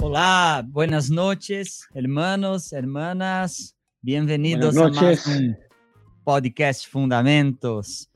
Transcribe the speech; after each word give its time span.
Olá, 0.00 0.64
buenas 0.66 1.10
noches, 1.10 1.86
hermanos, 1.94 2.72
hermanas. 2.72 3.76
Bienvenidos 4.00 4.76
a 4.76 4.88
más 4.88 5.26
un 5.26 5.56
podcast 6.24 6.86
Fundamentos. 6.88 8.10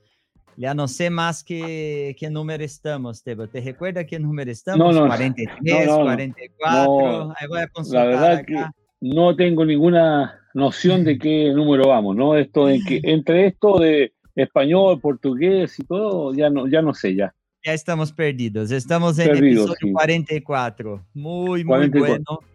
Ya 0.56 0.72
no 0.72 0.88
sé 0.88 1.10
más 1.10 1.44
qué, 1.44 2.16
qué 2.18 2.30
número 2.30 2.64
estamos, 2.64 3.22
Tebo. 3.22 3.46
¿Te 3.46 3.60
recuerda 3.60 4.04
qué 4.04 4.18
número 4.18 4.50
estamos? 4.50 4.94
No, 4.94 5.00
no, 5.00 5.06
43, 5.06 5.86
no, 5.86 5.98
no, 5.98 6.04
44. 6.04 7.34
Ahí 7.36 7.48
voy 7.48 7.58
a 7.58 7.62
La 7.62 7.68
consultar 7.68 8.06
verdad 8.08 8.44
que 8.46 8.58
acá. 8.58 8.72
no 9.00 9.36
tengo 9.36 9.64
ninguna 9.64 10.40
noción 10.54 11.04
de 11.04 11.18
qué 11.18 11.52
número 11.52 11.88
vamos, 11.88 12.16
¿no? 12.16 12.36
Esto 12.36 12.66
de 12.66 12.80
que 12.80 13.00
entre 13.04 13.48
esto 13.48 13.78
de 13.78 14.14
español, 14.34 15.00
portugués 15.00 15.78
y 15.78 15.84
todo, 15.84 16.34
ya 16.34 16.50
no, 16.50 16.66
ya 16.68 16.82
no 16.82 16.94
sé 16.94 17.14
ya. 17.14 17.34
Ya 17.64 17.72
estamos 17.72 18.12
perdidos. 18.12 18.70
Estamos 18.70 19.18
en 19.18 19.28
Perdidos, 19.28 19.70
episodio 19.70 19.88
sí. 19.88 19.92
44. 19.92 21.06
Muy, 21.14 21.64
muy 21.64 21.64
44. 21.64 22.22
bueno. 22.22 22.54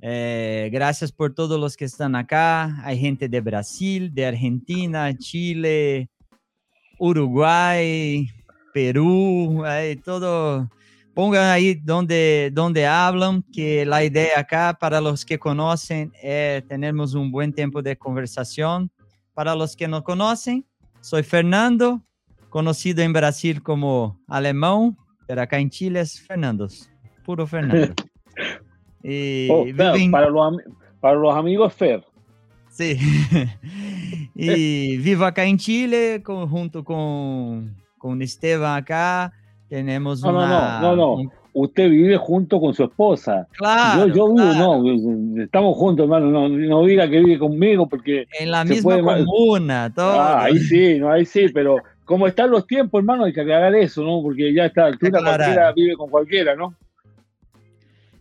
Eh, 0.00 0.68
gracias 0.72 1.12
por 1.12 1.34
todos 1.34 1.58
los 1.58 1.76
que 1.76 1.84
están 1.84 2.14
acá. 2.14 2.76
Hay 2.84 2.98
gente 2.98 3.28
de 3.28 3.40
Brasil, 3.40 4.12
de 4.12 4.26
Argentina, 4.26 5.16
Chile, 5.16 6.08
Uruguay, 6.98 8.28
Perú, 8.72 9.64
hay 9.64 9.96
todo. 9.96 10.68
Pongan 11.14 11.50
ahí 11.50 11.74
donde, 11.74 12.50
donde 12.52 12.86
hablan, 12.86 13.44
que 13.52 13.84
la 13.84 14.02
idea 14.02 14.38
acá, 14.38 14.76
para 14.80 15.00
los 15.00 15.24
que 15.24 15.38
conocen, 15.38 16.12
es 16.22 16.66
tenemos 16.66 17.14
un 17.14 17.30
buen 17.30 17.52
tiempo 17.52 17.82
de 17.82 17.96
conversación. 17.96 18.90
Para 19.34 19.54
los 19.54 19.76
que 19.76 19.88
no 19.88 20.04
conocen, 20.04 20.66
soy 21.02 21.22
Fernando, 21.22 22.00
conocido 22.48 23.02
en 23.02 23.12
Brasil 23.12 23.62
como 23.62 24.18
alemão, 24.26 24.96
pero 25.26 25.42
acá 25.42 25.58
en 25.58 25.68
Chile 25.68 26.00
es 26.00 26.18
Fernandos, 26.20 26.88
puro 27.24 27.46
Fernando. 27.46 27.92
Y 29.04 29.48
Oh, 29.50 29.64
vivo 29.64 29.76
claro, 29.78 29.96
en- 29.96 30.10
para, 30.12 30.28
los, 30.30 30.40
ami- 30.40 30.62
para 31.00 31.16
los 31.16 31.34
amigos 31.36 31.74
Fer. 31.74 32.04
Sí. 32.70 32.96
y 34.34 34.96
vivo 34.98 35.24
acá 35.24 35.44
en 35.44 35.58
Chile 35.58 36.22
con- 36.24 36.48
junto 36.48 36.84
con, 36.84 37.74
con 37.98 38.22
Esteban 38.22 38.76
acá. 38.76 39.32
Tenemos 39.68 40.20
No, 40.22 40.30
no, 40.32 40.38
una... 40.38 40.80
no, 40.80 40.90
no, 40.90 40.96
no. 40.96 41.12
un- 41.14 41.32
Usted 41.54 41.90
vive 41.90 42.16
junto 42.16 42.60
con 42.60 42.72
su 42.74 42.84
esposa. 42.84 43.46
Claro, 43.52 44.06
yo 44.08 44.14
yo 44.14 44.32
vivo, 44.32 44.36
claro, 44.52 44.82
no, 44.82 45.42
estamos 45.42 45.76
juntos, 45.76 46.04
hermano. 46.04 46.30
No, 46.30 46.48
no 46.48 46.84
diga 46.86 47.08
que 47.08 47.20
vive 47.20 47.38
conmigo 47.38 47.88
porque. 47.88 48.26
En 48.40 48.50
la 48.50 48.64
misma 48.64 49.00
puede 49.02 49.24
comuna, 49.24 49.92
todo. 49.94 50.18
Ah, 50.20 50.44
ahí 50.44 50.58
sí, 50.58 50.98
no, 50.98 51.10
ahí 51.10 51.26
sí, 51.26 51.48
pero 51.52 51.76
como 52.04 52.26
están 52.26 52.50
los 52.50 52.66
tiempos, 52.66 53.00
hermano, 53.00 53.24
hay 53.24 53.32
que 53.32 53.42
aclarar 53.42 53.74
eso, 53.74 54.02
¿no? 54.02 54.22
Porque 54.22 54.52
ya 54.52 54.64
a 54.64 54.66
esta 54.66 54.86
altura 54.86 55.20
cualquiera 55.22 55.72
vive 55.72 55.96
con 55.96 56.10
cualquiera, 56.10 56.54
¿no? 56.56 56.74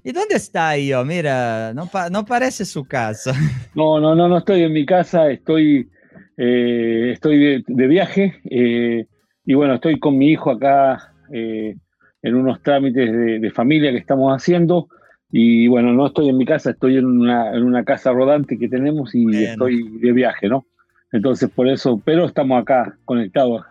¿Y 0.04 0.12
dónde 0.12 0.36
está 0.36 0.74
oh? 0.98 1.06
Mira, 1.06 1.74
no, 1.74 1.86
pa- 1.88 2.10
no 2.10 2.26
parece 2.26 2.66
su 2.66 2.84
casa. 2.86 3.34
No, 3.76 4.00
no, 4.02 4.16
no, 4.16 4.28
no 4.28 4.40
estoy 4.40 4.64
en 4.64 4.74
mi 4.74 4.86
casa, 4.86 5.30
estoy, 5.32 5.90
eh, 6.36 7.12
estoy 7.14 7.38
de, 7.38 7.64
de 7.66 7.88
viaje 7.88 8.36
eh, 8.50 9.06
y 9.46 9.54
bueno, 9.54 9.76
estoy 9.76 9.98
con 9.98 10.18
mi 10.18 10.30
hijo 10.32 10.52
acá 10.52 11.14
eh, 11.34 11.76
en 12.24 12.36
unos 12.36 12.62
trámites 12.62 13.12
de, 13.12 13.40
de 13.40 13.52
familia 13.52 13.92
que 13.92 13.98
estamos 13.98 14.32
haciendo 14.36 14.88
y 15.32 15.68
bueno, 15.68 15.94
no 15.94 16.08
estoy 16.08 16.30
en 16.30 16.38
mi 16.38 16.46
casa, 16.46 16.72
estoy 16.72 16.98
en 16.98 17.06
una, 17.06 17.56
en 17.56 17.64
una 17.64 17.84
casa 17.84 18.12
rodante 18.12 18.58
que 18.58 18.68
tenemos 18.68 19.16
y 19.16 19.44
estoy 19.46 19.98
de 20.00 20.12
viaje, 20.12 20.48
¿no? 20.50 20.66
Entonces 21.12 21.50
por 21.50 21.68
eso, 21.68 22.02
pero 22.04 22.26
estamos 22.26 22.62
acá 22.62 22.96
conectados. 23.06 23.64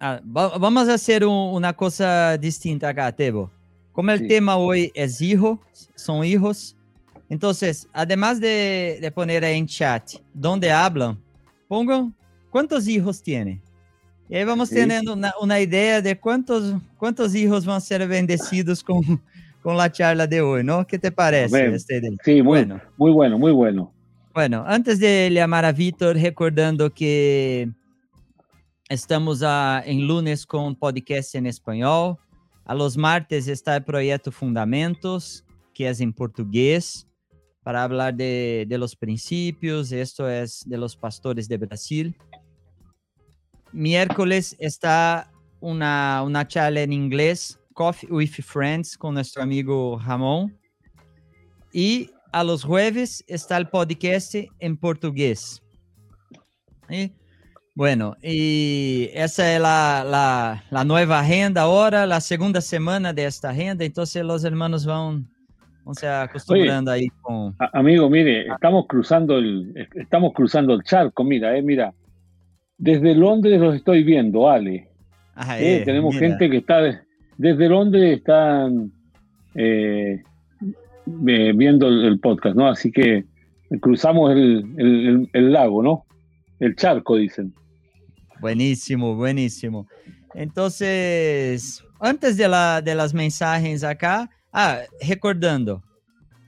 Ah, 0.00 0.20
va- 0.24 0.56
vamos 0.58 0.88
a 0.88 0.94
hacer 0.94 1.24
un- 1.24 1.54
una 1.54 1.72
cosa 1.72 2.36
distinta 2.38 2.88
acá, 2.88 3.10
Tebo. 3.12 3.50
Como 3.92 4.10
el 4.10 4.20
Sí. 4.20 4.28
tema 4.28 4.56
hoy 4.56 4.90
es 4.94 5.20
hijo, 5.20 5.60
son 5.94 6.24
hijos, 6.24 6.76
entonces, 7.28 7.88
además 7.92 8.40
de, 8.40 8.98
de 9.00 9.10
poner 9.10 9.44
ahí 9.44 9.58
en 9.58 9.66
chat 9.66 10.04
donde 10.32 10.70
hablan, 10.70 11.16
pongan 11.66 12.14
cuántos 12.50 12.86
hijos 12.86 13.20
tiene. 13.22 13.60
Y 14.28 14.36
ahí 14.36 14.44
vamos 14.44 14.70
una, 15.12 15.32
una 15.40 15.60
idea 15.60 16.02
de 16.02 16.18
cuántos, 16.18 16.74
cuántos 16.96 17.34
hijos 17.34 17.66
a 17.76 17.80
ser 17.80 18.06
bendecidos 18.08 18.82
con, 18.82 19.22
con 19.62 19.76
la 19.76 19.90
charla 19.90 20.26
de 20.26 20.40
hoy, 20.40 20.64
¿no? 20.64 20.86
¿Qué 20.86 20.98
te 20.98 21.12
parece 21.12 21.56
Amén. 21.56 21.74
esta 21.74 21.94
idea? 21.94 22.10
Sí, 22.24 22.42
muy 22.42 22.58
Bueno. 22.58 22.80
muy 22.96 23.12
bueno, 23.12 23.38
muy 23.38 23.52
bueno. 23.52 23.92
Bueno, 24.34 24.64
antes 24.66 24.98
de 24.98 25.30
llamar 25.32 25.64
a 25.64 25.72
Víctor, 25.72 26.16
recordando 26.16 26.92
que 26.92 27.70
estamos 28.88 29.42
a, 29.42 29.82
en 29.86 30.06
lunes 30.06 30.44
con 30.44 30.74
podcast 30.74 31.34
en 31.36 31.46
español. 31.46 32.16
A 32.64 32.74
los 32.74 32.96
martes 32.96 33.46
está 33.48 33.76
el 33.76 33.84
proyecto 33.84 34.32
Fundamentos, 34.32 35.44
que 35.72 35.88
es 35.88 36.00
en 36.00 36.12
portugués, 36.12 37.06
para 37.62 37.84
hablar 37.84 38.14
de, 38.14 38.66
de 38.68 38.76
los 38.78 38.94
principios. 38.96 39.92
Esto 39.92 40.28
es 40.28 40.64
de 40.66 40.76
los 40.76 40.96
pastores 40.96 41.48
de 41.48 41.56
Brasil. 41.58 42.16
Miércoles 43.72 44.56
está 44.58 45.30
una, 45.60 46.22
una 46.24 46.46
charla 46.46 46.82
en 46.82 46.92
inglés, 46.92 47.58
Coffee 47.74 48.10
with 48.10 48.30
Friends, 48.30 48.96
con 48.96 49.14
nuestro 49.14 49.42
amigo 49.42 50.00
Ramón. 50.04 50.56
Y 51.72 52.10
a 52.32 52.44
los 52.44 52.64
jueves 52.64 53.24
está 53.28 53.56
el 53.56 53.68
podcast 53.68 54.34
en 54.58 54.76
portugués. 54.76 55.62
Y, 56.88 57.12
bueno, 57.74 58.16
y 58.22 59.10
esa 59.12 59.54
es 59.54 59.60
la, 59.60 60.04
la, 60.08 60.64
la 60.70 60.84
nueva 60.84 61.20
agenda 61.20 61.62
ahora, 61.62 62.06
la 62.06 62.20
segunda 62.20 62.60
semana 62.60 63.12
de 63.12 63.26
esta 63.26 63.50
agenda, 63.50 63.84
entonces 63.84 64.24
los 64.24 64.44
hermanos 64.44 64.86
van, 64.86 65.28
van 65.84 65.94
se 65.94 66.08
acostumbrando 66.08 66.90
ahí 66.90 67.08
con... 67.20 67.54
Amigo, 67.74 68.08
mire, 68.08 68.46
estamos 68.48 68.86
cruzando 68.86 69.36
el, 69.36 69.88
estamos 69.94 70.32
cruzando 70.32 70.72
el 70.74 70.82
charco, 70.84 71.24
mira, 71.24 71.56
eh, 71.56 71.62
mira. 71.62 71.92
Desde 72.78 73.14
Londres 73.14 73.58
los 73.60 73.74
estoy 73.76 74.04
viendo, 74.04 74.48
Ale. 74.48 74.88
Ah, 75.34 75.58
Eh, 75.60 75.78
eh, 75.78 75.82
tenemos 75.84 76.14
mira. 76.14 76.28
gente 76.28 76.50
que 76.50 76.58
está 76.58 76.80
de- 76.82 76.98
desde 77.38 77.68
Londres 77.68 78.18
están 78.18 78.92
eh, 79.54 80.22
viendo 81.06 81.88
el, 81.88 82.04
el 82.04 82.20
podcast, 82.20 82.56
¿no? 82.56 82.68
Así 82.68 82.90
que 82.92 83.24
cruzamos 83.80 84.32
el, 84.32 84.64
el- 84.76 85.06
el- 85.08 85.30
el 85.32 85.52
lago, 85.52 85.82
¿no? 85.82 86.04
El 86.60 86.74
charco, 86.76 87.16
dicen. 87.16 87.54
Buenísimo, 88.40 89.14
buenísimo. 89.16 89.86
Entonces, 90.34 91.82
antes 92.00 92.36
de, 92.36 92.48
la, 92.48 92.82
de 92.82 92.94
las 92.94 93.14
mensajes 93.14 93.82
acá, 93.84 94.28
ah, 94.52 94.80
recordando, 95.06 95.82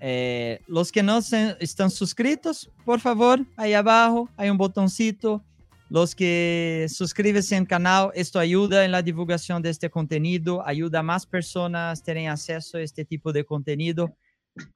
eh, 0.01 0.61
los 0.67 0.93
que 0.93 1.03
no 1.03 1.23
se- 1.23 1.57
están 1.61 1.91
suscritos, 1.91 2.71
por 2.85 3.01
favor, 3.01 3.41
ahí 3.57 3.73
abajo 3.73 4.29
hay 4.37 4.51
un 4.51 4.59
botoncito. 4.59 5.43
Los 5.91 6.15
que 6.15 6.87
suscríbanse 6.89 7.57
en 7.57 7.65
canal, 7.65 8.11
esto 8.15 8.39
ayuda 8.39 8.85
en 8.85 8.93
la 8.93 9.03
divulgación 9.03 9.63
de 9.63 9.71
este 9.71 9.89
contenido, 9.89 10.67
ayuda 10.67 10.99
a 10.99 11.03
más 11.03 11.25
personas 11.25 12.03
terem 12.03 12.29
acesso 12.29 12.77
a 12.77 12.83
este 12.83 13.05
tipo 13.05 13.33
de 13.33 13.45
contenido. 13.45 14.15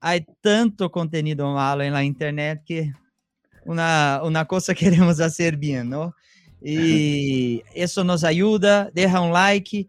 Hay 0.00 0.24
tanto 0.40 0.90
contenido 0.90 1.52
malo 1.52 1.82
en 1.82 1.92
la 1.92 2.02
internet 2.02 2.62
que 2.64 2.92
una, 3.64 4.20
una 4.24 4.46
cosa 4.46 4.74
queremos 4.74 5.20
hacer 5.20 5.56
bien, 5.56 5.90
¿no? 5.90 6.14
Y 6.62 7.62
eso 7.74 8.04
nos 8.04 8.24
ayuda. 8.24 8.90
Deja 8.94 9.20
un 9.20 9.32
like. 9.32 9.88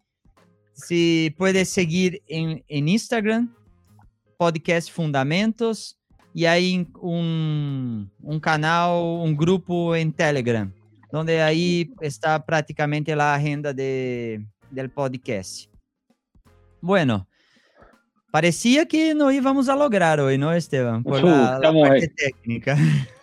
Si 0.74 1.34
puedes 1.38 1.70
seguir 1.70 2.22
en, 2.28 2.64
en 2.68 2.90
Instagram, 2.90 3.56
Podcast 4.38 4.92
Fundamentos, 4.92 5.98
y 6.34 6.46
hay 6.46 6.88
un, 7.00 8.12
un 8.20 8.40
canal, 8.40 8.92
un 8.96 9.38
grupo 9.38 9.96
en 9.96 10.12
Telegram, 10.12 10.74
donde 11.14 11.44
ahí 11.44 11.94
está 12.02 12.44
prácticamente 12.44 13.16
la 13.16 13.36
agenda 13.36 13.72
de, 13.72 14.44
del 14.72 14.90
podcast. 14.90 15.70
Bueno, 16.82 17.28
parecía 18.32 18.88
que 18.88 19.14
no 19.14 19.32
íbamos 19.32 19.70
a 19.70 19.76
lograr 19.76 20.20
hoy, 20.20 20.40
¿no, 20.40 20.52
Esteban? 20.52 21.04
Por 21.04 21.24
la, 21.24 21.60
parte 21.62 22.08
técnica. 22.18 22.76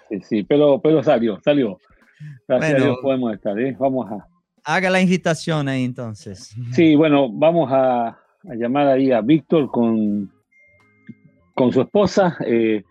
Sí, 0.09 0.21
sí, 0.23 0.43
pero, 0.45 0.81
pero 0.81 1.03
salió, 1.03 1.41
salió. 1.45 1.79
Gracias 2.47 2.71
Bueno. 2.71 2.85
a 2.85 2.87
Dios 2.87 2.99
podemos 3.03 3.35
estar, 3.35 3.59
¿eh? 3.59 3.77
Vamos 3.77 4.09
a. 4.09 4.25
Haga 4.63 4.89
la 4.89 5.01
invitación 5.01 5.69
ahí 5.69 5.83
entonces. 5.83 6.55
Sí, 6.71 6.95
bueno, 6.95 7.29
vamos 7.29 7.73
a, 7.73 8.07
a 8.09 8.55
llamar 8.57 8.87
ahí 8.87 9.11
a 9.11 9.21
Víctor 9.21 9.69
con, 9.69 10.33
con 11.57 11.73
su 11.73 11.81
esposa. 11.81 12.37
Eh, 12.47 12.85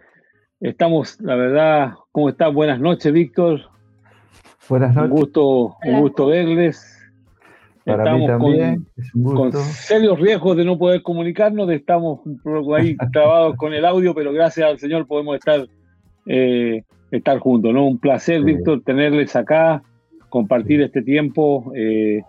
estamos, 0.59 1.21
la 1.21 1.35
verdad, 1.35 1.93
¿cómo 2.11 2.27
está? 2.27 2.49
Buenas 2.49 2.81
noches, 2.81 3.13
Víctor. 3.13 3.68
Buenas 4.69 4.95
Un 4.95 5.01
noches. 5.03 5.11
gusto, 5.11 5.75
un 5.83 5.99
gusto 6.01 6.27
verles. 6.27 6.95
Para 7.85 8.13
mí 8.15 8.25
Estamos 8.25 8.51
también. 8.51 8.85
es 8.97 9.15
un 9.15 9.35
con, 9.35 9.51
serios 9.53 10.19
riesgos 10.19 10.55
de 10.57 10.63
no 10.65 10.77
poder 10.77 11.01
comunicarnos, 11.01 11.67
de 11.67 11.75
estamos 11.75 12.19
un 12.25 12.39
poco 12.39 12.75
ahí 12.75 12.95
trabados 13.13 13.55
con 13.55 13.73
el 13.73 13.83
audio, 13.83 14.13
pero 14.13 14.31
gracias 14.31 14.69
al 14.69 14.77
Señor 14.77 15.07
podemos 15.07 15.35
estar, 15.37 15.65
eh, 16.27 16.83
estar 17.09 17.39
juntos, 17.39 17.73
¿no? 17.73 17.87
Un 17.87 17.97
placer, 17.97 18.39
Sí. 18.41 18.45
Víctor, 18.45 18.81
tenerles 18.83 19.35
acá. 19.35 19.81
compartir 20.29 20.79
este 20.81 21.01
tiempo. 21.01 21.71
Eh, 21.75 22.21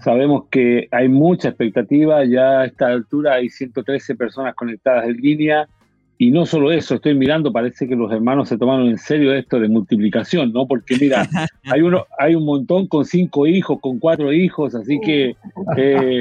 sabemos 0.00 0.44
que 0.50 0.86
hay 0.90 1.08
mucha 1.08 1.48
expectativa, 1.48 2.22
ya 2.26 2.60
a 2.60 2.64
esta 2.66 2.88
altura 2.88 3.34
hay 3.34 3.48
113 3.48 4.14
personas 4.16 4.54
conectadas 4.54 5.06
en 5.06 5.16
línea. 5.16 5.66
Y 6.20 6.32
no 6.32 6.46
solo 6.46 6.72
eso, 6.72 6.96
estoy 6.96 7.14
mirando, 7.14 7.52
parece 7.52 7.86
que 7.86 7.94
los 7.94 8.10
hermanos 8.10 8.48
se 8.48 8.58
tomaron 8.58 8.88
en 8.88 8.98
serio 8.98 9.32
esto 9.32 9.60
de 9.60 9.68
multiplicación, 9.68 10.52
¿no? 10.52 10.66
Porque 10.66 10.96
mira, 11.00 11.28
hay 11.64 11.80
uno, 11.80 12.06
hay 12.18 12.34
un 12.34 12.44
montón 12.44 12.88
con 12.88 13.04
cinco 13.04 13.46
hijos, 13.46 13.78
con 13.80 14.00
cuatro 14.00 14.32
hijos, 14.32 14.74
así 14.74 14.98
que 15.00 15.36
eh, 15.76 16.20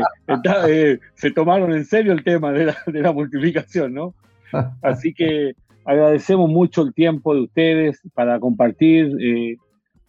eh, 0.67 0.99
se 1.15 1.31
tomaron 1.31 1.73
en 1.73 1.83
serio 1.83 2.13
el 2.13 2.23
tema 2.23 2.51
de 2.51 2.65
la, 2.65 2.77
de 2.85 3.01
la 3.01 3.11
multiplicación, 3.11 3.95
¿no? 3.95 4.13
Así 4.81 5.13
que 5.13 5.55
agradecemos 5.83 6.49
mucho 6.49 6.83
el 6.83 6.93
tiempo 6.93 7.33
de 7.33 7.41
ustedes 7.41 7.99
para 8.13 8.39
compartir. 8.39 9.11
Eh, 9.19 9.57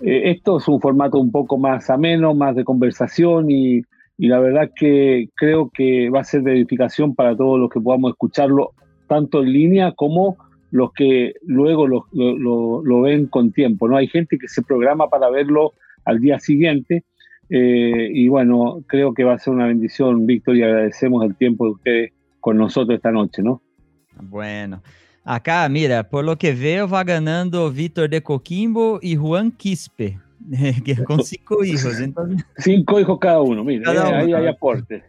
esto 0.01 0.59
es 0.59 0.69
un 0.69 0.81
formato 0.81 1.19
un 1.19 1.33
poco 1.33 1.59
más 1.59 1.91
ameno, 1.91 2.35
más 2.35 2.55
de 2.55 2.63
conversación 2.63 3.51
y, 3.51 3.83
y 4.19 4.29
la 4.29 4.39
verdad 4.39 4.71
que 4.77 5.31
creo 5.35 5.71
que 5.71 6.11
va 6.11 6.21
a 6.21 6.25
ser 6.25 6.43
de 6.43 6.53
edificación 6.53 7.15
para 7.15 7.35
todos 7.35 7.59
los 7.59 7.71
que 7.71 7.81
podamos 7.81 8.11
escucharlo 8.11 8.75
tanto 9.09 9.43
en 9.43 9.53
línea 9.53 9.93
como 9.93 10.37
los 10.71 10.93
que 10.93 11.35
luego 11.43 11.87
lo, 11.87 12.07
lo, 12.13 12.85
lo, 12.85 13.01
ven 13.01 13.27
con 13.27 13.53
tiempo. 13.53 13.89
¿no? 13.89 13.97
Hay 13.97 14.07
gente 14.07 14.39
que 14.39 14.49
se 14.49 14.63
programa 14.63 15.09
para 15.09 15.31
verlo 15.31 15.73
al 16.05 16.21
día 16.21 16.39
siguiente. 16.39 17.05
Eh, 17.51 18.11
y 18.13 18.29
bueno, 18.29 18.83
creo 18.87 19.15
que 19.15 19.25
va 19.25 19.35
a 19.35 19.39
ser 19.39 19.55
una 19.55 19.67
bendición, 19.67 20.27
Víctor, 20.27 20.57
y 20.57 20.63
agradecemos 20.63 21.25
el 21.25 21.35
tiempo 21.37 21.65
de 21.65 21.71
ustedes 21.73 22.13
con 22.41 22.59
nosotros 22.59 22.97
esta 22.97 23.11
noche, 23.11 23.43
¿no? 23.43 23.63
Bueno. 24.21 24.83
Acá, 25.25 25.69
mira, 25.69 26.09
por 26.09 26.25
lo 26.25 26.37
que 26.37 26.55
veo, 26.55 26.89
va 26.89 27.05
ganando 27.05 27.71
Víctor 27.71 28.09
de 28.09 28.23
Coquimbo 28.23 28.99
y 29.03 29.17
Juan 29.17 29.51
Quispe, 29.51 30.19
con 31.07 31.23
cinco 31.23 31.65
hijos. 31.65 32.01
Entonces... 32.01 32.47
Cinco 32.57 32.99
hijos 32.99 33.19
cada 33.19 33.43
uno, 33.43 33.63
mira, 33.63 33.85
cada 33.93 34.09
uno. 34.09 34.17
ahí 34.17 34.33
hay 34.33 34.47
aporte. 34.47 35.03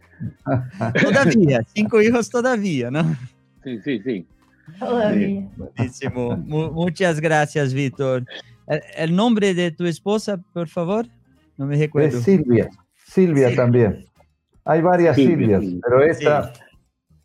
Todavía, 1.02 1.62
cinco 1.74 2.02
hijos 2.02 2.30
todavía, 2.30 2.92
¿no? 2.92 3.16
Sí, 3.70 3.80
sí, 3.84 4.02
sí. 4.04 4.28
Buenísimo. 4.80 6.38
Muchas 6.38 7.20
gracias, 7.20 7.74
Víctor. 7.74 8.26
¿El, 8.98 9.16
nombre 9.16 9.54
de 9.54 9.72
tu 9.72 9.86
esposa, 9.86 10.42
por 10.54 10.68
favor? 10.68 11.06
No 11.58 11.68
me 11.68 11.78
recuerdo. 11.78 12.18
Es 12.18 12.24
Silvia. 12.24 12.70
Silvia 13.06 13.50
sí. 13.50 13.56
también. 13.56 14.06
Hay 14.66 14.82
varias 14.82 15.16
Silvia, 15.16 15.60
Silvias, 15.60 15.82
pero 15.84 16.04
esta 16.04 16.54
sí. 16.54 16.62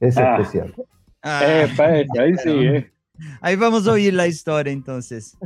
es 0.01 0.17
ah. 0.19 0.37
especial. 0.39 0.75
Ah, 1.23 1.43
eh, 1.47 2.07
ahí 2.19 2.37
sí, 2.37 2.51
eh. 2.51 2.91
Ahí 3.41 3.57
vamos 3.57 3.87
a 3.87 3.93
oír 3.93 4.13
la 4.13 4.27
historia 4.27 4.73
entonces. 4.73 5.37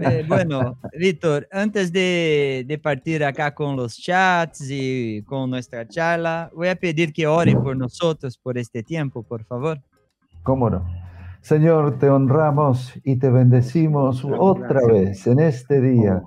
Eh, 0.00 0.24
bueno, 0.28 0.78
Víctor, 0.96 1.48
antes 1.50 1.90
de, 1.90 2.64
de, 2.66 2.78
partir 2.78 3.24
acá 3.24 3.52
con 3.52 3.74
los 3.74 3.96
chats 3.96 4.70
y 4.70 5.22
con 5.22 5.50
nuestra 5.50 5.88
charla, 5.88 6.50
voy 6.54 6.68
a 6.68 6.76
pedir 6.76 7.12
que 7.12 7.26
oren 7.26 7.60
por 7.60 7.76
nosotros 7.76 8.38
por 8.38 8.58
este 8.58 8.82
tiempo, 8.82 9.24
por 9.24 9.44
favor. 9.44 9.80
¿Cómo 10.46 10.70
no? 10.70 10.84
Señor, 11.40 11.98
te 11.98 12.08
honramos 12.08 12.94
y 13.02 13.16
te 13.16 13.30
bendecimos 13.30 14.24
otra 14.24 14.80
vez 14.86 15.26
en 15.26 15.40
este 15.40 15.80
día. 15.80 16.22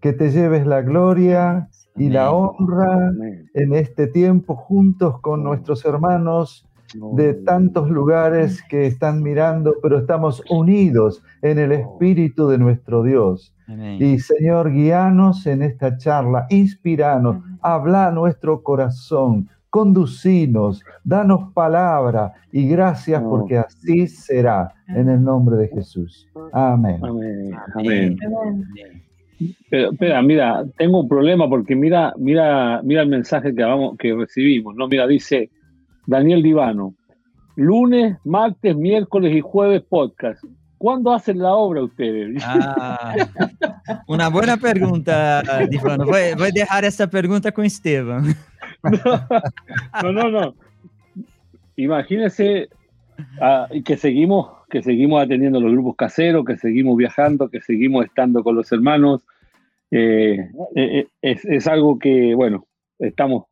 Que 0.00 0.14
te 0.14 0.30
lleves 0.30 0.66
la 0.66 0.80
gloria 0.80 1.68
y 1.94 2.08
la 2.08 2.32
honra 2.32 3.12
en 3.52 3.74
este 3.74 4.06
tiempo 4.06 4.56
juntos 4.56 5.20
con 5.20 5.44
nuestros 5.44 5.84
hermanos 5.84 6.66
de 7.16 7.34
tantos 7.34 7.90
lugares 7.90 8.62
que 8.66 8.86
están 8.86 9.22
mirando, 9.22 9.74
pero 9.82 9.98
estamos 9.98 10.42
unidos 10.48 11.22
en 11.42 11.58
el 11.58 11.72
Espíritu 11.72 12.48
de 12.48 12.56
nuestro 12.56 13.02
Dios. 13.02 13.54
Y 13.98 14.20
Señor, 14.20 14.72
guíanos 14.72 15.46
en 15.46 15.62
esta 15.62 15.98
charla, 15.98 16.46
inspiranos, 16.48 17.44
habla 17.60 18.10
nuestro 18.10 18.62
corazón, 18.62 19.50
conducinos, 19.70 20.84
danos 21.04 21.52
palabra 21.54 22.32
y 22.52 22.68
gracias 22.68 23.22
porque 23.22 23.58
así 23.58 24.06
será 24.08 24.74
en 24.88 25.08
el 25.08 25.22
nombre 25.22 25.56
de 25.56 25.68
Jesús. 25.68 26.28
Amén. 26.52 27.00
Amén. 27.02 27.56
Amén. 27.74 28.16
Pero, 29.70 29.92
espera, 29.92 30.20
mira, 30.20 30.64
tengo 30.76 31.00
un 31.00 31.08
problema 31.08 31.48
porque 31.48 31.74
mira, 31.74 32.12
mira, 32.18 32.82
mira 32.82 33.02
el 33.02 33.08
mensaje 33.08 33.54
que, 33.54 33.62
vamos, 33.62 33.96
que 33.98 34.12
recibimos, 34.12 34.74
¿no? 34.74 34.86
Mira, 34.86 35.06
dice 35.06 35.50
Daniel 36.06 36.42
Divano, 36.42 36.94
lunes, 37.56 38.18
martes, 38.24 38.76
miércoles 38.76 39.34
y 39.34 39.40
jueves 39.40 39.82
podcast. 39.88 40.42
¿Cuándo 40.76 41.12
hacen 41.12 41.38
la 41.38 41.54
obra 41.54 41.84
ustedes? 41.84 42.42
Ah, 42.52 43.14
una 44.06 44.28
buena 44.28 44.56
pregunta, 44.56 45.42
Divano. 45.68 46.04
Voy, 46.04 46.34
voy 46.36 46.48
a 46.48 46.52
dejar 46.52 46.84
esta 46.84 47.08
pregunta 47.08 47.52
con 47.52 47.64
Esteban. 47.64 48.34
No, 50.02 50.12
no, 50.12 50.30
no. 50.30 50.54
Imagínense 51.76 52.68
uh, 53.40 53.82
que 53.82 53.96
seguimos, 53.96 54.50
que 54.68 54.82
seguimos 54.82 55.22
atendiendo 55.22 55.60
los 55.60 55.72
grupos 55.72 55.96
caseros, 55.96 56.44
que 56.44 56.56
seguimos 56.56 56.96
viajando, 56.96 57.48
que 57.48 57.60
seguimos 57.60 58.04
estando 58.04 58.42
con 58.42 58.56
los 58.56 58.70
hermanos. 58.72 59.22
Eh, 59.90 60.50
eh, 60.76 61.06
es, 61.22 61.44
es, 61.44 61.66
algo 61.66 61.98
que, 61.98 62.34
bueno, 62.34 62.66
estamos 62.98 63.44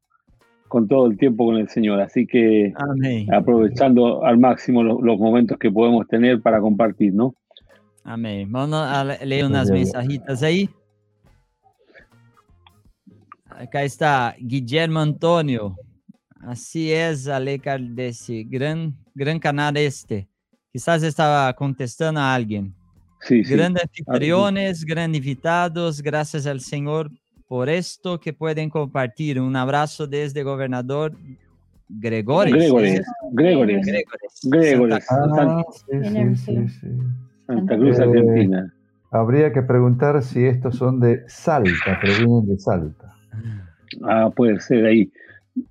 con 0.69 0.87
todo 0.87 1.07
el 1.07 1.17
tiempo 1.17 1.47
con 1.47 1.57
el 1.57 1.69
Señor, 1.69 2.01
así 2.01 2.27
que 2.27 2.73
Amén. 2.77 3.33
aprovechando 3.33 4.25
al 4.25 4.39
máximo 4.39 4.83
los, 4.83 5.01
los, 5.03 5.19
momentos 5.19 5.59
que 5.59 5.71
podemos 5.71 6.07
tener 6.07 6.41
para 6.41 6.61
compartir, 6.61 7.15
¿no? 7.15 7.35
Amén. 8.05 8.51
Vamos 8.53 8.81
a 8.81 9.05
leer 9.25 9.47
unas 9.47 9.71
mensajitas 9.71 10.43
ahí. 10.43 10.69
Acá 13.59 13.85
está 13.85 14.37
Guillermo 14.39 15.01
Antônio. 15.01 15.75
Assim 16.41 16.91
é, 16.91 17.13
Aleca, 17.33 17.77
desse 17.77 18.45
gran, 18.45 18.93
gran 19.13 19.41
canal 19.41 19.77
este. 19.77 20.29
Quizás 20.73 21.03
estava 21.03 21.53
contestando 21.55 22.21
a 22.21 22.33
alguém. 22.33 22.73
Sí, 23.23 23.43
sí. 23.43 23.53
Grandes 23.53 23.83
anfitriones, 23.83 24.85
grandes 24.85 25.19
invitados, 25.19 26.01
gracias 26.01 26.47
al 26.47 26.61
Señor 26.61 27.11
por 27.49 27.69
esto 27.69 28.21
que 28.21 28.33
pueden 28.33 28.71
compartir. 28.71 29.41
Un 29.41 29.57
abrazo 29.57 30.07
desde 30.07 30.45
gobernador 30.45 31.17
Gregores. 31.89 32.55
Gregores. 32.55 33.03
Gregores. 33.33 33.87
Gregores. 34.45 35.05
Santa, 35.05 35.43
ah, 35.43 35.65
sí, 35.73 36.55
Cruz, 37.67 37.99
Argentina. 37.99 38.73
Eh, 38.73 39.07
habría 39.11 39.53
que 39.53 39.63
preguntar 39.63 40.23
si 40.23 40.45
estos 40.45 40.77
son 40.77 41.01
de 41.01 41.25
Salta, 41.27 41.99
pero 42.01 42.19
vienen 42.19 42.47
de 42.47 42.57
Salta. 42.57 43.08
Ah, 44.05 44.31
puede 44.35 44.61
ser 44.61 44.87
ahí. 44.87 45.11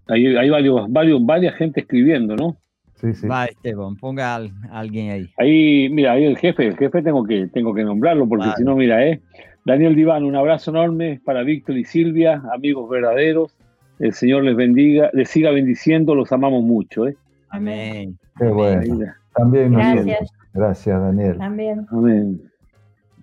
Hay, 0.07 0.35
hay 0.35 0.49
varios, 0.49 0.91
varios, 0.91 1.25
varias 1.25 1.55
gente 1.55 1.81
escribiendo, 1.81 2.35
¿no? 2.35 2.57
Sí, 2.95 3.13
sí. 3.13 3.27
Va, 3.27 3.45
Esteban, 3.45 3.95
ponga 3.95 4.35
a 4.35 4.49
alguien 4.71 5.11
ahí. 5.11 5.29
Ahí, 5.37 5.89
mira, 5.89 6.13
ahí 6.13 6.25
el 6.25 6.37
jefe, 6.37 6.67
el 6.67 6.77
jefe 6.77 7.03
tengo 7.03 7.23
que, 7.23 7.47
tengo 7.47 7.73
que 7.73 7.83
nombrarlo 7.83 8.27
porque 8.27 8.47
vale. 8.47 8.57
si 8.57 8.63
no, 8.63 8.75
mira, 8.75 9.05
eh. 9.05 9.21
Daniel 9.65 9.95
Diván, 9.95 10.23
un 10.23 10.35
abrazo 10.35 10.71
enorme 10.71 11.19
para 11.23 11.43
Víctor 11.43 11.77
y 11.77 11.83
Silvia, 11.83 12.41
amigos 12.53 12.89
verdaderos. 12.89 13.53
El 13.99 14.13
Señor 14.13 14.43
les 14.43 14.55
bendiga, 14.55 15.09
les 15.13 15.29
siga 15.29 15.51
bendiciendo, 15.51 16.15
los 16.15 16.31
amamos 16.31 16.63
mucho, 16.63 17.07
¿eh? 17.07 17.15
Amén. 17.49 18.17
Qué 18.39 18.45
bueno. 18.45 19.05
También 19.35 19.73
Gracias. 19.73 20.31
Gracias, 20.53 21.01
Daniel. 21.01 21.37
También. 21.37 21.85
Amén. 21.91 22.41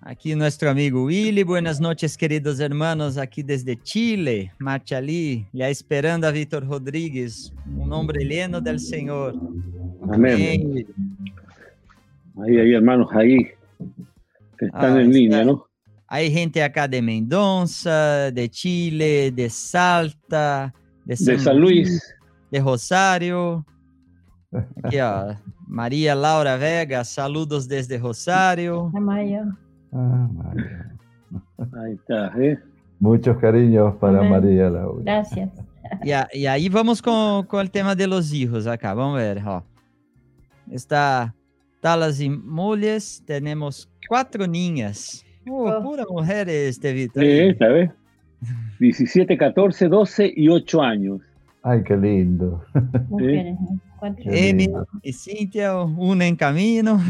Aquí 0.07 0.35
nuestro 0.35 0.69
amigo 0.69 1.05
Willy, 1.05 1.41
buenas 1.41 1.81
noches 1.81 2.15
queridos 2.15 2.59
hermanos, 2.59 3.17
aquí 3.17 3.41
desde 3.41 3.75
Chile, 3.81 4.51
Machalí, 4.59 5.47
ya 5.51 5.67
esperando 5.67 6.27
a 6.27 6.31
Víctor 6.31 6.63
Rodríguez, 6.67 7.51
un 7.75 7.91
hombre 7.91 8.23
lleno 8.23 8.61
del 8.61 8.79
Señor. 8.79 9.33
Amén. 10.07 10.85
Ahí, 12.37 12.55
ahí 12.55 12.73
hermanos, 12.75 13.07
ahí, 13.13 13.47
que 14.59 14.65
están 14.67 14.95
ah, 14.95 15.01
en 15.01 15.11
línea, 15.11 15.39
está. 15.39 15.51
¿no? 15.51 15.65
Hay 16.05 16.31
gente 16.31 16.61
acá 16.61 16.87
de 16.87 17.01
Mendoza, 17.01 18.29
de 18.29 18.47
Chile, 18.47 19.31
de 19.31 19.49
Salta, 19.49 20.71
de 21.03 21.17
San, 21.17 21.35
de 21.35 21.39
San 21.41 21.59
Luis, 21.59 21.89
Luis, 21.89 22.15
de 22.51 22.59
Rosario. 22.59 23.65
Aquí, 24.83 24.99
ó, 24.99 25.35
María 25.67 26.13
Laura 26.13 26.57
Vega, 26.57 27.03
saludos 27.03 27.67
desde 27.67 27.97
Rosario. 27.97 28.91
María. 28.93 29.43
Ah, 29.95 30.29
María. 30.31 30.95
Ahí 31.83 31.93
está, 31.93 32.33
¿eh? 32.37 32.59
Muchos 32.99 33.37
cariños 33.37 33.95
para 33.95 34.19
Amén. 34.19 34.31
María 34.31 34.69
Laura. 34.69 35.01
Gracias. 35.03 35.49
Y, 36.03 36.11
a, 36.11 36.27
y, 36.33 36.45
ahí 36.47 36.67
vamos 36.67 37.01
con, 37.01 37.45
con, 37.45 37.61
el 37.61 37.69
tema 37.69 37.95
de 37.95 38.07
los 38.07 38.33
hijos 38.33 38.67
acá. 38.67 38.93
Vamos 38.93 39.19
a 39.19 39.23
ver. 39.23 39.41
Ó. 39.45 39.63
Está 40.71 41.33
Talas 41.79 42.19
y 42.19 42.29
Mulles. 42.29 43.23
Tenemos 43.25 43.89
cuatro 44.07 44.47
niñas. 44.47 45.23
Uh, 45.45 45.67
oh. 45.67 45.83
Pura 45.83 46.05
mujeres, 46.09 46.71
este 46.71 46.93
Víctor. 46.93 47.23
Sí, 47.23 47.55
¿sabes? 47.59 47.91
17, 48.79 49.37
14, 49.37 49.87
12 49.87 50.33
y 50.35 50.49
8 50.49 50.81
años. 50.81 51.21
Ay, 51.67 51.81
qué 51.83 51.97
lindo. 51.97 52.63
Mujeres, 53.09 53.57
Emi 54.19 54.67
y 55.01 55.13
Cintia, 55.13 55.75
una 55.75 56.27
en 56.27 56.35
camino. 56.35 57.01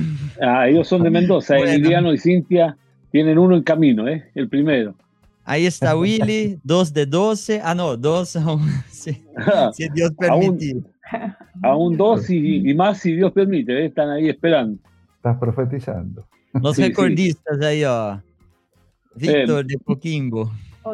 Ah, 0.42 0.70
ellos 0.70 0.88
son 0.88 1.04
de 1.04 1.10
Mendoza. 1.10 1.58
Bueno. 1.58 1.74
Emiliano 1.74 2.14
y 2.14 2.18
Cintia 2.18 2.78
tienen 3.12 3.38
uno 3.38 3.58
en 3.58 3.64
camino, 3.64 4.08
¿eh? 4.08 4.32
El 4.34 4.48
primero. 4.48 4.96
Ahí 5.44 5.66
está 5.66 5.98
Willy, 5.98 6.58
dos 6.64 6.94
de 6.94 7.06
12. 7.06 7.60
Ah, 7.66 7.76
no, 7.76 7.98
dos 7.98 8.38
aún, 8.38 8.62
si, 8.90 9.22
si 9.74 9.90
Dios 9.90 10.12
permite. 10.18 10.78
Aún, 11.62 11.98
dos 11.98 12.30
y, 12.30 12.74
más 12.76 13.00
si 13.00 13.12
Dios 13.12 13.34
permite, 13.34 13.78
¿eh? 13.78 13.86
están 13.88 14.10
ahí 14.10 14.30
esperando. 14.30 14.80
Estás 15.18 15.38
profetizando. 15.38 16.26
Los 16.54 16.78
recordistas 16.78 17.60
ahí, 17.60 17.84
oh. 17.84 18.22
Víctor 19.16 19.66
de 19.66 19.76
Coquimbo. 19.84 20.50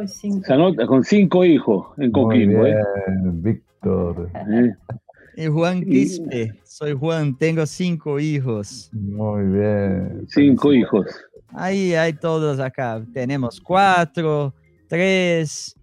Se 0.08 0.54
anota 0.54 0.88
con 0.88 1.04
cinco 1.04 1.44
hijos 1.44 1.88
en 1.98 2.12
Coquimbo. 2.12 2.66
¿eh? 2.66 2.82
Víctor. 3.24 4.30
Y 5.36 5.48
Juan 5.48 5.84
Quispe, 5.84 6.54
soy 6.64 6.94
Juan, 6.94 7.38
tengo 7.38 7.66
cinco 7.66 8.20
hijos. 8.20 8.90
Muy 8.94 9.44
bien. 9.44 10.26
Cinco 10.30 10.72
hijos. 10.72 11.08
Ahí 11.50 11.94
hay 11.94 12.14
todos 12.14 12.60
acá. 12.60 13.04
Tenemos 13.14 13.60
cuatro, 13.60 14.54
tres. 14.88 15.76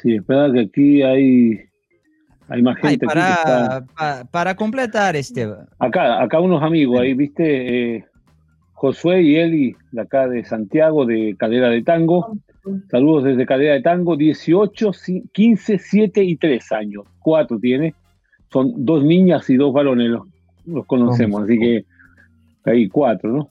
Sí, 0.00 0.14
espera 0.14 0.52
que 0.52 0.60
aquí 0.60 1.02
hay, 1.02 1.60
hay 2.48 2.62
más 2.62 2.76
gente. 2.78 3.04
para, 3.04 3.84
para, 4.30 4.54
completar 4.54 5.16
este. 5.16 5.48
Acá, 5.80 6.22
acá 6.22 6.38
unos 6.38 6.62
amigos 6.62 7.00
ahí, 7.00 7.14
viste, 7.14 7.96
eh, 7.96 8.04
Josué 8.76 9.22
y 9.22 9.36
Eli, 9.36 9.76
de 9.90 10.02
acá 10.02 10.28
de 10.28 10.44
Santiago, 10.44 11.06
de 11.06 11.34
Cadera 11.38 11.70
de 11.70 11.82
Tango. 11.82 12.36
Saludos 12.90 13.24
desde 13.24 13.46
Cadera 13.46 13.72
de 13.72 13.80
Tango, 13.80 14.16
18, 14.16 14.90
15, 15.32 15.78
7 15.78 16.22
y 16.22 16.36
3 16.36 16.72
años. 16.72 17.04
Cuatro 17.20 17.58
tiene. 17.58 17.94
Son 18.52 18.84
dos 18.84 19.02
niñas 19.02 19.48
y 19.48 19.56
dos 19.56 19.72
varones, 19.72 20.10
los, 20.10 20.28
los 20.66 20.84
conocemos, 20.84 21.44
así 21.44 21.58
que 21.58 21.84
hay 22.64 22.88
cuatro, 22.88 23.32
¿no? 23.32 23.50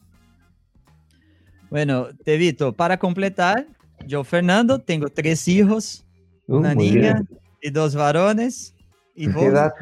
Bueno, 1.70 2.06
Tevito, 2.24 2.72
para 2.72 2.96
completar, 2.96 3.66
yo, 4.06 4.22
Fernando, 4.22 4.78
tengo 4.78 5.08
tres 5.08 5.48
hijos, 5.48 6.06
uh, 6.46 6.56
una 6.56 6.74
niña 6.74 7.24
y 7.60 7.70
dos 7.70 7.96
varones. 7.96 8.76
¿Y, 9.16 9.28
qué 9.32 9.46
edad, 9.46 9.72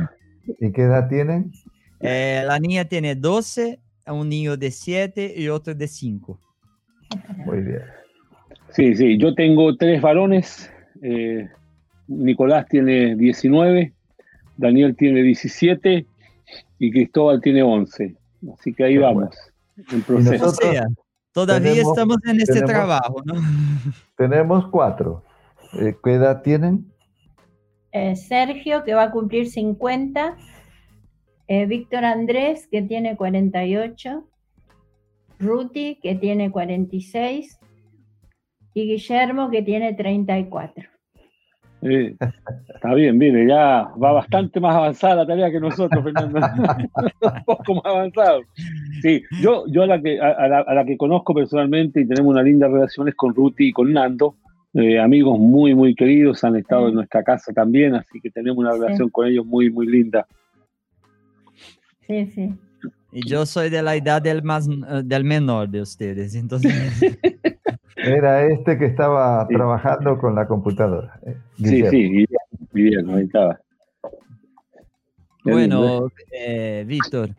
¿Y 0.59 0.73
qué 0.73 0.83
edad 0.83 1.07
tienen? 1.09 1.53
Eh, 2.01 2.45
la 2.47 2.59
niña 2.59 2.87
tiene 2.87 3.15
12, 3.15 3.81
un 4.13 4.29
niño 4.29 4.57
de 4.57 4.71
7 4.71 5.35
y 5.37 5.49
otro 5.49 5.75
de 5.75 5.89
5. 5.89 6.39
Muy 7.47 7.61
bien. 7.61 7.83
Sí, 8.71 8.95
sí, 8.97 9.19
yo 9.19 9.35
tengo 9.35 9.77
tres 9.77 10.03
varones. 10.03 10.71
Eh, 11.03 11.49
Nicolás 12.09 12.67
tiene 12.69 13.15
19, 13.17 13.93
Daniel 14.57 14.97
tiene 14.97 15.23
17 15.23 16.07
y 16.79 16.91
Cristóbal 16.91 17.41
tiene 17.41 17.63
11. 17.63 18.17
Así 18.53 18.75
que 18.75 18.85
ahí 18.85 18.99
vamos, 18.99 19.35
en 19.93 20.03
proceso. 20.03 20.53
Todavía 21.33 21.73
estamos 21.73 22.19
en 22.27 22.41
este 22.41 22.63
trabajo, 22.63 23.23
¿no? 23.25 23.35
Tenemos 24.17 24.69
cuatro. 24.69 25.25
Eh, 25.73 25.97
¿Qué 26.03 26.15
edad 26.15 26.43
tienen? 26.43 26.87
Eh, 27.91 28.15
Sergio, 28.15 28.85
que 28.85 28.95
va 28.95 29.05
a 29.05 29.11
cumplir 29.11 29.49
50. 29.49 30.37
Eh, 31.47 31.67
Víctor 31.67 32.05
Andrés, 32.05 32.67
que 32.71 32.83
tiene 32.83 33.17
48. 33.17 34.25
Ruti, 35.39 35.99
que 36.03 36.15
tiene 36.15 36.51
46. 36.51 37.59
Y 38.75 38.87
Guillermo, 38.87 39.51
que 39.51 39.63
tiene 39.63 39.95
34. 39.95 40.85
está 42.75 42.95
bien, 42.95 43.19
mire, 43.19 43.47
ya 43.47 43.89
va 44.03 44.13
bastante 44.13 44.59
más 44.59 44.75
avanzada 44.75 45.17
la 45.17 45.27
tarea 45.27 45.51
que 45.51 45.61
nosotros, 45.61 46.03
Fernando. 46.03 46.41
Un 47.21 47.45
poco 47.45 47.75
más 47.75 47.85
avanzado. 47.85 48.41
Sí, 49.03 49.23
yo, 49.43 49.65
yo 49.69 49.83
a, 49.83 49.87
la 49.87 50.01
que, 50.01 50.19
a, 50.19 50.49
la, 50.49 50.85
que 50.85 50.97
conozco 50.97 51.35
personalmente 51.35 52.01
y 52.01 52.07
tenemos 52.07 52.33
una 52.33 52.43
linda 52.43 52.69
relación 52.69 53.09
es 53.09 53.15
con 53.15 53.35
Ruti 53.35 53.69
y 53.69 53.73
con 53.73 53.93
Nando, 53.93 54.37
eh, 54.73 54.99
amigos 54.99 55.39
muy, 55.39 55.75
muy 55.75 55.95
queridos, 55.95 56.43
han 56.43 56.57
estado 56.57 56.89
en 56.89 56.95
nuestra 56.95 57.23
casa 57.23 57.53
también, 57.53 57.95
así 57.95 58.21
que 58.21 58.31
tenemos 58.31 58.59
una 58.59 58.73
relación 58.73 59.11
con 59.11 59.27
ellos 59.27 59.45
muy, 59.47 59.71
muy 59.71 59.87
linda. 59.87 60.27
Sí, 62.07 62.27
sí. 62.35 62.55
Y 63.13 63.29
yo 63.29 63.47
soy 63.47 63.71
de 63.71 63.83
la 63.83 63.95
edad 63.95 64.21
del, 64.21 64.43
más, 64.43 64.69
eh, 64.69 65.03
del 65.05 65.25
menor 65.25 65.69
de 65.69 65.83
ustedes, 65.83 66.35
entonces... 66.35 66.73
Era 67.97 68.47
este 68.47 68.77
que 68.77 68.87
estaba 68.87 69.47
trabajando 69.49 70.19
con 70.19 70.35
la 70.35 70.47
computadora. 70.47 71.19
Eh, 71.25 71.37
sí, 71.57 71.87
sí, 71.89 72.27
bien, 72.73 73.09
ahí 73.09 73.25
estaba. 73.25 73.59
Bueno, 75.45 76.09
eh, 76.33 76.85
Víctor, 76.87 77.31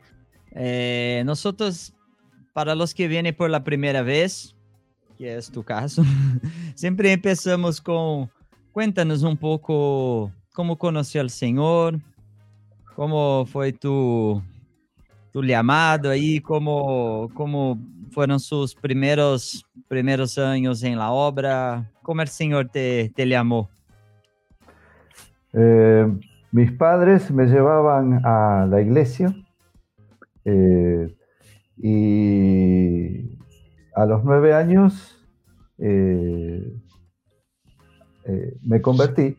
eh, 0.52 1.24
nosotros, 1.26 1.94
para 2.54 2.74
los 2.74 2.94
que 2.94 3.08
vienen 3.08 3.36
por 3.36 3.50
la 3.50 3.64
primera 3.64 4.02
vez, 4.02 4.56
que 5.18 5.36
es 5.36 5.52
tu 5.52 5.64
caso, 5.64 6.04
siempre 6.76 7.12
empezamos 7.12 7.82
con, 7.82 8.30
cuéntanos 8.72 9.24
un 9.24 9.38
poco 9.38 10.32
cómo 10.54 10.78
conoció 10.78 11.22
al 11.22 11.30
Señor, 11.30 12.00
cómo 12.96 13.46
fue 13.46 13.74
tu, 13.74 14.42
tu 15.36 15.44
llamado 15.44 16.12
ahí, 16.12 16.40
cómo, 16.40 17.30
cómo 17.34 17.78
fueron 18.12 18.40
sus 18.40 18.74
primeros, 18.74 19.66
primeros 19.90 20.38
años 20.38 20.82
en 20.82 20.98
la 20.98 21.12
obra, 21.12 21.92
cómo 22.02 22.22
el 22.22 22.30
Señor 22.30 22.70
te, 22.70 23.12
te 23.14 23.28
llamó. 23.28 23.70
Eh, 25.52 26.08
mis 26.54 26.72
padres 26.72 27.30
me 27.32 27.48
llevaban 27.48 28.22
a 28.24 28.66
la 28.66 28.80
iglesia 28.80 29.36
eh, 30.46 31.14
y 31.80 33.38
a 33.94 34.06
los 34.06 34.24
nueve 34.24 34.54
años 34.54 35.22
eh, 35.80 36.64
me 38.62 38.82
convertí 38.82 39.36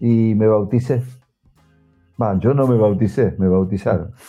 y 0.00 0.34
me 0.34 0.48
bauticé. 0.48 1.04
Yo 2.40 2.54
no 2.54 2.66
me 2.66 2.76
bauticé, 2.76 3.34
me 3.38 3.48
bautizaron. 3.48 4.12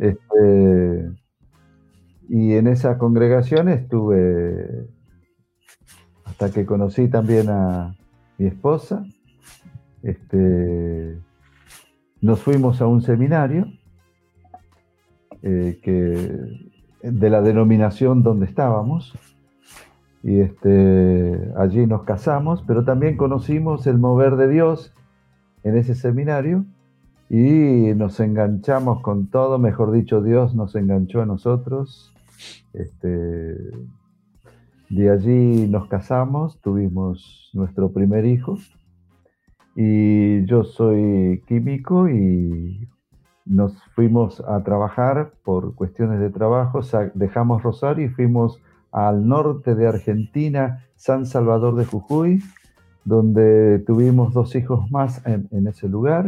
Este, 0.00 1.10
y 2.28 2.54
en 2.54 2.66
esa 2.66 2.96
congregación 2.96 3.68
estuve 3.68 4.88
hasta 6.24 6.50
que 6.50 6.64
conocí 6.64 7.08
también 7.08 7.50
a 7.50 7.94
mi 8.38 8.46
esposa. 8.46 9.04
Este, 10.02 11.18
nos 12.20 12.40
fuimos 12.40 12.80
a 12.80 12.86
un 12.86 13.02
seminario 13.02 13.66
eh, 15.42 15.78
que, 15.82 16.70
de 17.02 17.30
la 17.30 17.42
denominación 17.42 18.22
donde 18.22 18.46
estábamos 18.46 19.14
y 20.22 20.40
este, 20.40 21.52
allí 21.56 21.86
nos 21.86 22.02
casamos, 22.02 22.64
pero 22.66 22.84
también 22.84 23.16
conocimos 23.16 23.86
el 23.86 23.98
mover 23.98 24.36
de 24.36 24.48
Dios 24.48 24.92
en 25.66 25.76
ese 25.76 25.96
seminario 25.96 26.64
y 27.28 27.92
nos 27.96 28.20
enganchamos 28.20 29.00
con 29.02 29.26
todo, 29.26 29.58
mejor 29.58 29.90
dicho, 29.90 30.22
Dios 30.22 30.54
nos 30.54 30.76
enganchó 30.76 31.22
a 31.22 31.26
nosotros. 31.26 32.14
Este, 32.72 33.56
de 34.90 35.10
allí 35.10 35.66
nos 35.66 35.88
casamos, 35.88 36.60
tuvimos 36.60 37.50
nuestro 37.52 37.90
primer 37.90 38.26
hijo 38.26 38.58
y 39.74 40.46
yo 40.46 40.62
soy 40.62 41.42
químico 41.48 42.08
y 42.08 42.88
nos 43.44 43.76
fuimos 43.96 44.40
a 44.46 44.62
trabajar 44.62 45.32
por 45.42 45.74
cuestiones 45.74 46.20
de 46.20 46.30
trabajo, 46.30 46.80
dejamos 47.14 47.64
Rosario 47.64 48.06
y 48.06 48.08
fuimos 48.08 48.62
al 48.92 49.26
norte 49.26 49.74
de 49.74 49.88
Argentina, 49.88 50.84
San 50.94 51.26
Salvador 51.26 51.74
de 51.74 51.86
Jujuy, 51.86 52.40
donde 53.06 53.78
tuvimos 53.86 54.34
dos 54.34 54.54
hijos 54.56 54.90
más 54.90 55.22
en, 55.26 55.66
ese 55.68 55.88
lugar 55.88 56.26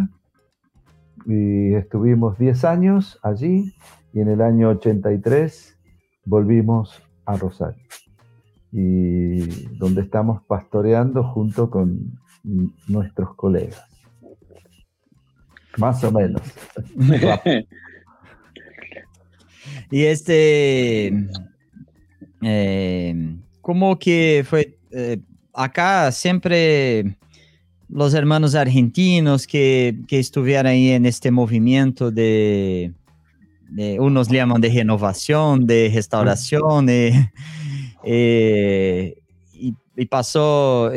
y 1.26 1.74
estuvimos 1.74 2.38
10 2.38 2.64
años 2.64 3.18
allí 3.24 3.74
y 4.14 4.20
en 4.20 4.28
el 4.28 4.40
año 4.40 4.70
83 4.70 5.76
volvimos 6.24 7.02
a 7.26 7.36
Rosario 7.36 7.82
y 8.70 9.40
donde 9.76 10.02
estamos 10.02 10.40
pastoreando 10.44 11.24
junto 11.24 11.68
con 11.68 12.16
nuestros 12.86 13.34
colegas. 13.34 13.84
Más 15.78 16.02
o 16.04 16.12
menos. 16.12 16.42
y 19.90 20.04
este, 20.04 21.12
eh, 22.42 23.36
como 23.60 23.98
que 23.98 24.44
fue, 24.48 24.78
eh, 24.92 25.20
acá 25.58 26.12
siempre 26.12 27.16
los 27.88 28.14
hermanos 28.14 28.54
argentinos 28.54 29.46
que, 29.46 29.98
que 30.06 30.18
estuvieron 30.18 30.66
ahí 30.66 30.90
en 30.90 31.04
este 31.04 31.30
movimiento 31.30 32.10
de, 32.10 32.92
unos 33.98 34.28
llaman 34.28 34.60
de 34.60 34.68
renovación, 34.68 35.66
de 35.66 35.90
restauración, 35.92 36.88
eh, 36.88 37.32
eh, 38.04 39.16
y, 39.52 39.74
y, 39.96 40.06
pasó, 40.06 40.92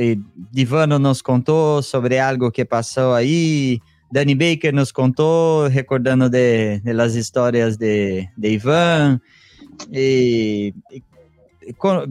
Divano 0.51 0.99
nos 0.99 1.23
contó 1.23 1.81
sobre 1.81 2.19
algo 2.19 2.51
que 2.51 2.65
pasó 2.65 3.15
ahí, 3.15 3.81
Danny 4.11 4.35
Baker 4.35 4.73
nos 4.73 4.93
contó, 4.93 5.69
recordando 5.69 6.29
de, 6.29 6.81
las 6.83 7.15
historias 7.15 7.79
de, 7.79 8.29
de 8.35 8.49
Iván, 8.49 9.21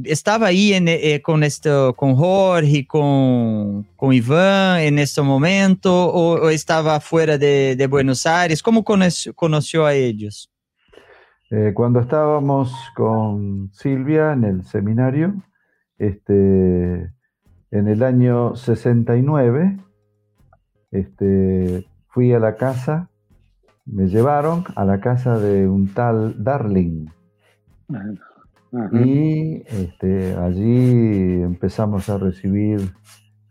estaba 0.05 0.47
ahí 0.47 0.73
eh, 0.73 1.23
con, 1.23 1.43
esto, 1.43 1.95
con 1.95 2.15
Jorge, 2.15 2.87
con, 2.87 3.85
con 3.97 4.13
Iván 4.13 4.81
en 4.81 4.99
este 4.99 5.23
momento 5.23 6.13
o, 6.13 6.49
estaba 6.51 7.01
fuera 7.01 7.39
de, 7.39 7.87
Buenos 7.91 8.27
Aires? 8.27 8.63
¿Cómo 8.63 8.85
conoció, 8.85 9.87
a 9.87 9.95
ellos? 9.95 10.51
Eh, 11.51 11.73
cuando 11.75 12.01
estábamos 12.01 12.73
con 12.95 13.71
Silvia 13.73 14.33
en 14.33 14.45
el 14.45 14.65
seminario, 14.65 15.35
este, 15.99 17.13
en 17.73 17.89
el 17.89 18.03
año 18.03 18.55
69, 18.55 19.79
este, 20.93 21.87
fui 22.09 22.33
a 22.33 22.39
la 22.39 22.57
casa, 22.57 23.11
me 23.85 24.07
llevaron 24.07 24.65
a 24.77 24.85
la 24.85 25.01
casa 25.01 25.39
de 25.39 25.69
un 25.69 25.93
tal 25.93 26.43
Darling. 26.43 27.07
Y 28.93 29.63
este, 29.67 30.35
allí 30.37 31.43
empezamos 31.43 32.09
a 32.09 32.19
recibir 32.19 32.81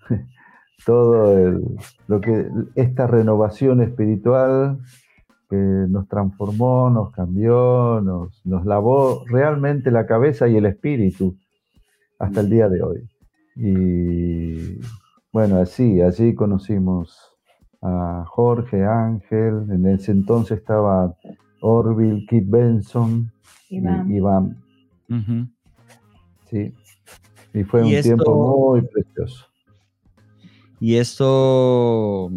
todo 0.85 1.59
lo 2.07 2.21
que 2.21 2.47
esta 2.75 3.05
renovación 3.05 3.81
espiritual 3.81 4.79
que 5.49 5.57
nos 5.57 6.07
transformó, 6.07 6.89
nos 6.89 7.11
cambió, 7.11 8.01
nos, 8.01 8.45
nos 8.45 8.65
lavó 8.65 9.25
realmente 9.25 9.91
la 9.91 10.05
cabeza 10.05 10.47
y 10.47 10.55
el 10.55 10.65
espíritu 10.65 11.35
hasta 12.19 12.41
el 12.41 12.49
día 12.49 12.69
de 12.69 12.81
hoy. 12.83 13.09
Y 13.55 14.79
bueno, 15.33 15.57
así, 15.57 16.01
allí 16.01 16.33
conocimos 16.33 17.35
a 17.81 18.23
Jorge, 18.27 18.85
Ángel, 18.85 19.67
en 19.69 19.85
ese 19.87 20.11
entonces 20.11 20.59
estaba 20.59 21.15
Orville, 21.61 22.25
Kit 22.29 22.49
Benson, 22.49 23.31
Iván. 23.69 24.11
Y 24.11 24.17
Iván. 24.17 24.68
Sí. 26.49 26.73
Y 27.53 27.63
fue 27.63 27.83
un 27.83 28.01
tiempo 28.01 28.71
muy 28.71 28.81
precioso. 28.81 29.45
Y 30.79 30.95
esto, 30.95 32.31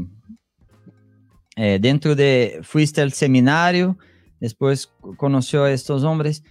eh, 1.56 1.78
dentro 1.80 2.14
de, 2.14 2.60
fuiste 2.62 3.00
al 3.00 3.12
seminario, 3.12 3.96
después 4.40 4.90
conoció 5.16 5.64
a 5.64 5.72
estos 5.72 6.02
hombres. 6.02 6.42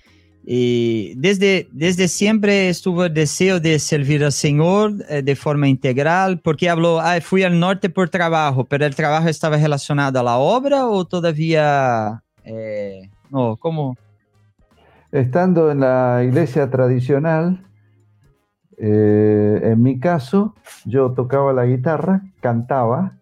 Y 0.44 1.13
desde, 1.18 1.68
desde 1.72 2.08
siempre 2.08 2.70
estuvo 2.70 3.06
el 3.06 3.13
deseo 3.13 3.60
de 3.60 3.78
servir 3.78 4.24
al 4.24 4.32
Señor 4.32 4.94
eh, 5.10 5.22
de 5.22 5.36
forma 5.36 5.68
integral, 5.68 6.40
porque 6.40 6.70
habló, 6.70 7.00
ah, 7.00 7.20
fui 7.22 7.44
al 7.44 7.60
norte 7.60 7.90
por 7.90 8.10
trabajo, 8.10 8.66
pero 8.66 8.86
el 8.86 8.96
trabajo 8.96 9.28
estaba 9.28 9.58
relacionado 9.58 10.20
a 10.20 10.24
la 10.24 10.38
obra 10.38 10.88
o 10.88 11.06
todavía, 11.06 12.24
eh, 12.44 13.10
no, 13.30 13.56
¿cómo? 13.58 13.98
Estando 15.12 15.72
en 15.72 15.82
la 15.82 16.24
iglesia 16.24 16.70
tradicional, 16.70 17.65
eh, 18.77 19.60
en 19.63 19.84
mi 19.84 20.00
caso, 20.00 20.56
yo 20.86 21.12
tocaba 21.12 21.51
la 21.51 21.65
guitarra, 21.65 22.22
cantaba, 22.39 23.18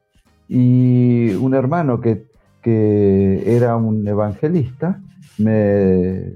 y 0.48 1.32
un 1.36 1.54
hermano 1.54 2.00
que, 2.02 2.28
era 2.64 3.78
un 3.78 4.08
evangelista 4.08 5.02
me, 5.40 6.34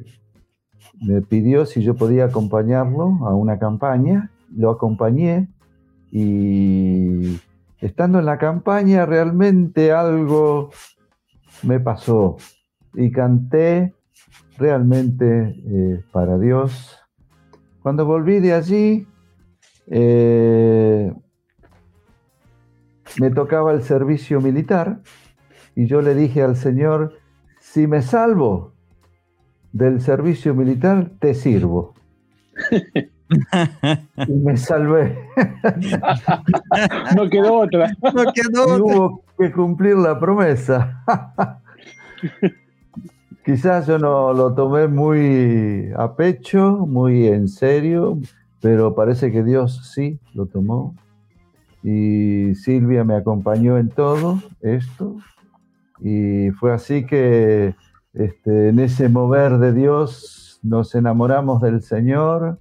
me 0.99 1.21
pidió 1.21 1.67
si 1.67 1.83
yo 1.83 1.93
podía 1.93 2.25
acompañarlo 2.25 3.19
a 3.27 3.35
una 3.35 3.59
campaña, 3.59 4.31
lo 4.55 4.71
acompañé 4.71 5.49
y 6.09 7.39
estando 7.79 8.17
en 8.17 8.25
la 8.25 8.39
campaña 8.39 9.05
realmente 9.05 9.91
algo 9.91 10.71
me 11.61 11.79
pasó. 11.79 12.37
Y 12.95 13.11
canté 13.11 13.93
realmente 14.57 15.55
eh, 15.65 16.03
para 16.11 16.37
Dios. 16.37 16.99
Cuando 17.81 18.05
volví 18.05 18.39
de 18.39 18.53
allí, 18.53 19.07
eh, 19.87 21.13
me 23.19 23.29
tocaba 23.31 23.73
el 23.73 23.83
servicio 23.83 24.41
militar 24.41 25.01
y 25.75 25.85
yo 25.87 26.01
le 26.01 26.15
dije 26.15 26.41
al 26.41 26.55
Señor, 26.55 27.17
si 27.59 27.87
me 27.87 28.01
salvo 28.01 28.73
del 29.71 30.01
servicio 30.01 30.53
militar, 30.53 31.11
te 31.19 31.33
sirvo. 31.33 31.93
y 34.27 34.33
me 34.33 34.55
salvé. 34.57 35.17
no 37.15 37.29
quedó 37.29 37.59
otra. 37.59 37.91
No 38.01 38.31
quedó 38.33 38.63
otra. 38.63 38.77
Y 38.77 38.81
hubo 38.81 39.23
que 39.37 39.51
cumplir 39.51 39.95
la 39.95 40.19
promesa. 40.19 41.03
Quizás 43.43 43.87
yo 43.87 43.99
no 43.99 44.31
lo 44.31 44.53
tomé 44.53 44.87
muy 44.87 45.91
a 45.97 46.15
pecho, 46.15 46.85
muy 46.87 47.27
en 47.27 47.49
serio, 47.49 48.17
pero 48.61 48.95
parece 48.95 49.33
que 49.33 49.43
Dios 49.43 49.91
sí 49.93 50.17
lo 50.33 50.45
tomó. 50.45 50.95
Y 51.83 52.55
Silvia 52.55 53.03
me 53.03 53.15
acompañó 53.15 53.77
en 53.77 53.89
todo 53.89 54.41
esto. 54.61 55.17
Y 55.99 56.51
fue 56.51 56.71
así 56.71 57.05
que 57.05 57.75
este, 58.13 58.69
en 58.69 58.79
ese 58.79 59.09
mover 59.09 59.57
de 59.57 59.73
Dios 59.73 60.61
nos 60.63 60.95
enamoramos 60.95 61.61
del 61.61 61.81
Señor 61.81 62.59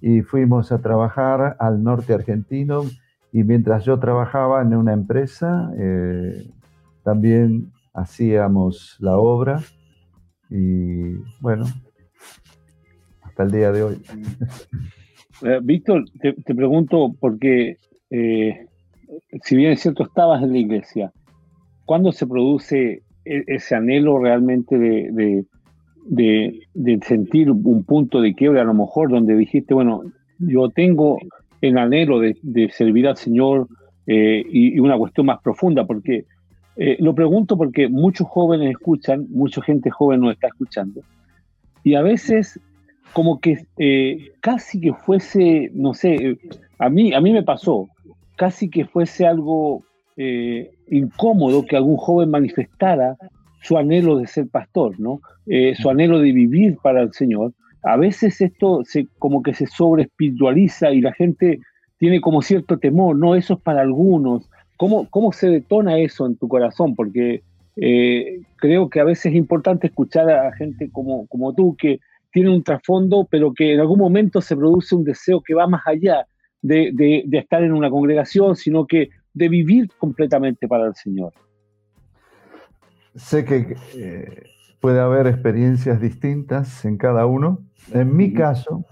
y 0.00 0.22
fuimos 0.22 0.70
a 0.70 0.78
trabajar 0.78 1.56
al 1.58 1.82
norte 1.82 2.14
argentino. 2.14 2.84
Y 3.32 3.42
mientras 3.42 3.84
yo 3.84 3.98
trabajaba 3.98 4.62
en 4.62 4.72
una 4.72 4.92
empresa, 4.92 5.68
eh, 5.76 6.48
también 7.02 7.72
hacíamos 7.92 8.96
la 9.00 9.16
obra 9.16 9.64
y 10.50 11.16
bueno, 11.40 11.64
hasta 13.22 13.42
el 13.42 13.50
día 13.50 13.72
de 13.72 13.82
hoy. 13.82 13.96
Eh, 15.42 15.60
Víctor, 15.62 16.06
te, 16.18 16.54
pregunto 16.54 17.14
porque, 17.20 17.76
eh, 18.08 18.68
si 19.42 19.54
bien 19.54 19.72
es 19.72 19.80
cierto, 19.82 20.04
estabas 20.04 20.42
en 20.42 20.52
la 20.52 20.58
iglesia, 20.58 21.12
¿cuándo 21.84 22.10
se 22.10 22.26
produce 22.26 23.02
e, 23.22 23.44
ese 23.46 23.74
anhelo 23.74 24.18
realmente 24.18 24.78
de, 24.78 25.44
de, 26.06 26.98
sentir 27.02 27.50
un 27.50 27.84
punto 27.84 28.22
de 28.22 28.34
quiebre, 28.34 28.60
a 28.60 28.64
lo 28.64 28.72
mejor, 28.72 29.10
donde 29.10 29.36
dijiste, 29.36 29.74
bueno, 29.74 30.04
yo 30.38 30.70
tengo 30.70 31.18
el 31.60 31.76
anhelo 31.76 32.20
de, 32.20 32.70
servir 32.70 33.06
al 33.06 33.18
Señor 33.18 33.68
eh, 34.06 34.42
y, 34.48 34.76
y, 34.76 34.80
una 34.80 34.96
cuestión 34.96 35.26
más 35.26 35.42
profunda, 35.42 35.86
porque 35.86 36.24
eh, 36.76 36.96
lo 37.00 37.14
pregunto 37.14 37.56
porque 37.56 37.88
muchos 37.88 38.28
jóvenes 38.28 38.70
escuchan, 38.70 39.26
mucha 39.30 39.62
gente 39.62 39.90
joven 39.90 40.20
nos 40.20 40.34
está 40.34 40.48
escuchando, 40.48 41.00
y 41.82 41.94
a 41.94 42.02
veces 42.02 42.60
como 43.12 43.40
que 43.40 43.64
eh, 43.78 44.32
casi 44.40 44.80
que 44.80 44.92
fuese, 44.92 45.70
no 45.72 45.94
sé, 45.94 46.38
a 46.78 46.90
mí, 46.90 47.14
a 47.14 47.20
mí 47.20 47.32
me 47.32 47.42
pasó, 47.42 47.88
casi 48.36 48.68
que 48.68 48.84
fuese 48.84 49.26
algo 49.26 49.84
eh, 50.18 50.70
incómodo 50.88 51.64
que 51.64 51.76
algún 51.76 51.96
joven 51.96 52.30
manifestara 52.30 53.16
su 53.62 53.78
anhelo 53.78 54.18
de 54.18 54.26
ser 54.26 54.48
pastor, 54.48 55.00
¿no? 55.00 55.20
su 55.78 55.88
anhelo 55.88 56.18
de 56.18 56.32
vivir 56.32 56.76
para 56.82 57.02
el 57.02 57.12
Señor. 57.12 57.52
A 57.82 57.96
veces 57.96 58.40
esto 58.40 58.82
se, 58.84 59.06
como 59.18 59.42
que 59.42 59.54
se 59.54 59.66
sobre 59.66 60.02
espiritualiza 60.02 60.90
y 60.90 61.00
la 61.00 61.12
gente 61.12 61.60
tiene 61.98 62.20
como 62.20 62.42
cierto 62.42 62.78
temor, 62.78 63.16
no, 63.16 63.34
eso 63.34 63.54
es 63.54 63.60
para 63.60 63.80
algunos, 63.80 64.48
¿Cómo, 64.76 65.08
¿Cómo 65.10 65.32
se 65.32 65.48
detona 65.48 65.98
eso 65.98 66.26
en 66.26 66.36
tu 66.36 66.48
corazón? 66.48 66.94
Porque 66.94 67.42
eh, 67.76 68.40
creo 68.56 68.88
que 68.88 69.00
a 69.00 69.04
veces 69.04 69.26
es 69.26 69.34
importante 69.34 69.88
escuchar 69.88 70.30
a 70.30 70.52
gente 70.52 70.90
como, 70.90 71.26
como 71.26 71.54
tú 71.54 71.76
que 71.76 72.00
tiene 72.32 72.50
un 72.50 72.62
trasfondo, 72.62 73.26
pero 73.30 73.52
que 73.54 73.74
en 73.74 73.80
algún 73.80 73.98
momento 73.98 74.40
se 74.40 74.56
produce 74.56 74.94
un 74.94 75.04
deseo 75.04 75.40
que 75.40 75.54
va 75.54 75.66
más 75.66 75.86
allá 75.86 76.26
de, 76.60 76.90
de, 76.92 77.38
estar 77.38 77.62
en 77.62 77.72
una 77.72 77.90
congregación, 77.90 78.56
sino 78.56 78.86
que 78.86 79.10
de 79.32 79.48
vivir 79.48 79.88
completamente 79.98 80.66
para 80.66 80.86
el 80.86 80.94
Señor. 80.94 81.32
Sé 83.14 83.44
que 83.44 83.76
eh, 83.94 84.42
puede 84.80 85.00
haber 85.00 85.26
experiencias 85.26 86.00
distintas 86.00 86.84
en 86.84 86.98
cada 86.98 87.26
uno. 87.26 87.60
En 87.92 88.14
mi 88.16 88.32
caso, 88.32 88.84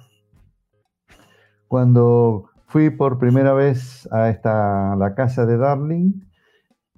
cuando 1.68 2.51
fui 2.75 2.91
por 2.91 3.21
primera 3.21 3.53
vez 3.55 4.09
a 4.11 4.31
esta, 4.31 4.97
la 4.97 5.15
casa 5.15 5.47
de 5.47 5.57
Darling. 5.57 6.11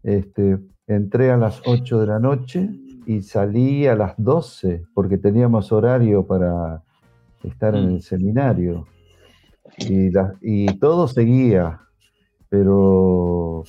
Este, 0.02 0.58
entré 0.86 1.30
a 1.30 1.36
las 1.36 1.60
8 1.66 2.00
de 2.00 2.06
la 2.06 2.18
noche 2.18 2.70
y 3.04 3.20
salí 3.20 3.86
a 3.86 3.94
las 3.94 4.14
12 4.16 4.84
porque 4.94 5.18
teníamos 5.18 5.72
horario 5.72 6.26
para 6.26 6.82
estar 7.42 7.74
en 7.74 7.90
el 7.90 7.96
mm. 7.96 8.00
seminario. 8.00 8.86
Y, 9.76 10.12
y 10.40 10.78
todo 10.78 11.08
seguía, 11.08 11.78
pero 12.48 13.64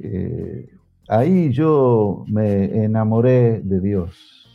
eh, 0.00 0.68
ahí 1.08 1.52
yo 1.52 2.24
me 2.26 2.82
enamoré 2.82 3.60
de 3.60 3.80
Dios. 3.80 4.48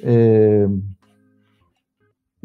Eh, 0.00 0.66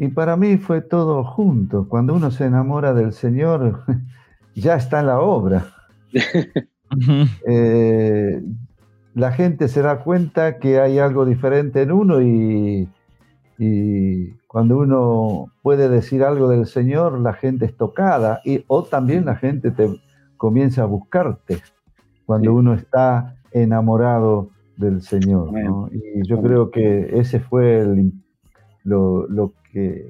y 0.01 0.07
para 0.07 0.37
mí 0.37 0.57
fue 0.57 0.79
todo 0.79 1.25
junto. 1.25 1.89
Cuando 1.89 2.13
uno 2.13 2.31
se 2.31 2.45
enamora 2.45 2.93
del 2.93 3.11
Señor, 3.11 3.83
ya 4.55 4.75
está 4.75 5.01
en 5.01 5.07
la 5.07 5.19
obra. 5.19 5.65
Eh, 7.45 8.41
la 9.13 9.31
gente 9.31 9.67
se 9.67 9.83
da 9.83 9.99
cuenta 9.99 10.57
que 10.57 10.79
hay 10.79 10.97
algo 10.97 11.23
diferente 11.23 11.83
en 11.83 11.91
uno 11.91 12.19
y 12.19 12.89
Y 13.59 14.31
cuando 14.47 14.79
uno 14.79 15.51
puede 15.61 15.87
decir 15.87 16.23
algo 16.23 16.49
del 16.49 16.65
Señor, 16.65 17.19
la 17.19 17.33
gente 17.33 17.65
es 17.65 17.77
tocada 17.77 18.41
y, 18.43 18.63
o 18.65 18.81
también 18.85 19.25
la 19.25 19.35
gente 19.35 19.69
te 19.69 20.01
comienza 20.37 20.81
a 20.81 20.85
buscarte 20.85 21.59
cuando 22.25 22.55
uno 22.55 22.73
está 22.73 23.35
enamorado 23.51 24.49
del 24.77 25.03
Señor. 25.03 25.51
Y 25.91 26.27
yo 26.27 26.41
creo 26.41 26.71
que 26.71 27.19
ese 27.19 27.39
fue 27.39 27.85
lo, 28.83 29.27
lo, 29.27 29.53
que 29.71 30.07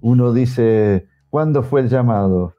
uno 0.00 0.32
dice, 0.32 1.06
¿cuándo 1.30 1.62
fue 1.62 1.80
el 1.82 1.88
llamado? 1.88 2.54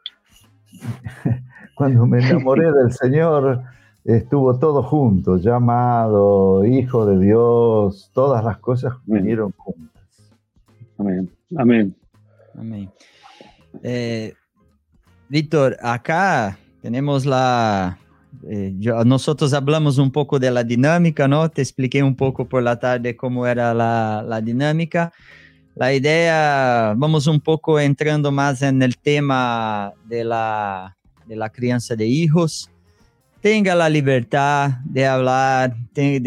cuando 1.76 2.06
me 2.06 2.20
enamoré 2.20 2.72
del 2.72 2.92
Señor, 2.92 3.64
estuvo 4.04 4.58
todo 4.60 4.84
junto, 4.84 5.38
llamado, 5.38 6.66
hijo 6.66 7.06
de 7.06 7.20
Dios, 7.20 8.12
todas 8.14 8.44
las 8.44 8.58
cosas 8.60 8.94
vinieron 9.06 9.54
juntas. 9.58 10.04
Amén. 10.98 11.30
Amén. 11.58 11.96
Amén. 12.58 12.92
Eh, 13.82 14.34
Víctor, 15.30 15.78
acá 15.82 16.58
tenemos 16.82 17.26
la... 17.26 17.98
Eh, 18.50 18.74
nosotros 19.06 19.54
hablamos 19.54 19.98
un 19.98 20.12
poco 20.12 20.38
de 20.38 20.52
la 20.52 20.64
dinámica, 20.64 21.28
¿no? 21.28 21.50
Te 21.50 21.62
expliqué 21.62 22.04
un 22.04 22.16
poco 22.16 22.48
por 22.48 22.62
la 22.62 22.78
tarde 22.78 23.16
cómo 23.16 23.48
era 23.48 23.74
la, 23.74 24.24
la 24.28 24.42
dinámica. 24.42 25.14
La 25.76 25.92
idea, 25.92 26.94
vamos 26.96 27.26
un 27.26 27.40
poco 27.40 27.80
entrando 27.80 28.32
más 28.32 28.62
en 28.62 28.82
el 28.84 28.96
tema 28.96 29.94
de 30.06 30.24
la, 30.24 30.96
de 31.26 31.36
la 31.36 31.50
crianza 31.50 31.96
de 31.96 32.06
hijos. 32.06 32.70
Tenga 33.42 33.74
la 33.74 33.90
libertad 33.90 34.70
de 34.86 35.06
hablar, 35.06 35.76
de, 35.94 36.20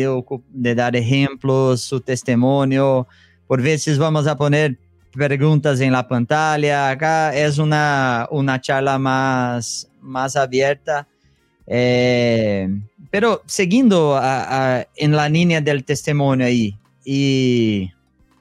de 0.50 0.74
dar 0.74 0.96
ejemplos, 0.96 1.80
su 1.80 2.00
testimonio, 2.00 3.06
por 3.46 3.62
veces 3.62 3.98
vamos 3.98 4.26
a 4.26 4.37
poner 4.37 4.76
preguntas 5.12 5.80
en 5.80 5.92
la 5.92 6.06
pantalla. 6.06 6.90
Acá 6.90 7.35
es 7.35 7.59
una, 7.59 8.26
una 8.30 8.61
charla 8.61 8.98
más, 8.98 9.88
más 10.00 10.37
abierta. 10.37 11.06
Eh, 11.66 12.68
pero 13.11 13.42
siguiendo 13.46 14.20
en 14.96 15.12
la 15.12 15.28
línea 15.28 15.61
del 15.61 15.85
testimonio 15.85 16.46
ahí 16.46 16.76
y, 17.04 17.90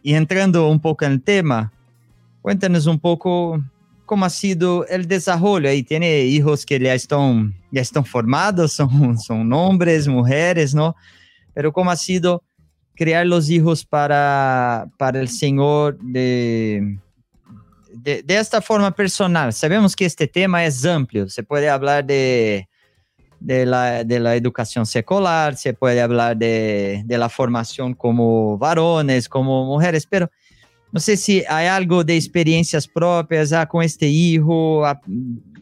y, 0.05 0.13
entrando 0.13 0.69
un 0.69 0.79
poco 0.79 1.03
en 1.05 1.13
el 1.13 1.21
tema, 1.23 1.73
cuéntanos 2.41 2.85
un 2.85 2.99
poco 2.99 3.59
cómo 4.05 4.25
ha 4.25 4.29
sido 4.29 4.85
el 4.87 5.07
desarrollo. 5.07 5.67
Ahí 5.67 5.81
tiene 5.81 6.21
hijos 6.21 6.63
que 6.63 6.79
ya 6.79 6.93
están, 6.93 7.55
ya 7.71 7.81
están 7.81 8.05
formados, 8.05 8.73
son, 8.73 9.17
son 9.17 9.51
hombres, 9.51 10.07
mujeres, 10.07 10.75
¿no? 10.75 10.95
Pero 11.55 11.73
cómo 11.73 11.89
ha 11.89 11.95
sido 11.95 12.43
criar 12.95 13.25
los 13.25 13.49
hijos 13.49 13.83
para, 13.83 14.87
para 14.97 15.19
el 15.19 15.27
Señor 15.27 15.97
de, 15.99 16.99
de, 17.91 18.23
esta 18.27 18.61
forma 18.61 18.91
personal. 18.91 19.53
Sabemos 19.53 19.95
que 19.95 20.05
este 20.05 20.27
tema 20.27 20.65
es 20.65 20.85
amplio, 20.85 21.27
se 21.29 21.41
puede 21.41 21.67
hablar 21.67 22.05
de, 22.05 22.67
de, 23.39 23.65
la, 23.65 24.35
educación 24.35 24.85
secular, 24.85 25.55
se 25.55 25.73
puede 25.73 26.01
hablar 26.01 26.37
de, 26.37 27.03
la 27.07 27.29
formación 27.29 27.93
como 27.93 28.57
varones, 28.57 29.29
como 29.29 29.65
mujeres, 29.65 30.05
pero 30.05 30.29
no 30.91 30.99
sé 30.99 31.17
si 31.17 31.43
hay 31.49 31.67
algo 31.67 32.03
de 32.03 32.15
experiencias 32.15 32.87
propias 32.87 33.51
ah, 33.53 33.65
con 33.65 33.83
este 33.83 34.07
hijo, 34.07 34.85
ah, 34.85 35.01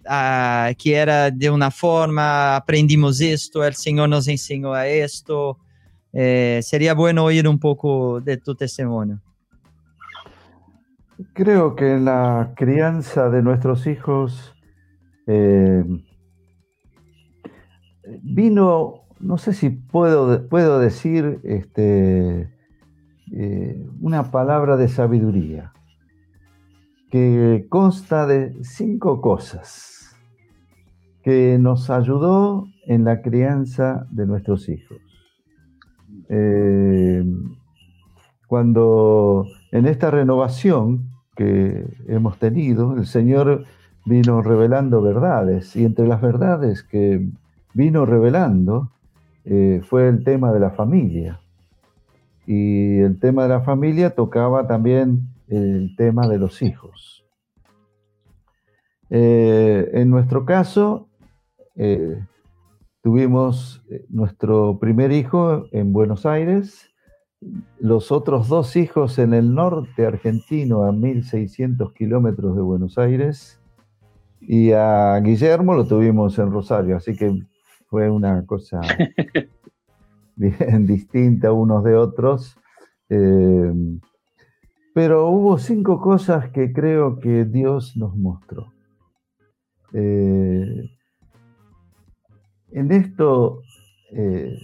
ah, 0.08 0.72
que 0.78 0.96
era 0.96 1.32
de 1.32 1.50
una 1.50 1.72
forma, 1.72 2.56
aprendimos 2.56 3.20
esto, 3.20 3.64
el 3.64 3.74
Señor 3.74 4.10
nos 4.10 4.28
enseñó 4.28 4.74
a 4.74 4.88
esto. 4.88 5.58
Eh, 6.12 6.60
sería 6.62 6.94
bueno 6.94 7.26
oír 7.26 7.48
un 7.48 7.60
poco 7.60 8.22
de 8.22 8.38
tu 8.38 8.54
testimonio. 8.54 9.20
Creo 11.34 11.76
que 11.76 11.98
la 11.98 12.54
crianza 12.56 13.30
de 13.30 13.42
nuestros 13.42 13.88
hijos 13.88 14.54
eh, 15.26 15.84
vino, 18.22 19.06
no 19.20 19.38
sé 19.38 19.54
si 19.54 19.70
puedo, 19.70 20.48
puedo 20.48 20.80
decir 20.80 21.40
este, 21.44 22.50
eh, 23.32 23.88
una 24.02 24.32
palabra 24.32 24.78
de 24.78 24.88
sabiduría 24.88 25.74
que 27.10 27.68
consta 27.70 28.26
de 28.26 28.56
cinco 28.64 29.22
cosas 29.22 30.18
que 31.24 31.58
nos 31.60 31.90
ayudó 31.90 32.68
en 32.86 33.06
la 33.06 33.22
crianza 33.22 34.08
de 34.12 34.26
nuestros 34.26 34.68
hijos. 34.68 34.98
Eh, 36.30 37.24
cuando 38.48 39.48
en 39.72 39.86
esta 39.86 40.12
renovación 40.12 41.10
que 41.36 41.86
hemos 42.08 42.38
tenido, 42.40 42.98
el 42.98 43.06
Señor 43.06 43.64
vino 44.06 44.42
revelando 44.42 45.02
verdades 45.02 45.76
y 45.76 45.86
entre 45.86 46.08
las 46.08 46.22
verdades 46.22 46.84
que 46.84 47.32
vino 47.74 48.06
revelando 48.06 48.92
eh, 49.46 49.82
fue 49.88 50.08
el 50.08 50.24
tema 50.24 50.52
de 50.52 50.60
la 50.60 50.72
familia. 50.72 51.40
Y 52.46 53.00
el 53.00 53.20
tema 53.20 53.44
de 53.44 53.50
la 53.50 53.62
familia 53.62 54.16
tocaba 54.16 54.68
también 54.68 55.30
el 55.48 55.96
tema 55.96 56.28
de 56.28 56.38
los 56.38 56.62
hijos. 56.62 57.26
Eh, 59.10 59.90
en 59.94 60.10
nuestro 60.10 60.46
caso, 60.46 61.08
Tuvimos 63.04 63.84
eh, 63.90 64.06
nuestro 64.08 64.80
primer 64.80 65.12
hijo 65.12 65.66
en 65.74 65.92
Buenos 65.92 66.26
Aires, 66.26 66.90
los 67.78 68.14
otros 68.14 68.48
dos 68.48 68.78
hijos 68.78 69.20
en 69.20 69.34
el 69.34 69.54
norte 69.54 70.06
argentino, 70.06 70.84
a 70.86 70.94
1600 70.94 71.92
kilómetros 71.92 72.56
de 72.56 72.62
Buenos 72.62 72.98
Aires, 72.98 73.60
y 74.40 74.72
a 74.72 75.20
Guillermo 75.20 75.74
lo 75.74 75.86
tuvimos 75.86 76.40
en 76.40 76.50
Rosario, 76.50 76.96
así 76.96 77.14
que 77.14 77.44
fue 77.94 78.10
una 78.10 78.44
cosa 78.48 78.82
bien 80.36 80.88
distinta 80.88 81.52
unos 81.52 81.84
de 81.84 81.94
otros. 81.94 82.58
Eh, 83.08 83.72
pero 84.96 85.30
hubo 85.30 85.60
cinco 85.60 86.02
cosas 86.02 86.50
que 86.50 86.74
creo 86.74 87.20
que 87.20 87.46
Dios 87.46 87.96
nos 87.96 88.16
mostró. 88.16 88.74
Eh, 89.94 90.90
en 92.72 92.92
esto 92.92 93.62
eh, 94.12 94.58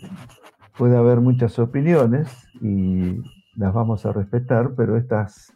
puede 0.76 0.98
haber 0.98 1.20
muchas 1.22 1.60
opiniones 1.60 2.36
y 2.64 3.22
las 3.56 3.76
vamos 3.76 4.08
a 4.08 4.12
respetar, 4.12 4.74
pero 4.76 4.98
estas, 4.98 5.54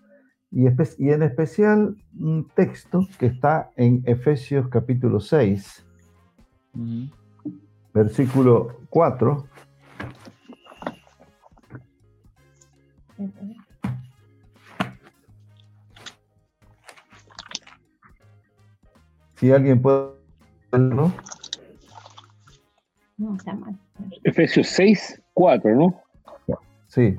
y, 0.51 0.67
en 0.67 1.23
especial 1.23 1.95
un 2.19 2.47
texto 2.53 3.07
que 3.17 3.25
está 3.25 3.71
en 3.77 4.03
Efesios 4.05 4.67
capítulo 4.67 5.19
6, 5.19 5.87
versículo 7.93 8.79
4. 8.89 9.47
Si 19.35 19.51
alguien 19.51 19.81
puede 19.81 20.09
verlo. 20.71 21.11
No, 23.17 23.35
está 23.35 23.53
mal. 23.53 23.77
Efesios 24.23 24.67
6, 24.67 25.21
4, 25.33 25.75
¿no? 25.75 26.01
Sí. 26.87 27.15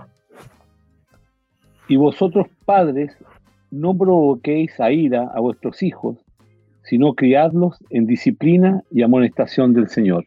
Y 1.89 1.97
vosotros, 1.97 2.47
padres, 2.65 3.17
no 3.71 3.97
provoquéis 3.97 4.79
a 4.81 4.91
ira 4.91 5.31
a 5.35 5.41
vuestros 5.41 5.83
hijos, 5.83 6.17
sino 6.83 7.15
criadlos 7.15 7.77
en 7.91 8.07
disciplina 8.07 8.83
y 8.91 9.03
amonestación 9.03 9.75
del 9.75 9.89
Señor. 9.89 10.25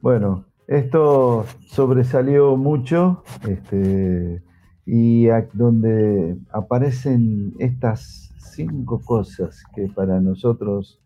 Bueno, 0.00 0.46
esto 0.66 1.44
sobresalió 1.66 2.56
mucho, 2.56 3.22
este, 3.46 4.42
y 4.86 5.26
donde 5.52 6.38
aparecen 6.52 7.54
estas 7.58 8.32
cinco 8.38 9.00
cosas 9.04 9.62
que 9.74 9.88
para 9.88 10.20
nosotros 10.20 11.00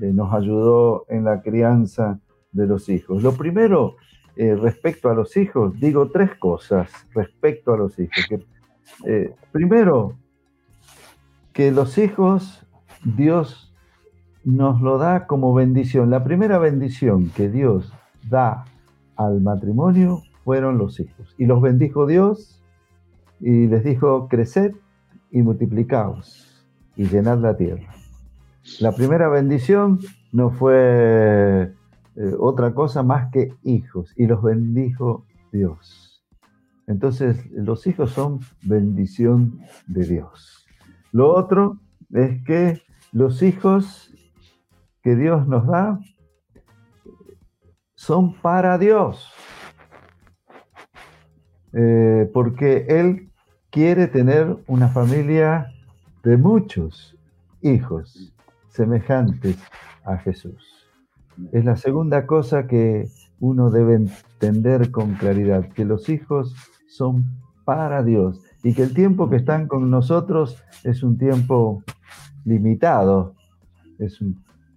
eh, 0.00 0.12
nos 0.12 0.34
ayudó 0.34 1.04
en 1.08 1.24
la 1.24 1.42
crianza 1.42 2.18
de 2.52 2.66
los 2.66 2.88
hijos. 2.88 3.22
Lo 3.22 3.32
primero, 3.32 3.96
eh, 4.36 4.56
respecto 4.56 5.08
a 5.10 5.14
los 5.14 5.36
hijos, 5.36 5.78
digo 5.78 6.10
tres 6.10 6.34
cosas 6.36 6.90
respecto 7.14 7.72
a 7.72 7.76
los 7.76 7.98
hijos. 7.98 8.26
Eh, 9.04 9.32
primero, 9.52 10.16
que 11.52 11.70
los 11.70 11.98
hijos 11.98 12.66
Dios 13.04 13.72
nos 14.44 14.80
lo 14.80 14.98
da 14.98 15.26
como 15.26 15.54
bendición. 15.54 16.10
La 16.10 16.24
primera 16.24 16.58
bendición 16.58 17.30
que 17.30 17.48
Dios 17.48 17.92
da 18.28 18.64
al 19.16 19.40
matrimonio 19.40 20.22
fueron 20.44 20.78
los 20.78 21.00
hijos. 21.00 21.34
Y 21.38 21.46
los 21.46 21.60
bendijo 21.60 22.06
Dios 22.06 22.62
y 23.40 23.66
les 23.66 23.84
dijo, 23.84 24.28
creced 24.28 24.72
y 25.30 25.42
multiplicaos 25.42 26.66
y 26.96 27.06
llenad 27.06 27.38
la 27.38 27.56
tierra. 27.56 27.88
La 28.80 28.92
primera 28.92 29.28
bendición 29.28 29.98
no 30.32 30.50
fue 30.50 31.72
eh, 32.16 32.34
otra 32.38 32.74
cosa 32.74 33.02
más 33.02 33.30
que 33.30 33.54
hijos, 33.62 34.12
y 34.16 34.26
los 34.26 34.42
bendijo 34.42 35.24
Dios. 35.52 36.22
Entonces, 36.86 37.50
los 37.52 37.86
hijos 37.86 38.10
son 38.10 38.40
bendición 38.62 39.60
de 39.86 40.04
Dios. 40.04 40.66
Lo 41.12 41.32
otro 41.34 41.78
es 42.10 42.42
que 42.44 42.82
los 43.12 43.42
hijos 43.42 44.12
que 45.02 45.16
Dios 45.16 45.46
nos 45.48 45.66
da 45.66 46.00
son 48.00 48.32
para 48.32 48.78
Dios. 48.78 49.30
Eh, 51.74 52.30
porque 52.32 52.86
Él 52.88 53.30
quiere 53.68 54.06
tener 54.06 54.56
una 54.66 54.88
familia 54.88 55.70
de 56.22 56.38
muchos 56.38 57.14
hijos 57.60 58.32
semejantes 58.70 59.58
a 60.02 60.16
Jesús. 60.16 60.88
Es 61.52 61.66
la 61.66 61.76
segunda 61.76 62.26
cosa 62.26 62.66
que 62.66 63.06
uno 63.38 63.70
debe 63.70 63.96
entender 63.96 64.90
con 64.90 65.12
claridad, 65.16 65.68
que 65.68 65.84
los 65.84 66.08
hijos 66.08 66.56
son 66.88 67.26
para 67.66 68.02
Dios 68.02 68.40
y 68.64 68.72
que 68.72 68.82
el 68.82 68.94
tiempo 68.94 69.28
que 69.28 69.36
están 69.36 69.68
con 69.68 69.90
nosotros 69.90 70.56
es 70.84 71.02
un 71.02 71.18
tiempo 71.18 71.84
limitado. 72.46 73.34
Es 73.98 74.18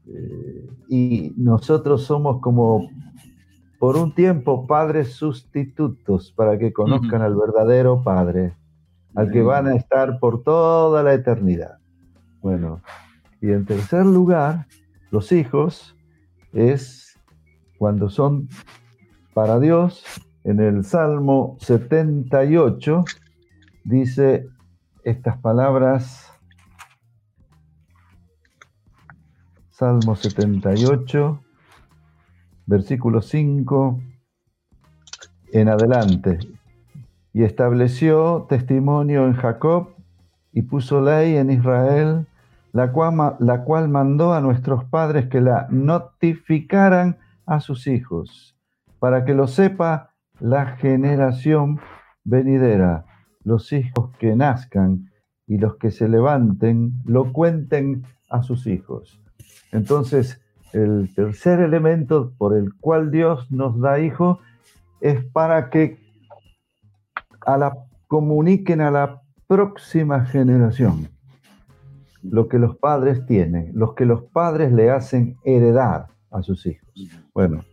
eh, 0.07 0.67
y 0.89 1.33
nosotros 1.37 2.03
somos 2.03 2.41
como 2.41 2.89
por 3.83 3.97
un 3.97 4.15
tiempo 4.15 4.65
padres 4.65 5.11
sustitutos 5.11 6.31
para 6.31 6.57
que 6.57 6.71
conozcan 6.71 7.21
al 7.21 7.35
verdadero 7.35 8.01
Padre, 8.01 8.55
al 9.13 9.29
que 9.29 9.41
van 9.41 9.67
a 9.67 9.75
estar 9.75 10.19
por 10.19 10.41
toda 10.41 11.03
la 11.03 11.13
eternidad. 11.13 11.79
Bueno, 12.41 12.81
y 13.41 13.51
en 13.51 13.65
tercer 13.65 14.05
lugar, 14.05 14.67
los 15.11 15.33
hijos 15.33 15.97
es 16.53 17.19
cuando 17.77 18.09
son 18.09 18.47
para 19.33 19.59
Dios, 19.59 20.05
en 20.45 20.61
el 20.61 20.85
Salmo 20.85 21.57
78 21.59 23.03
dice 23.83 24.47
estas 25.03 25.37
palabras, 25.39 26.31
Salmo 29.71 30.15
78, 30.15 31.43
versículo 32.65 33.21
5 33.21 33.99
en 35.51 35.69
adelante. 35.69 36.39
Y 37.33 37.43
estableció 37.43 38.45
testimonio 38.49 39.25
en 39.25 39.33
Jacob 39.33 39.89
y 40.51 40.63
puso 40.63 41.01
ley 41.01 41.35
en 41.35 41.49
Israel, 41.49 42.27
la 42.71 42.91
cual, 42.91 43.35
la 43.39 43.63
cual 43.63 43.89
mandó 43.89 44.33
a 44.33 44.41
nuestros 44.41 44.83
padres 44.85 45.27
que 45.27 45.41
la 45.41 45.67
notificaran 45.69 47.17
a 47.45 47.59
sus 47.59 47.87
hijos, 47.87 48.55
para 48.99 49.25
que 49.25 49.33
lo 49.33 49.47
sepa 49.47 50.13
la 50.39 50.77
generación 50.77 51.79
venidera, 52.23 53.05
los 53.43 53.73
hijos 53.73 54.11
que 54.17 54.35
nazcan 54.35 55.11
y 55.47 55.57
los 55.57 55.75
que 55.75 55.91
se 55.91 56.07
levanten, 56.07 56.93
lo 57.05 57.33
cuenten 57.33 58.03
a 58.29 58.43
sus 58.43 58.67
hijos. 58.67 59.21
Entonces, 59.71 60.42
el 60.73 61.13
tercer 61.15 61.59
elemento 61.59 62.33
por 62.37 62.55
el 62.55 62.73
cual 62.75 63.11
Dios 63.11 63.51
nos 63.51 63.79
da 63.79 63.99
hijos 63.99 64.39
es 65.01 65.23
para 65.25 65.69
que 65.69 65.99
a 67.45 67.57
la, 67.57 67.77
comuniquen 68.07 68.81
a 68.81 68.91
la 68.91 69.21
próxima 69.47 70.25
generación 70.25 71.09
lo 72.23 72.47
que 72.47 72.57
los 72.57 72.77
padres 72.77 73.25
tienen, 73.25 73.71
los 73.73 73.95
que 73.95 74.05
los 74.05 74.23
padres 74.23 74.71
le 74.71 74.89
hacen 74.89 75.37
heredar 75.43 76.07
a 76.31 76.41
sus 76.41 76.65
hijos. 76.65 76.89
Bueno, 77.33 77.63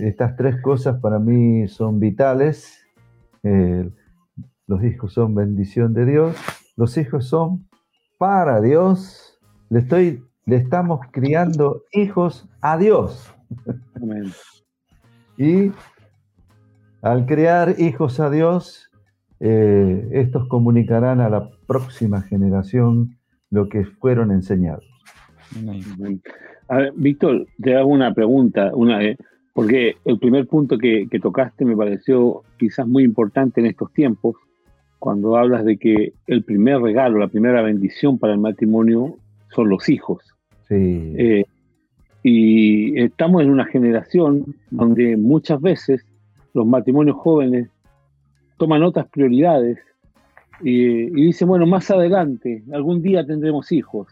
estas 0.00 0.36
tres 0.36 0.60
cosas 0.60 1.00
para 1.00 1.18
mí 1.18 1.68
son 1.68 2.00
vitales. 2.00 2.84
Los 4.66 4.84
hijos 4.84 5.12
son 5.12 5.34
bendición 5.34 5.94
de 5.94 6.06
Dios, 6.06 6.36
los 6.76 6.96
hijos 6.96 7.26
son 7.26 7.68
para 8.18 8.60
Dios. 8.60 9.38
Le, 9.68 9.80
estoy, 9.80 10.24
le 10.46 10.56
estamos 10.56 11.00
criando 11.10 11.82
hijos 11.92 12.48
a 12.60 12.76
Dios. 12.76 13.32
y 15.38 15.70
al 17.02 17.26
criar 17.26 17.76
hijos 17.78 18.20
a 18.20 18.30
Dios, 18.30 18.90
eh, 19.40 20.08
estos 20.12 20.46
comunicarán 20.48 21.20
a 21.20 21.28
la 21.28 21.50
próxima 21.66 22.22
generación 22.22 23.18
lo 23.50 23.68
que 23.68 23.84
fueron 23.84 24.30
enseñados. 24.30 24.84
Víctor, 26.94 27.46
te 27.60 27.76
hago 27.76 27.90
una 27.90 28.14
pregunta, 28.14 28.70
una, 28.74 29.02
eh, 29.02 29.16
porque 29.52 29.96
el 30.04 30.18
primer 30.18 30.46
punto 30.46 30.78
que, 30.78 31.06
tocaste 31.20 31.64
me 31.64 31.76
pareció 31.76 32.42
quizás 32.58 32.86
muy 32.86 33.04
importante 33.04 33.60
en 33.60 33.66
estos 33.66 33.92
tiempos, 33.92 34.36
cuando 34.98 35.36
hablas 35.36 35.64
de 35.64 35.76
que 35.76 36.12
el 36.26 36.44
primer 36.44 36.80
regalo, 36.80 37.18
la 37.18 37.28
primera 37.28 37.60
bendición 37.62 38.18
para 38.18 38.32
el 38.32 38.38
matrimonio 38.38 39.16
son 39.54 39.68
los 39.68 39.88
hijos. 39.88 40.22
Sí. 40.68 41.14
Eh, 41.18 41.44
y 42.22 43.00
estamos 43.00 43.42
en 43.42 43.50
una 43.50 43.66
generación 43.66 44.54
donde 44.70 45.16
muchas 45.16 45.60
veces 45.60 46.04
los 46.54 46.66
matrimonios 46.66 47.16
jóvenes 47.16 47.68
toman 48.58 48.82
otras 48.82 49.08
prioridades 49.08 49.78
y, 50.62 51.04
y, 51.04 51.26
dicen, 51.26 51.48
bueno, 51.48 51.66
más 51.66 51.90
adelante, 51.90 52.62
algún 52.72 53.02
día 53.02 53.26
tendremos 53.26 53.72
hijos. 53.72 54.06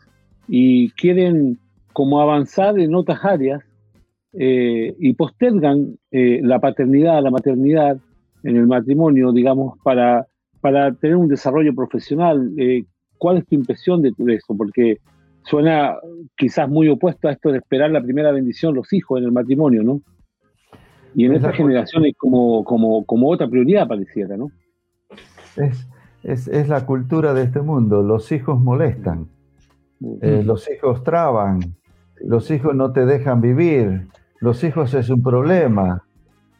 Y 0.48 0.90
quieren 0.92 1.58
como 1.92 2.20
avanzar 2.20 2.78
en 2.78 2.94
otras 2.94 3.24
áreas 3.24 3.62
eh, 4.32 4.94
y 4.98 5.12
postergan 5.14 5.98
eh, 6.10 6.40
la 6.42 6.60
paternidad, 6.60 7.22
la 7.22 7.30
maternidad 7.30 7.98
en 8.44 8.56
el 8.56 8.66
matrimonio, 8.66 9.32
digamos, 9.32 9.78
para, 9.82 10.26
para 10.60 10.94
tener 10.94 11.16
un 11.16 11.28
desarrollo 11.28 11.74
profesional. 11.74 12.52
Eh, 12.56 12.84
¿Cuál 13.18 13.38
es 13.38 13.46
tu 13.46 13.56
impresión 13.56 14.02
de, 14.02 14.12
eso? 14.28 14.56
Porque 14.56 14.98
suena 15.50 15.96
quizás 16.36 16.68
muy 16.68 16.88
opuesto 16.88 17.26
a 17.26 17.32
esto 17.32 17.50
de 17.50 17.58
esperar 17.58 17.90
la 17.90 18.00
primera 18.00 18.30
bendición, 18.30 18.72
los 18.72 18.92
hijos 18.92 19.18
en 19.18 19.24
el 19.24 19.32
matrimonio, 19.32 19.82
¿no? 19.82 20.00
Y 21.12 21.24
en 21.24 21.34
esta 21.34 21.52
generación 21.52 22.06
es 22.06 22.14
como, 22.16 22.62
como, 22.62 23.04
como 23.04 23.28
otra 23.28 23.48
prioridad 23.48 23.88
pareciera, 23.88 24.36
¿no? 24.36 24.52
Es, 25.56 25.88
es, 26.22 26.46
es, 26.46 26.68
la 26.68 26.86
cultura 26.86 27.34
de 27.34 27.42
este 27.42 27.60
mundo. 27.60 28.04
Los 28.04 28.30
hijos 28.30 28.60
molestan, 28.60 29.26
los 29.98 30.70
hijos 30.70 31.02
traban, 31.02 31.74
los 32.20 32.48
hijos 32.52 32.76
no 32.76 32.92
te 32.92 33.04
dejan 33.04 33.40
vivir, 33.40 34.06
los 34.38 34.62
hijos 34.62 34.94
es 34.94 35.10
un 35.10 35.20
problema. 35.20 36.04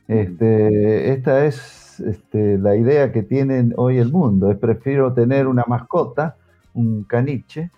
Este, 0.08 1.12
esta 1.12 1.46
es 1.46 2.00
este, 2.00 2.58
la 2.58 2.74
idea 2.74 3.12
que 3.12 3.22
tienen 3.22 3.72
hoy 3.76 3.98
el 3.98 4.10
mundo. 4.10 4.50
Es 4.50 4.58
prefiero 4.58 5.12
tener 5.12 5.46
una 5.46 5.64
mascota, 5.68 6.34
un 6.74 7.04
caniche, 7.04 7.70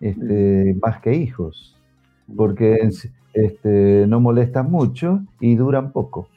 este, 0.00 0.76
más 0.82 1.00
que 1.00 1.14
hijos, 1.14 1.78
porque 2.36 2.88
este, 3.34 4.06
no 4.08 4.20
molestan 4.20 4.70
mucho 4.70 5.22
y 5.40 5.56
duran 5.56 5.92
poco. 5.92 6.28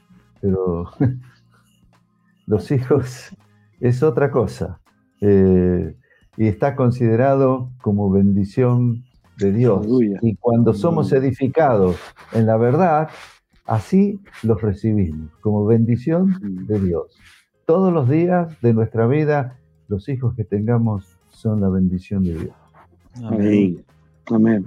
Pero 0.42 0.90
los 2.46 2.72
hijos 2.72 3.36
es 3.80 4.04
otra 4.04 4.32
cosa. 4.32 4.80
Eh, 5.22 5.96
y 6.36 6.48
está 6.48 6.76
considerado 6.76 7.70
como 7.82 8.10
bendición 8.10 9.04
de 9.38 9.52
Dios. 9.52 9.86
Y 10.22 10.36
cuando 10.36 10.74
somos 10.74 11.12
edificados 11.14 11.98
en 12.34 12.46
la 12.46 12.58
verdad, 12.58 13.10
así 13.66 14.20
los 14.42 14.62
recibimos, 14.62 15.32
como 15.42 15.66
bendición 15.66 16.66
de 16.68 16.80
Dios. 16.80 17.18
Todos 17.66 17.94
los 17.94 18.10
días 18.10 18.60
de 18.62 18.74
nuestra 18.74 19.08
vida, 19.08 19.58
los 19.88 20.10
hijos 20.10 20.36
que 20.36 20.44
tengamos 20.44 21.18
son 21.30 21.62
la 21.62 21.70
bendición 21.70 22.24
de 22.24 22.34
Dios. 22.34 22.63
Amén. 23.22 23.86
Amén. 24.28 24.66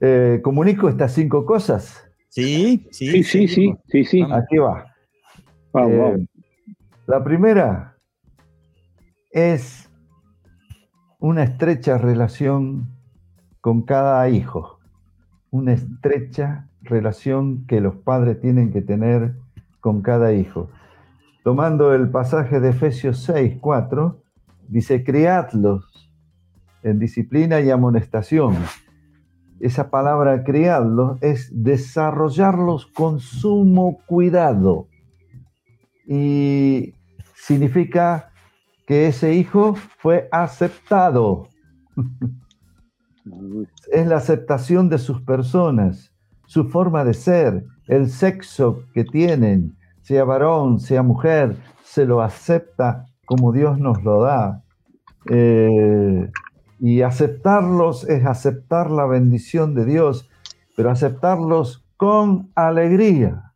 Eh, 0.00 0.40
¿Comunico 0.42 0.88
estas 0.88 1.12
cinco 1.12 1.44
cosas? 1.44 2.04
Sí, 2.28 2.86
sí, 2.90 3.22
sí, 3.22 3.48
sí, 3.48 3.74
sí, 3.88 4.04
sí. 4.04 4.22
Aquí 4.30 4.58
va. 4.58 4.94
Eh, 5.74 6.26
la 7.06 7.24
primera 7.24 7.96
es 9.30 9.90
una 11.18 11.44
estrecha 11.44 11.98
relación 11.98 12.88
con 13.60 13.82
cada 13.82 14.28
hijo, 14.28 14.78
una 15.50 15.72
estrecha 15.72 16.68
relación 16.82 17.66
que 17.66 17.80
los 17.80 17.96
padres 17.96 18.40
tienen 18.40 18.72
que 18.72 18.82
tener 18.82 19.34
con 19.80 20.02
cada 20.02 20.32
hijo. 20.32 20.70
Tomando 21.44 21.94
el 21.94 22.10
pasaje 22.10 22.60
de 22.60 22.70
Efesios 22.70 23.22
6, 23.24 23.58
4, 23.60 24.22
dice, 24.68 25.02
criadlos 25.02 26.07
en 26.82 26.98
disciplina 26.98 27.60
y 27.60 27.70
amonestación. 27.70 28.56
Esa 29.60 29.90
palabra 29.90 30.44
criadlos 30.44 31.18
es 31.20 31.50
desarrollarlos 31.52 32.86
con 32.86 33.20
sumo 33.20 33.98
cuidado. 34.06 34.86
Y 36.06 36.94
significa 37.34 38.30
que 38.86 39.08
ese 39.08 39.34
hijo 39.34 39.74
fue 39.98 40.28
aceptado. 40.32 41.48
Es 43.92 44.06
la 44.06 44.16
aceptación 44.16 44.88
de 44.88 44.96
sus 44.96 45.20
personas, 45.20 46.14
su 46.46 46.64
forma 46.64 47.04
de 47.04 47.12
ser, 47.12 47.62
el 47.86 48.08
sexo 48.08 48.84
que 48.94 49.04
tienen, 49.04 49.76
sea 50.00 50.24
varón, 50.24 50.80
sea 50.80 51.02
mujer, 51.02 51.56
se 51.82 52.06
lo 52.06 52.22
acepta 52.22 53.04
como 53.26 53.52
Dios 53.52 53.78
nos 53.78 54.02
lo 54.02 54.22
da. 54.22 54.64
Eh, 55.30 56.30
y 56.80 57.02
aceptarlos 57.02 58.08
es 58.08 58.24
aceptar 58.24 58.90
la 58.90 59.06
bendición 59.06 59.74
de 59.74 59.84
Dios, 59.84 60.28
pero 60.76 60.90
aceptarlos 60.90 61.84
con 61.96 62.50
alegría, 62.54 63.54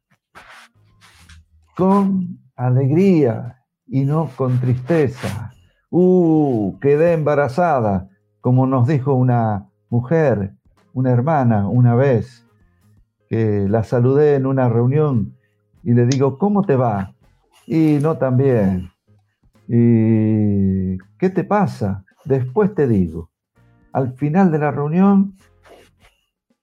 con 1.77 2.41
alegría 2.57 3.65
y 3.87 4.05
no 4.05 4.29
con 4.37 4.59
tristeza. 4.61 5.53
Uh, 5.91 6.79
quedé 6.81 7.13
embarazada, 7.13 8.09
como 8.41 8.67
nos 8.67 8.89
dijo 8.89 9.15
una 9.15 9.69
mujer, 9.89 10.55
una 10.95 11.13
hermana, 11.13 11.69
una 11.69 11.95
vez, 11.95 12.47
que 13.29 13.67
la 13.69 13.85
saludé 13.85 14.35
en 14.35 14.47
una 14.47 14.69
reunión 14.69 15.37
y 15.83 15.93
le 15.93 16.07
digo, 16.07 16.39
¿cómo 16.39 16.63
te 16.63 16.77
va? 16.77 17.15
Y 17.67 17.99
no 18.01 18.17
tan 18.19 18.37
bien. 18.37 18.91
¿Y 19.69 20.99
qué 21.19 21.31
te 21.31 21.45
pasa? 21.45 22.05
Después 22.25 22.75
te 22.75 22.87
digo. 22.87 23.31
Al 23.93 24.15
final 24.15 24.51
de 24.51 24.59
la 24.59 24.71
reunión 24.71 25.35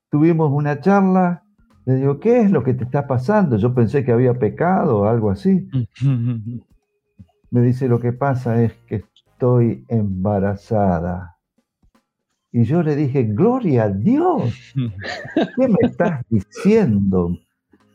tuvimos 0.10 0.52
una 0.52 0.80
charla. 0.80 1.44
Le 1.86 1.96
digo, 1.96 2.20
¿qué 2.20 2.42
es 2.42 2.52
lo 2.52 2.64
que 2.64 2.74
te 2.74 2.84
está 2.84 3.08
pasando? 3.08 3.58
Yo 3.58 3.74
pensé 3.74 4.04
que 4.04 4.12
había 4.12 4.34
pecado 4.34 5.00
o 5.00 5.06
algo 5.06 5.32
así. 5.32 5.68
Me 7.52 7.62
dice, 7.62 7.88
lo 7.88 8.00
que 8.00 8.14
pasa 8.14 8.62
es 8.62 8.74
que 8.88 9.04
estoy 9.32 9.86
embarazada. 9.88 11.38
Y 12.52 12.64
yo 12.64 12.84
le 12.84 12.96
dije, 12.96 13.24
gloria 13.24 13.84
a 13.84 13.90
Dios. 13.90 14.74
¿Qué 14.76 15.68
me 15.68 15.78
estás 15.82 16.24
diciendo? 16.30 17.38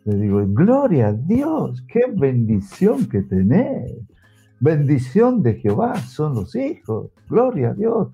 Le 0.05 0.16
digo, 0.16 0.44
gloria 0.46 1.09
a 1.09 1.12
Dios, 1.12 1.83
qué 1.88 2.03
bendición 2.14 3.09
que 3.09 3.22
tenés. 3.22 3.92
Bendición 4.64 5.42
de 5.42 5.57
Jehová 5.57 5.94
son 5.96 6.37
los 6.37 6.57
hijos. 6.57 7.11
Gloria 7.29 7.68
a 7.68 7.74
Dios. 7.74 8.09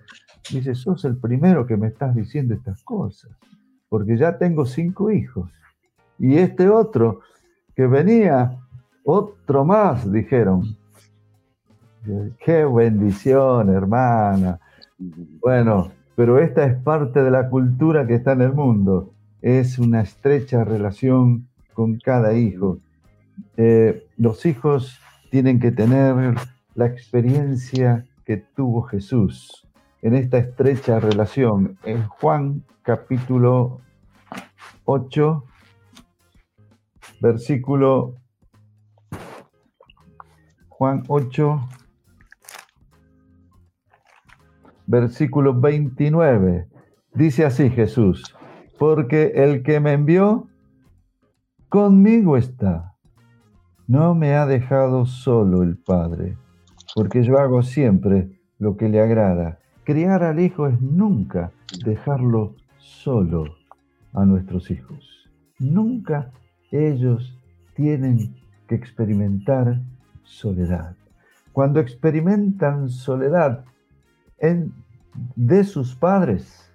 Dice, 0.51 0.75
sos 0.75 1.05
el 1.05 1.17
primero 1.17 1.65
que 1.65 1.77
me 1.77 1.87
estás 1.87 2.13
diciendo 2.13 2.55
estas 2.55 2.83
cosas. 2.83 3.31
Porque 3.89 4.17
ya 4.17 4.37
tengo 4.37 4.67
cinco 4.67 5.13
hijos. 5.13 5.49
Y 6.19 6.39
este 6.39 6.69
otro 6.69 7.21
que 7.77 7.87
venía, 7.87 8.59
otro 9.05 9.65
más, 9.65 10.11
dijeron. 10.11 10.77
Qué 12.45 12.65
bendición, 12.65 13.69
hermana. 13.69 14.59
Bueno, 15.41 15.93
pero 16.17 16.41
esta 16.41 16.65
es 16.65 16.75
parte 16.83 17.23
de 17.23 17.31
la 17.31 17.49
cultura 17.49 18.09
que 18.09 18.17
está 18.17 18.33
en 18.33 18.41
el 18.41 18.55
mundo. 18.55 19.13
Es 19.41 19.79
una 19.79 20.01
estrecha 20.01 20.65
relación 20.65 21.47
con 21.75 22.01
cada 22.01 22.33
hijo. 22.33 22.79
Eh, 23.57 24.05
los 24.17 24.45
hijos 24.47 24.99
tienen 25.31 25.61
que 25.61 25.71
tener 25.71 26.35
la 26.75 26.87
experiencia 26.87 28.05
que 28.25 28.37
tuvo 28.37 28.83
Jesús 28.83 29.67
en 30.03 30.15
esta 30.15 30.39
estrecha 30.39 30.99
relación. 30.99 31.79
En 31.85 32.07
Juan 32.07 32.65
capítulo 32.83 33.81
8, 34.85 35.45
versículo 37.21 38.17
Juan 40.69 41.05
8, 41.07 41.69
versículo 44.87 45.61
29. 45.61 46.69
Dice 47.15 47.45
así 47.45 47.71
Jesús, 47.71 48.35
porque 48.79 49.33
el 49.37 49.63
que 49.63 49.79
me 49.79 49.93
envió, 49.93 50.49
conmigo 51.69 52.37
está. 52.37 52.90
No 53.91 54.15
me 54.15 54.37
ha 54.37 54.47
dejado 54.47 55.05
solo 55.05 55.65
el 55.65 55.77
Padre, 55.77 56.39
porque 56.95 57.25
yo 57.25 57.41
hago 57.41 57.61
siempre 57.63 58.41
lo 58.57 58.77
que 58.77 58.89
le 58.89 59.01
agrada. 59.01 59.59
Criar 59.83 60.23
al 60.23 60.39
hijo 60.39 60.69
es 60.69 60.81
nunca 60.81 61.51
dejarlo 61.85 62.55
solo 62.79 63.47
a 64.13 64.25
nuestros 64.25 64.71
hijos. 64.71 65.29
Nunca 65.59 66.31
ellos 66.71 67.37
tienen 67.75 68.37
que 68.69 68.77
experimentar 68.77 69.81
soledad. 70.23 70.95
Cuando 71.53 71.81
experimentan 71.81 72.91
soledad, 72.91 73.65
de 75.35 75.65
sus 75.65 75.97
padres. 75.97 76.73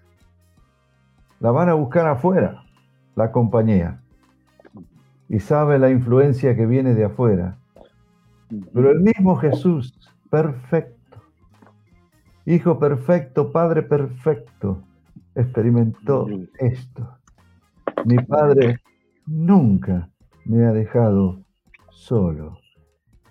La 1.39 1.51
van 1.51 1.69
a 1.69 1.75
buscar 1.75 2.07
afuera, 2.07 2.65
la 3.15 3.31
compañía. 3.31 4.01
Y 5.29 5.39
sabe 5.39 5.79
la 5.79 5.89
influencia 5.89 6.55
que 6.55 6.65
viene 6.65 6.93
de 6.93 7.05
afuera. 7.05 7.57
Pero 8.73 8.91
el 8.91 9.01
mismo 9.01 9.35
Jesús, 9.37 9.97
perfecto, 10.29 10.95
Hijo 12.47 12.77
perfecto, 12.77 13.51
Padre 13.51 13.81
perfecto, 13.81 14.83
experimentó 15.33 16.27
esto. 16.59 17.17
Mi 18.05 18.17
Padre 18.17 18.81
nunca 19.25 20.11
me 20.45 20.63
ha 20.63 20.71
dejado 20.71 21.39
solo. 21.89 22.59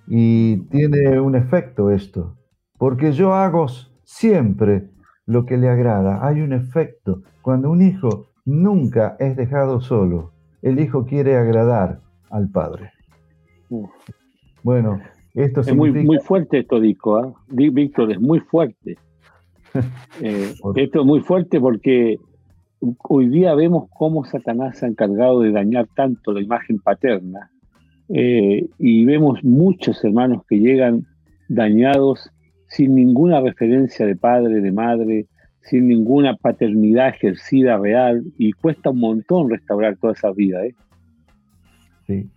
Y 0.08 0.56
tiene 0.64 1.20
un 1.20 1.36
efecto 1.36 1.92
esto, 1.92 2.36
porque 2.76 3.12
yo 3.12 3.34
hago 3.34 3.66
siempre 4.02 4.90
lo 5.26 5.46
que 5.46 5.58
le 5.58 5.68
agrada. 5.68 6.26
Hay 6.26 6.40
un 6.40 6.52
efecto. 6.52 7.22
Cuando 7.40 7.70
un 7.70 7.82
hijo 7.82 8.26
nunca 8.44 9.14
es 9.20 9.36
dejado 9.36 9.80
solo, 9.80 10.32
el 10.64 10.80
hijo 10.80 11.04
quiere 11.04 11.36
agradar 11.36 12.00
al 12.30 12.48
padre. 12.48 12.90
Bueno, 14.62 14.98
esto 15.34 15.60
es 15.60 15.76
muy, 15.76 15.92
muy 15.92 16.18
fuerte 16.20 16.60
esto, 16.60 16.80
Dico. 16.80 17.16
¿ah? 17.18 17.34
Víctor, 17.48 18.10
es 18.10 18.20
muy 18.20 18.40
fuerte. 18.40 18.96
Eh, 20.22 20.54
esto 20.76 21.00
es 21.00 21.04
muy 21.04 21.20
fuerte 21.22 21.58
porque 21.58 22.20
hoy 23.08 23.28
día 23.28 23.56
vemos 23.56 23.88
cómo 23.90 24.24
Satanás 24.24 24.78
se 24.78 24.86
ha 24.86 24.88
encargado 24.88 25.40
de 25.40 25.50
dañar 25.50 25.88
tanto 25.96 26.30
la 26.30 26.40
imagen 26.40 26.78
paterna 26.78 27.50
eh, 28.08 28.68
y 28.78 29.04
vemos 29.04 29.42
muchos 29.42 30.04
hermanos 30.04 30.44
que 30.48 30.60
llegan 30.60 31.08
dañados 31.48 32.30
sin 32.68 32.94
ninguna 32.94 33.40
referencia 33.40 34.06
de 34.06 34.14
padre, 34.14 34.60
de 34.60 34.70
madre, 34.70 35.26
sin 35.64 35.88
ninguna 35.88 36.36
paternidad 36.36 37.08
ejercida 37.08 37.78
real, 37.78 38.22
y 38.38 38.52
cuesta 38.52 38.90
un 38.90 39.00
montón 39.00 39.50
restaurar 39.50 39.96
toda 39.96 40.12
esa 40.12 40.30
vida. 40.30 40.64
¿eh? 40.64 40.74
Sí. 42.06 42.30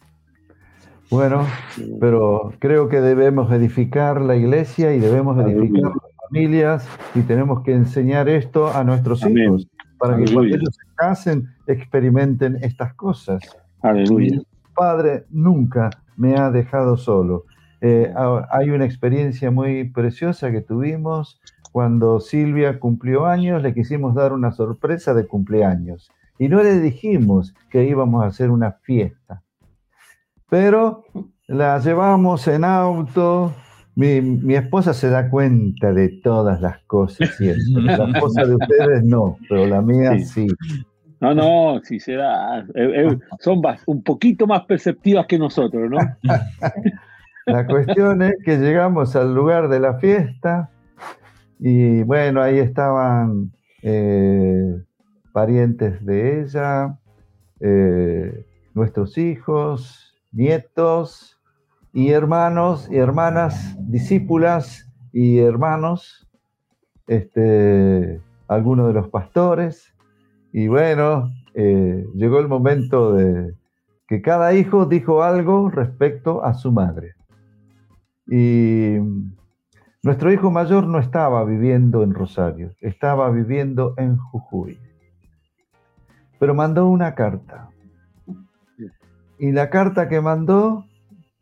Bueno, 1.09 1.45
pero 1.99 2.53
creo 2.59 2.89
que 2.89 2.99
debemos 2.99 3.51
edificar 3.51 4.21
la 4.21 4.35
iglesia 4.35 4.93
y 4.93 4.99
debemos 4.99 5.37
edificar 5.39 5.91
las 5.91 6.27
familias 6.27 6.87
y 7.15 7.21
tenemos 7.21 7.63
que 7.63 7.73
enseñar 7.73 8.27
esto 8.27 8.67
a 8.67 8.83
nuestros 8.83 9.25
hijos 9.25 9.67
para 9.97 10.17
que 10.17 10.25
cuando 10.25 10.55
ellos 10.55 10.75
se 10.75 10.95
casen 10.95 11.47
experimenten 11.65 12.57
estas 12.61 12.93
cosas. 12.93 13.41
Aleluya. 13.81 14.37
Mi 14.37 14.45
padre 14.75 15.23
nunca 15.29 15.89
me 16.17 16.35
ha 16.35 16.51
dejado 16.51 16.97
solo. 16.97 17.45
Eh, 17.79 18.11
hay 18.49 18.71
una 18.71 18.85
experiencia 18.85 19.51
muy 19.51 19.89
preciosa 19.89 20.51
que 20.51 20.61
tuvimos 20.61 21.39
cuando 21.71 22.19
Silvia 22.19 22.80
cumplió 22.80 23.25
años, 23.25 23.62
le 23.62 23.73
quisimos 23.73 24.15
dar 24.15 24.34
una 24.34 24.51
sorpresa 24.51 25.13
de 25.13 25.27
cumpleaños 25.27 26.12
y 26.39 26.49
no 26.49 26.62
le 26.62 26.80
dijimos 26.80 27.53
que 27.69 27.86
íbamos 27.86 28.23
a 28.23 28.27
hacer 28.27 28.51
una 28.51 28.73
fiesta, 28.84 29.43
pero 30.49 31.06
la 31.47 31.80
llevamos 31.80 32.47
en 32.47 32.63
auto. 32.63 33.53
Mi, 33.95 34.53
esposa 34.53 34.93
se 34.93 35.10
da 35.10 35.27
cuenta 35.27 35.91
de 35.91 36.10
todas 36.23 36.62
las 36.62 36.77
cosas 36.84 37.36
La 37.39 38.06
esposa 38.13 38.45
de 38.45 38.53
ustedes 38.53 39.03
no, 39.03 39.38
pero 39.49 39.65
la 39.65 39.82
mía 39.82 40.19
sí. 40.19 40.45
No, 41.19 41.34
no, 41.34 41.82
sí 41.84 41.99
se 41.99 42.13
da. 42.13 42.60
Eh, 42.60 42.65
eh, 42.75 43.17
son 43.39 43.62
un 43.88 44.03
poquito 44.03 44.45
más 44.45 44.65
perceptivas 44.65 45.25
que 45.25 45.39
nosotros, 45.39 45.89
¿no? 45.89 45.97
La 47.47 47.65
cuestión 47.65 48.21
es 48.21 48.36
que 48.43 48.58
llegamos 48.58 49.15
al 49.15 49.34
lugar 49.34 49.70
de 49.70 49.80
la 49.80 49.95
fiesta 49.99 50.70
y 51.60 52.03
bueno, 52.03 52.41
ahí 52.41 52.60
estaban 52.60 53.51
eh, 53.82 54.84
parientes 55.32 56.05
de 56.05 56.41
ella, 56.41 56.99
eh, 57.60 58.45
nuestros 58.74 59.18
hijos, 59.18 60.14
nietos 60.32 61.39
y 61.93 62.10
hermanos 62.12 62.88
y 62.91 62.97
hermanas, 62.97 63.76
discípulas 63.80 64.88
y 65.12 65.39
hermanos, 65.39 66.28
este, 67.08 68.22
algunos 68.47 68.88
de 68.88 68.93
los 68.93 69.10
pastores. 69.10 69.93
Y 70.53 70.68
bueno, 70.68 71.32
eh, 71.55 72.05
llegó 72.14 72.39
el 72.39 72.47
momento 72.47 73.14
de 73.14 73.53
que 74.08 74.22
cada 74.22 74.53
hijo 74.53 74.86
dijo 74.86 75.24
algo 75.24 75.70
respecto 75.70 76.43
a 76.43 76.53
su 76.53 76.72
madre. 76.72 77.16
Y 78.28 78.97
nuestro 80.04 80.32
hijo 80.32 80.52
mayor 80.52 80.88
no 80.88 81.00
estaba 81.00 81.43
viviendo 81.43 82.04
en 82.04 82.14
Rosario, 82.14 82.72
estaba 82.82 83.30
viviendo 83.32 83.93
en 83.98 84.18
Jujuy. 84.18 84.80
Pero 86.39 86.54
mandó 86.54 86.88
una 86.88 87.16
carta. 87.16 87.70
Y 89.39 89.52
la 89.52 89.70
carta 89.70 90.08
que 90.08 90.22
mandó 90.22 90.86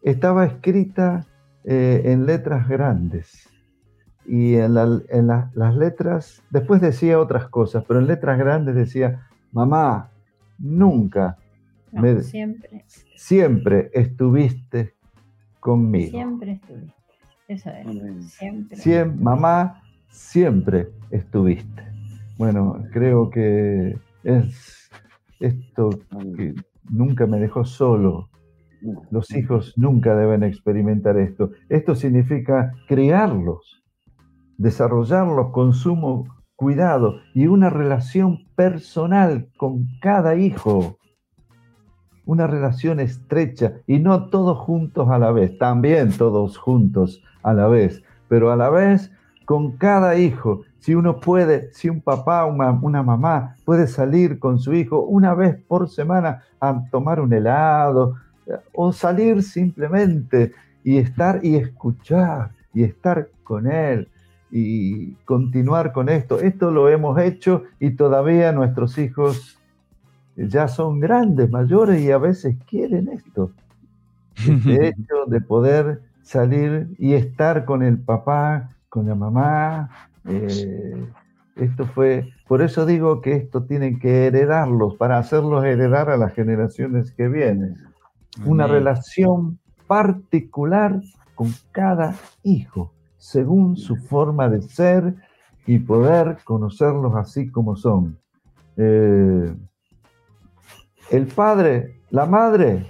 estaba 0.01 0.45
escrita 0.45 1.25
eh, 1.63 2.01
en 2.05 2.25
letras 2.25 2.67
grandes. 2.67 3.49
Y 4.25 4.55
en, 4.55 4.73
las 4.73 5.75
letras, 5.75 6.41
después 6.49 6.81
decía 6.81 7.19
otras 7.19 7.47
cosas, 7.49 7.83
pero 7.87 7.99
en 7.99 8.07
letras 8.07 8.39
grandes 8.39 8.75
decía, 8.75 9.27
mamá, 9.51 10.09
nunca, 10.57 11.37
siempre. 12.21 12.85
siempre 13.15 13.91
estuviste 13.93 14.95
conmigo. 15.59 16.09
Siempre 16.09 16.53
estuviste. 16.53 17.04
Eso 17.47 17.69
es. 17.69 18.33
Siempre. 18.33 19.05
mamá, 19.05 19.81
siempre 20.09 20.89
estuviste. 21.11 21.83
Bueno, 22.37 22.83
creo 22.91 23.29
que 23.29 23.97
es 24.23 24.89
esto 25.39 25.89
que 26.35 26.55
nunca 26.89 27.27
me 27.27 27.39
dejó 27.39 27.65
solo. 27.65 28.29
Los 29.09 29.33
hijos 29.35 29.73
nunca 29.77 30.15
deben 30.15 30.43
experimentar 30.43 31.17
esto. 31.17 31.51
Esto 31.69 31.95
significa 31.95 32.73
criarlos, 32.87 33.83
desarrollarlos 34.57 35.51
con 35.51 35.73
sumo 35.73 36.27
cuidado 36.55 37.19
y 37.33 37.47
una 37.47 37.69
relación 37.69 38.45
personal 38.55 39.49
con 39.57 39.85
cada 40.01 40.35
hijo. 40.35 40.97
Una 42.25 42.47
relación 42.47 42.99
estrecha 42.99 43.73
y 43.87 43.99
no 43.99 44.29
todos 44.29 44.57
juntos 44.57 45.09
a 45.09 45.19
la 45.19 45.31
vez, 45.31 45.57
también 45.57 46.11
todos 46.11 46.57
juntos 46.57 47.23
a 47.43 47.53
la 47.53 47.67
vez, 47.67 48.03
pero 48.27 48.51
a 48.51 48.55
la 48.55 48.69
vez 48.69 49.11
con 49.45 49.73
cada 49.77 50.17
hijo. 50.17 50.63
Si 50.79 50.95
uno 50.95 51.19
puede, 51.19 51.71
si 51.73 51.89
un 51.89 52.01
papá, 52.01 52.45
una, 52.45 52.71
una 52.71 53.03
mamá 53.03 53.55
puede 53.63 53.87
salir 53.87 54.39
con 54.39 54.59
su 54.59 54.73
hijo 54.73 55.01
una 55.01 55.33
vez 55.33 55.55
por 55.67 55.89
semana 55.89 56.43
a 56.59 56.83
tomar 56.91 57.19
un 57.19 57.33
helado 57.33 58.15
o 58.73 58.91
salir 58.91 59.41
simplemente 59.41 60.51
y 60.83 60.97
estar 60.97 61.39
y 61.43 61.55
escuchar 61.55 62.51
y 62.73 62.83
estar 62.83 63.29
con 63.43 63.67
él 63.67 64.09
y 64.51 65.13
continuar 65.25 65.91
con 65.91 66.09
esto. 66.09 66.39
Esto 66.39 66.71
lo 66.71 66.89
hemos 66.89 67.19
hecho 67.19 67.63
y 67.79 67.91
todavía 67.91 68.51
nuestros 68.51 68.97
hijos 68.97 69.59
ya 70.35 70.67
son 70.67 70.99
grandes, 70.99 71.49
mayores 71.49 72.01
y 72.01 72.11
a 72.11 72.17
veces 72.17 72.57
quieren 72.67 73.09
esto. 73.09 73.51
Este 74.35 74.87
hecho 74.87 75.25
de 75.27 75.39
poder 75.39 76.01
salir 76.21 76.89
y 76.97 77.13
estar 77.13 77.63
con 77.63 77.83
el 77.83 77.99
papá, 77.99 78.69
con 78.89 79.07
la 79.07 79.15
mamá. 79.15 79.89
Eh, 80.25 81.07
esto 81.55 81.85
fue, 81.85 82.33
por 82.47 82.61
eso 82.61 82.85
digo 82.85 83.21
que 83.21 83.33
esto 83.33 83.63
tienen 83.63 83.99
que 83.99 84.25
heredarlos, 84.25 84.95
para 84.95 85.17
hacerlos 85.17 85.63
heredar 85.63 86.09
a 86.09 86.17
las 86.17 86.33
generaciones 86.33 87.11
que 87.11 87.29
vienen. 87.29 87.77
Una 88.43 88.67
relación 88.67 89.57
particular 89.87 90.99
con 91.35 91.53
cada 91.71 92.15
hijo, 92.43 92.91
según 93.17 93.77
su 93.77 93.95
forma 93.95 94.49
de 94.49 94.61
ser 94.63 95.15
y 95.65 95.79
poder 95.79 96.39
conocerlos 96.43 97.15
así 97.15 97.49
como 97.49 97.75
son. 97.75 98.17
Eh, 98.77 99.53
el 101.11 101.27
padre, 101.27 102.01
la 102.09 102.25
madre, 102.25 102.87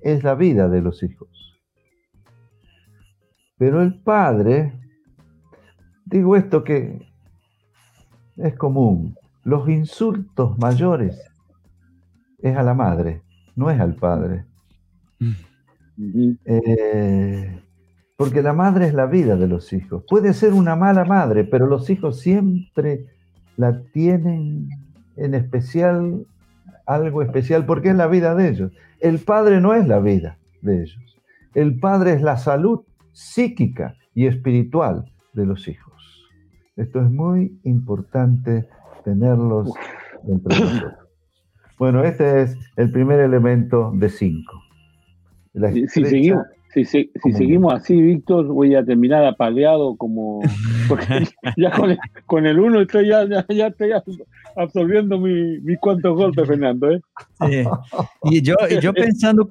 es 0.00 0.24
la 0.24 0.34
vida 0.34 0.68
de 0.68 0.82
los 0.82 1.02
hijos. 1.02 1.28
Pero 3.56 3.82
el 3.82 4.02
padre, 4.02 4.72
digo 6.04 6.36
esto 6.36 6.64
que 6.64 7.06
es 8.36 8.56
común, 8.56 9.14
los 9.44 9.68
insultos 9.68 10.58
mayores 10.58 11.20
es 12.38 12.56
a 12.56 12.62
la 12.62 12.74
madre, 12.74 13.22
no 13.54 13.70
es 13.70 13.80
al 13.80 13.94
padre. 13.94 14.46
Eh, 16.44 17.62
porque 18.16 18.42
la 18.42 18.52
madre 18.52 18.86
es 18.86 18.94
la 18.94 19.06
vida 19.06 19.36
de 19.36 19.48
los 19.48 19.72
hijos. 19.72 20.04
Puede 20.08 20.32
ser 20.32 20.52
una 20.52 20.76
mala 20.76 21.04
madre, 21.04 21.44
pero 21.44 21.66
los 21.66 21.88
hijos 21.90 22.20
siempre 22.20 23.06
la 23.56 23.82
tienen 23.92 24.68
en 25.16 25.34
especial, 25.34 26.26
algo 26.86 27.22
especial, 27.22 27.66
porque 27.66 27.90
es 27.90 27.96
la 27.96 28.06
vida 28.06 28.34
de 28.34 28.48
ellos. 28.48 28.72
El 29.00 29.18
padre 29.18 29.60
no 29.60 29.74
es 29.74 29.86
la 29.86 29.98
vida 29.98 30.38
de 30.60 30.82
ellos. 30.82 31.18
El 31.54 31.78
padre 31.78 32.14
es 32.14 32.22
la 32.22 32.36
salud 32.36 32.82
psíquica 33.12 33.94
y 34.14 34.26
espiritual 34.26 35.12
de 35.32 35.46
los 35.46 35.68
hijos. 35.68 35.92
Esto 36.76 37.00
es 37.00 37.10
muy 37.10 37.58
importante 37.64 38.68
tenerlos 39.04 39.70
entre 40.26 40.58
nosotros. 40.58 40.94
Bueno, 41.78 42.04
este 42.04 42.42
es 42.42 42.56
el 42.76 42.92
primer 42.92 43.20
elemento 43.20 43.92
de 43.94 44.08
cinco. 44.08 44.62
Si, 45.88 46.04
seguimos, 46.04 46.46
si, 46.72 46.84
seguimos 46.84 47.74
así, 47.74 48.00
Víctor, 48.00 48.46
voy 48.46 48.74
a 48.74 48.84
terminar 48.84 49.24
apaleado 49.24 49.96
como... 49.96 50.40
Porque 50.88 51.28
ya 51.56 51.70
con 52.26 52.46
el, 52.46 52.58
uno 52.58 52.80
estoy 52.80 53.08
ya, 53.08 53.26
ya, 53.28 53.66
estoy 53.66 53.90
absorbiendo 54.56 55.18
mis 55.18 55.78
cuantos 55.80 56.16
golpes, 56.16 56.46
Fernando. 56.46 56.90
¿eh? 56.90 57.00
Y 58.24 58.42
yo, 58.42 58.56
yo, 58.80 58.92
pensando, 58.94 59.48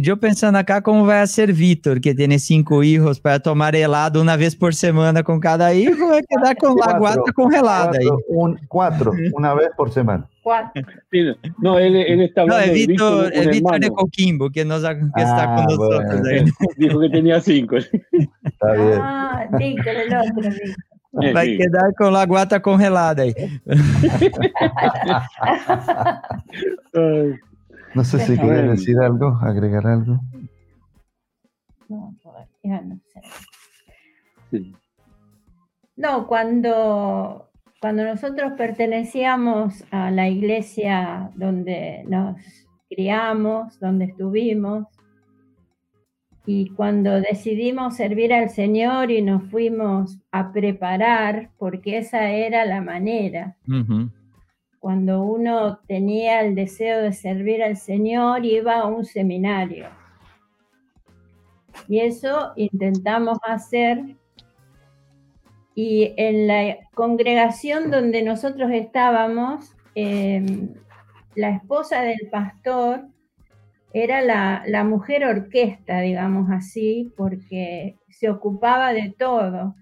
yo 0.00 0.16
pensando 0.18 0.58
acá 0.58 0.82
cómo 0.82 1.06
va 1.06 1.22
a 1.22 1.26
ser 1.26 1.52
Víctor, 1.52 2.00
que 2.00 2.14
tiene 2.14 2.38
cinco 2.38 2.82
hijos, 2.82 3.20
para 3.20 3.40
tomar 3.40 3.76
helado 3.76 4.20
una 4.20 4.36
vez 4.36 4.56
por 4.56 4.74
semana 4.74 5.22
con 5.22 5.40
cada 5.40 5.72
hijo, 5.74 6.08
va 6.08 6.18
a 6.18 6.22
quedar 6.22 6.56
con 6.56 6.76
la 6.76 6.98
guata 6.98 7.32
congelada. 7.34 7.92
cuatro, 8.68 9.12
una 9.34 9.54
vez 9.54 9.68
por 9.76 9.90
semana. 9.90 10.26
No, 11.58 11.78
él, 11.78 11.96
él, 11.96 12.22
está 12.22 12.40
hablando 12.42 12.66
no, 12.66 12.72
Víctor, 12.72 13.30
de, 13.30 13.38
el 13.38 13.50
Víctor 13.50 13.80
de 13.80 13.90
Coquimbo, 13.90 14.50
que, 14.50 14.64
nos, 14.64 14.82
que 14.82 15.22
está 15.22 15.54
con 15.54 15.58
ah, 15.58 15.66
nosotros. 15.68 16.20
Bueno. 16.20 16.52
Dijo 16.76 17.00
que 17.00 17.08
tenía 17.08 17.40
cinco. 17.40 17.76
Está 17.76 18.72
bien. 18.72 18.98
Ah, 19.00 19.46
Víctor, 19.58 19.96
el 19.96 20.14
otro 20.14 20.50
Víctor. 20.50 20.76
Vai 21.12 21.56
quedar 21.58 21.94
con 21.94 22.12
la 22.12 22.24
guata 22.24 22.62
congelada 22.62 23.22
ahí. 23.22 23.34
no 27.94 28.02
sé 28.02 28.18
si 28.20 28.38
quiere 28.38 28.68
decir 28.68 28.98
algo, 28.98 29.38
agregar 29.42 29.86
algo. 29.86 30.18
No, 31.88 32.16
ya 32.62 32.80
no 32.80 32.98
sé. 33.12 33.20
Sí. 34.50 34.74
No, 35.96 36.26
cuando 36.26 37.51
cuando 37.82 38.04
nosotros 38.04 38.52
pertenecíamos 38.56 39.84
a 39.90 40.12
la 40.12 40.28
iglesia 40.28 41.32
donde 41.34 42.04
nos 42.06 42.36
criamos, 42.88 43.80
donde 43.80 44.04
estuvimos, 44.04 44.86
y 46.46 46.70
cuando 46.70 47.20
decidimos 47.20 47.96
servir 47.96 48.32
al 48.32 48.50
Señor 48.50 49.10
y 49.10 49.20
nos 49.20 49.50
fuimos 49.50 50.20
a 50.30 50.52
preparar, 50.52 51.50
porque 51.58 51.98
esa 51.98 52.30
era 52.30 52.64
la 52.66 52.80
manera. 52.80 53.56
Cuando 54.78 55.24
uno 55.24 55.80
tenía 55.88 56.42
el 56.42 56.54
deseo 56.54 57.02
de 57.02 57.12
servir 57.12 57.64
al 57.64 57.76
Señor, 57.76 58.44
iba 58.44 58.78
a 58.78 58.86
un 58.86 59.04
seminario. 59.04 59.88
Y 61.88 61.98
eso 61.98 62.52
intentamos 62.54 63.38
hacer 63.42 64.16
y 65.74 66.14
en 66.16 66.46
la 66.46 66.76
congregación 66.94 67.90
donde 67.90 68.22
nosotros 68.22 68.70
estábamos, 68.72 69.74
em, 69.94 70.74
la 71.34 71.50
esposa 71.50 72.02
del 72.02 72.28
pastor 72.30 73.06
era 73.94 74.22
la, 74.22 74.84
mujer 74.84 75.24
orquesta, 75.24 76.00
digamos 76.00 76.50
así, 76.50 77.12
porque 77.16 77.96
se 78.08 78.30
ocupaba 78.30 78.92
de 78.92 79.14
todo. 79.18 79.74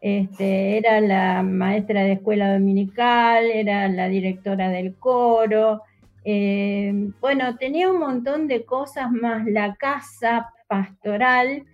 Este, 0.00 0.78
era 0.78 1.00
la 1.00 1.42
maestra 1.42 2.02
de 2.04 2.12
escuela 2.12 2.54
dominical, 2.54 3.44
era 3.50 3.88
la 3.88 4.08
directora 4.08 4.70
del 4.70 4.94
coro, 4.96 5.82
em, 6.24 7.12
bueno, 7.20 7.56
tenía 7.56 7.90
un 7.90 7.98
montón 7.98 8.46
de 8.48 8.64
cosas 8.64 9.10
más, 9.10 9.46
la 9.46 9.74
casa 9.76 10.52
pastoral, 10.68 11.64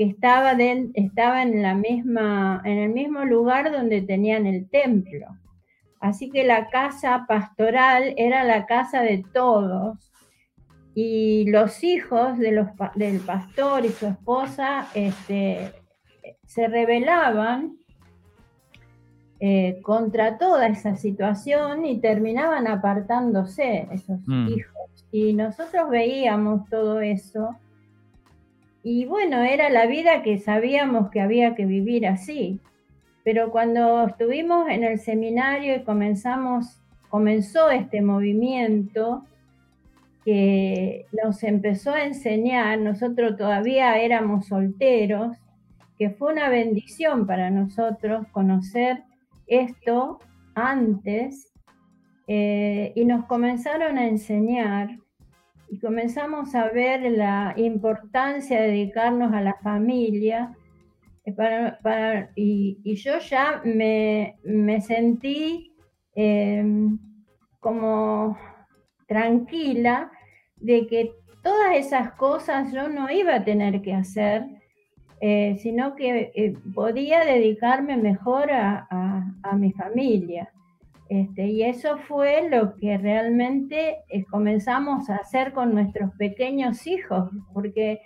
que 0.00 0.06
estaba, 0.06 0.52
estaba 0.94 1.42
en, 1.42 1.60
la 1.60 1.74
misma, 1.74 2.62
en 2.64 2.78
el 2.78 2.88
mismo 2.88 3.26
lugar 3.26 3.70
donde 3.70 4.00
tenían 4.00 4.46
el 4.46 4.66
templo. 4.70 5.26
Así 6.00 6.30
que 6.30 6.42
la 6.42 6.70
casa 6.70 7.26
pastoral 7.28 8.14
era 8.16 8.44
la 8.44 8.64
casa 8.64 9.02
de 9.02 9.22
todos 9.34 10.10
y 10.94 11.50
los 11.50 11.84
hijos 11.84 12.38
de 12.38 12.52
los, 12.52 12.68
del 12.94 13.20
pastor 13.20 13.84
y 13.84 13.90
su 13.90 14.06
esposa 14.06 14.88
este, 14.94 15.74
se 16.46 16.66
rebelaban 16.66 17.76
eh, 19.38 19.80
contra 19.82 20.38
toda 20.38 20.66
esa 20.68 20.96
situación 20.96 21.84
y 21.84 22.00
terminaban 22.00 22.68
apartándose 22.68 23.86
esos 23.92 24.18
mm. 24.26 24.48
hijos. 24.48 25.06
Y 25.12 25.34
nosotros 25.34 25.90
veíamos 25.90 26.66
todo 26.70 27.02
eso 27.02 27.54
y 28.82 29.04
bueno, 29.04 29.42
era 29.42 29.68
la 29.70 29.86
vida 29.86 30.22
que 30.22 30.38
sabíamos 30.38 31.10
que 31.10 31.20
había 31.20 31.54
que 31.54 31.66
vivir 31.66 32.06
así. 32.06 32.60
Pero 33.24 33.50
cuando 33.50 34.06
estuvimos 34.06 34.68
en 34.68 34.84
el 34.84 34.98
seminario 34.98 35.76
y 35.76 35.82
comenzamos, 35.82 36.80
comenzó 37.10 37.70
este 37.70 38.00
movimiento, 38.00 39.24
que 40.24 41.06
nos 41.22 41.42
empezó 41.42 41.92
a 41.92 42.04
enseñar, 42.04 42.78
nosotros 42.78 43.36
todavía 43.36 43.98
éramos 43.98 44.46
solteros, 44.46 45.36
que 45.98 46.10
fue 46.10 46.32
una 46.32 46.48
bendición 46.48 47.26
para 47.26 47.50
nosotros 47.50 48.26
conocer 48.32 49.02
esto 49.46 50.18
antes 50.54 51.52
eh, 52.26 52.92
y 52.94 53.04
nos 53.04 53.24
comenzaron 53.26 53.98
a 53.98 54.06
enseñar 54.06 54.98
y 55.70 55.78
comenzamos 55.78 56.54
a 56.56 56.68
ver 56.68 57.02
la 57.12 57.54
importancia 57.56 58.60
de 58.60 58.68
dedicarnos 58.68 59.32
a 59.32 59.40
la 59.40 59.54
familia. 59.62 60.56
Eh, 61.24 62.28
y, 62.34 62.94
yo 62.96 63.18
ya 63.20 63.62
me, 63.64 64.34
sentí 64.80 65.72
em, 66.14 66.98
como 67.60 68.36
tranquila 69.06 70.10
de 70.56 70.86
que 70.88 71.12
todas 71.42 71.76
esas 71.76 72.12
cosas 72.12 72.72
yo 72.72 72.88
no 72.88 73.08
iba 73.08 73.36
a 73.36 73.44
tener 73.44 73.80
que 73.80 73.94
hacer, 73.94 74.46
eh, 75.20 75.56
sino 75.60 75.94
que 75.94 76.32
eh, 76.34 76.56
podía 76.74 77.24
dedicarme 77.24 77.96
mejor 77.96 78.50
a, 78.50 78.86
mi 79.56 79.72
familia. 79.72 80.50
Este, 81.10 81.46
y 81.46 81.64
eso 81.64 81.98
fue 81.98 82.48
lo 82.48 82.76
que 82.76 82.96
realmente 82.96 83.98
eh, 84.08 84.24
comenzamos 84.30 85.10
a 85.10 85.16
hacer 85.16 85.52
con 85.52 85.74
nuestros 85.74 86.14
pequeños 86.14 86.86
hijos, 86.86 87.30
porque 87.52 88.00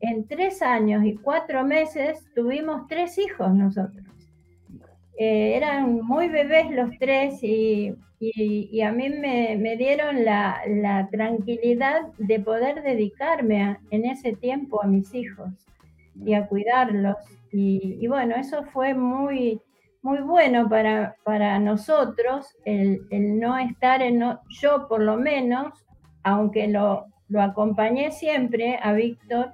en 0.00 0.26
tres 0.26 0.62
años 0.62 1.04
y 1.04 1.14
cuatro 1.16 1.64
meses 1.64 2.24
tuvimos 2.34 2.86
tres 2.88 3.18
hijos 3.18 3.52
nosotros. 3.52 4.06
eran 5.18 6.00
muy 6.02 6.28
bebés 6.28 6.70
los 6.70 6.90
tres 6.98 7.42
y 7.42 7.94
y, 8.32 8.80
a 8.80 8.92
mí 8.92 9.08
me, 9.10 9.76
dieron 9.76 10.24
la, 10.24 11.08
tranquilidad 11.10 12.02
de 12.18 12.40
poder 12.40 12.82
dedicarme 12.82 13.78
en 13.90 14.04
ese 14.04 14.32
tiempo 14.32 14.82
a 14.82 14.86
mis 14.86 15.14
hijos 15.14 15.50
y 16.24 16.34
a 16.34 16.46
cuidarlos. 16.46 17.16
Y, 17.52 18.06
bueno, 18.06 18.34
eso 18.36 18.64
fue 18.72 18.94
muy, 18.94 19.60
muy 20.04 20.18
bueno 20.18 20.68
para, 20.68 21.16
para 21.24 21.58
nosotros, 21.58 22.54
el, 22.66 23.06
no 23.10 23.56
estar 23.56 24.02
en, 24.02 24.22
yo 24.50 24.86
por 24.86 25.00
lo 25.00 25.16
menos, 25.16 25.72
aunque 26.22 26.68
lo, 26.68 27.06
lo 27.28 27.40
acompañé 27.40 28.10
siempre 28.10 28.78
a 28.82 28.92
Víctor, 28.92 29.52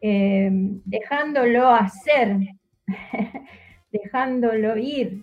eh, 0.00 0.50
dejándolo 0.84 1.68
hacer, 1.68 2.38
dejándolo 3.92 4.76
ir, 4.76 5.22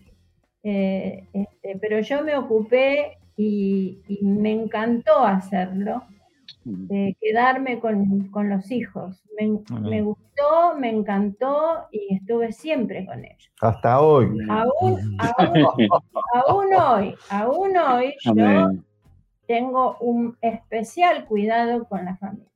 eh, 0.64 1.28
este, 1.34 1.78
pero 1.82 2.00
yo 2.00 2.24
me 2.24 2.38
ocupé 2.38 3.18
y, 3.36 4.00
me 4.22 4.54
encantó 4.54 5.26
hacerlo, 5.26 6.06
de 6.66 7.16
quedarme 7.22 7.80
con, 7.80 8.50
los 8.50 8.72
hijos. 8.72 9.24
Me, 9.38 10.02
gustó, 10.02 10.78
me 10.78 10.90
encantó 10.90 11.88
y 11.92 12.16
estuve 12.16 12.52
siempre 12.52 13.06
con 13.06 13.24
ellos. 13.24 13.52
Hasta 13.62 14.02
hoy. 14.02 14.38
Aún, 14.50 15.18
aún, 15.20 16.74
hoy, 16.74 17.16
aún 17.30 17.78
hoy 17.78 18.16
yo 18.24 18.72
tengo 19.48 19.98
un 20.00 20.36
especial 20.42 21.26
cuidado 21.26 21.86
con 21.86 22.04
la 22.04 22.18
familia. 22.18 22.50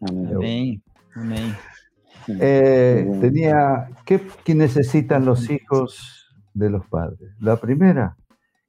Amén. 0.00 0.82
Amén. 1.14 1.54
Eh, 2.40 3.06
tenía, 3.20 3.88
¿qué, 4.06 4.20
¿qué 4.44 4.54
necesitan 4.54 5.24
los 5.24 5.50
hijos 5.50 6.24
de 6.54 6.70
los 6.70 6.86
padres. 6.86 7.34
La 7.40 7.56
primera 7.56 8.16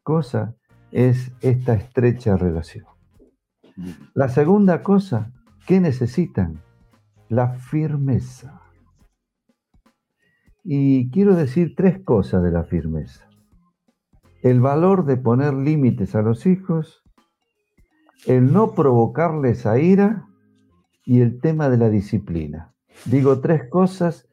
cosa 0.03 0.55
es 0.91 1.32
esta 1.41 1.76
estrecha 1.76 2.36
relación. 2.36 2.86
La 4.13 4.30
segunda 4.30 4.84
cosa, 4.84 5.32
¿qué 5.67 5.80
necesitan? 5.80 6.61
La 7.30 7.49
firmeza. 7.49 8.61
Y 10.63 11.11
quiero 11.11 11.36
decir 11.36 11.76
tres 11.76 12.03
cosas 12.03 12.41
de 12.43 12.51
la 12.51 12.63
firmeza. 12.63 13.28
El 14.41 14.61
valor 14.61 15.05
de 15.05 15.17
poner 15.17 15.53
límites 15.53 16.15
a 16.15 16.21
los 16.21 16.45
hijos, 16.45 17.03
el 18.26 18.51
no 18.51 18.73
provocarles 18.73 19.65
a 19.65 19.80
ira 19.80 20.28
y 21.03 21.21
el 21.21 21.39
tema 21.39 21.69
de 21.69 21.78
la 21.78 21.89
disciplina. 21.89 22.73
Digo 23.05 23.41
tres 23.41 23.69
cosas 23.69 24.28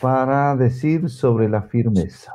para 0.00 0.56
decir 0.56 1.08
sobre 1.08 1.48
la 1.48 1.62
firmeza. 1.62 2.32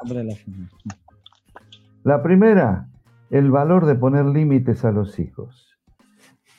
la, 2.04 2.24
primera, 2.24 2.90
el 3.30 3.52
valor 3.52 3.86
de 3.86 3.96
poner 3.96 4.26
límites 4.26 4.86
a 4.86 4.92
los 4.92 5.20
hijos. 5.20 5.67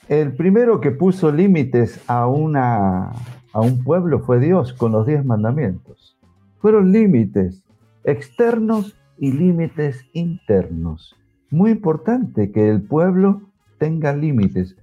El 0.09 0.35
primero 0.35 0.81
que 0.81 0.89
puso 0.89 1.31
límites 1.31 2.03
a, 2.07 2.25
una, 2.25 3.11
a 3.53 3.61
un 3.61 3.83
pueblo 3.83 4.21
fue 4.21 4.39
Dios 4.39 4.73
con 4.73 4.91
los 4.91 5.05
diez 5.05 5.23
mandamientos. 5.23 6.17
Fueron 6.57 6.91
límites 6.91 7.63
externos 8.03 8.97
y 9.19 9.31
límites 9.33 10.03
internos. 10.13 11.15
Muy 11.51 11.69
importante 11.69 12.51
que 12.51 12.69
el 12.69 12.81
pueblo 12.81 13.43
tenga 13.77 14.11
límites. 14.15 14.75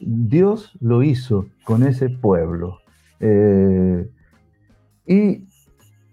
Dios 0.00 0.76
lo 0.82 1.02
hizo 1.02 1.46
con 1.64 1.82
ese 1.82 2.10
pueblo. 2.10 2.80
Eh, 3.20 4.06
y 5.06 5.46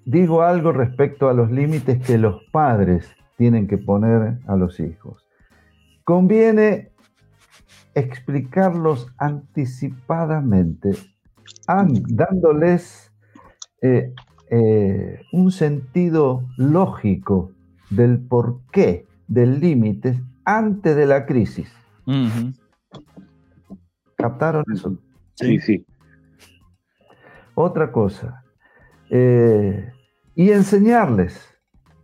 digo 0.06 0.44
algo 0.44 0.72
respecto 0.72 1.28
a 1.28 1.34
los 1.34 1.52
límites 1.52 2.02
que 2.08 2.18
los 2.18 2.42
padres 2.54 3.06
tienen 3.38 3.68
que 3.68 3.78
poner 3.78 4.38
a 4.48 4.56
los 4.56 4.80
hijos. 4.80 5.26
Conviene 6.06 6.89
explicarlos 7.94 9.08
anticipadamente, 9.18 10.92
dándoles 12.08 13.12
eh, 13.82 14.14
eh, 14.52 15.22
un 15.32 15.52
sentido 15.52 16.44
lógico 16.58 17.52
del 17.90 18.20
porqué 18.20 19.06
del 19.28 19.60
límite 19.60 20.22
antes 20.46 20.96
de 20.96 21.06
la 21.06 21.26
crisis. 21.26 21.72
¿Captaron 24.16 24.66
eso? 24.74 24.98
Sí, 25.36 25.60
sí. 25.60 25.86
Otra 27.56 27.92
cosa, 27.92 28.44
eh, 29.10 29.92
y 30.36 30.52
enseñarles 30.52 31.50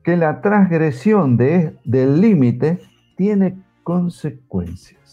que 0.03 0.17
la 0.17 0.41
transgresión 0.41 1.37
de, 1.37 1.77
del 1.83 2.21
límite 2.21 2.79
tiene 3.15 3.57
consecuencias. 3.83 5.04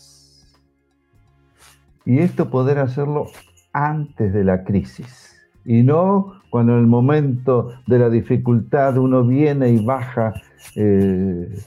Y 2.05 2.19
esto 2.19 2.51
poder 2.51 2.79
hacerlo 2.79 3.27
antes 3.73 4.33
de 4.33 4.45
la 4.45 4.65
crisis 4.65 5.33
y 5.65 5.83
no 5.83 6.35
cuando 6.51 6.75
en 6.75 6.81
el 6.81 6.87
momento 6.87 7.73
de 7.87 7.99
la 7.99 8.11
dificultad 8.11 8.99
uno 8.99 9.25
viene 9.25 9.71
y 9.71 9.85
baja 9.85 10.35
eh, 10.77 11.59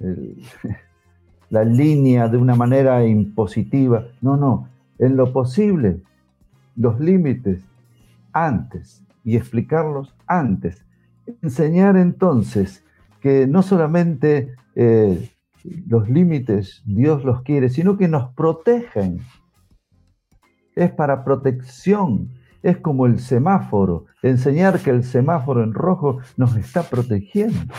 la 1.50 1.64
línea 1.64 2.28
de 2.28 2.36
una 2.36 2.54
manera 2.54 3.04
impositiva. 3.04 4.06
No, 4.20 4.36
no, 4.36 4.68
en 4.98 5.16
lo 5.16 5.32
posible, 5.32 6.00
los 6.76 7.00
límites 7.00 7.62
antes 8.32 9.02
y 9.24 9.36
explicarlos 9.36 10.14
antes. 10.26 10.84
Enseñar 11.42 11.96
entonces 11.96 12.84
que 13.20 13.46
no 13.46 13.62
solamente 13.62 14.54
eh, 14.74 15.30
los 15.88 16.08
límites 16.08 16.82
Dios 16.86 17.24
los 17.24 17.42
quiere, 17.42 17.68
sino 17.70 17.96
que 17.96 18.08
nos 18.08 18.32
protegen. 18.34 19.20
Es 20.74 20.90
para 20.90 21.24
protección, 21.24 22.30
es 22.62 22.78
como 22.78 23.06
el 23.06 23.18
semáforo, 23.18 24.06
enseñar 24.22 24.80
que 24.80 24.90
el 24.90 25.04
semáforo 25.04 25.62
en 25.62 25.74
rojo 25.74 26.18
nos 26.36 26.56
está 26.56 26.82
protegiendo. 26.82 27.74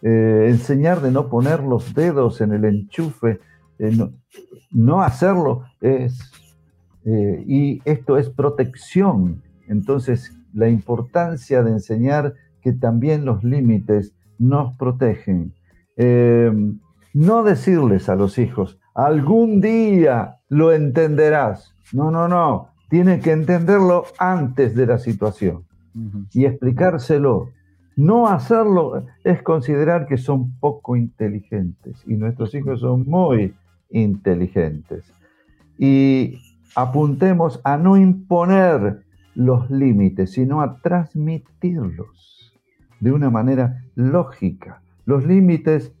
Eh, 0.00 0.46
enseñar 0.48 1.00
de 1.00 1.10
no 1.10 1.28
poner 1.28 1.60
los 1.60 1.92
dedos 1.92 2.40
en 2.40 2.52
el 2.52 2.64
enchufe, 2.64 3.40
eh, 3.80 3.96
no, 4.70 5.02
hacerlo 5.02 5.64
es, 5.80 6.32
y 7.04 7.80
esto 7.84 8.18
es 8.18 8.28
protección. 8.28 9.42
Entonces, 9.66 10.36
la 10.52 10.68
importancia 10.68 11.62
de 11.62 11.70
enseñar 11.72 12.34
que 12.60 12.72
también 12.72 13.24
los 13.24 13.44
límites 13.44 14.12
nos 14.38 14.76
protegen. 14.76 15.52
Eh, 15.96 16.52
no 17.14 17.42
decirles 17.42 18.08
a 18.08 18.14
los 18.14 18.38
hijos, 18.38 18.78
algún 18.94 19.60
día 19.60 20.36
lo 20.48 20.72
entenderás. 20.72 21.74
No, 21.92 22.10
no, 22.10 22.28
no. 22.28 22.68
Tiene 22.88 23.20
que 23.20 23.32
entenderlo 23.32 24.04
antes 24.18 24.74
de 24.74 24.86
la 24.86 24.98
situación 24.98 25.64
y 26.32 26.46
explicárselo. 26.46 27.50
No 27.96 28.28
hacerlo 28.28 29.04
es 29.24 29.42
considerar 29.42 30.06
que 30.06 30.16
son 30.16 30.52
poco 30.58 30.96
inteligentes 30.96 32.02
y 32.06 32.14
nuestros 32.14 32.54
hijos 32.54 32.80
son 32.80 33.04
muy 33.06 33.54
inteligentes. 33.90 35.04
Y 35.78 36.38
apuntemos 36.74 37.60
a 37.64 37.76
no 37.76 37.96
imponer 37.96 39.02
los 39.34 39.70
límites, 39.70 40.32
sino 40.32 40.60
a 40.60 40.78
transmitirlos 40.78 42.52
de 43.00 43.12
una 43.12 43.30
manera 43.30 43.84
lógica. 43.94 44.82
Los 45.04 45.24
límites 45.24 45.92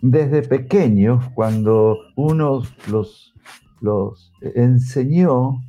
desde 0.00 0.42
pequeños, 0.42 1.24
cuando 1.34 1.96
uno 2.16 2.62
los, 2.90 3.34
los 3.82 4.32
enseñó, 4.40 5.60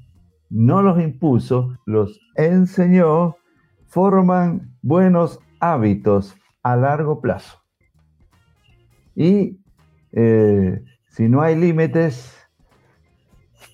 no 0.50 0.82
los 0.82 1.02
impuso, 1.02 1.78
los 1.86 2.20
enseñó, 2.36 3.36
forman 3.88 4.78
buenos 4.82 5.40
hábitos 5.60 6.36
a 6.62 6.76
largo 6.76 7.22
plazo. 7.22 7.60
Y 9.16 9.60
eh, 10.12 10.84
si 11.10 11.28
no 11.28 11.42
hay 11.42 11.56
límites, 11.56 12.38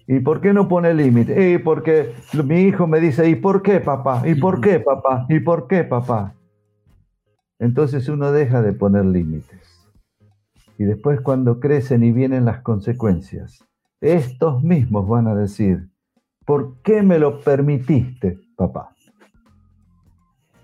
¿y 0.07 0.19
por 0.21 0.41
qué 0.41 0.53
no 0.53 0.67
pone 0.67 0.93
límites? 0.93 1.37
Y 1.37 1.57
porque 1.57 2.13
mi 2.45 2.61
hijo 2.61 2.87
me 2.87 2.99
dice, 2.99 3.29
¿y 3.29 3.35
por 3.35 3.61
qué 3.61 3.81
papá? 3.81 4.23
¿Y 4.25 4.35
por 4.35 4.61
qué 4.61 4.79
papá? 4.79 5.25
¿Y 5.29 5.41
por 5.41 5.67
qué 5.67 5.83
papá? 5.83 6.33
Entonces 7.59 8.07
uno 8.07 8.31
deja 8.31 8.61
de 8.61 8.71
poner 8.71 9.05
límites. 9.05 9.89
Y 10.77 10.85
después 10.85 11.19
cuando 11.19 11.59
crecen 11.59 12.03
y 12.03 12.13
vienen 12.13 12.45
las 12.45 12.61
consecuencias, 12.61 13.68
estos 14.01 14.63
mismos 14.63 15.07
van 15.07 15.27
a 15.27 15.35
decir, 15.35 15.89
¿por 16.45 16.81
qué 16.81 17.03
me 17.03 17.19
lo 17.19 17.41
permitiste, 17.41 18.39
papá? 18.55 18.95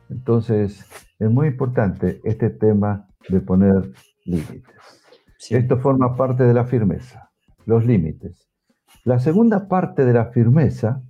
Entonces, 0.10 0.86
es 1.20 1.32
muy 1.32 1.48
importante 1.48 2.22
este 2.24 2.50
tema 2.50 3.08
de 3.30 3.42
poner 3.42 3.92
límites. 4.26 4.76
Esto 5.50 5.78
forma 5.80 6.16
parte 6.16 6.44
de 6.44 6.54
la 6.54 6.66
firmeza, 6.66 7.30
los 7.66 7.86
límites. 7.86 8.48
La 9.04 9.20
segunda 9.20 9.68
parte 9.68 10.06
de 10.06 10.14
la 10.14 10.28
firmeza 10.28 11.02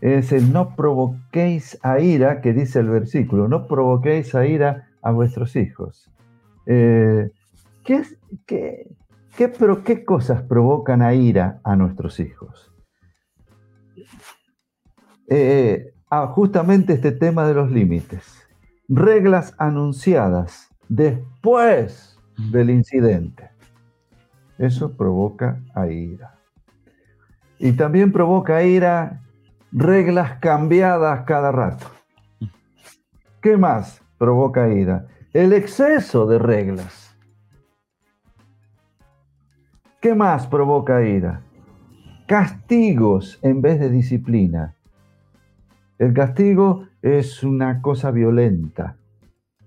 es 0.00 0.32
el 0.32 0.52
no 0.52 0.76
provoquéis 0.76 1.78
a 1.82 2.00
ira, 2.00 2.40
que 2.40 2.52
dice 2.52 2.80
el 2.80 2.88
versículo, 2.88 3.48
no 3.48 3.66
provoquéis 3.66 4.34
a 4.34 4.46
ira 4.46 4.88
a 5.02 5.12
vuestros 5.12 5.56
hijos. 5.56 6.10
Eh, 6.66 7.30
¿qué, 7.84 8.02
qué, 8.46 8.89
qué 9.84 10.04
cosas 10.04 10.42
provocan 10.42 11.00
a 11.00 11.14
ira 11.14 11.60
a 11.64 11.74
nuestros 11.74 12.20
hijos? 12.20 12.70
Eh, 15.28 15.94
ah, 16.10 16.26
justamente 16.26 16.92
este 16.92 17.12
tema 17.12 17.46
de 17.46 17.54
los 17.54 17.70
límites. 17.70 18.46
Reglas 18.88 19.54
anunciadas 19.58 20.68
después 20.88 22.18
del 22.50 22.68
incidente. 22.68 23.50
Eso 24.58 24.94
provoca 24.96 25.60
a 25.74 25.86
ira. 25.86 26.34
Y 27.58 27.72
también 27.72 28.12
provoca 28.12 28.62
ira 28.62 29.22
reglas 29.72 30.38
cambiadas 30.40 31.24
cada 31.24 31.52
rato. 31.52 31.86
¿Qué 33.40 33.56
más 33.56 34.02
provoca 34.18 34.68
ira? 34.68 35.06
El 35.32 35.52
exceso 35.52 36.26
de 36.26 36.38
reglas. 36.38 36.99
¿Qué 40.00 40.14
más 40.14 40.46
provoca 40.46 41.02
ira? 41.02 41.42
Castigos 42.26 43.38
en 43.42 43.60
vez 43.60 43.78
de 43.78 43.90
disciplina. 43.90 44.74
El 45.98 46.14
castigo 46.14 46.86
es 47.02 47.42
una 47.42 47.82
cosa 47.82 48.10
violenta, 48.10 48.96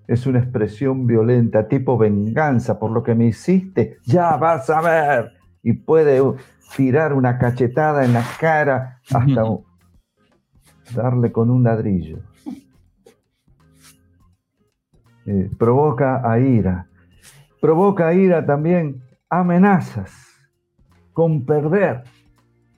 es 0.07 0.25
una 0.25 0.39
expresión 0.39 1.05
violenta, 1.05 1.67
tipo 1.67 1.99
venganza 1.99 2.79
por 2.79 2.89
lo 2.89 3.03
que 3.03 3.13
me 3.13 3.27
hiciste, 3.27 3.99
ya 4.05 4.35
vas 4.37 4.71
a 4.71 4.81
ver. 4.81 5.33
Y 5.61 5.73
puede 5.73 6.19
tirar 6.75 7.13
una 7.13 7.37
cachetada 7.37 8.03
en 8.03 8.13
la 8.13 8.25
cara 8.39 9.01
hasta 9.13 9.43
darle 10.95 11.31
con 11.31 11.51
un 11.51 11.63
ladrillo. 11.63 12.17
Eh, 15.27 15.51
provoca 15.59 16.27
a 16.27 16.39
ira. 16.39 16.87
Provoca 17.61 18.15
ira 18.15 18.43
también 18.43 19.03
amenazas 19.39 20.11
con 21.13 21.45
perder 21.45 22.03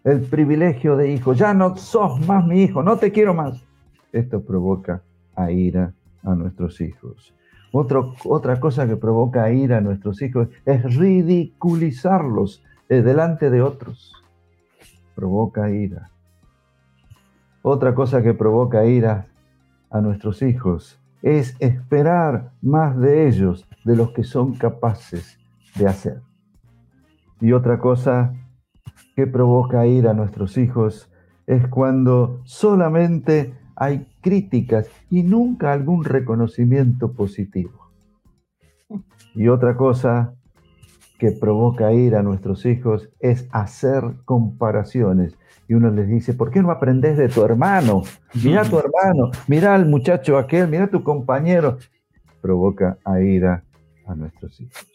el 0.03 0.21
privilegio 0.21 0.95
de 0.95 1.11
hijo. 1.11 1.33
Ya 1.33 1.53
no 1.53 1.75
sos 1.75 2.25
más 2.27 2.45
mi 2.45 2.63
hijo, 2.63 2.83
no 2.83 2.97
te 2.97 3.11
quiero 3.11 3.33
más. 3.33 3.65
Esto 4.11 4.41
provoca 4.43 5.01
a 5.35 5.51
ira 5.51 5.93
a 6.23 6.35
nuestros 6.35 6.79
hijos. 6.81 7.33
otra 7.71 8.59
cosa 8.59 8.87
que 8.87 8.95
provoca 8.95 9.51
ira 9.51 9.77
a 9.77 9.81
nuestros 9.81 10.21
hijos 10.21 10.47
es 10.65 10.95
ridiculizarlos 10.95 12.63
delante 12.87 13.49
de 13.49 13.61
otros. 13.61 14.13
Provoca 15.15 15.69
ira. 15.69 16.09
Otra 17.61 17.95
cosa 17.95 18.21
que 18.21 18.33
provoca 18.33 18.85
ira 18.85 19.27
a 19.89 19.99
nuestros 20.01 20.41
hijos 20.41 20.99
es 21.21 21.55
esperar 21.59 22.51
más 22.61 22.97
de 22.97 23.27
ellos 23.27 23.67
de 23.83 23.95
los 23.95 24.11
que 24.11 24.23
son 24.23 24.53
capaces 24.53 25.39
de 25.75 25.87
hacer. 25.87 26.21
Y 27.41 27.51
otra 27.51 27.79
cosa 27.79 28.33
que 29.15 29.27
provoca 29.27 29.85
ira 29.85 30.11
a 30.11 30.13
nuestros 30.13 30.57
hijos 30.57 31.09
es 31.47 31.67
cuando 31.67 32.41
solamente 32.43 33.53
hay 33.75 34.07
críticas 34.21 34.89
y 35.09 35.23
nunca 35.23 35.73
algún 35.73 36.03
reconocimiento 36.03 37.13
positivo. 37.13 37.91
Y 39.33 39.47
otra 39.49 39.75
cosa 39.75 40.33
que 41.19 41.31
provoca 41.31 41.93
ira 41.93 42.19
a 42.19 42.23
nuestros 42.23 42.65
hijos 42.65 43.09
es 43.19 43.47
hacer 43.51 44.03
comparaciones. 44.25 45.37
Y 45.67 45.73
uno 45.73 45.89
les 45.89 46.07
dice, 46.07 46.33
¿por 46.33 46.51
qué 46.51 46.61
no 46.61 46.71
aprendes 46.71 47.17
de 47.17 47.27
tu 47.27 47.43
hermano? 47.43 48.03
Mira 48.43 48.61
a 48.61 48.69
tu 48.69 48.77
hermano, 48.77 49.31
mira 49.47 49.75
al 49.75 49.87
muchacho 49.87 50.37
aquel, 50.37 50.67
mira 50.67 50.85
a 50.85 50.89
tu 50.89 51.03
compañero. 51.03 51.77
Provoca 52.41 52.97
ira 53.21 53.63
a 54.05 54.15
nuestros 54.15 54.59
hijos. 54.61 54.87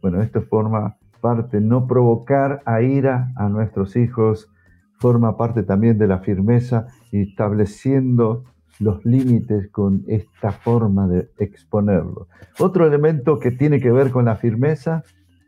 Bueno, 0.00 0.20
esto 0.20 0.42
forma 0.42 0.96
parte, 1.22 1.62
no 1.62 1.86
provocar 1.86 2.60
a 2.66 2.82
ira 2.82 3.32
a 3.36 3.48
nuestros 3.48 3.96
hijos, 3.96 4.52
forma 4.98 5.38
parte 5.38 5.62
también 5.62 5.96
de 5.96 6.06
la 6.06 6.18
firmeza 6.18 6.88
estableciendo 7.12 8.44
los 8.78 9.04
límites 9.06 9.70
con 9.70 10.04
esta 10.08 10.52
forma 10.52 11.08
de 11.08 11.30
exponerlo. 11.38 12.28
Otro 12.58 12.86
elemento 12.86 13.38
que 13.38 13.50
tiene 13.50 13.80
que 13.80 13.90
ver 13.90 14.10
con 14.10 14.26
la 14.26 14.36
firmeza 14.36 15.04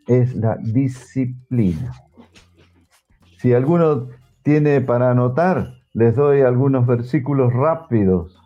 es 0.07 0.35
la 0.35 0.57
disciplina. 0.57 1.93
Si 3.39 3.53
alguno 3.53 4.09
tiene 4.43 4.81
para 4.81 5.11
anotar, 5.11 5.75
les 5.93 6.17
doy 6.17 6.41
algunos 6.41 6.87
versículos 6.87 7.53
rápidos. 7.53 8.41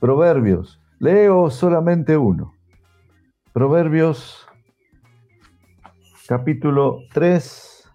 Proverbios. 0.00 0.80
Leo 0.98 1.50
solamente 1.50 2.16
uno. 2.16 2.52
Proverbios 3.52 4.45
capítulo 6.26 7.02
3. 7.12 7.92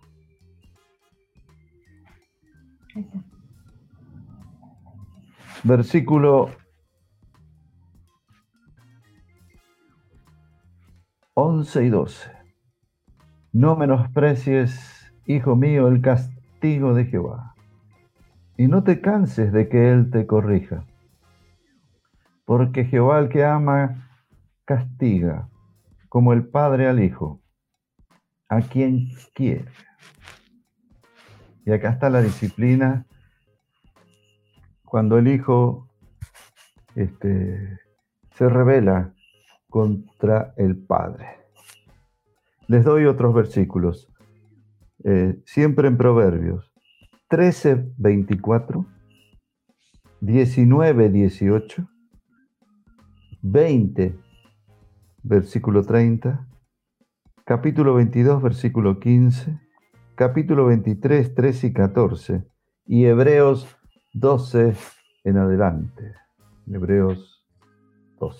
Versículo 5.63 6.49
11 11.33 11.85
y 11.85 11.89
12. 11.89 12.31
No 13.53 13.75
menosprecies, 13.75 15.13
hijo 15.25 15.55
mío, 15.55 15.89
el 15.89 16.01
castigo 16.01 16.93
de 16.93 17.05
Jehová, 17.05 17.53
y 18.57 18.67
no 18.67 18.83
te 18.83 19.01
canses 19.01 19.51
de 19.51 19.67
que 19.67 19.91
Él 19.91 20.09
te 20.09 20.25
corrija, 20.25 20.85
porque 22.45 22.85
Jehová 22.85 23.19
el 23.19 23.29
que 23.29 23.43
ama 23.43 24.09
castiga, 24.63 25.49
como 26.07 26.31
el 26.33 26.47
Padre 26.47 26.87
al 26.87 27.03
Hijo 27.03 27.40
a 28.51 28.59
quien 28.59 29.07
quiere. 29.33 29.71
Y 31.65 31.71
acá 31.71 31.91
está 31.91 32.09
la 32.09 32.21
disciplina. 32.21 33.05
Cuando 34.83 35.17
el 35.17 35.29
hijo 35.29 35.87
este, 36.95 37.79
se 38.35 38.49
revela 38.49 39.13
contra 39.69 40.53
el 40.57 40.75
padre. 40.77 41.27
Les 42.67 42.83
doy 42.83 43.05
otros 43.05 43.33
versículos, 43.33 44.11
eh, 45.05 45.41
siempre 45.45 45.87
en 45.87 45.95
Proverbios. 45.95 46.73
13, 47.29 47.93
24, 47.97 48.85
19, 50.19 51.09
18, 51.09 51.89
20, 53.43 54.19
versículo 55.23 55.83
30, 55.83 56.50
capítulo 57.51 57.95
22, 57.95 58.41
versículo 58.41 58.97
15, 59.01 59.59
capítulo 60.15 60.67
23, 60.67 61.35
13 61.35 61.67
y 61.67 61.73
14, 61.73 62.43
y 62.85 63.03
Hebreos 63.03 63.67
12 64.13 64.73
en 65.25 65.37
adelante. 65.37 66.13
Hebreos 66.65 67.45
12. 68.21 68.39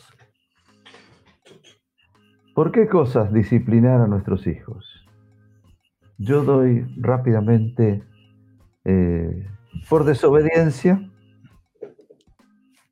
¿Por 2.55 2.71
qué 2.71 2.87
cosas 2.87 3.33
disciplinar 3.33 3.99
a 3.99 4.07
nuestros 4.07 4.47
hijos? 4.47 5.05
Yo 6.17 6.45
doy 6.45 6.85
rápidamente 6.95 8.05
eh, 8.85 9.45
por 9.89 10.05
desobediencia, 10.05 11.11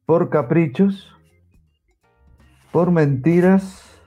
por 0.05 0.29
caprichos, 0.29 1.15
por 2.73 2.91
mentiras, 2.91 3.98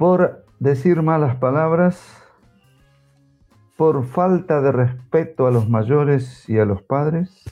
por 0.00 0.46
decir 0.60 1.02
malas 1.02 1.36
palabras, 1.36 2.24
por 3.76 4.06
falta 4.06 4.62
de 4.62 4.72
respeto 4.72 5.46
a 5.46 5.50
los 5.50 5.68
mayores 5.68 6.48
y 6.48 6.58
a 6.58 6.64
los 6.64 6.80
padres 6.80 7.44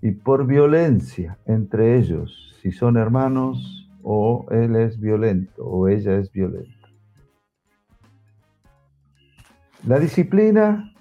y 0.00 0.12
por 0.12 0.46
violencia 0.46 1.36
entre 1.44 1.98
ellos, 1.98 2.56
si 2.62 2.70
son 2.70 2.96
hermanos 2.96 3.90
o 4.04 4.46
él 4.52 4.76
es 4.76 5.00
violento 5.00 5.64
o 5.64 5.88
ella 5.88 6.18
es 6.18 6.30
violenta. 6.30 6.88
La 9.88 9.98
disciplina 9.98 10.94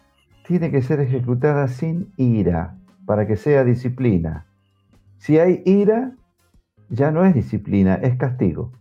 tiene 0.47 0.71
que 0.71 0.81
ser 0.81 0.99
ejecutada 0.99 1.67
sin 1.67 2.11
ira 2.17 2.79
para 3.05 3.27
que 3.27 3.35
sea 3.35 3.63
disciplina. 3.63 4.47
Si 5.17 5.37
hay 5.37 5.61
ira, 5.63 6.15
ya 6.89 7.11
no 7.11 7.23
es 7.23 7.35
disciplina, 7.35 7.93
es 8.01 8.17
castigo. 8.17 8.71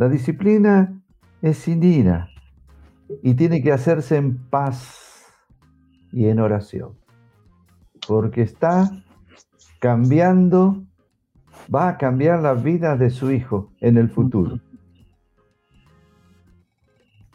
La 0.00 0.08
disciplina 0.08 0.98
es 1.42 1.58
sin 1.58 1.82
ira 1.82 2.30
y 3.22 3.34
tiene 3.34 3.60
que 3.60 3.70
hacerse 3.70 4.16
en 4.16 4.38
paz 4.48 5.26
y 6.10 6.28
en 6.28 6.40
oración, 6.40 6.94
porque 8.08 8.40
está 8.40 8.90
cambiando, 9.78 10.82
va 11.72 11.88
a 11.88 11.98
cambiar 11.98 12.40
la 12.40 12.54
vida 12.54 12.96
de 12.96 13.10
su 13.10 13.30
hijo 13.30 13.74
en 13.82 13.98
el 13.98 14.08
futuro. 14.08 14.58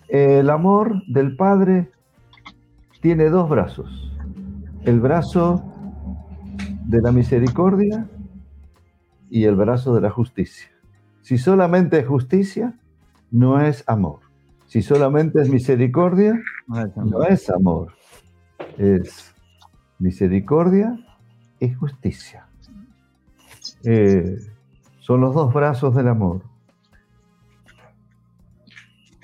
El 0.08 0.50
amor 0.50 1.04
del 1.06 1.36
Padre 1.36 1.92
tiene 3.00 3.30
dos 3.30 3.48
brazos, 3.48 4.12
el 4.86 5.00
brazo 5.00 5.64
de 6.86 7.00
la 7.00 7.12
misericordia 7.12 8.10
y 9.30 9.44
el 9.44 9.56
brazo 9.56 9.94
de 9.94 10.02
la 10.02 10.10
justicia. 10.10 10.75
Si 11.26 11.40
solamente 11.40 11.98
es 11.98 12.08
justicia, 12.08 12.78
no 13.32 13.60
es 13.60 13.84
amor. 13.88 14.20
Si 14.68 14.84
solamente 14.84 15.42
es 15.42 15.50
misericordia, 15.50 16.40
no 16.68 17.24
es 17.24 17.50
amor. 17.50 17.94
Es 18.78 19.34
misericordia 19.98 20.96
y 21.60 21.74
justicia. 21.74 22.46
Eh, 23.86 24.38
son 25.00 25.22
los 25.22 25.34
dos 25.34 25.52
brazos 25.52 25.96
del 25.96 26.10
amor. 26.10 26.44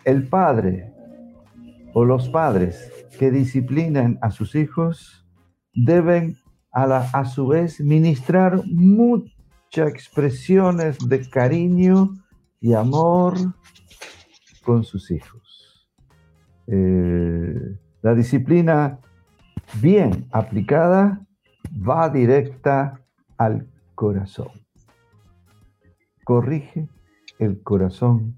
El 0.03 0.27
padre 0.27 0.91
o 1.93 2.03
los 2.03 2.29
padres 2.29 2.91
que 3.19 3.29
disciplinan 3.29 4.17
a 4.23 4.31
sus 4.31 4.55
hijos 4.55 5.23
deben 5.75 6.35
a, 6.71 6.87
la, 6.87 7.01
a 7.13 7.25
su 7.25 7.45
vez 7.45 7.79
ministrar 7.79 8.63
muchas 9.71 9.89
expresiones 9.89 10.97
de 11.07 11.29
cariño 11.29 12.13
y 12.59 12.73
amor 12.73 13.35
con 14.65 14.83
sus 14.83 15.09
hijos. 15.11 15.89
Eh, 16.67 17.77
la 18.01 18.13
disciplina 18.13 18.99
bien 19.81 20.27
aplicada 20.31 21.25
va 21.71 22.09
directa 22.09 22.99
al 23.37 23.65
corazón. 23.95 24.49
Corrige 26.25 26.89
el 27.39 27.63
corazón 27.63 28.35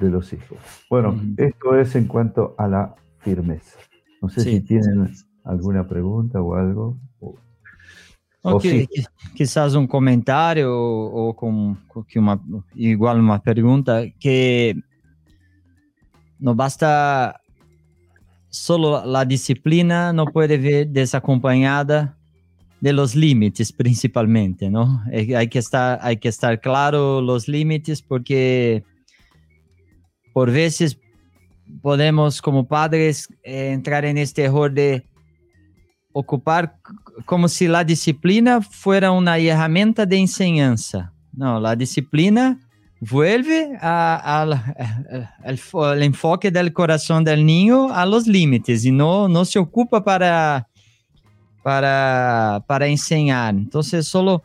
de 0.00 0.08
los 0.08 0.32
hijos. 0.32 0.58
Bueno, 0.88 1.20
esto 1.36 1.78
es 1.78 1.94
en 1.94 2.06
cuanto 2.06 2.54
a 2.56 2.68
la 2.68 2.94
firmeza. 3.18 3.78
No 4.22 4.30
sé 4.30 4.40
si 4.40 4.60
tienen 4.62 5.10
alguna 5.44 5.86
pregunta 5.86 6.40
o 6.40 6.54
algo. 6.54 6.96
O, 8.56 8.60
Quizás 9.34 9.74
un 9.74 9.86
comentario 9.86 10.74
o, 10.74 11.34
con, 11.34 11.78
una, 12.16 12.40
igual 12.74 13.20
una 13.20 13.40
pregunta 13.40 14.02
que 14.18 14.76
no 16.38 16.54
basta 16.54 17.40
solo 18.48 19.04
la 19.04 19.24
disciplina, 19.24 20.12
no 20.12 20.26
puede 20.26 20.58
ver 20.58 20.88
desacompañada 20.88 22.16
de 22.80 22.92
los 22.92 23.14
límites 23.14 23.72
principalmente, 23.72 24.70
¿no? 24.70 25.02
Hay 25.12 25.48
que 25.48 25.58
estar, 25.58 25.98
hay 26.02 26.16
que 26.16 26.28
estar 26.28 26.60
claro 26.60 27.20
los 27.20 27.48
límites 27.48 28.02
porque 28.02 28.84
por 30.32 30.50
veces 30.50 30.98
podemos 31.82 32.40
como 32.40 32.66
padres 32.66 33.28
eh, 33.42 33.70
entrar 33.72 34.04
en 34.04 34.18
este 34.18 34.44
error 34.44 34.72
de 34.72 35.07
ocupar 36.12 36.78
como 37.24 37.48
si 37.48 37.68
la 37.68 37.84
disciplina 37.84 38.60
fuera 38.60 39.10
una 39.10 39.38
herramienta 39.38 40.06
de 40.06 40.18
enseñanza. 40.18 41.12
No, 41.32 41.60
la 41.60 41.76
disciplina 41.76 42.58
vuelve 43.00 43.76
al 43.80 44.52
enfoque 46.02 46.50
del 46.50 46.72
corazón 46.72 47.22
del 47.24 47.44
niño 47.44 47.92
a 47.92 48.04
los 48.04 48.26
límites 48.26 48.84
y 48.84 48.90
no, 48.90 49.28
no 49.28 49.44
se 49.44 49.58
ocupa 49.58 50.02
para, 50.02 50.68
para, 51.62 52.64
para 52.66 52.86
enseñar. 52.86 53.54
Entonces, 53.54 54.06
solo 54.08 54.42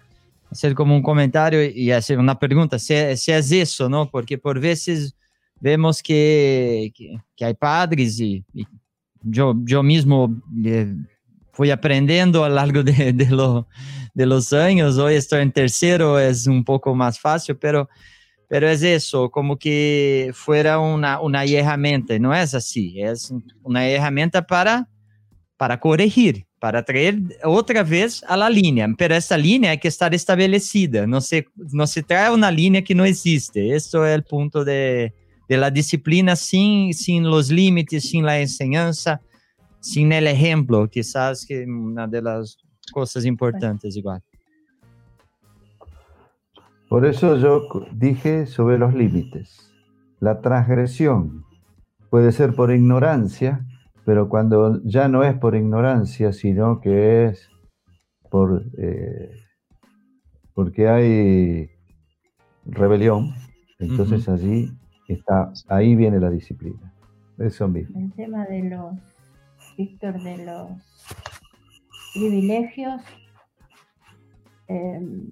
hacer 0.51 0.76
como 0.76 0.95
un 0.95 1.01
comentario 1.01 1.66
y 1.66 1.91
hacer 1.91 2.20
una 2.20 2.38
pregunta, 2.38 2.78
si, 2.78 2.93
si 3.18 3.32
es 3.32 3.51
eso, 3.51 3.89
¿no? 3.89 4.09
Porque 4.09 4.38
por 4.38 4.59
veces 4.59 5.16
vemos 5.59 6.03
que, 6.03 6.93
que, 7.36 7.45
hay 7.45 7.53
padres 7.55 8.20
y, 8.20 8.45
yo, 9.24 9.55
yo 9.64 9.82
mismo 9.82 10.36
eh, 10.66 10.93
fui 11.54 11.72
aprendiendo 11.72 12.43
a 12.43 12.49
lo 12.49 12.56
largo 12.56 12.84
de, 12.84 13.14
de, 13.14 13.64
de, 14.14 14.26
los 14.26 14.54
años, 14.54 14.97
hoy 14.97 15.16
estoy 15.16 15.41
en 15.41 15.51
tercero, 15.51 16.20
es 16.20 16.47
un 16.47 16.64
poco 16.64 16.93
más 16.93 17.20
fácil, 17.20 17.56
pero, 17.56 17.88
pero 18.49 18.68
es 18.68 18.84
eso, 18.84 19.30
como 19.32 19.58
que 19.58 20.32
fuera 20.34 20.80
una, 20.80 21.22
una 21.22 21.45
herramienta, 21.45 22.20
no 22.20 22.36
es 22.36 22.54
así, 22.54 22.99
es 22.99 23.34
una 23.62 23.88
herramienta 23.88 24.45
para, 24.45 24.89
para 25.56 25.80
corregir, 25.80 26.45
para 26.60 26.84
traer 26.84 27.20
otra 27.43 27.84
vez 27.84 28.24
a 28.28 28.36
la 28.36 28.49
línea, 28.49 28.88
pero 28.97 29.16
esa 29.16 29.38
línea 29.38 29.72
hay 29.72 29.78
que 29.78 29.88
estar 29.88 30.14
establecida, 30.14 31.08
no 31.08 31.22
se, 31.22 31.47
no 31.56 31.88
se 31.88 32.04
trae 32.04 32.34
una 32.34 32.51
línea 32.51 32.84
que 32.84 32.95
no 32.95 33.06
existe, 33.06 33.76
eso 33.76 34.06
es 34.06 34.16
el 34.16 34.24
punto 34.24 34.66
de 34.66 35.14
de 35.47 35.58
la 35.58 35.70
disciplina 35.70 36.36
sin, 36.36 36.93
sin 36.93 37.24
los 37.24 37.49
límites, 37.49 38.10
sin 38.10 38.26
la 38.26 38.39
enseñanza, 38.39 39.22
sin 39.84 40.13
el 40.13 40.27
ejemplo, 40.27 40.89
quizás 40.89 41.45
que 41.45 41.65
una 41.65 42.07
de 42.07 42.21
las 42.21 42.57
cosas 42.91 43.25
importantes 43.25 43.95
igual. 43.95 44.21
Por 46.89 47.05
eso 47.05 47.38
yo 47.38 47.67
dije 47.91 48.45
sobre 48.45 48.77
los 48.77 48.93
límites. 48.93 49.71
La 50.19 50.39
transgresión 50.41 51.43
puede 52.09 52.31
ser 52.31 52.55
por 52.55 52.71
ignorancia, 52.71 53.65
pero 54.05 54.29
cuando 54.29 54.81
ya 54.84 55.07
no 55.07 55.23
es 55.23 55.36
por 55.38 55.55
ignorancia, 55.55 56.31
sino 56.31 56.79
que 56.79 57.25
es 57.25 57.49
por 58.29 58.63
eh, 58.77 59.31
porque 60.53 60.88
hay 60.88 61.69
rebelión, 62.65 63.34
entonces 63.79 64.29
allí 64.29 64.71
Está, 65.07 65.51
ahí 65.67 65.95
viene 65.95 66.19
la 66.19 66.29
disciplina. 66.29 66.93
Eso 67.38 67.67
mismo. 67.67 67.99
El 67.99 68.13
tema 68.13 68.45
de 68.45 68.63
los, 68.63 68.95
Víctor, 69.78 70.21
de 70.21 70.45
los 70.45 70.71
privilegios, 72.13 73.01
em, 74.67 75.30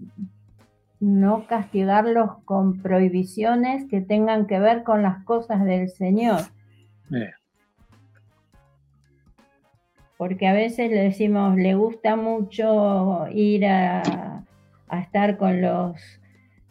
no 0.99 1.47
castigarlos 1.47 2.43
con 2.45 2.81
prohibiciones 2.81 3.85
que 3.89 4.01
tengan 4.01 4.45
que 4.47 4.59
ver 4.59 4.83
con 4.83 5.01
las 5.01 5.23
cosas 5.23 5.63
del 5.65 5.89
Señor. 5.89 6.41
Porque 10.17 10.47
a 10.47 10.53
veces 10.53 10.91
le 10.91 11.03
decimos, 11.03 11.55
le 11.55 11.73
gusta 11.73 12.15
mucho 12.15 13.27
ir 13.31 13.65
a, 13.65 14.45
a 14.87 14.99
estar 14.99 15.37
con 15.37 15.61
los 15.61 16.20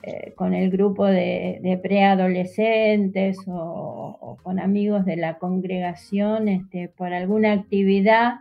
eh, 0.02 0.32
con 0.34 0.54
el 0.54 0.70
grupo 0.70 1.06
de, 1.06 1.78
preadolescentes 1.82 3.38
o, 3.46 4.38
con 4.42 4.58
amigos 4.58 5.04
de 5.04 5.16
la 5.16 5.38
congregación 5.38 6.48
este, 6.48 6.88
por 6.88 7.12
alguna 7.12 7.52
actividad 7.52 8.40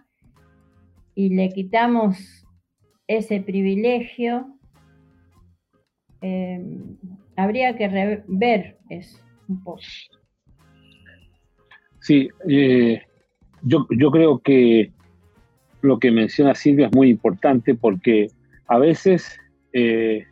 y 1.16 1.36
le 1.36 1.50
quitamos 1.50 2.46
ese 3.08 3.42
privilegio, 3.42 4.48
em, 6.22 6.98
habría 7.36 7.76
que 7.76 8.24
ver 8.28 8.78
eso 8.90 9.20
un 9.50 9.64
poco. 9.64 9.82
Sí, 12.00 12.30
eh, 12.48 13.02
yo, 13.64 13.86
yo 13.90 14.12
creo 14.12 14.40
que 14.40 14.92
lo 15.82 16.00
que 16.00 16.12
menciona 16.12 16.56
Silvia 16.56 16.88
es 16.88 16.96
muy 16.96 17.10
importante 17.10 17.76
porque 17.76 18.28
a 18.68 18.78
veces 18.78 19.38
eh, 19.74 20.26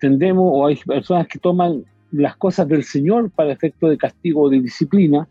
tendemos 0.00 0.50
o 0.52 0.66
hay 0.66 0.76
personas 0.76 1.26
que 1.28 1.38
toman 1.38 1.84
las 2.12 2.36
cosas 2.36 2.68
del 2.68 2.84
Señor 2.84 3.30
para 3.30 3.52
efecto 3.52 3.88
de 3.88 3.98
castigo 3.98 4.42
o 4.42 4.50
de 4.50 4.60
disciplina, 4.60 5.28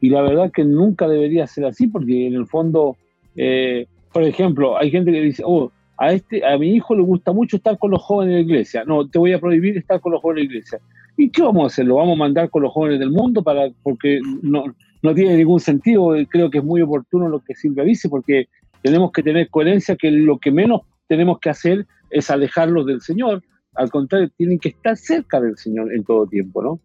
y 0.00 0.10
la 0.10 0.22
verdad 0.22 0.50
que 0.52 0.64
nunca 0.64 1.08
debería 1.08 1.46
ser 1.46 1.64
así, 1.64 1.86
porque 1.86 2.26
en 2.26 2.34
el 2.34 2.46
fondo, 2.46 2.96
eh, 3.36 3.86
por 4.12 4.22
ejemplo, 4.22 4.76
hay 4.76 4.90
gente 4.90 5.12
que 5.12 5.20
dice, 5.20 5.42
oh, 5.46 5.70
a, 5.96 6.12
este, 6.12 6.44
a 6.44 6.58
mi 6.58 6.74
hijo 6.74 6.94
le 6.94 7.02
gusta 7.02 7.32
mucho 7.32 7.56
estar 7.56 7.78
con 7.78 7.90
los 7.90 8.02
jóvenes 8.02 8.34
de 8.34 8.40
la 8.40 8.46
iglesia, 8.46 8.84
no, 8.84 9.08
te 9.08 9.18
voy 9.18 9.32
a 9.32 9.38
prohibir 9.38 9.76
estar 9.78 10.00
con 10.00 10.12
los 10.12 10.20
jóvenes 10.20 10.42
de 10.42 10.46
la 10.48 10.54
iglesia. 10.54 10.80
¿Y 11.16 11.30
qué 11.30 11.42
vamos 11.42 11.64
a 11.64 11.66
hacer? 11.66 11.86
¿Lo 11.86 11.96
vamos 11.96 12.16
a 12.16 12.18
mandar 12.18 12.50
con 12.50 12.62
los 12.62 12.72
jóvenes 12.72 12.98
del 12.98 13.10
mundo? 13.10 13.42
para 13.42 13.68
Porque 13.82 14.20
no, 14.42 14.64
no 15.02 15.14
tiene 15.14 15.36
ningún 15.36 15.60
sentido. 15.60 16.14
Creo 16.28 16.50
que 16.50 16.58
es 16.58 16.64
muy 16.64 16.82
oportuno 16.82 17.28
lo 17.28 17.40
que 17.40 17.54
Silvia 17.54 17.84
dice, 17.84 18.08
porque 18.08 18.48
tenemos 18.82 19.12
que 19.12 19.22
tener 19.22 19.48
coherencia 19.48 19.96
que 19.96 20.10
lo 20.10 20.38
que 20.38 20.50
menos 20.50 20.82
tenemos 21.06 21.38
que 21.38 21.50
hacer 21.50 21.86
es 22.10 22.30
alejarlos 22.30 22.86
del 22.86 23.00
Señor. 23.00 23.42
Al 23.74 23.90
contrario, 23.90 24.30
tienen 24.36 24.58
que 24.58 24.70
estar 24.70 24.96
cerca 24.96 25.40
del 25.40 25.56
Señor 25.56 25.92
en 25.92 26.04
todo 26.04 26.26
tiempo, 26.26 26.62
¿no? 26.62 26.80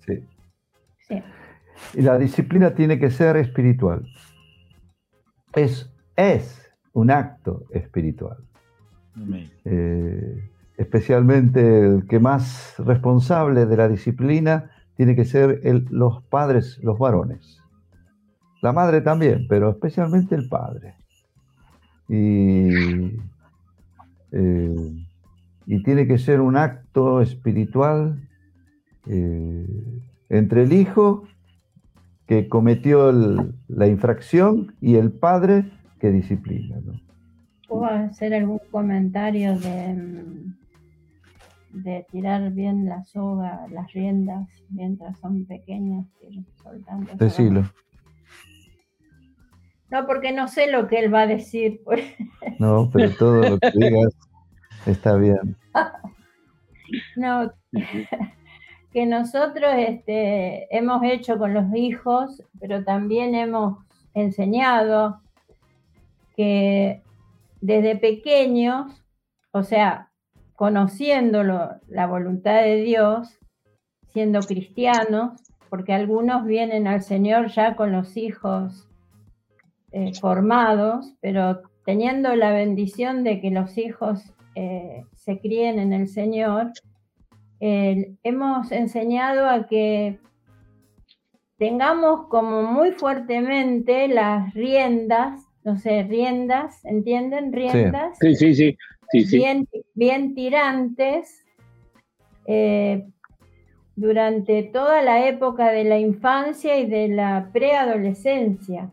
Sí. 0.00 0.24
sí. 1.08 1.22
Y 1.94 2.02
la 2.02 2.18
disciplina 2.18 2.74
tiene 2.74 2.98
que 2.98 3.10
ser 3.10 3.36
espiritual. 3.36 4.06
Es, 5.54 5.90
es 6.16 6.70
un 6.92 7.10
acto 7.10 7.64
espiritual. 7.70 8.38
Eh, 9.64 10.50
especialmente 10.76 11.86
el 11.86 12.06
que 12.06 12.18
más 12.18 12.74
responsable 12.78 13.64
de 13.64 13.76
la 13.76 13.88
disciplina 13.88 14.70
tiene 14.96 15.16
que 15.16 15.24
ser 15.24 15.60
los 15.90 16.22
padres, 16.24 16.78
los 16.82 16.98
varones. 16.98 17.62
La 18.62 18.72
madre 18.72 19.00
también, 19.00 19.46
pero 19.48 19.70
especialmente 19.70 20.34
el 20.34 20.48
padre. 20.48 20.96
Y, 22.08 23.18
eh, 24.32 25.06
y 25.66 25.82
tiene 25.82 26.06
que 26.06 26.18
ser 26.18 26.40
un 26.40 26.56
acto 26.56 27.20
espiritual 27.20 28.28
eh, 29.08 29.66
entre 30.28 30.62
el 30.62 30.72
hijo 30.72 31.24
que 32.26 32.48
cometió 32.48 33.12
la 33.68 33.86
infracción 33.86 34.74
y 34.80 34.96
el 34.96 35.12
padre 35.12 35.70
que 36.00 36.10
disciplina. 36.10 36.76
¿no? 36.84 37.00
¿Puedo 37.68 37.84
hacer 37.84 38.34
algún 38.34 38.60
comentario 38.70 39.58
de, 39.58 40.44
de 41.72 42.06
tirar 42.10 42.52
bien 42.52 42.86
la 42.86 43.04
soga, 43.04 43.66
las 43.70 43.92
riendas 43.92 44.48
mientras 44.70 45.18
son 45.18 45.44
pequeñas, 45.46 46.06
soltando? 46.62 47.12
Decilo. 47.16 47.64
No, 49.90 50.06
porque 50.06 50.32
no 50.32 50.48
sé 50.48 50.70
lo 50.70 50.88
que 50.88 50.98
él 50.98 51.14
va 51.14 51.22
a 51.22 51.26
decir. 51.26 51.80
Pues. 51.84 52.02
No, 52.58 52.90
pero 52.92 53.10
todo 53.16 53.50
lo 53.50 53.58
que 53.58 53.70
digas 53.74 54.14
está 54.86 55.16
bien. 55.16 55.56
No, 57.16 57.52
que 58.92 59.06
nosotros 59.06 59.74
este, 59.76 60.68
hemos 60.74 61.02
hecho 61.02 61.36
con 61.36 61.52
los 61.52 61.74
hijos, 61.74 62.44
pero 62.60 62.84
también 62.84 63.34
hemos 63.34 63.78
enseñado 64.14 65.20
que 66.36 67.02
desde 67.60 67.96
pequeños, 67.96 69.02
o 69.50 69.64
sea, 69.64 70.12
conociéndolo, 70.54 71.72
la 71.88 72.06
voluntad 72.06 72.62
de 72.62 72.76
Dios, 72.76 73.36
siendo 74.12 74.38
cristianos, 74.38 75.42
porque 75.68 75.92
algunos 75.92 76.46
vienen 76.46 76.86
al 76.86 77.02
Señor 77.02 77.48
ya 77.48 77.74
con 77.74 77.90
los 77.90 78.16
hijos 78.16 78.86
eh, 79.96 80.12
formados, 80.20 81.14
pero 81.22 81.62
teniendo 81.86 82.36
la 82.36 82.52
bendición 82.52 83.24
de 83.24 83.40
que 83.40 83.50
los 83.50 83.78
hijos 83.78 84.20
eh, 84.54 85.04
se 85.14 85.38
críen 85.40 85.78
en 85.78 85.94
el 85.94 86.06
Señor, 86.08 86.72
hemos 87.58 88.70
enseñado 88.70 89.48
a 89.48 89.66
que 89.66 90.18
tengamos 91.56 92.26
como 92.28 92.62
muy 92.64 92.92
fuertemente 92.92 94.06
las 94.08 94.52
riendas, 94.52 95.40
no 95.64 95.78
sé, 95.78 96.02
riendas, 96.02 96.84
¿entienden? 96.84 97.50
Riendas. 97.50 98.18
Sí, 98.20 98.36
sí, 98.36 98.54
sí. 98.54 98.76
Bien, 99.94 100.34
tirantes 100.34 101.42
eh, 102.46 103.06
durante 103.94 104.62
toda 104.64 105.00
la 105.00 105.26
época 105.26 105.70
de 105.70 105.84
la 105.84 105.98
infancia 105.98 106.78
y 106.78 106.84
de 106.84 107.08
la 107.08 107.48
preadolescencia 107.54 108.92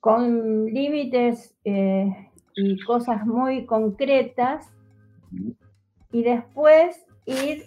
con 0.00 0.66
límites 0.66 1.54
eh, 1.64 2.30
y 2.56 2.80
cosas 2.80 3.26
muy 3.26 3.66
concretas. 3.66 4.66
Y 6.12 6.22
después 6.22 7.04
ir, 7.26 7.64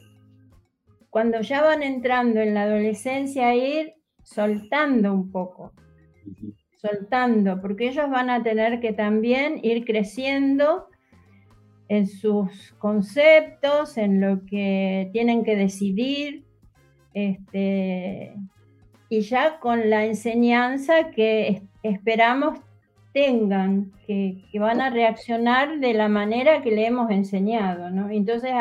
cuando 1.10 1.42
ya 1.42 1.62
van 1.62 1.84
entrando 1.84 2.42
en 2.42 2.54
la 2.54 2.64
adolescencia, 2.64 3.56
ir 3.56 3.94
soltando 4.24 5.14
un 5.14 5.32
poco, 5.32 5.72
soltando, 6.82 7.62
porque 7.62 7.90
ellos 7.90 8.10
van 8.10 8.30
a 8.30 8.44
tener 8.44 8.80
que 8.80 8.92
también 8.92 9.60
ir 9.64 9.86
creciendo 9.86 10.88
en 11.88 12.08
sus 12.08 12.74
conceptos, 12.80 13.98
en 13.98 14.20
lo 14.20 14.46
que 14.46 15.10
tienen 15.14 15.44
que 15.44 15.56
decidir, 15.56 16.46
este, 17.14 18.34
y 19.10 19.22
ya 19.22 19.60
con 19.60 19.90
la 19.90 20.06
enseñanza 20.06 21.12
que 21.12 21.62
esperamos 21.84 22.60
tengan, 23.14 23.92
que, 24.08 24.44
van 24.60 24.82
a 24.82 24.90
reaccionar 24.90 25.80
de 25.80 25.94
la 25.94 26.10
manera 26.10 26.62
que 26.62 26.72
le 26.72 26.88
hemos 26.88 27.12
enseñado, 27.12 27.92
¿no? 27.92 28.10
Entonces, 28.10 28.52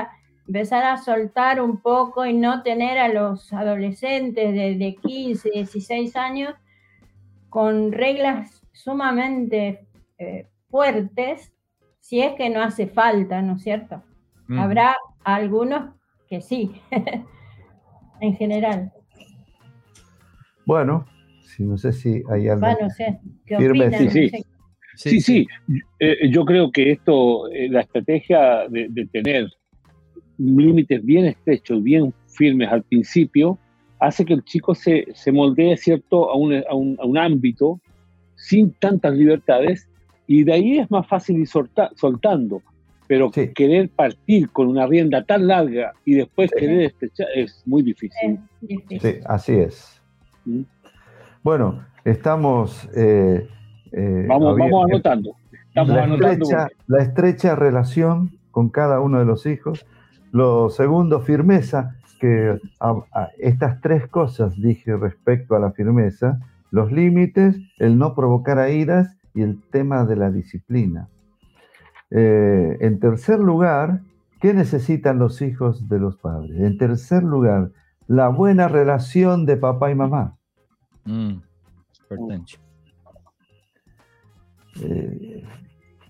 empezar 0.46 0.84
a 0.84 0.98
soltar 0.98 1.60
un 1.60 1.78
poco 1.78 2.26
y 2.26 2.34
no 2.34 2.62
tener 2.62 2.98
a 2.98 3.08
los 3.08 3.52
adolescentes 3.52 4.52
de, 4.54 4.96
15, 5.02 5.50
16 5.50 6.16
años 6.16 6.54
con 7.48 7.92
reglas 7.92 8.62
sumamente 8.72 9.86
eh, 10.18 10.46
fuertes, 10.70 11.52
si 12.00 12.20
es 12.20 12.34
que 12.34 12.50
no 12.50 12.60
hace 12.60 12.86
falta, 12.86 13.40
¿no 13.42 13.54
es 13.54 13.62
cierto? 13.62 14.02
Habrá 14.58 14.96
algunos 15.24 15.94
que 16.28 16.42
sí, 16.42 16.78
en 18.20 18.36
general. 18.36 18.92
Bueno, 20.66 21.06
si 21.56 21.64
no 21.64 21.76
sé 21.76 21.92
si 21.92 22.22
hay 22.30 22.48
algo. 22.48 22.60
Bueno, 22.60 22.90
sé. 22.90 23.20
¿Qué 23.46 23.56
opinan? 23.56 23.92
Sí, 23.92 24.30
sí. 24.30 24.44
Sí, 24.94 25.20
sí. 25.20 25.46
Eh, 26.00 26.28
yo 26.30 26.44
creo 26.44 26.70
que 26.70 26.92
esto, 26.92 27.50
eh, 27.50 27.68
la 27.68 27.80
estrategia 27.80 28.68
de, 28.68 29.08
tener 29.10 29.48
límites 30.38 31.04
bien 31.04 31.26
estrechos, 31.26 31.82
bien 31.82 32.12
firmes 32.26 32.68
al 32.70 32.82
principio, 32.82 33.58
hace 34.00 34.24
que 34.24 34.34
el 34.34 34.44
chico 34.44 34.74
se, 34.74 35.06
se 35.14 35.32
moldee 35.32 35.76
cierto 35.76 36.30
a 36.30 36.36
un, 36.36 36.54
a, 36.54 36.74
un, 36.74 36.96
a 37.00 37.06
un, 37.06 37.16
ámbito 37.16 37.80
sin 38.34 38.72
tantas 38.72 39.14
libertades 39.14 39.88
y 40.26 40.44
de 40.44 40.52
ahí 40.52 40.78
es 40.78 40.90
más 40.90 41.06
fácil 41.06 41.38
ir 41.38 41.48
soltando. 41.48 42.62
Pero 43.08 43.30
querer 43.30 43.90
partir 43.90 44.48
con 44.50 44.68
una 44.68 44.86
rienda 44.86 45.22
tan 45.22 45.46
larga 45.46 45.92
y 46.04 46.14
después 46.14 46.50
querer 46.50 46.82
estrechar 46.82 47.26
es 47.34 47.62
muy 47.66 47.82
difícil. 47.82 48.38
Sí, 49.00 49.16
así 49.26 49.52
es. 49.52 50.02
Bueno, 51.42 51.84
estamos... 52.04 52.88
Eh, 52.94 53.48
eh, 53.92 54.26
vamos, 54.28 54.58
anotando. 54.84 55.36
la, 55.74 56.98
estrecha, 57.02 57.56
relación 57.56 58.38
con 58.50 58.70
cada 58.70 59.00
uno 59.00 59.18
de 59.18 59.24
los 59.24 59.46
hijos. 59.46 59.84
Lo 60.30 60.70
segundo, 60.70 61.20
firmeza, 61.20 61.96
que 62.20 62.58
estas 63.38 63.80
tres 63.80 64.06
cosas 64.06 64.54
dije 64.56 64.96
respecto 64.96 65.56
a 65.56 65.58
la 65.58 65.72
firmeza, 65.72 66.38
los 66.70 66.92
límites, 66.92 67.58
el 67.78 67.98
no 67.98 68.14
provocar 68.14 68.58
a 68.58 68.70
iras 68.70 69.16
y 69.34 69.42
el 69.42 69.60
tema 69.70 70.04
de 70.04 70.16
la 70.16 70.30
disciplina. 70.30 71.08
Eh, 72.10 72.78
en 72.80 73.00
tercer 73.00 73.40
lugar, 73.40 74.00
¿qué 74.40 74.54
necesitan 74.54 75.18
los 75.18 75.42
hijos 75.42 75.88
de 75.88 75.98
los 75.98 76.16
padres? 76.16 76.60
En 76.60 76.78
tercer 76.78 77.22
lugar, 77.22 77.70
la 78.06 78.28
buena 78.28 78.68
relación 78.68 79.44
de 79.44 79.56
papá 79.56 79.90
y 79.90 79.94
mamá. 79.94 80.36
Mm, 81.04 81.42
eh, 84.80 85.44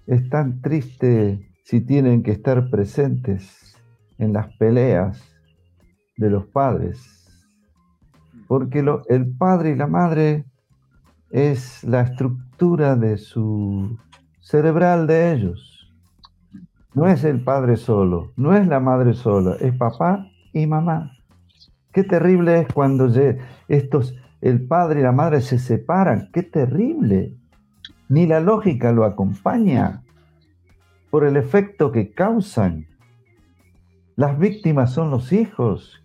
es 0.06 0.28
tan 0.28 0.60
triste 0.60 1.48
si 1.64 1.80
tienen 1.80 2.22
que 2.22 2.32
estar 2.32 2.68
presentes 2.70 3.76
en 4.18 4.32
las 4.32 4.54
peleas 4.56 5.22
de 6.16 6.30
los 6.30 6.46
padres, 6.46 7.46
porque 8.46 8.84
el 9.08 9.36
padre 9.36 9.70
y 9.70 9.76
la 9.76 9.86
madre 9.86 10.44
es 11.30 11.82
la 11.84 12.02
estructura 12.02 12.94
de 12.94 13.16
su 13.16 13.98
cerebral 14.40 15.06
de 15.06 15.32
ellos. 15.32 15.90
No 16.94 17.06
es 17.06 17.24
el 17.24 17.42
padre 17.42 17.76
solo, 17.76 18.32
no 18.36 18.54
es 18.54 18.66
la 18.66 18.78
madre 18.78 19.14
sola, 19.14 19.56
es 19.60 19.74
papá 19.74 20.26
y 20.52 20.66
mamá. 20.66 21.12
Qué 21.92 22.04
terrible 22.04 22.60
es 22.60 22.72
cuando 22.72 23.10
estos, 23.68 24.14
el 24.42 24.66
padre 24.66 25.00
y 25.00 25.02
la 25.04 25.12
madre 25.12 25.40
se 25.40 25.58
separan. 25.58 26.28
Qué 26.32 26.42
terrible. 26.42 27.36
Ni 28.08 28.26
la 28.26 28.40
lógica 28.40 28.90
lo 28.92 29.04
acompaña 29.04 30.02
por 31.10 31.24
el 31.24 31.36
efecto 31.36 31.92
que 31.92 32.12
causan. 32.12 32.88
Las 34.16 34.36
víctimas 34.38 34.92
son 34.92 35.10
los 35.10 35.32
hijos. 35.32 36.02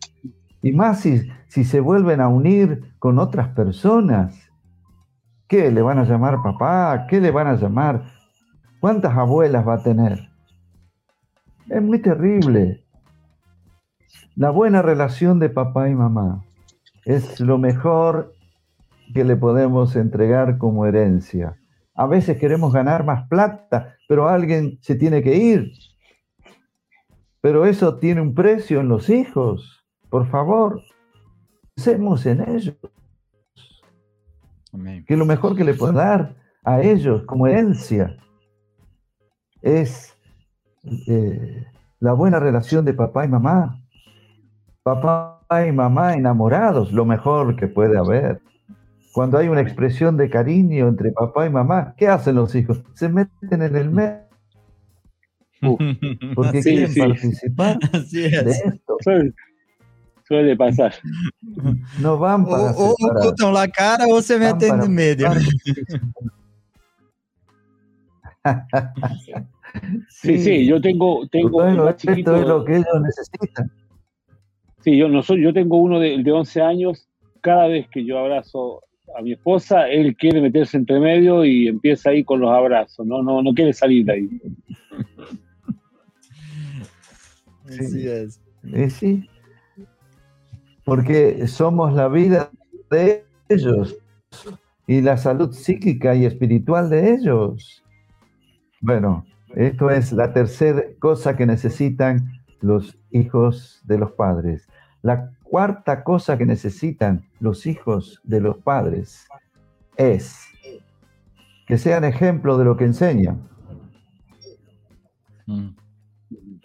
Y 0.62 0.72
más 0.72 1.02
si, 1.02 1.28
si 1.48 1.64
se 1.64 1.80
vuelven 1.80 2.22
a 2.22 2.28
unir 2.28 2.94
con 3.00 3.18
otras 3.18 3.50
personas. 3.50 4.52
¿Qué 5.48 5.72
le 5.72 5.82
van 5.82 5.98
a 5.98 6.04
llamar 6.04 6.44
papá? 6.44 7.08
¿Qué 7.10 7.20
le 7.20 7.32
van 7.32 7.48
a 7.48 7.56
llamar? 7.56 8.12
¿Cuántas 8.80 9.18
abuelas 9.18 9.68
va 9.68 9.76
a 9.76 9.84
tener? 9.84 10.30
Es 11.70 11.82
muy 11.82 12.02
terrible. 12.04 12.86
La 14.36 14.52
buena 14.52 14.84
relación 14.84 15.40
de 15.40 15.50
papá 15.50 15.90
y 15.90 15.96
mamá 15.96 16.47
es 17.08 17.40
lo 17.40 17.58
mejor 17.58 18.36
que 19.14 19.24
le 19.24 19.38
podemos 19.38 19.96
entregar 19.96 20.58
como 20.58 20.86
herencia. 20.86 21.58
A 21.96 22.06
veces 22.06 22.38
queremos 22.38 22.74
ganar 22.74 23.06
más 23.06 23.30
plata, 23.30 23.96
pero 24.10 24.28
alguien 24.28 24.78
se 24.82 24.96
tiene 24.96 25.24
que 25.24 25.38
ir. 25.38 25.72
Pero 27.40 27.66
eso 27.66 27.98
tiene 27.98 28.20
un 28.20 28.36
precio 28.36 28.82
en 28.82 28.90
los 28.90 29.10
hijos. 29.10 29.86
Por 30.10 30.28
favor, 30.28 30.82
pensemos 31.76 32.26
en 32.26 32.42
ellos. 32.42 32.76
Que 35.08 35.16
lo 35.16 35.26
mejor 35.26 35.56
que 35.56 35.64
le 35.64 35.76
puedo 35.76 35.94
dar 35.94 36.36
a 36.66 36.82
ellos 36.82 37.24
como 37.24 37.48
herencia 37.48 38.18
es 39.62 40.14
eh, 41.08 41.66
la 42.02 42.12
buena 42.12 42.42
relación 42.42 42.84
de 42.84 42.94
papá 42.94 43.24
y 43.24 43.30
mamá. 43.30 43.82
Papá 44.84 45.37
y 45.50 45.72
mamá 45.72 46.14
enamorados, 46.14 46.92
lo 46.92 47.06
mejor 47.06 47.56
que 47.56 47.68
puede 47.68 47.98
haber. 47.98 48.42
Cuando 49.14 49.38
hay 49.38 49.48
una 49.48 49.62
expresión 49.62 50.18
de 50.18 50.30
cariño 50.30 50.88
entre 50.88 51.12
papá 51.12 51.48
y 51.48 51.50
mamá, 51.50 51.96
¿qué 51.98 52.08
hacen 52.08 52.36
los 52.36 52.54
hijos? 52.54 52.84
Se 52.94 53.10
meten 53.10 53.62
en 53.62 53.76
el 53.76 53.90
medio. 53.90 54.28
Porque 56.36 56.62
quieren 56.62 56.94
participar 56.94 57.80
de 58.12 58.28
esto. 58.28 58.98
Suele, 60.28 60.56
pasar. 60.58 60.94
No 62.00 62.18
van 62.18 62.46
para 62.46 62.72
o, 62.72 62.92
ocultan 62.92 63.54
la 63.54 63.68
cara 63.70 64.06
o 64.08 64.22
se 64.22 64.38
meten 64.38 64.84
en 64.84 64.94
medio. 64.94 65.30
sí, 70.10 70.38
sí, 70.38 70.66
yo 70.68 70.82
tengo, 70.82 71.26
tengo 71.30 71.66
esto 71.66 72.12
es 72.12 72.46
lo 72.46 72.66
que 72.66 72.76
ellos 72.76 73.02
necesitan. 73.02 73.72
Sí, 74.88 74.96
yo 74.96 75.10
no 75.10 75.22
soy, 75.22 75.44
yo 75.44 75.52
tengo 75.52 75.76
uno 75.82 76.00
de, 76.00 76.24
de 76.24 76.32
11 76.32 76.62
años. 76.62 77.10
Cada 77.42 77.68
vez 77.68 77.90
que 77.90 78.06
yo 78.06 78.20
abrazo 78.20 78.84
a 79.18 79.22
mi 79.22 79.34
esposa, 79.34 79.90
él 79.90 80.16
quiere 80.16 80.40
meterse 80.40 80.78
entre 80.78 80.98
medio 81.02 81.44
y 81.44 81.68
empieza 81.68 82.12
ahí 82.12 82.24
con 82.24 82.40
los 82.40 82.50
abrazos, 82.50 83.06
no, 83.06 83.22
no, 83.22 83.44
no 83.44 83.54
quiere 83.54 83.74
salir 83.74 84.06
de 84.06 84.14
ahí. 84.14 84.30
Sí, 87.70 88.08
es. 88.08 88.40
Sí, 88.94 89.30
porque 90.86 91.48
somos 91.48 91.94
la 91.94 92.08
vida 92.08 92.50
de 92.90 93.26
ellos 93.50 93.98
y 94.88 95.02
la 95.02 95.18
salud 95.18 95.52
psíquica 95.52 96.16
y 96.16 96.24
espiritual 96.24 96.90
de 96.90 97.12
ellos. 97.16 97.84
Bueno, 98.80 99.26
esto 99.54 99.90
es 99.90 100.14
la 100.14 100.32
tercera 100.32 100.82
cosa 101.00 101.36
que 101.36 101.46
necesitan 101.46 102.32
los 102.62 102.98
hijos 103.12 103.82
de 103.86 103.98
los 103.98 104.12
padres. 104.14 104.68
La 105.02 105.32
cuarta 105.44 106.04
cosa 106.04 106.38
que 106.38 106.46
necesitan 106.46 107.26
los 107.40 107.66
hijos 107.66 108.20
de 108.24 108.42
los 108.42 108.58
padres 108.58 109.28
es 109.96 110.46
que 111.66 111.78
sean 111.78 112.04
ejemplo 112.04 112.58
de 112.58 112.66
lo 112.66 112.78
que 112.78 112.86
enseñan. 112.86 113.48
Mm. 115.46 115.70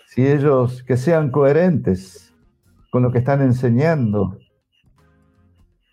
Si 0.06 0.26
ellos, 0.26 0.82
que 0.82 0.96
sean 0.96 1.30
coherentes 1.30 2.32
con 2.92 3.02
lo 3.02 3.10
que 3.10 3.18
están 3.18 3.40
enseñando. 3.40 4.38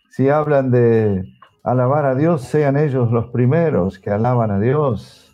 Si 0.10 0.28
hablan 0.28 0.70
de 0.70 1.24
alabar 1.64 2.06
a 2.06 2.14
Dios, 2.14 2.42
sean 2.42 2.76
ellos 2.76 3.10
los 3.10 3.28
primeros 3.28 4.00
que 4.00 4.10
alaban 4.10 4.52
a 4.52 4.60
Dios. 4.60 5.34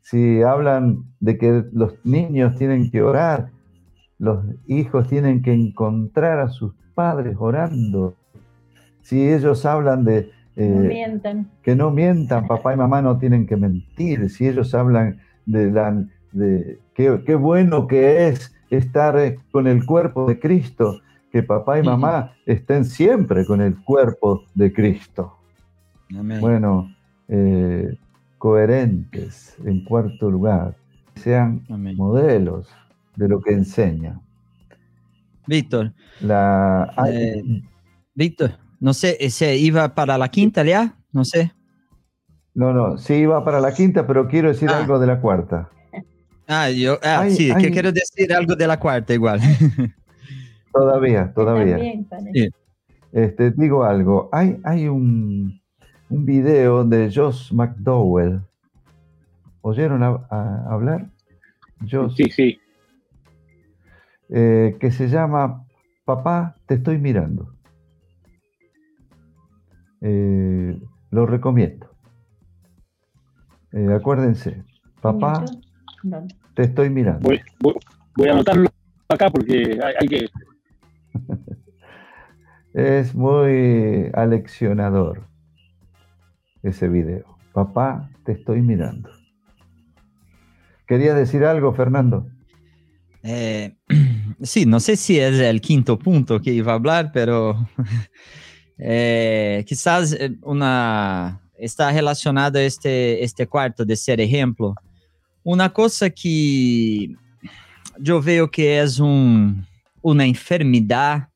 Si 0.00 0.42
hablan 0.42 1.04
de 1.20 1.36
que 1.36 1.64
los 1.72 1.94
niños 2.04 2.54
tienen 2.56 2.90
que 2.90 3.02
orar, 3.02 3.50
los 4.18 4.44
hijos 4.66 5.08
tienen 5.08 5.42
que 5.42 5.52
encontrar 5.52 6.40
a 6.40 6.48
sus 6.48 6.72
padres 6.94 7.36
orando. 7.38 8.14
Si 9.02 9.28
ellos 9.28 9.64
hablan 9.66 10.04
de... 10.04 10.30
Eh, 10.58 11.20
que 11.62 11.76
no 11.76 11.90
mientan, 11.90 12.46
papá 12.46 12.72
y 12.72 12.78
mamá 12.78 13.02
no 13.02 13.18
tienen 13.18 13.46
que 13.46 13.56
mentir. 13.56 14.30
Si 14.30 14.48
ellos 14.48 14.74
hablan 14.74 15.18
de, 15.44 15.70
la, 15.70 16.02
de 16.32 16.78
qué, 16.94 17.34
bueno 17.34 17.86
que 17.86 18.28
es 18.28 18.54
estar 18.70 19.18
eh, 19.18 19.38
con 19.52 19.66
el 19.66 19.84
cuerpo 19.84 20.26
de 20.26 20.38
Cristo, 20.38 21.02
que 21.30 21.42
papá 21.42 21.78
y 21.78 21.82
mamá 21.82 22.32
estén 22.46 22.86
siempre 22.86 23.44
con 23.44 23.60
el 23.60 23.76
cuerpo 23.84 24.44
de 24.54 24.72
Cristo. 24.72 25.36
Bueno, 26.40 26.90
eh, 27.28 27.98
coherentes 28.38 29.58
en 29.62 29.84
cuarto 29.84 30.30
lugar, 30.30 30.74
sean 31.16 31.62
modelos 31.68 32.70
de 33.16 33.28
lo 33.28 33.40
que 33.40 33.52
enseña. 33.52 34.20
Víctor. 35.46 35.92
La... 36.20 36.92
Eh, 37.08 37.42
Víctor, 38.14 38.52
no 38.80 38.94
sé, 38.94 39.30
¿se 39.30 39.56
iba 39.56 39.94
para 39.94 40.18
la 40.18 40.28
quinta 40.28 40.64
ya? 40.64 40.96
No 41.12 41.24
sé. 41.24 41.52
No, 42.54 42.72
no, 42.72 42.96
sí 42.96 43.14
iba 43.14 43.44
para 43.44 43.60
la 43.60 43.72
quinta, 43.74 44.06
pero 44.06 44.28
quiero 44.28 44.48
decir 44.48 44.70
ah. 44.70 44.78
algo 44.78 44.98
de 44.98 45.06
la 45.06 45.20
cuarta. 45.20 45.70
Ah, 46.48 46.70
yo, 46.70 46.98
ah, 47.02 47.26
sí, 47.28 47.52
que 47.54 47.70
quiero 47.70 47.92
decir 47.92 48.32
algo 48.32 48.54
de 48.54 48.66
la 48.66 48.78
cuarta 48.78 49.12
igual. 49.12 49.40
Todavía, 50.72 51.32
todavía. 51.34 51.78
Este, 53.10 53.50
digo 53.52 53.82
algo, 53.82 54.28
hay, 54.30 54.60
hay 54.62 54.88
un, 54.88 55.58
un 56.10 56.26
video 56.26 56.84
de 56.84 57.10
Josh 57.12 57.50
McDowell. 57.50 58.42
¿Oyeron 59.62 60.02
hablar? 60.02 61.08
Sí, 62.14 62.24
sí. 62.30 62.60
Eh, 64.28 64.76
que 64.80 64.90
se 64.90 65.08
llama 65.08 65.66
Papá, 66.04 66.54
te 66.66 66.74
estoy 66.74 66.98
mirando. 66.98 67.56
Eh, 70.00 70.80
lo 71.10 71.26
recomiendo. 71.26 71.90
Eh, 73.72 73.92
acuérdense, 73.92 74.64
papá, 75.00 75.44
te 76.54 76.62
estoy 76.62 76.90
mirando. 76.90 77.28
Voy, 77.58 78.28
a 78.28 78.32
anotarlo 78.32 78.68
acá 79.08 79.30
porque 79.30 79.80
hay, 80.00 80.06
que... 80.06 80.28
es 82.74 83.14
muy 83.14 84.10
aleccionador 84.14 85.26
ese 86.62 86.88
video. 86.88 87.36
Papá, 87.52 88.10
te 88.24 88.32
estoy 88.32 88.62
mirando. 88.62 89.10
¿Quería 90.86 91.14
decir 91.14 91.44
algo, 91.44 91.72
Fernando? 91.72 92.28
Sí, 94.42 94.66
no 94.66 94.80
sé 94.80 94.96
si 94.96 95.18
es 95.18 95.38
el 95.40 95.60
quinto 95.60 95.98
punto 95.98 96.40
que 96.40 96.52
iba 96.52 96.72
a 96.72 96.76
hablar, 96.76 97.10
pero 97.12 97.68
eh, 98.78 99.64
quizás 99.66 100.12
eh, 100.12 100.36
una, 100.42 101.40
está 101.58 101.90
relacionado 101.90 102.58
a 102.58 102.62
este, 102.62 103.24
este 103.24 103.48
de 103.84 103.96
ser 103.96 104.20
ejemplo. 104.20 104.74
Una 105.42 105.72
cosa 105.72 106.10
que 106.10 107.14
yo 107.98 108.20
veo 108.20 108.50
que 108.50 108.80
es 108.80 108.98
un, 108.98 109.66
una 110.02 110.24
enfermedad 110.24 111.28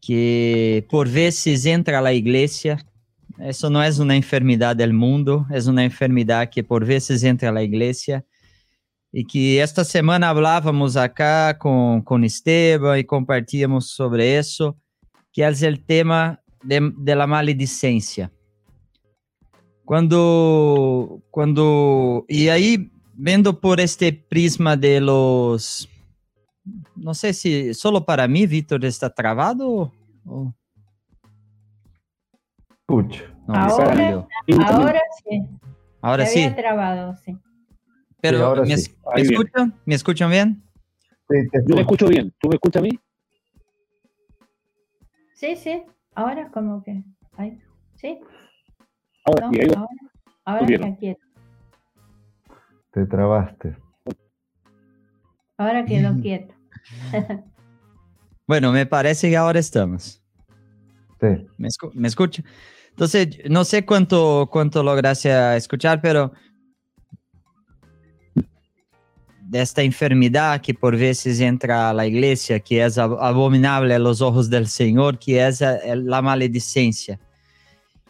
que 0.00 0.86
por 0.88 1.08
veces 1.08 1.66
entra 1.66 1.98
a 1.98 2.02
la 2.02 2.12
iglesia. 2.12 2.84
Eso 3.38 3.68
no 3.68 3.82
es 3.82 3.98
una 3.98 4.16
enfermedad 4.16 4.74
del 4.74 4.92
mundo, 4.92 5.46
es 5.52 5.66
una 5.66 5.84
enfermedad 5.84 6.48
que 6.48 6.62
por 6.64 6.86
veces 6.86 7.22
entra 7.22 7.50
a 7.50 7.52
iglesia 7.62 8.24
e 9.16 9.24
que 9.24 9.58
esta 9.58 9.82
semana 9.82 10.34
falávamos 10.34 10.94
acá 10.94 11.54
com, 11.54 12.02
com 12.04 12.22
Esteban 12.22 12.98
e 12.98 13.02
compartíamos 13.02 13.92
sobre 13.92 14.38
isso, 14.38 14.76
que 15.32 15.40
é 15.40 15.48
o 15.48 15.78
tema 15.78 16.38
de, 16.62 16.90
de 16.90 17.14
la 17.14 17.26
maledicência. 17.26 18.30
Quando, 19.86 21.22
quando, 21.30 22.26
e 22.28 22.50
aí, 22.50 22.90
vendo 23.18 23.54
por 23.54 23.80
este 23.80 24.12
prisma 24.12 24.76
de 24.76 25.00
los, 25.00 25.88
não 26.94 27.14
sei 27.14 27.32
se 27.32 27.72
solo 27.72 28.02
para 28.02 28.28
mim, 28.28 28.46
Vitor, 28.46 28.84
está 28.84 29.08
travado 29.08 29.90
ou... 30.26 30.52
Escucho. 32.82 33.34
Agora, 33.48 34.28
agora 34.62 35.00
sim. 35.22 35.48
Agora 36.02 36.26
sim. 36.26 36.52
Travado, 36.52 37.16
sim. 37.24 37.45
Pero, 38.20 38.64
¿me, 38.64 38.74
escuchan? 38.74 39.74
¿Me 39.84 39.94
escuchan 39.94 40.30
bien? 40.30 40.62
Yo 41.66 41.74
me 41.74 41.82
escucho 41.82 42.08
bien. 42.08 42.34
¿Tú 42.40 42.48
me 42.48 42.54
escuchas 42.54 42.80
a 42.80 42.84
mí? 42.84 42.98
Sí, 45.34 45.56
sí. 45.56 45.82
Ahora 46.14 46.50
como 46.50 46.82
que... 46.82 47.02
Ahí. 47.36 47.60
¿Sí? 47.96 48.18
Ahora, 49.24 49.50
sí, 49.50 49.60
ahora, 50.44 50.66
ahora 50.66 50.96
quieto. 50.96 51.20
Te 52.92 53.06
trabaste. 53.06 53.76
Ahora 55.58 55.84
quedó 55.84 56.16
quieto. 56.22 56.54
bueno, 58.46 58.72
me 58.72 58.86
parece 58.86 59.28
que 59.28 59.36
ahora 59.36 59.58
estamos. 59.58 60.22
Sí. 61.20 61.46
¿Me, 61.58 61.68
¿Me 61.94 62.08
escucha? 62.08 62.42
Entonces, 62.90 63.40
no 63.50 63.64
sé 63.64 63.84
cuánto, 63.84 64.48
cuánto 64.50 64.82
lograste 64.82 65.56
escuchar, 65.56 66.00
pero 66.00 66.32
esta 69.52 69.82
enfermedad 69.82 70.60
que 70.60 70.74
por 70.74 70.96
veces 70.96 71.40
entra 71.40 71.90
a 71.90 72.06
iglesia, 72.06 72.58
que 72.60 72.84
es 72.84 72.98
abominable 72.98 73.94
a 73.94 73.98
los 73.98 74.20
ojos 74.20 74.50
del 74.50 74.66
Señor, 74.66 75.18
que 75.18 75.46
es 75.46 75.60
la 75.60 76.22
maledicencia. 76.22 77.18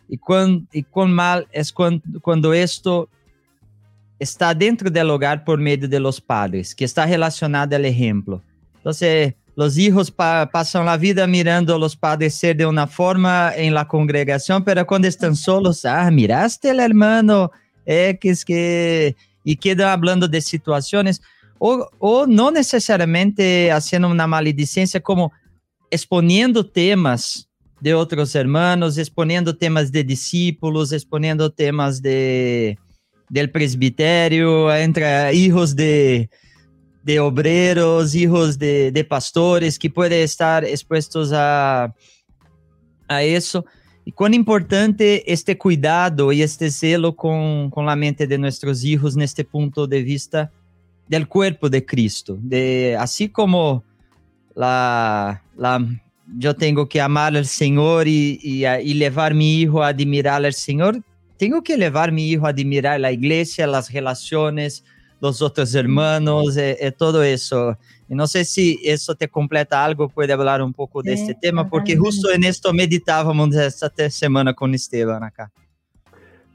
Y 0.08 0.16
cuán, 0.18 0.68
y 0.72 0.82
cuán 0.82 1.12
mal 1.12 1.48
es 1.52 1.72
cuando, 1.72 2.20
cuando 2.20 2.54
esto 2.54 3.08
está 4.18 4.54
dentro 4.54 4.90
del 4.90 5.10
hogar 5.10 5.44
por 5.44 5.58
medio 5.58 5.88
de 5.88 6.00
los 6.00 6.20
padres, 6.20 6.74
que 6.74 6.84
está 6.84 7.06
relacionado 7.06 7.76
al 7.76 7.84
ejemplo. 7.84 8.42
Entonces, 8.76 9.34
los 9.56 9.76
hijos 9.78 10.10
pa 10.10 10.48
pasan 10.52 10.84
la 10.84 10.96
vida 10.96 11.26
mirando 11.26 11.74
a 11.74 11.78
los 11.78 11.96
padres 11.96 12.34
ser 12.34 12.56
de 12.56 12.66
una 12.66 12.86
forma 12.86 13.52
en 13.56 13.74
la 13.74 13.88
congregación, 13.88 14.62
pero 14.62 14.86
cuando 14.86 15.08
están 15.08 15.34
solos, 15.34 15.84
ah, 15.84 16.10
miraste 16.10 16.70
el 16.70 16.80
hermano 16.80 17.50
X 17.84 18.44
que... 18.44 19.16
y 19.46 19.56
quedan 19.56 19.90
hablando 19.90 20.26
de 20.26 20.40
situaciones, 20.40 21.22
o, 21.58 21.88
o 22.00 22.26
no 22.26 22.50
necesariamente 22.50 23.70
haciendo 23.70 24.08
una 24.08 24.26
maledicencia, 24.26 25.00
como 25.00 25.32
exponiendo 25.88 26.66
temas 26.66 27.48
de 27.80 27.94
otros 27.94 28.34
hermanos, 28.34 28.98
exponiendo 28.98 29.56
temas 29.56 29.92
de 29.92 30.02
discípulos, 30.02 30.90
exponiendo 30.90 31.48
temas 31.48 32.02
de 32.02 32.76
del 33.28 33.50
presbiterio, 33.50 34.72
entre 34.74 35.32
hijos 35.34 35.74
de, 35.74 36.28
de 37.02 37.20
obreros, 37.20 38.14
hijos 38.14 38.58
de, 38.58 38.92
de, 38.92 39.04
pastores, 39.04 39.78
que 39.78 39.90
pueden 39.90 40.22
estar 40.22 40.64
expuestos 40.64 41.32
a, 41.32 41.92
a 43.08 43.22
eso. 43.22 43.64
Y 44.06 44.12
cuán 44.12 44.34
importante 44.34 45.32
este 45.32 45.58
cuidado 45.58 46.30
y 46.30 46.40
este 46.40 46.70
celo 46.70 47.16
con, 47.16 47.70
con 47.70 47.84
mente 47.96 48.24
de 48.28 48.38
nuestros 48.38 48.84
hijos 48.84 49.16
en 49.16 49.22
este 49.22 49.44
punto 49.44 49.84
de 49.88 50.00
vista 50.00 50.52
del 51.08 51.26
cuerpo 51.26 51.68
de 51.68 51.84
Cristo. 51.84 52.38
De, 52.40 52.96
como 53.28 53.82
la, 54.54 55.42
la, 55.56 55.84
yo 56.38 56.54
que 56.88 57.00
amar 57.00 57.36
al 57.36 57.46
Señor 57.46 58.06
y, 58.06 58.38
y, 58.40 58.64
y 58.64 58.94
llevar 58.94 59.32
a 59.32 59.34
mi 59.34 59.60
a 59.82 59.88
admirar 59.88 60.46
al 60.46 60.54
Señor, 60.54 61.02
tengo 61.36 61.64
que 61.64 61.76
levar 61.76 62.12
mi 62.12 62.30
hijo 62.30 62.46
a 62.46 62.50
admirar 62.50 63.00
la 63.00 63.10
iglesia, 63.10 63.66
las 63.66 63.92
relaciones, 63.92 64.84
los 65.20 65.42
otros 65.42 65.74
hermanos, 65.74 66.56
eh, 66.56 66.76
eh, 66.80 66.92
todo 66.92 67.24
eso. 67.24 67.76
Y 68.08 68.14
no 68.14 68.26
sé 68.26 68.44
si 68.44 68.80
eso 68.84 69.14
te 69.14 69.28
completa 69.28 69.84
algo, 69.84 70.08
puede 70.08 70.32
hablar 70.32 70.62
un 70.62 70.72
poco 70.72 71.02
de 71.02 71.14
este 71.14 71.34
tema, 71.34 71.68
porque 71.68 71.96
justo 71.96 72.30
en 72.30 72.44
esto 72.44 72.72
meditábamos 72.72 73.54
esta 73.54 73.90
semana 74.10 74.54
con 74.54 74.74
Esteban 74.74 75.24
acá. 75.24 75.50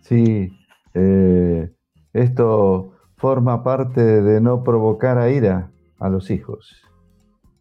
Sí, 0.01 0.57
eh, 0.93 1.69
esto 2.13 2.93
forma 3.17 3.63
parte 3.63 4.01
de 4.01 4.39
no 4.39 4.63
provocar 4.63 5.17
a 5.17 5.29
ira 5.29 5.71
a 5.99 6.09
los 6.09 6.31
hijos. 6.31 6.81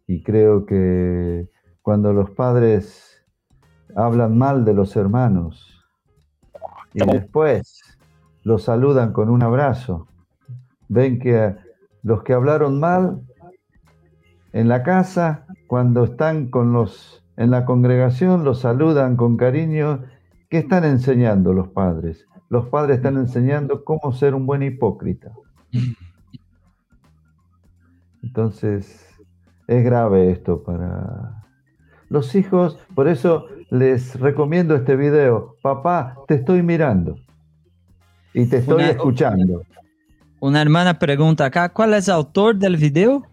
Y 0.07 0.23
creo 0.23 0.65
que 0.65 1.49
cuando 1.81 2.13
los 2.13 2.31
padres 2.31 3.23
hablan 3.95 4.37
mal 4.37 4.63
de 4.65 4.73
los 4.73 4.95
hermanos, 4.95 5.71
y 6.93 7.05
después 7.05 7.81
los 8.43 8.63
saludan 8.63 9.13
con 9.13 9.29
un 9.29 9.43
abrazo. 9.43 10.07
Ven 10.89 11.19
que 11.19 11.55
los 12.03 12.23
que 12.23 12.33
hablaron 12.33 12.79
mal 12.79 13.21
en 14.53 14.67
la 14.67 14.83
casa, 14.83 15.45
cuando 15.67 16.03
están 16.03 16.49
con 16.49 16.73
los 16.73 17.23
en 17.37 17.49
la 17.49 17.65
congregación, 17.65 18.43
los 18.43 18.59
saludan 18.59 19.15
con 19.15 19.37
cariño. 19.37 20.03
¿Qué 20.49 20.59
están 20.59 20.83
enseñando 20.83 21.53
los 21.53 21.69
padres? 21.69 22.27
Los 22.49 22.67
padres 22.67 22.97
están 22.97 23.17
enseñando 23.17 23.83
cómo 23.85 24.11
ser 24.11 24.35
un 24.35 24.45
buen 24.45 24.61
hipócrita. 24.61 25.31
Entonces, 28.21 29.07
es 29.67 29.83
grave 29.83 30.31
esto 30.31 30.61
para 30.61 31.45
los 32.09 32.35
hijos. 32.35 32.77
Por 32.93 33.07
eso 33.07 33.45
les 33.69 34.19
recomiendo 34.19 34.75
este 34.75 34.95
video. 34.95 35.55
Papá, 35.61 36.17
te 36.27 36.35
estoy 36.35 36.61
mirando 36.61 37.15
y 38.33 38.45
te 38.45 38.57
estoy 38.57 38.83
escuchando. 38.83 39.63
Una 40.41 40.61
hermana 40.61 40.99
pregunta 40.99 41.45
acá, 41.45 41.69
¿cuál 41.69 41.93
es 41.93 42.07
el 42.07 42.15
autor 42.15 42.57
del 42.57 42.75
video? 42.75 43.30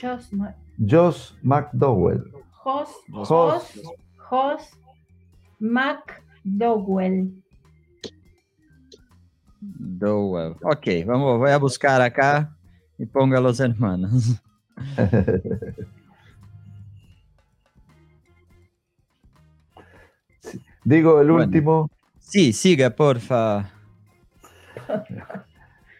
Josh, 0.00 1.32
McDowell. 1.42 2.30
Josh, 2.64 2.90
McDowell. 5.60 7.32
Dowell. 9.60 10.56
Ok, 10.62 10.86
vamos, 11.06 11.38
voy 11.38 11.50
a 11.50 11.58
buscar 11.58 12.02
acá 12.02 12.56
y 12.98 13.06
ponga 13.06 13.40
los 13.40 13.60
hermanos. 13.60 14.42
Digo 20.84 21.20
el 21.20 21.30
último. 21.30 21.90
Sí, 22.18 22.52
siga, 22.52 22.90
porfa. 22.90 23.70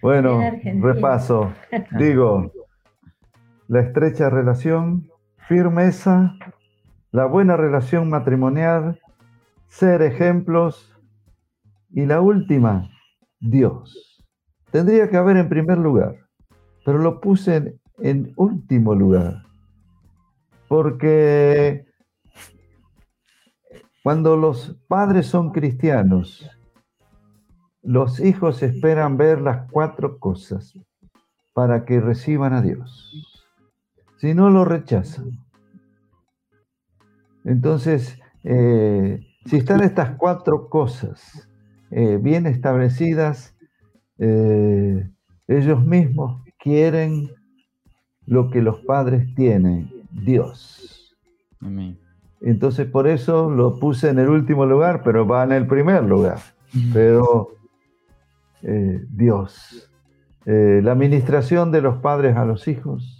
Bueno, 0.02 0.40
repaso. 0.80 1.54
Digo, 1.98 2.52
la 3.68 3.80
estrecha 3.80 4.30
relación, 4.30 5.08
firmeza, 5.48 6.36
la 7.10 7.26
buena 7.26 7.56
relación 7.56 8.10
matrimonial, 8.10 9.00
ser 9.68 10.02
ejemplos 10.02 10.92
y 11.90 12.06
la 12.06 12.20
última, 12.20 12.90
Dios. 13.40 14.24
Tendría 14.70 15.08
que 15.08 15.16
haber 15.16 15.36
en 15.36 15.48
primer 15.48 15.78
lugar, 15.78 16.16
pero 16.84 16.98
lo 16.98 17.20
puse 17.20 17.78
en, 17.98 18.32
último 18.36 18.94
lugar, 18.94 19.44
porque 20.68 21.86
cuando 24.02 24.36
los 24.36 24.76
padres 24.88 25.26
son 25.26 25.52
cristianos, 25.52 26.50
los 27.82 28.18
hijos 28.18 28.62
esperan 28.62 29.16
ver 29.16 29.40
las 29.40 29.70
cuatro 29.70 30.18
cosas 30.18 30.76
para 31.52 31.84
que 31.84 32.00
reciban 32.00 32.52
a 32.52 32.62
Dios. 32.62 33.33
Si 34.24 34.32
no, 34.32 34.48
lo 34.48 34.64
rechazan. 34.64 35.32
Entonces, 37.44 38.18
eh, 38.42 39.20
si 39.44 39.56
están 39.56 39.82
estas 39.82 40.16
cuatro 40.16 40.70
cosas 40.70 41.46
eh, 41.90 42.18
bien 42.18 42.46
establecidas, 42.46 43.54
eh, 44.16 45.10
ellos 45.46 45.84
mismos 45.84 46.42
quieren 46.58 47.32
lo 48.24 48.48
que 48.48 48.62
los 48.62 48.80
padres 48.86 49.26
tienen, 49.34 49.92
Dios. 50.10 51.14
Amén. 51.60 51.98
Entonces 52.40 52.86
por 52.86 53.06
eso 53.06 53.50
lo 53.50 53.78
puse 53.78 54.08
en 54.08 54.18
el 54.18 54.30
último 54.30 54.64
lugar, 54.64 55.02
pero 55.04 55.26
va 55.26 55.44
en 55.44 55.52
el 55.52 55.66
primer 55.66 56.02
lugar. 56.02 56.38
Pero 56.94 57.50
eh, 58.62 59.04
Dios, 59.10 59.92
eh, 60.46 60.80
la 60.82 60.92
administración 60.92 61.70
de 61.70 61.82
los 61.82 61.96
padres 61.96 62.38
a 62.38 62.46
los 62.46 62.66
hijos 62.68 63.13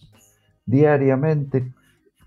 diariamente, 0.66 1.72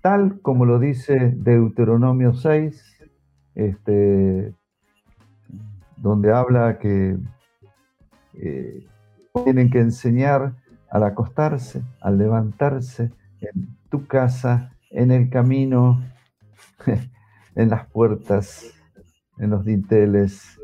tal 0.02 0.40
como 0.40 0.64
lo 0.64 0.78
dice 0.78 1.32
Deuteronomio 1.36 2.34
6, 2.34 3.04
este, 3.54 4.54
donde 5.96 6.32
habla 6.32 6.78
que 6.78 7.18
eh, 8.34 8.86
tienen 9.44 9.70
que 9.70 9.80
enseñar 9.80 10.54
al 10.90 11.02
acostarse, 11.02 11.82
al 12.00 12.18
levantarse, 12.18 13.10
en 13.40 13.76
tu 13.90 14.06
casa, 14.06 14.72
en 14.90 15.10
el 15.10 15.28
camino, 15.30 16.02
en 17.54 17.68
las 17.68 17.86
puertas, 17.86 18.72
en 19.38 19.50
los 19.50 19.64
dinteles. 19.64 20.58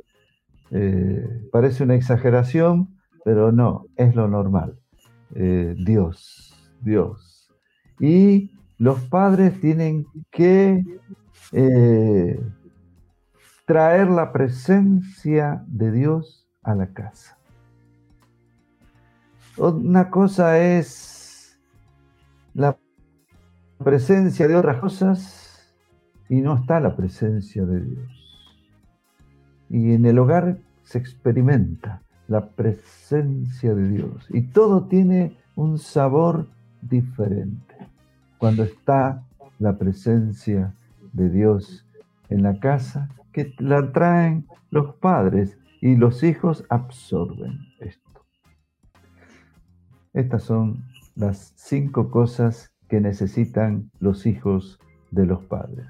Eh, 0.70 1.48
parece 1.52 1.84
una 1.84 1.94
exageración, 1.94 2.96
pero 3.24 3.52
no, 3.52 3.86
es 3.96 4.14
lo 4.14 4.28
normal. 4.28 4.78
Eh, 5.34 5.74
Dios, 5.78 6.54
Dios. 6.80 7.33
Y 8.00 8.50
los 8.78 9.00
padres 9.02 9.60
tienen 9.60 10.06
que 10.30 10.84
eh, 11.52 12.40
traer 13.66 14.08
la 14.08 14.32
presencia 14.32 15.64
de 15.68 15.92
Dios 15.92 16.48
a 16.62 16.74
la 16.74 16.88
casa. 16.88 17.38
Una 19.56 20.10
cosa 20.10 20.58
es 20.58 21.58
la 22.54 22.76
presencia 23.82 24.48
de 24.48 24.56
otras 24.56 24.78
cosas 24.78 25.74
y 26.28 26.40
no 26.40 26.56
está 26.56 26.80
la 26.80 26.96
presencia 26.96 27.64
de 27.64 27.80
Dios. 27.80 28.10
Y 29.70 29.92
en 29.92 30.06
el 30.06 30.18
hogar 30.18 30.58
se 30.82 30.98
experimenta 30.98 32.02
la 32.26 32.48
presencia 32.48 33.74
de 33.74 33.88
Dios 33.88 34.26
y 34.30 34.42
todo 34.42 34.86
tiene 34.86 35.36
un 35.54 35.78
sabor 35.78 36.48
diferente 36.80 37.73
cuando 38.44 38.64
está 38.64 39.24
la 39.58 39.78
presencia 39.78 40.74
de 41.14 41.30
Dios 41.30 41.86
en 42.28 42.42
la 42.42 42.60
casa 42.60 43.08
que 43.32 43.54
la 43.58 43.90
traen 43.90 44.46
los 44.68 44.96
padres 44.96 45.56
y 45.80 45.96
los 45.96 46.22
hijos 46.22 46.62
absorben 46.68 47.58
esto. 47.80 48.26
Estas 50.12 50.42
son 50.42 50.84
las 51.14 51.54
cinco 51.56 52.10
cosas 52.10 52.70
que 52.86 53.00
necesitan 53.00 53.90
los 53.98 54.26
hijos 54.26 54.78
de 55.10 55.24
los 55.24 55.42
padres. 55.44 55.86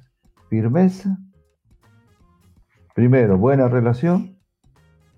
Firmeza. 0.48 1.18
Primero, 2.94 3.36
buena 3.36 3.66
relación. 3.66 4.38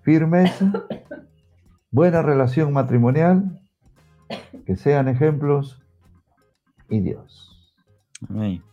Firmeza. 0.01 0.87
Buena 1.91 2.23
relación 2.23 2.73
matrimonial. 2.73 3.61
Que 4.65 4.75
sean 4.75 5.07
ejemplos. 5.07 5.86
Y 6.89 7.01
Dios. 7.01 7.75
Amén. 8.29 8.63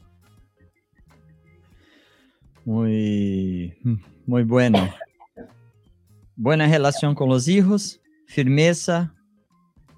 Muy, 2.64 3.76
muy 4.26 4.44
bueno. 4.44 4.88
Buena 6.36 6.66
relación 6.66 7.14
con 7.14 7.28
los 7.28 7.46
hijos, 7.46 8.00
firmeza, 8.26 9.14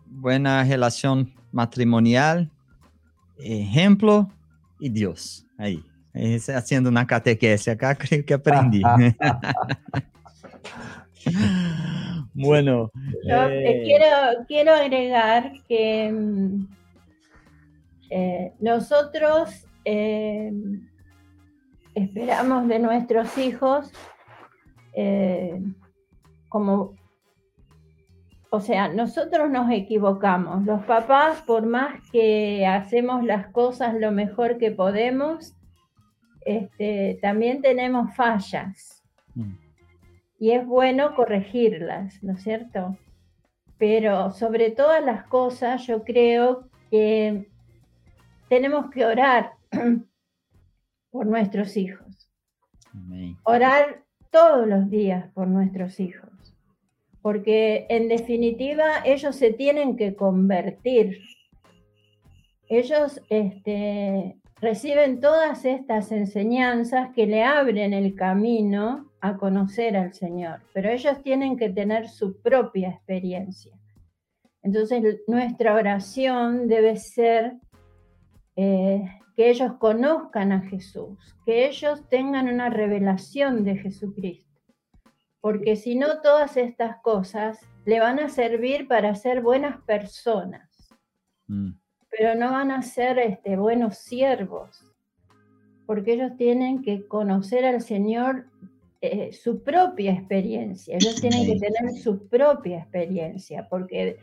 buena 0.06 0.64
relación 0.64 1.32
matrimonial, 1.52 2.50
ejemplo 3.38 4.30
y 4.80 4.88
Dios. 4.88 5.46
Ahí, 5.58 5.84
haciendo 6.54 6.90
una 6.90 7.06
catequesis 7.06 7.68
acá, 7.68 7.94
creo 7.98 8.24
que 8.24 8.34
aprendí. 8.34 8.82
bueno. 12.34 12.90
Eh, 13.28 13.82
quiero, 13.84 14.44
quiero 14.46 14.74
agregar 14.74 15.52
que 15.68 16.12
mm, 16.12 16.66
eh, 18.10 18.52
nosotros 18.60 19.66
eh, 19.84 20.52
esperamos 21.94 22.68
de 22.68 22.78
nuestros 22.78 23.36
hijos 23.38 23.92
como 26.48 26.94
o 28.56 28.60
sea, 28.60 28.88
nosotros 28.88 29.50
nos 29.50 29.70
equivocamos. 29.70 30.64
Los 30.64 30.82
papás, 30.84 31.42
por 31.42 31.66
más 31.66 32.00
que 32.10 32.66
hacemos 32.66 33.24
las 33.24 33.48
cosas 33.48 33.94
lo 33.94 34.12
mejor 34.12 34.56
que 34.56 34.70
podemos, 34.70 35.54
este, 36.40 37.18
también 37.20 37.60
tenemos 37.60 38.14
fallas. 38.14 39.02
Mm. 39.34 39.56
Y 40.38 40.52
es 40.52 40.66
bueno 40.66 41.14
corregirlas, 41.14 42.22
¿no 42.22 42.34
es 42.34 42.42
cierto? 42.42 42.96
Pero 43.78 44.30
sobre 44.30 44.70
todas 44.70 45.04
las 45.04 45.24
cosas, 45.24 45.86
yo 45.86 46.02
creo 46.04 46.68
que 46.90 47.50
tenemos 48.48 48.90
que 48.90 49.04
orar 49.04 49.52
por 51.10 51.26
nuestros 51.26 51.76
hijos. 51.76 52.30
Orar 53.42 54.04
todos 54.30 54.66
los 54.66 54.88
días 54.88 55.30
por 55.32 55.48
nuestros 55.48 56.00
hijos 56.00 56.36
porque 57.26 57.86
en 57.88 58.06
definitiva 58.06 59.02
ellos 59.04 59.34
se 59.34 59.52
tienen 59.52 59.96
que 59.96 60.14
convertir. 60.14 61.18
Ellos 62.68 63.20
este, 63.30 64.36
reciben 64.60 65.18
todas 65.18 65.64
estas 65.64 66.12
enseñanzas 66.12 67.10
que 67.16 67.26
le 67.26 67.42
abren 67.42 67.92
el 67.94 68.14
camino 68.14 69.10
a 69.20 69.38
conocer 69.38 69.96
al 69.96 70.12
Señor, 70.12 70.60
pero 70.72 70.88
ellos 70.88 71.20
tienen 71.24 71.56
que 71.56 71.68
tener 71.68 72.08
su 72.08 72.40
propia 72.40 72.90
experiencia. 72.90 73.76
Entonces 74.62 75.18
nuestra 75.26 75.74
oración 75.74 76.68
debe 76.68 76.94
ser 76.94 77.54
eh, 78.56 79.04
que 79.36 79.50
ellos 79.50 79.74
conozcan 79.78 80.50
a 80.50 80.62
Jesús, 80.62 81.36
que 81.44 81.66
ellos 81.66 82.08
tengan 82.08 82.48
una 82.48 82.70
revelación 82.70 83.64
de 83.64 83.76
Jesucristo. 83.76 84.46
Porque 85.42 85.76
si 85.76 85.94
no 85.94 86.22
todas 86.22 86.56
estas 86.56 86.96
cosas 87.02 87.60
le 87.84 88.00
van 88.00 88.18
a 88.18 88.30
servir 88.30 88.88
para 88.88 89.14
ser 89.14 89.42
buenas 89.42 89.80
personas, 89.82 90.68
mm. 91.46 91.70
pero 92.10 92.34
no 92.34 92.50
van 92.50 92.70
a 92.70 92.80
ser 92.80 93.18
este, 93.18 93.56
buenos 93.56 93.98
siervos, 93.98 94.84
porque 95.84 96.14
ellos 96.14 96.34
tienen 96.36 96.82
que 96.82 97.06
conocer 97.06 97.66
al 97.66 97.82
Señor 97.82 98.46
eh, 99.02 99.32
su 99.34 99.62
propia 99.62 100.14
experiencia, 100.14 100.96
ellos 100.96 101.20
tienen 101.20 101.44
que 101.46 101.60
tener 101.60 101.92
su 101.92 102.26
propia 102.26 102.78
experiencia, 102.78 103.68
porque 103.68 104.16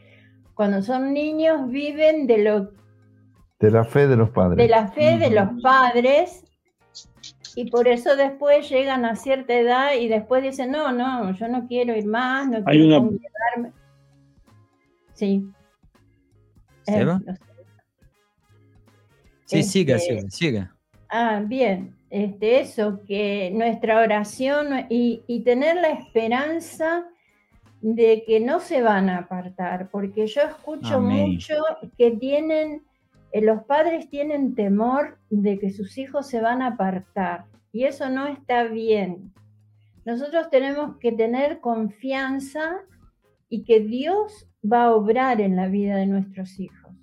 cuando 0.56 0.82
son 0.82 1.14
niños 1.14 1.70
viven 1.70 2.28
de 2.28 2.40
lo 2.40 2.83
de 3.64 3.72
la 3.72 3.86
fe 3.86 4.08
de 4.08 4.18
los 4.18 4.30
padres. 4.30 4.58
De 4.58 4.68
la 4.68 4.90
fe 4.90 5.18
de 5.18 5.30
los 5.30 5.62
padres 5.62 6.44
y 7.56 7.72
por 7.72 7.88
eso 7.88 8.18
después 8.18 8.70
llegan 8.70 9.06
a 9.06 9.16
cierta 9.16 9.54
edad 9.54 9.94
y 9.98 10.10
después 10.10 10.44
dicen, 10.44 10.72
no, 10.72 10.92
no, 10.92 11.32
yo 11.32 11.48
no 11.48 11.66
quiero 11.68 11.96
ir 11.96 12.06
más, 12.06 12.46
no 12.50 12.58
Hay 12.66 12.80
quiero 12.80 13.02
una... 13.02 13.72
Sí. 15.14 15.48
¿Seba? 16.82 17.22
Eh, 17.26 17.34
sí, 19.46 19.64
siga, 19.64 19.96
este, 19.96 20.20
siga, 20.20 20.30
siga. 20.30 20.76
Ah, 21.08 21.42
bien. 21.46 21.96
Este, 22.10 22.60
eso, 22.60 23.00
que 23.08 23.50
nuestra 23.54 24.02
oración 24.02 24.88
y, 24.90 25.24
y 25.26 25.44
tener 25.44 25.78
la 25.78 25.90
esperanza 25.90 27.06
de 27.80 28.26
que 28.28 28.42
no 28.42 28.60
se 28.60 28.82
van 28.82 29.10
a 29.10 29.20
apartar, 29.20 29.90
porque 29.90 30.28
yo 30.28 30.42
escucho 30.42 31.00
mucho 31.00 31.56
que 31.98 32.12
tienen 32.12 32.84
los 33.42 33.64
padres 33.64 34.10
tienen 34.10 34.54
temor 34.56 35.18
de 35.30 35.58
que 35.60 35.72
sus 35.72 35.98
hijos 35.98 36.28
se 36.28 36.40
van 36.40 36.62
a 36.62 36.68
apartar 36.68 37.46
y 37.72 37.86
eso 37.86 38.10
no 38.10 38.28
está 38.28 38.64
bien. 38.66 39.34
Nosotros 40.06 40.50
tenemos 40.52 40.98
que 40.98 41.12
tener 41.12 41.60
confianza 41.60 42.82
y 43.50 43.64
que 43.64 43.80
Dios 43.80 44.48
va 44.64 44.86
a 44.86 44.96
obrar 44.96 45.42
en 45.42 45.56
la 45.56 45.68
vida 45.68 45.96
de 45.96 46.06
nuestros 46.06 46.60
hijos. 46.60 46.94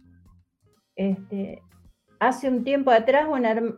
Este, 0.94 1.62
hace 2.20 2.48
un 2.48 2.62
tiempo 2.62 2.90
atrás 2.90 3.26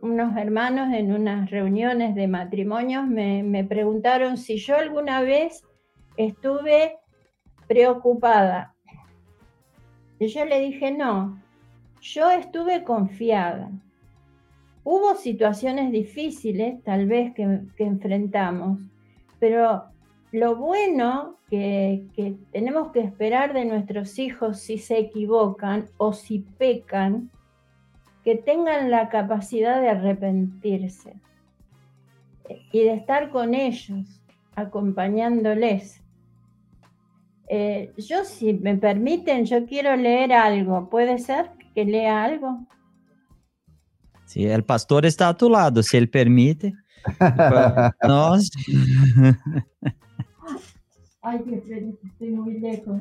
unos 0.03 0.37
hermanos 0.37 0.93
en 0.93 1.12
unas 1.12 1.51
reuniones 1.51 2.15
de 2.15 2.29
matrimonios 2.29 3.07
me, 3.07 3.43
me 3.43 3.65
preguntaron 3.65 4.37
si 4.37 4.59
yo 4.59 4.77
alguna 4.77 5.23
vez 5.23 5.65
estuve 6.16 6.99
preocupada. 7.66 8.74
Y 10.19 10.27
yo 10.29 10.45
le 10.45 10.61
dije, 10.61 10.91
no, 10.91 11.41
yo 12.03 12.31
estuve 12.31 12.83
confiada. 12.83 13.70
Hubo 14.85 15.15
situaciones 15.15 15.93
difíciles, 15.93 16.83
tal 16.83 17.07
vez, 17.07 17.33
que, 17.35 17.61
enfrentamos, 17.79 18.81
pero 19.39 19.85
lo 20.33 20.57
bueno 20.57 21.37
que, 21.49 22.05
tenemos 22.51 22.91
que 22.91 23.01
esperar 23.01 23.55
de 23.55 23.65
nuestros 23.65 24.19
hijos 24.19 24.59
si 24.59 24.79
se 24.79 24.99
equivocan 24.99 25.87
o 25.97 26.12
si 26.12 26.41
pecan, 26.41 27.31
que 28.24 28.37
tengan 28.37 28.91
la 28.91 29.09
capacidad 29.09 29.81
de 29.81 29.89
arrepentirse 29.91 31.15
y 32.73 32.81
de 32.81 32.95
estar 32.95 33.31
con 33.31 33.55
ellos, 33.55 34.20
acompañándoles. 34.57 36.03
Eh, 37.49 37.93
yo, 37.97 38.24
si 38.24 38.55
me 38.55 38.77
permiten, 38.77 39.45
yo 39.45 39.66
quiero 39.66 39.95
leer 39.97 40.33
algo, 40.33 40.89
¿puede 40.89 41.19
ser? 41.19 41.51
Que 41.74 41.85
lea 41.85 42.24
algo. 42.24 42.66
Sí, 44.27 44.44
el 44.47 44.65
pastor 44.65 45.05
está 45.05 45.28
a 45.28 45.36
tu 45.36 45.51
lado, 45.51 45.82
si 45.82 45.97
él 45.97 46.09
permite. 46.09 46.73
Nós. 48.09 48.51
Ay, 51.23 51.43
qué 51.44 51.97
estoy 52.03 52.31
muy 52.31 52.59
lejos. 52.59 53.01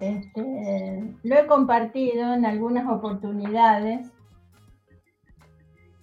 Este, 0.00 1.16
lo 1.22 1.34
he 1.36 1.46
compartido 1.46 2.34
en 2.34 2.44
algunas 2.44 2.86
oportunidades 2.88 4.10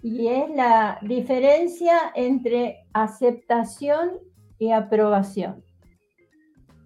y 0.02 0.28
es 0.28 0.50
la 0.56 0.98
diferencia 1.02 1.98
entre 2.16 2.88
aceptación 2.94 4.12
y 4.58 4.72
aprobación 4.72 5.64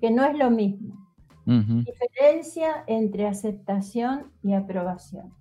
que 0.05 0.11
no 0.11 0.23
es 0.23 0.37
lo 0.37 0.51
mismo. 0.51 1.03
Diferencia 1.47 2.83
entre 2.85 3.25
aceptación 3.25 4.31
y 4.43 4.53
aprobación. 4.53 5.33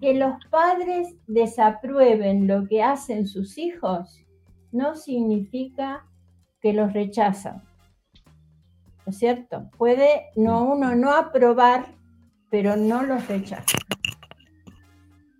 Que 0.00 0.14
los 0.14 0.36
padres 0.46 1.16
desaprueben 1.26 2.46
lo 2.46 2.68
que 2.68 2.80
hacen 2.80 3.26
sus 3.26 3.58
hijos 3.58 4.24
no 4.70 4.94
significa 4.94 6.06
que 6.60 6.72
los 6.72 6.92
rechazan. 6.92 7.64
¿No 9.04 9.10
es 9.10 9.18
cierto? 9.18 9.68
Puede 9.76 10.26
no, 10.36 10.62
uno 10.62 10.94
no 10.94 11.10
aprobar, 11.10 11.86
pero 12.52 12.76
no 12.76 13.02
los 13.02 13.26
rechaza. 13.26 13.78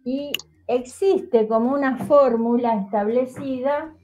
Y 0.04 0.32
existe 0.66 1.46
como 1.46 1.72
una 1.72 1.96
fórmula 2.06 2.74
establecida 2.74 3.94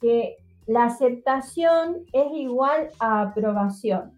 que 0.00 0.41
la 0.66 0.84
aceptación 0.84 2.04
es 2.12 2.32
igual 2.32 2.88
a 2.98 3.22
aprobación. 3.22 4.12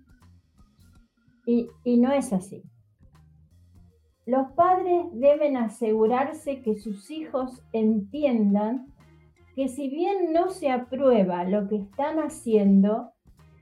Y, 1.46 1.68
no 1.98 2.10
es 2.12 2.32
así. 2.32 2.62
Los 4.26 4.52
padres 4.52 5.06
deben 5.12 5.56
asegurarse 5.56 6.62
que 6.62 6.76
sus 6.76 7.10
hijos 7.10 7.62
entiendan 7.72 8.86
que 9.54 9.68
si 9.68 9.88
bien 9.88 10.32
no 10.32 10.50
se 10.50 10.70
aprueba 10.70 11.44
lo 11.44 11.68
que 11.68 11.76
están 11.76 12.18
haciendo, 12.18 13.12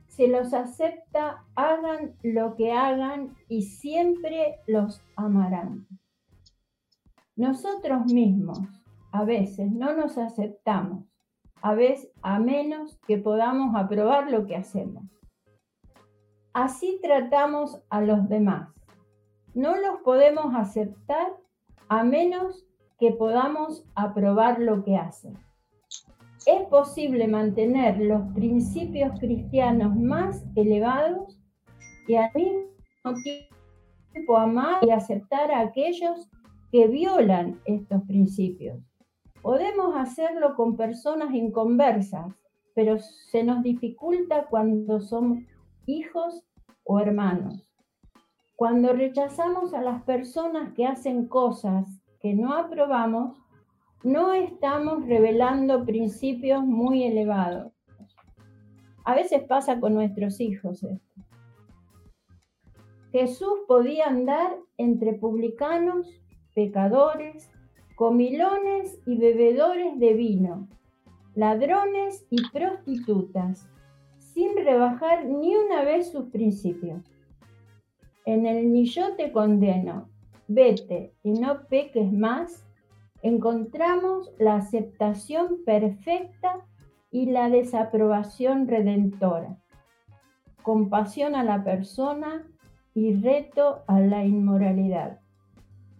se 0.06 0.28
los 0.28 0.54
acepta, 0.54 1.44
hagan 1.56 2.14
lo 2.22 2.54
que 2.54 2.72
hagan 2.72 3.34
y 3.48 3.62
siempre 3.62 4.60
los 4.66 5.02
amarán. 5.16 5.86
Nosotros 7.34 8.12
mismos 8.12 8.60
a 9.10 9.24
veces 9.24 9.72
no 9.72 9.94
nos 9.94 10.18
aceptamos, 10.18 11.11
a 11.62 11.74
veces 11.74 12.10
a 12.22 12.38
menos 12.38 12.98
que 13.06 13.18
podamos 13.18 13.74
aprobar 13.76 14.30
lo 14.30 14.46
que 14.46 14.56
hacemos. 14.56 15.04
Así 16.52 16.98
tratamos 17.02 17.80
a 17.88 18.02
los 18.02 18.28
demás. 18.28 18.68
No 19.54 19.76
los 19.76 20.00
podemos 20.04 20.54
aceptar 20.54 21.28
a 21.88 22.04
menos 22.04 22.66
que 22.98 23.12
podamos 23.12 23.84
aprobar 23.94 24.60
lo 24.60 24.84
que 24.84 24.96
hacen. 24.96 25.38
Es 26.46 26.66
posible 26.68 27.28
mantener 27.28 27.98
los 27.98 28.22
principios 28.34 29.18
cristianos 29.20 29.94
más 29.96 30.44
elevados 30.56 31.38
y 32.08 32.16
al 32.16 32.30
mismo 32.34 33.22
tiempo 34.12 34.36
amar 34.36 34.84
y 34.84 34.90
aceptar 34.90 35.52
a 35.52 35.60
aquellos 35.60 36.28
que 36.72 36.88
violan 36.88 37.60
estos 37.64 38.02
principios. 38.04 38.78
Podemos 39.42 39.96
hacerlo 39.96 40.54
con 40.54 40.76
personas 40.76 41.34
inconversas, 41.34 42.32
pero 42.74 42.98
se 43.00 43.42
nos 43.42 43.62
dificulta 43.64 44.46
cuando 44.48 45.00
somos 45.00 45.38
hijos 45.84 46.44
o 46.84 47.00
hermanos. 47.00 47.68
Cuando 48.54 48.92
rechazamos 48.92 49.74
a 49.74 49.82
las 49.82 50.04
personas 50.04 50.72
que 50.74 50.86
hacen 50.86 51.26
cosas 51.26 51.88
que 52.20 52.34
no 52.34 52.54
aprobamos, 52.54 53.36
no 54.04 54.32
estamos 54.32 55.04
revelando 55.06 55.84
principios 55.84 56.62
muy 56.64 57.02
elevados. 57.02 57.72
A 59.04 59.16
veces 59.16 59.42
pasa 59.42 59.80
con 59.80 59.94
nuestros 59.94 60.40
hijos 60.40 60.84
esto. 60.84 61.20
Jesús 63.10 63.52
podía 63.66 64.06
andar 64.06 64.56
entre 64.76 65.14
publicanos, 65.14 66.08
pecadores, 66.54 67.50
comilones 67.94 68.98
y 69.06 69.16
bebedores 69.16 69.98
de 69.98 70.12
vino, 70.14 70.68
ladrones 71.34 72.26
y 72.30 72.48
prostitutas, 72.50 73.68
sin 74.18 74.56
rebajar 74.56 75.26
ni 75.26 75.54
una 75.54 75.82
vez 75.82 76.10
sus 76.10 76.30
principios. 76.30 77.02
En 78.24 78.46
el 78.46 78.72
ni 78.72 78.86
yo 78.86 79.14
te 79.16 79.32
condeno, 79.32 80.08
vete 80.48 81.14
y 81.22 81.32
no 81.32 81.66
peques 81.68 82.12
más, 82.12 82.64
encontramos 83.22 84.32
la 84.38 84.56
aceptación 84.56 85.64
perfecta 85.64 86.66
y 87.10 87.26
la 87.26 87.50
desaprobación 87.50 88.68
redentora, 88.68 89.58
compasión 90.62 91.34
a 91.34 91.44
la 91.44 91.62
persona 91.62 92.46
y 92.94 93.14
reto 93.14 93.82
a 93.86 94.00
la 94.00 94.24
inmoralidad. 94.24 95.20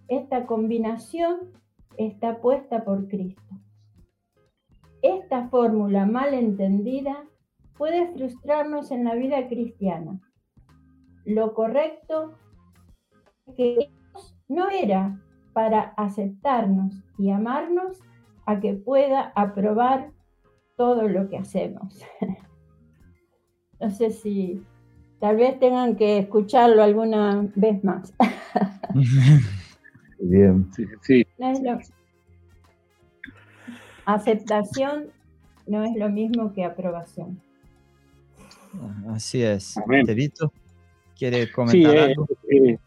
Esta 0.09 0.47
combinación 0.47 1.52
está 1.97 2.40
puesta 2.40 2.85
por 2.85 3.09
Cristo. 3.09 3.43
Esta 5.02 5.48
fórmula 5.48 6.06
mal 6.06 6.35
entendida 6.35 7.24
puede 7.77 8.12
frustrarnos 8.12 8.90
en 8.90 9.05
la 9.05 9.14
vida 9.14 9.48
cristiana. 9.48 10.20
Lo 11.24 11.55
correcto 11.55 12.35
es 13.47 13.55
que 13.55 13.74
Dios 13.74 14.36
no 14.48 14.70
era 14.70 15.20
para 15.52 15.94
aceptarnos 15.97 16.94
y 17.19 17.31
amarnos 17.31 17.98
a 18.47 18.60
que 18.60 18.74
pueda 18.74 19.32
aprobar 19.35 20.12
todo 20.77 21.09
lo 21.09 21.28
que 21.28 21.39
hacemos. 21.39 22.01
no 23.81 23.90
sé 23.90 24.10
si 24.10 24.62
tal 25.20 25.36
vez 25.36 25.59
tengan 25.59 25.97
que 25.97 26.19
escucharlo 26.19 26.82
alguna 26.82 27.48
vez 27.55 27.82
más. 27.85 28.14
Bien. 30.23 30.69
Sí, 31.03 31.27
Aceptación 34.05 35.07
no 35.66 35.85
es 35.85 35.97
lo 35.97 36.09
mismo 36.09 36.53
que 36.53 36.65
aprobación. 36.65 37.40
Así 39.09 39.43
es. 39.43 39.77
Amén. 39.78 40.07
Tevito, 40.07 40.53
¿quiere 41.16 41.47
Sí, 41.47 41.53
comentar 41.53 41.94
eh, 41.97 42.01
algo? 42.01 42.28
eh, 42.51 42.78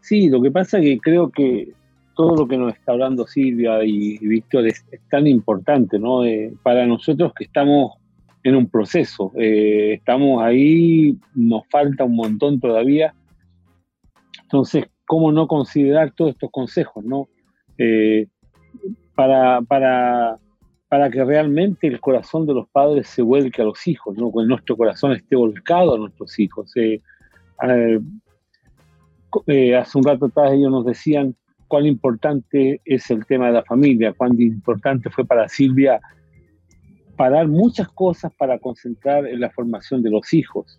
sí, 0.00 0.28
lo 0.28 0.40
que 0.40 0.50
pasa 0.50 0.78
es 0.78 0.84
que 0.84 0.98
creo 0.98 1.30
que 1.30 1.72
todo 2.14 2.34
lo 2.36 2.48
que 2.48 2.56
nos 2.56 2.72
está 2.74 2.92
hablando 2.92 3.26
Silvia 3.26 3.84
y 3.84 4.16
Víctor 4.18 4.66
es, 4.66 4.84
es 4.90 5.00
tan 5.10 5.26
importante, 5.26 5.98
¿no? 5.98 6.24
Eh, 6.24 6.54
para 6.62 6.86
nosotros 6.86 7.32
que 7.34 7.44
estamos 7.44 7.92
en 8.42 8.56
un 8.56 8.68
proceso, 8.68 9.32
eh, 9.36 9.94
estamos 9.94 10.42
ahí, 10.42 11.18
nos 11.34 11.66
falta 11.68 12.04
un 12.04 12.16
montón 12.16 12.58
todavía. 12.58 13.14
Entonces, 14.42 14.84
¿cómo 15.06 15.32
no 15.32 15.46
considerar 15.46 16.12
todos 16.12 16.32
estos 16.32 16.50
consejos, 16.50 17.04
¿no? 17.04 17.28
Eh, 17.78 18.26
para, 19.14 19.62
para, 19.62 20.38
para 20.88 21.10
que 21.10 21.24
realmente 21.24 21.86
el 21.86 22.00
corazón 22.00 22.46
de 22.46 22.54
los 22.54 22.68
padres 22.68 23.08
se 23.08 23.22
vuelque 23.22 23.62
a 23.62 23.64
los 23.64 23.86
hijos, 23.86 24.16
¿no? 24.16 24.30
Que 24.32 24.44
nuestro 24.44 24.76
corazón 24.76 25.12
esté 25.12 25.36
volcado 25.36 25.94
a 25.94 25.98
nuestros 25.98 26.38
hijos. 26.38 26.72
Eh, 26.76 27.00
eh, 29.46 29.76
hace 29.76 29.98
un 29.98 30.04
rato 30.04 30.26
atrás 30.26 30.52
ellos 30.52 30.70
nos 30.70 30.84
decían 30.84 31.34
cuán 31.68 31.86
importante 31.86 32.80
es 32.84 33.10
el 33.10 33.26
tema 33.26 33.46
de 33.46 33.54
la 33.54 33.64
familia, 33.64 34.12
cuán 34.12 34.40
importante 34.40 35.10
fue 35.10 35.24
para 35.24 35.48
Silvia 35.48 36.00
parar 37.16 37.48
muchas 37.48 37.88
cosas 37.88 38.32
para 38.36 38.58
concentrar 38.58 39.26
en 39.26 39.40
la 39.40 39.50
formación 39.50 40.02
de 40.02 40.10
los 40.10 40.32
hijos. 40.32 40.78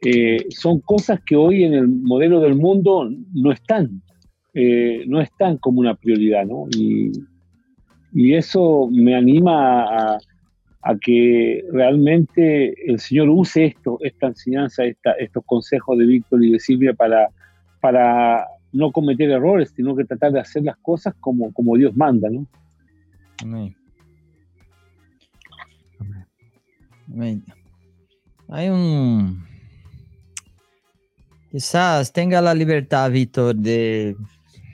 Eh, 0.00 0.46
son 0.50 0.80
cosas 0.80 1.20
que 1.24 1.34
hoy 1.34 1.64
en 1.64 1.74
el 1.74 1.88
modelo 1.88 2.40
del 2.40 2.54
mundo 2.54 3.10
no 3.34 3.50
están, 3.50 4.00
eh, 4.54 5.04
no 5.08 5.20
están 5.20 5.58
como 5.58 5.80
una 5.80 5.96
prioridad, 5.96 6.46
¿no? 6.46 6.66
Y, 6.76 7.10
y 8.12 8.34
eso 8.34 8.88
me 8.92 9.16
anima 9.16 10.14
a, 10.14 10.18
que 11.02 11.64
realmente 11.70 12.90
el 12.90 12.98
Señor 12.98 13.28
use 13.28 13.66
esto, 13.66 13.98
esta 14.00 14.28
enseñanza, 14.28 14.84
estos 14.84 15.44
consejos 15.44 15.98
de 15.98 16.06
Víctor 16.06 16.42
y 16.42 16.52
de 16.52 16.60
Silvia 16.60 16.94
para, 16.94 17.28
para 17.80 18.46
no 18.72 18.90
cometer 18.90 19.28
errores, 19.30 19.72
sino 19.76 19.94
que 19.94 20.04
tratar 20.04 20.32
de 20.32 20.40
hacer 20.40 20.62
las 20.62 20.78
cosas 20.78 21.14
como, 21.20 21.52
como 21.52 21.76
Dios 21.76 21.94
manda, 21.94 22.30
¿no? 22.30 22.46
Amén. 23.42 23.76
Amén. 27.12 27.44
Hay 28.48 28.68
un... 28.68 29.47
Quizás 31.50 32.12
tenga 32.12 32.40
la 32.40 32.54
libertad, 32.54 33.10
Víctor, 33.10 33.54
de, 33.56 34.16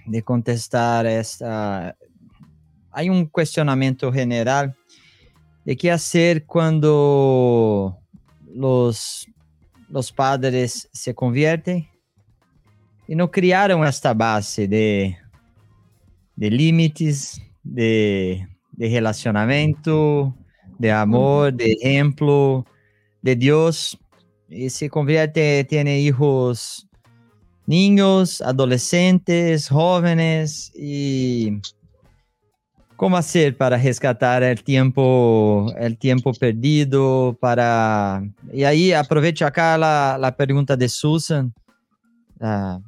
de 0.07 0.23
contestar 0.23 1.07
esta... 1.07 1.97
Hay 2.91 3.09
un 3.09 3.27
cuestionamiento 3.27 4.13
general 4.13 4.75
de 5.65 5.77
qué 5.77 5.91
hacer 5.91 6.45
cuando 6.45 7.99
los, 8.55 9.27
los 9.89 10.13
padres 10.13 10.89
se 10.93 11.15
convierten 11.15 11.89
y 13.07 13.15
no 13.15 13.31
criaron 13.31 13.85
esta 13.85 14.15
base 14.15 14.69
de, 14.69 15.17
de 16.37 16.51
límites, 16.51 17.41
de, 17.63 18.47
de 18.73 18.89
relacionamiento, 18.89 20.35
de 20.79 20.93
amor, 20.93 21.53
de 21.53 21.73
ejemplo 21.73 22.67
de 23.23 23.37
Dios. 23.37 23.99
Y 24.49 24.71
se 24.71 24.89
convierte, 24.89 25.65
tiene 25.65 26.01
hijos 26.01 26.87
niños, 27.67 28.41
adolescentes, 28.43 29.69
jóvenes 29.69 30.73
y 30.75 31.61
cómo 32.97 33.17
hacer 33.17 33.57
para 33.57 33.77
rescatar 33.77 34.43
el 34.43 34.63
tiempo, 34.63 35.73
el 35.79 35.99
tiempo 35.99 36.33
perdido, 36.33 37.37
para... 37.41 38.23
Y 38.53 38.65
ahí 38.65 38.93
aprovecho 38.93 39.47
acá 39.47 39.77
la, 39.79 40.17
la 40.21 40.37
pregunta 40.37 40.77
de 40.77 40.89
Susan. 40.89 41.53
Ah, 42.41 42.81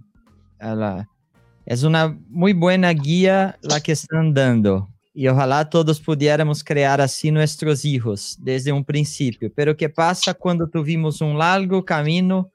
es 1.65 1.83
una 1.83 2.16
muy 2.28 2.53
buena 2.53 2.91
guía 2.91 3.59
la 3.62 3.81
que 3.81 3.93
están 3.93 4.33
dando. 4.33 4.89
Y 5.19 5.29
ojalá 5.29 5.67
todos 5.67 5.99
pudiéramos 5.99 6.63
crear 6.63 7.01
así 7.01 7.31
nuestros 7.31 7.87
hijos 7.87 8.37
desde 8.39 8.71
un 8.71 8.85
principio. 8.85 9.51
Pero 9.57 9.75
¿qué 9.75 9.89
pasa 9.89 10.35
cuando 10.35 10.69
tuvimos 10.69 11.23
un 11.23 11.39
largo 11.39 11.83
camino 11.83 12.51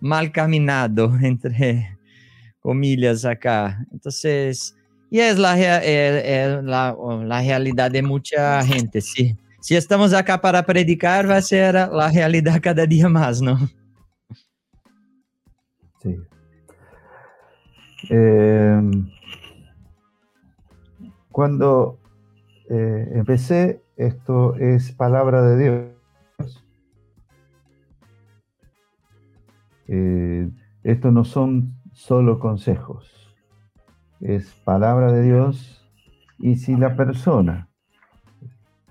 mal 0.00 0.32
caminado, 0.32 1.16
entre 1.22 1.96
comillas 2.58 3.24
acá? 3.24 3.78
Entonces, 3.92 4.74
y 5.08 5.20
es 5.20 5.38
la, 5.38 5.54
rea- 5.54 5.84
eh, 5.84 6.22
eh, 6.24 6.60
la, 6.64 6.96
la 7.24 7.40
realidad 7.40 7.92
de 7.92 8.02
mucha 8.02 8.60
gente. 8.66 9.00
Si, 9.00 9.36
si 9.60 9.76
estamos 9.76 10.12
acá 10.12 10.40
para 10.40 10.66
predicar, 10.66 11.30
va 11.30 11.36
a 11.36 11.42
ser 11.42 11.74
la 11.74 12.10
realidad 12.10 12.60
cada 12.60 12.84
día 12.86 13.08
más, 13.08 13.40
¿no? 13.40 13.56
Sí. 16.02 16.16
Eh, 18.10 18.80
cuando 21.34 21.98
eh, 22.70 23.08
empecé 23.12 23.82
esto 23.96 24.54
es 24.54 24.92
palabra 24.92 25.42
de 25.42 25.58
Dios. 25.58 26.64
Eh, 29.88 30.48
esto 30.84 31.10
no 31.10 31.24
son 31.24 31.74
solo 31.92 32.38
consejos, 32.38 33.34
es 34.20 34.48
palabra 34.64 35.10
de 35.10 35.22
Dios 35.22 35.84
y 36.38 36.54
si 36.54 36.76
la 36.76 36.94
persona 36.94 37.68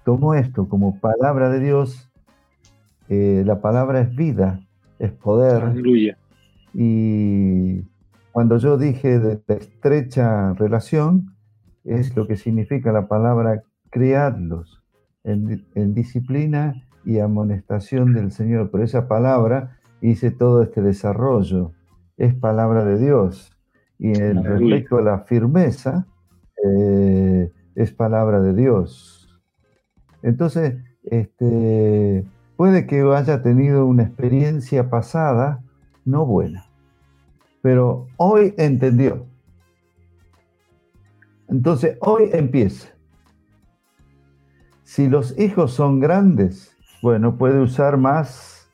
tomó 0.04 0.34
esto 0.34 0.68
como 0.68 1.00
palabra 1.00 1.50
de 1.50 1.62
Dios, 1.62 2.12
eh, 3.08 3.44
la 3.46 3.62
palabra 3.62 4.02
es 4.02 4.14
vida, 4.14 4.60
es 5.00 5.14
poder. 5.14 5.64
Aleluya. 5.64 6.18
Y 6.74 7.84
cuando 8.34 8.58
yo 8.58 8.78
dije 8.78 9.20
de 9.20 9.42
estrecha 9.48 10.52
relación, 10.56 11.33
es 11.84 12.16
lo 12.16 12.28
que 12.28 12.38
significa 12.38 12.92
la 12.92 13.08
palabra 13.08 13.64
criadlos 13.90 14.84
en, 15.24 15.66
en 15.76 15.94
disciplina 15.94 16.84
y 17.06 17.20
amonestación 17.20 18.14
del 18.14 18.32
Señor. 18.32 18.72
Por 18.72 18.82
esa 18.82 19.08
palabra 19.08 19.78
hice 20.02 20.32
todo 20.32 20.64
este 20.64 20.82
desarrollo. 20.82 21.72
Es 22.18 22.34
palabra 22.34 22.86
de 22.86 23.00
Dios. 23.00 23.52
Y 24.00 24.20
en 24.20 24.44
respecto 24.44 24.98
a 24.98 25.02
la 25.02 25.20
firmeza, 25.20 26.08
eh, 26.64 27.52
es 27.76 27.92
palabra 27.92 28.42
de 28.42 28.54
Dios. 28.54 29.42
Entonces, 30.22 30.76
este, 31.04 32.26
puede 32.56 32.86
que 32.88 33.02
haya 33.02 33.42
tenido 33.42 33.86
una 33.86 34.04
experiencia 34.04 34.90
pasada 34.90 35.64
no 36.06 36.26
buena, 36.26 36.66
pero 37.62 38.08
hoy 38.18 38.54
entendió. 38.58 39.26
Entonces, 41.48 41.98
hoy 42.02 42.30
empieza. 42.32 42.90
Si 44.84 45.08
los 45.08 45.38
hijos 45.40 45.74
son 45.74 46.00
grandes, 46.00 46.76
bueno, 47.02 47.38
puede 47.38 47.60
usar 47.60 47.98
más 47.98 48.70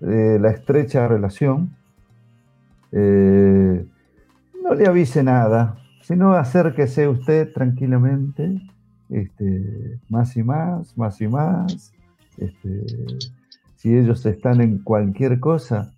eh, 0.00 0.38
la 0.40 0.50
estrecha 0.50 1.08
relación. 1.08 1.74
Eh, 2.92 3.86
no 4.62 4.74
le 4.74 4.86
avise 4.86 5.22
nada, 5.22 5.78
sino 6.02 6.34
acérquese 6.34 7.08
usted 7.08 7.52
tranquilamente, 7.52 8.60
este, 9.08 9.98
más 10.08 10.36
y 10.36 10.42
más, 10.42 10.96
más 10.96 11.20
y 11.20 11.28
más. 11.28 11.92
Este, 12.38 12.84
si 13.76 13.96
ellos 13.96 14.24
están 14.26 14.60
en 14.60 14.78
cualquier 14.78 15.40
cosa, 15.40 15.92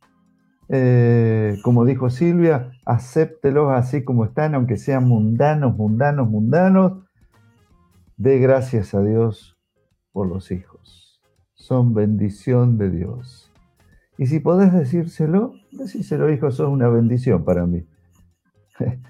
eh, 0.68 1.58
como 1.62 1.84
dijo 1.84 2.10
Silvia, 2.10 2.72
acéptelos 2.84 3.72
así 3.72 4.04
como 4.04 4.24
están, 4.24 4.54
aunque 4.54 4.76
sean 4.76 5.08
mundanos, 5.08 5.76
mundanos, 5.76 6.28
mundanos. 6.28 7.04
Dé 8.16 8.38
gracias 8.38 8.94
a 8.94 9.02
Dios 9.02 9.58
por 10.12 10.28
los 10.28 10.50
hijos. 10.50 11.20
Son 11.54 11.94
bendición 11.94 12.78
de 12.78 12.90
Dios. 12.90 13.50
Y 14.16 14.26
si 14.26 14.40
podés 14.40 14.72
decírselo, 14.72 15.54
decírselo, 15.72 16.32
hijo, 16.32 16.50
son 16.50 16.72
una 16.72 16.88
bendición 16.88 17.44
para 17.44 17.66
mí. 17.66 17.86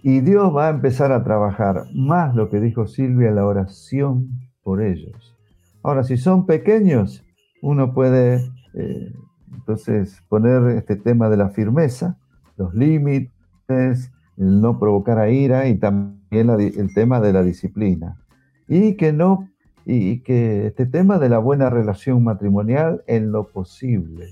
Y 0.00 0.20
Dios 0.20 0.54
va 0.54 0.68
a 0.68 0.70
empezar 0.70 1.10
a 1.10 1.24
trabajar 1.24 1.86
más 1.92 2.32
lo 2.34 2.48
que 2.48 2.60
dijo 2.60 2.86
Silvia, 2.86 3.32
la 3.32 3.44
oración 3.44 4.28
por 4.62 4.80
ellos. 4.80 5.36
Ahora, 5.82 6.04
si 6.04 6.16
son 6.16 6.46
pequeños, 6.46 7.24
uno 7.62 7.92
puede 7.92 8.36
eh, 8.74 9.12
entonces 9.68 10.22
poner 10.30 10.76
este 10.78 10.96
tema 10.96 11.28
de 11.28 11.36
la 11.36 11.50
firmeza, 11.50 12.16
los 12.56 12.74
límites, 12.74 14.10
el 14.38 14.60
no 14.62 14.78
provocar 14.78 15.18
a 15.18 15.28
ira 15.28 15.68
y 15.68 15.76
también 15.76 16.48
el 16.48 16.94
tema 16.94 17.20
de 17.20 17.34
la 17.34 17.42
disciplina. 17.42 18.16
Y 18.66 18.94
que 18.94 19.12
no, 19.12 19.50
y 19.84 20.20
que 20.20 20.68
este 20.68 20.86
tema 20.86 21.18
de 21.18 21.28
la 21.28 21.38
buena 21.38 21.68
relación 21.68 22.24
matrimonial 22.24 23.02
en 23.06 23.30
lo 23.30 23.48
posible. 23.48 24.30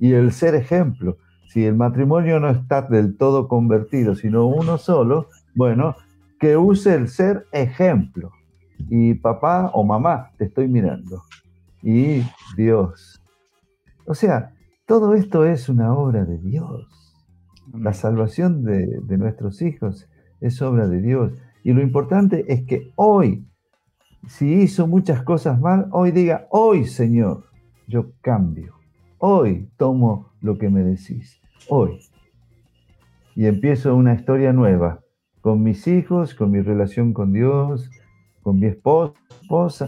Y 0.00 0.14
el 0.14 0.32
ser 0.32 0.54
ejemplo 0.54 1.18
si 1.48 1.66
el 1.66 1.74
matrimonio 1.74 2.40
no 2.40 2.48
está 2.48 2.82
del 2.82 3.16
todo 3.16 3.46
convertido, 3.46 4.14
sino 4.14 4.46
uno 4.46 4.78
solo, 4.78 5.28
bueno, 5.54 5.96
que 6.40 6.56
use 6.56 6.94
el 6.94 7.08
ser 7.08 7.46
ejemplo. 7.52 8.32
Y 8.88 9.14
papá 9.14 9.70
o 9.74 9.84
mamá, 9.84 10.30
te 10.38 10.44
estoy 10.44 10.68
mirando. 10.68 11.22
Y 11.82 12.22
Dios. 12.56 13.22
O 14.06 14.14
sea, 14.14 14.52
todo 14.88 15.14
esto 15.14 15.44
es 15.44 15.68
una 15.68 15.94
obra 15.94 16.24
de 16.24 16.38
Dios. 16.38 17.14
La 17.72 17.92
salvación 17.92 18.64
de, 18.64 19.00
de 19.02 19.18
nuestros 19.18 19.62
hijos 19.62 20.08
es 20.40 20.60
obra 20.62 20.88
de 20.88 21.02
Dios. 21.02 21.34
Y 21.62 21.74
lo 21.74 21.82
importante 21.82 22.52
es 22.52 22.64
que 22.64 22.90
hoy, 22.96 23.46
si 24.26 24.50
hizo 24.54 24.86
muchas 24.86 25.22
cosas 25.22 25.60
mal, 25.60 25.88
hoy 25.92 26.10
diga, 26.10 26.48
hoy 26.50 26.86
Señor, 26.86 27.44
yo 27.86 28.12
cambio. 28.22 28.74
Hoy 29.18 29.70
tomo 29.76 30.32
lo 30.40 30.56
que 30.56 30.70
me 30.70 30.82
decís 30.82 31.38
hoy. 31.68 32.00
Y 33.36 33.46
empiezo 33.46 33.94
una 33.94 34.14
historia 34.14 34.52
nueva, 34.52 35.00
con 35.42 35.62
mis 35.62 35.86
hijos, 35.86 36.34
con 36.34 36.50
mi 36.50 36.60
relación 36.60 37.12
con 37.12 37.32
Dios, 37.32 37.90
con 38.42 38.58
mi 38.58 38.66
esposa, 38.66 39.86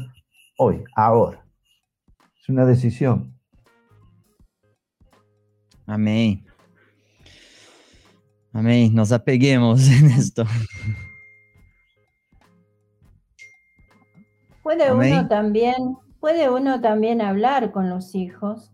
hoy, 0.58 0.84
ahora. 0.94 1.44
Es 2.40 2.48
una 2.50 2.66
decisión. 2.66 3.39
Amén. 5.90 6.44
Amén. 8.52 8.94
Nos 8.94 9.12
apeguemos 9.12 9.88
en 9.88 10.10
esto. 10.10 10.44
Puede 14.62 14.92
uno 14.92 15.26
también, 15.26 15.96
puede 16.20 16.48
uno 16.48 16.80
también 16.80 17.20
hablar 17.20 17.72
con 17.72 17.90
los 17.90 18.14
hijos 18.14 18.70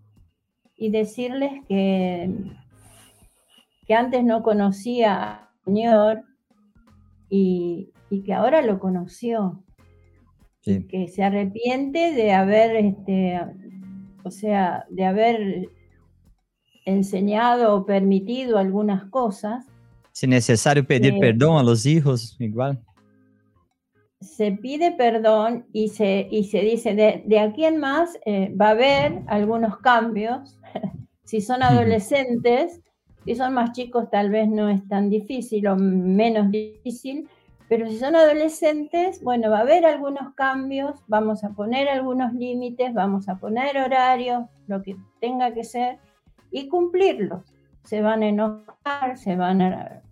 y 0.77 0.91
decirles 0.91 1.53
que 1.69 2.31
que 3.87 3.95
antes 3.95 4.25
no 4.25 4.43
conocía 4.43 5.35
al 5.35 5.49
Señor 5.65 6.25
y, 7.29 7.93
que 8.25 8.35
ahora 8.35 8.63
lo 8.63 8.79
conoció. 8.79 9.63
que 10.63 11.09
se 11.09 11.23
arrepiente 11.23 12.13
de 12.13 12.33
haber, 12.33 12.75
este, 12.77 13.41
o 14.25 14.31
sea, 14.31 14.85
de 14.91 15.05
haber 15.05 15.69
enseñado 16.87 17.75
o 17.75 17.85
permitido 17.85 18.57
algunas 18.57 19.05
cosas. 19.11 19.67
Si 20.13 20.27
necesario 20.27 20.87
pedir 20.87 21.15
eh, 21.15 21.21
perdón 21.21 21.59
a 21.59 21.63
los 21.63 21.85
hijos, 21.85 22.37
igual. 22.39 22.81
Se 24.23 24.53
pide 24.53 24.93
perdón 24.93 25.67
y 25.73 25.89
se, 25.89 26.27
y 26.31 26.45
se 26.45 26.61
dice, 26.61 26.95
de, 26.95 27.39
aquí 27.39 27.67
en 27.67 27.77
más 27.77 28.19
eh, 28.25 28.55
va 28.59 28.69
a 28.69 28.71
haber 28.71 29.21
algunos 29.27 29.77
cambios. 29.79 30.59
si 31.25 31.43
son 31.43 31.63
adolescentes, 31.63 32.81
si 33.27 33.35
son 33.35 33.53
más 33.53 33.73
chicos 33.73 34.09
tal 34.11 34.31
vez 34.31 34.49
no 34.49 34.71
es 34.71 34.87
tan 34.89 35.11
difícil 35.11 35.67
o 35.67 35.77
menos 35.77 36.51
difícil, 36.51 37.29
pero 37.69 37.89
si 37.91 37.99
son 37.99 38.15
adolescentes, 38.15 39.23
bueno, 39.23 39.51
va 39.51 39.59
a 39.59 39.63
haber 39.63 39.85
algunos 39.85 40.33
cambios, 40.35 41.01
vamos 41.09 41.43
a 41.43 41.51
poner 41.51 41.89
algunos 41.89 42.33
límites, 42.33 42.95
vamos 42.95 43.29
a 43.29 43.37
poner 43.37 43.77
horarios, 43.77 44.45
lo 44.69 44.83
que 44.83 44.97
tenga 45.21 45.53
que 45.53 45.65
ser, 45.65 45.99
y 46.51 46.69
cumplirlos. 46.69 47.43
Se 47.85 48.03
van 48.03 48.23
a 48.23 48.29
enojar, 48.29 49.17
se 49.17 49.37
van 49.37 49.63
a, 49.63 50.03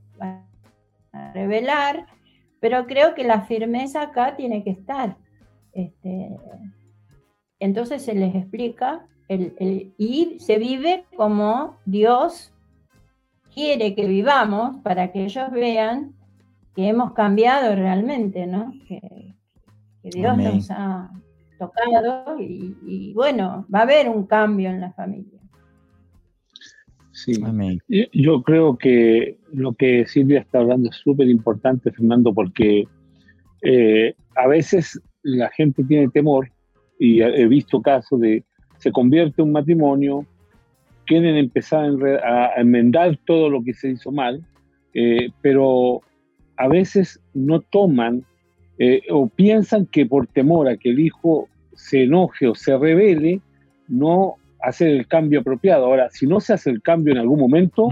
revelar, 1.32 2.06
pero 2.61 2.86
creo 2.86 3.15
que 3.15 3.24
la 3.24 3.43
firmeza 3.43 4.02
acá 4.02 4.36
tiene 4.36 4.65
que 4.65 4.70
estar. 4.70 5.16
Este, 5.73 6.31
entonces 7.61 8.02
se 8.02 8.15
les 8.15 8.35
explica 8.35 9.06
y 9.28 10.36
se 10.39 10.59
vive 10.59 11.05
como 11.16 11.77
Dios 11.86 12.52
quiere 13.55 13.94
que 13.94 14.06
vivamos 14.06 14.78
para 14.82 15.12
que 15.12 15.24
ellos 15.24 15.51
vean 15.51 16.15
que 16.74 16.89
hemos 16.89 17.12
cambiado 17.12 17.74
realmente, 17.74 18.47
¿no? 18.47 18.73
Que, 18.89 19.01
Dios 20.02 20.36
nos 20.36 20.70
ha 20.70 21.11
tocado 21.59 22.39
y, 22.39 23.15
bueno, 23.15 23.65
va 23.74 23.78
a 23.78 23.82
haber 23.85 24.11
un 24.11 24.27
cambio 24.27 24.69
en 24.69 24.82
la 24.82 24.93
familia. 24.93 25.34
Sí, 27.25 28.09
yo 28.13 28.43
creo 28.43 28.77
que 28.77 29.37
lo 29.53 29.73
que 29.73 30.07
Silvia 30.07 30.41
está 30.41 30.59
hablando 30.59 30.91
es 30.91 30.97
súper 30.97 31.29
importante, 31.29 31.91
Fernando, 31.91 32.35
porque 32.35 32.85
eh, 33.63 34.15
a 34.37 34.47
veces 34.47 35.01
la 35.23 35.49
gente 35.51 35.85
tiene 35.85 36.09
temor, 36.09 36.51
y 36.99 37.23
he 37.23 37.47
visto 37.49 37.81
casos 37.83 38.21
de 38.21 38.45
se 38.79 38.93
convierte 38.93 39.43
un 39.43 39.53
matrimonio, 39.53 40.27
quieren 41.07 41.37
empezar 41.37 41.91
a, 42.23 42.61
enmendar 42.61 43.19
todo 43.25 43.49
lo 43.49 43.63
que 43.63 43.75
se 43.75 43.91
hizo 43.91 44.13
mal, 44.13 44.45
eh, 44.93 45.31
pero 45.41 46.03
a 46.57 46.69
veces 46.69 47.21
no 47.33 47.61
toman 47.61 48.25
eh, 48.79 49.03
o 49.11 49.29
piensan 49.29 49.87
que 49.87 50.07
por 50.07 50.27
temor 50.27 50.69
a 50.69 50.77
que 50.77 50.91
el 50.91 51.01
hijo 51.01 51.49
se 51.75 52.05
enoje 52.05 52.47
o 52.47 52.55
se 52.55 52.77
revele, 52.77 53.41
no 53.89 54.37
hacer 54.69 54.89
el 54.89 55.07
cambio 55.07 55.41
apropiado. 55.41 55.86
Ahora, 55.86 56.09
si 56.11 56.27
no 56.27 56.41
se 56.41 56.55
hace 56.55 56.70
el 56.70 56.82
cambio 56.82 57.12
en 57.12 57.19
algún 57.19 57.41
momento, 57.41 57.89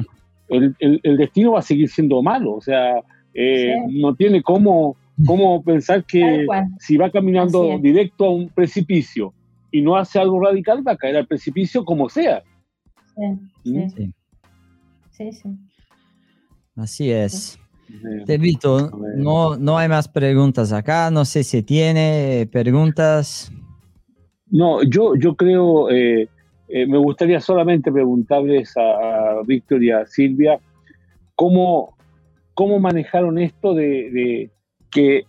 el, 0.49 0.77
destino 1.17 1.53
va 1.53 1.61
a 1.61 1.63
seguir 1.63 1.89
siendo 1.89 2.23
malo, 2.23 2.55
o 2.55 2.61
sea, 2.61 3.03
eh, 3.35 3.75
no 3.89 4.15
tiene 4.15 4.43
cómo 4.43 4.97
¿Cómo 5.27 5.63
pensar 5.63 6.05
que 6.05 6.47
si 6.79 6.97
va 6.97 7.11
caminando 7.11 7.79
directo 7.79 8.27
a 8.27 8.31
un 8.31 8.49
precipicio 8.49 9.33
y 9.71 9.83
no 9.83 9.97
hace 9.97 10.19
algo 10.19 10.41
radical, 10.41 10.87
va 10.87 10.93
a 10.93 10.97
caer 10.97 11.17
al 11.17 11.27
precipicio 11.27 11.85
como 11.85 12.09
sea? 12.09 12.43
Sí, 13.63 13.71
¿Mm? 13.71 13.89
sí. 13.91 14.15
sí. 15.11 15.33
sí. 15.33 15.49
Así 16.77 17.11
es. 17.11 17.59
Tevito, 18.25 18.91
no, 19.17 19.57
no 19.57 19.77
hay 19.77 19.89
más 19.89 20.09
preguntas 20.09 20.73
acá. 20.73 21.11
No 21.11 21.27
sé 21.27 21.45
si 21.45 21.63
tiene 21.63 22.49
preguntas. 22.51 23.53
No, 24.51 24.83
yo, 24.83 25.15
yo 25.17 25.37
creo, 25.37 25.91
eh, 25.91 26.29
eh, 26.73 26.87
me 26.87 26.99
gustaría 26.99 27.41
solamente 27.41 27.93
preguntarles 27.93 28.75
a, 28.77 29.41
Víctor 29.47 29.83
y 29.83 29.91
a 29.91 30.07
Silvia 30.07 30.59
cómo, 31.35 31.97
cómo 32.55 32.79
manejaron 32.79 33.39
esto 33.39 33.75
de, 33.75 34.51
que, 34.91 35.25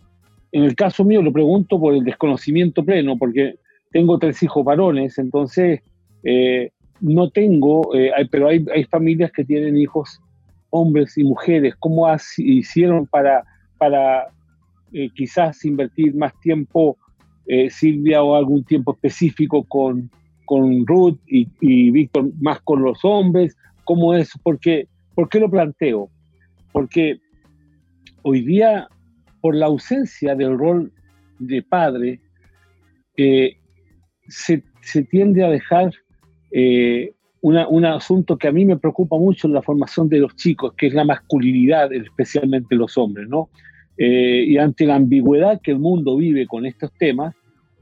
en 0.52 0.64
el 0.64 0.76
caso 0.76 1.03
mío 1.03 1.22
lo 1.22 1.34
pregunto 1.34 1.80
por 1.80 1.94
el 1.94 2.03
desconocimiento 2.03 2.84
pleno, 2.84 3.18
porque 3.18 3.56
tengo 3.91 4.18
tres 4.20 4.41
hijos 4.44 4.64
varones, 4.64 5.18
entonces 5.18 5.82
eh, 6.24 6.72
no 7.02 7.30
tengo, 7.30 7.91
pero 8.32 8.48
hay, 8.48 8.65
hay 8.74 8.86
familias 8.86 9.32
que 9.32 9.44
tienen 9.44 9.78
hijos 9.78 10.22
hombres 10.70 11.18
y 11.18 11.24
mujeres, 11.24 11.76
cómo 11.78 12.07
hicieron 12.38 13.06
para, 13.06 13.44
para 13.78 14.28
eh, 14.91 15.10
quizás 15.14 15.64
invertir 15.65 16.15
más 16.15 16.40
tiempo, 16.40 16.98
eh, 17.45 17.70
Silvia, 17.70 18.24
o 18.24 18.36
algún 18.36 18.64
tiempo 18.64 18.94
específico 18.94 19.64
con, 19.64 20.10
con 20.45 20.86
Ruth 20.86 21.20
y, 21.28 21.91
Víctor 21.91 22.32
más 22.40 22.60
con 22.61 22.82
los 22.82 22.99
hombres, 23.03 23.56
cómo 23.84 24.14
es, 24.14 24.32
porque, 24.44 24.88
¿por 25.15 25.30
qué 25.30 25.40
lo 25.40 25.49
planteo? 25.49 26.10
Porque 26.72 27.20
hoy 28.24 28.41
día, 28.41 28.88
por 29.41 29.56
la 29.56 29.68
ausencia 29.68 30.36
del 30.36 30.57
rol 30.57 30.91
de 31.40 31.61
padre, 31.61 32.20
eh, 33.18 33.57
se, 34.28 34.64
se, 34.82 35.03
tiende 35.03 35.44
a 35.44 35.49
dejar 35.49 35.91
un 37.41 37.86
asunto 37.86 38.38
que 38.38 38.48
a 38.48 38.52
mí 38.52 38.64
me 38.65 38.78
preocupa 38.78 39.18
mucho 39.18 39.48
en 39.48 39.53
la 39.53 39.61
formación 39.61 40.07
de 40.07 40.20
los 40.20 40.36
chicos, 40.36 40.74
que 40.78 40.88
es 40.88 40.94
la 40.94 41.03
masculinidad, 41.03 41.91
especialmente 41.91 42.76
los 42.76 42.98
hombres, 42.98 43.28
¿no? 43.28 43.49
Eh, 43.98 44.45
y 44.48 44.57
ante 44.57 44.86
la 44.86 44.95
ambigüedad 44.95 45.61
que 45.61 45.72
el 45.72 45.80
mundo 45.80 46.18
vive 46.18 46.48
con 46.48 46.65
estos 46.65 46.91
temas, 46.94 47.36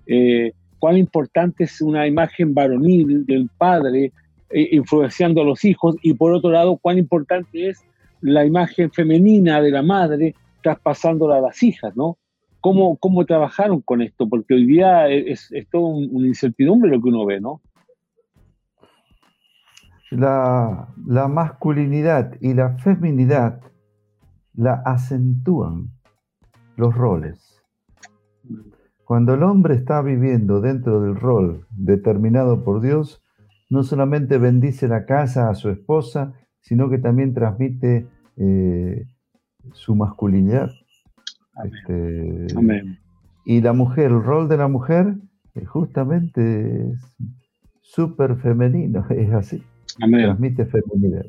eh, 0.07 0.51
cuán 0.81 0.97
importante 0.97 1.65
es 1.65 1.79
una 1.79 2.07
imagen 2.07 2.55
varonil 2.55 3.23
del 3.27 3.49
padre 3.55 4.11
eh, 4.49 4.69
influenciando 4.71 5.41
a 5.41 5.45
los 5.45 5.63
hijos, 5.63 5.95
y 6.01 6.15
por 6.15 6.33
otro 6.33 6.49
lado, 6.49 6.77
cuán 6.77 6.97
importante 6.97 7.69
es 7.69 7.85
la 8.21 8.43
imagen 8.45 8.91
femenina 8.91 9.61
de 9.61 9.69
la 9.69 9.83
madre 9.83 10.33
traspasándola 10.63 11.37
a 11.37 11.41
las 11.41 11.61
hijas, 11.61 11.95
¿no? 11.95 12.17
¿Cómo, 12.61 12.97
cómo 12.97 13.25
trabajaron 13.25 13.81
con 13.81 14.01
esto? 14.01 14.27
Porque 14.27 14.55
hoy 14.55 14.65
día 14.65 15.07
es, 15.07 15.51
todo 15.71 15.85
una 15.85 16.27
incertidumbre 16.27 16.89
lo 16.89 17.01
que 17.01 17.09
uno 17.09 17.25
ve, 17.25 17.39
¿no? 17.39 17.61
la, 20.11 20.87
masculinidad 21.29 22.33
y 22.41 22.53
la 22.53 22.77
feminidad 22.77 23.61
la 24.53 24.81
acentúan 24.85 25.91
los 26.75 26.93
roles. 26.93 27.50
Cuando 29.11 29.33
el 29.33 29.43
hombre 29.43 29.75
está 29.75 30.01
viviendo 30.01 30.61
dentro 30.61 31.01
del 31.01 31.17
rol 31.17 31.67
determinado 31.69 32.63
por 32.63 32.79
Dios, 32.79 33.21
no 33.69 33.83
solamente 33.83 34.37
bendice 34.37 34.87
la 34.87 35.05
casa 35.05 35.49
a 35.49 35.55
su 35.55 35.69
esposa, 35.69 36.33
sino 36.61 36.89
que 36.89 36.97
también 36.97 37.33
transmite 37.33 38.07
eh, 38.37 39.05
su 39.73 39.95
masculinidad. 39.95 40.71
Este, 41.65 42.47
y 43.43 43.59
la 43.59 43.73
mujer, 43.73 44.11
el 44.11 44.23
rol 44.23 44.47
de 44.47 44.55
la 44.55 44.69
mujer, 44.69 45.15
eh, 45.55 45.65
justamente 45.65 46.91
es 46.91 47.01
súper 47.81 48.37
femenino, 48.37 49.05
es 49.09 49.33
así. 49.33 49.61
Transmite 49.99 50.67
feminidad. 50.67 51.25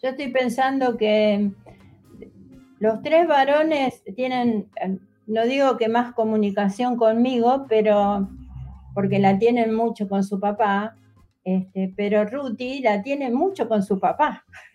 Yo 0.00 0.08
estoy 0.10 0.30
pensando 0.30 0.96
que 0.96 1.50
los 2.80 3.02
tres 3.02 3.28
varones 3.28 4.02
tienen, 4.16 4.68
no 5.26 5.44
digo 5.44 5.76
que 5.76 5.88
más 5.88 6.12
comunicación 6.14 6.96
conmigo, 6.96 7.66
pero 7.68 8.28
porque 8.94 9.18
la 9.18 9.38
tienen 9.38 9.74
mucho 9.74 10.08
con 10.08 10.24
su 10.24 10.40
papá, 10.40 10.96
este, 11.44 11.92
pero 11.96 12.24
Ruti 12.24 12.80
la 12.80 13.02
tiene 13.02 13.30
mucho 13.30 13.68
con 13.68 13.82
su 13.82 13.98
papá. 13.98 14.44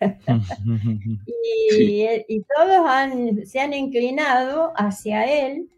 y, 2.28 2.44
todos 2.56 3.48
se 3.48 3.60
han 3.60 3.74
inclinado 3.74 4.72
hacia 4.76 5.46
él 5.46 5.68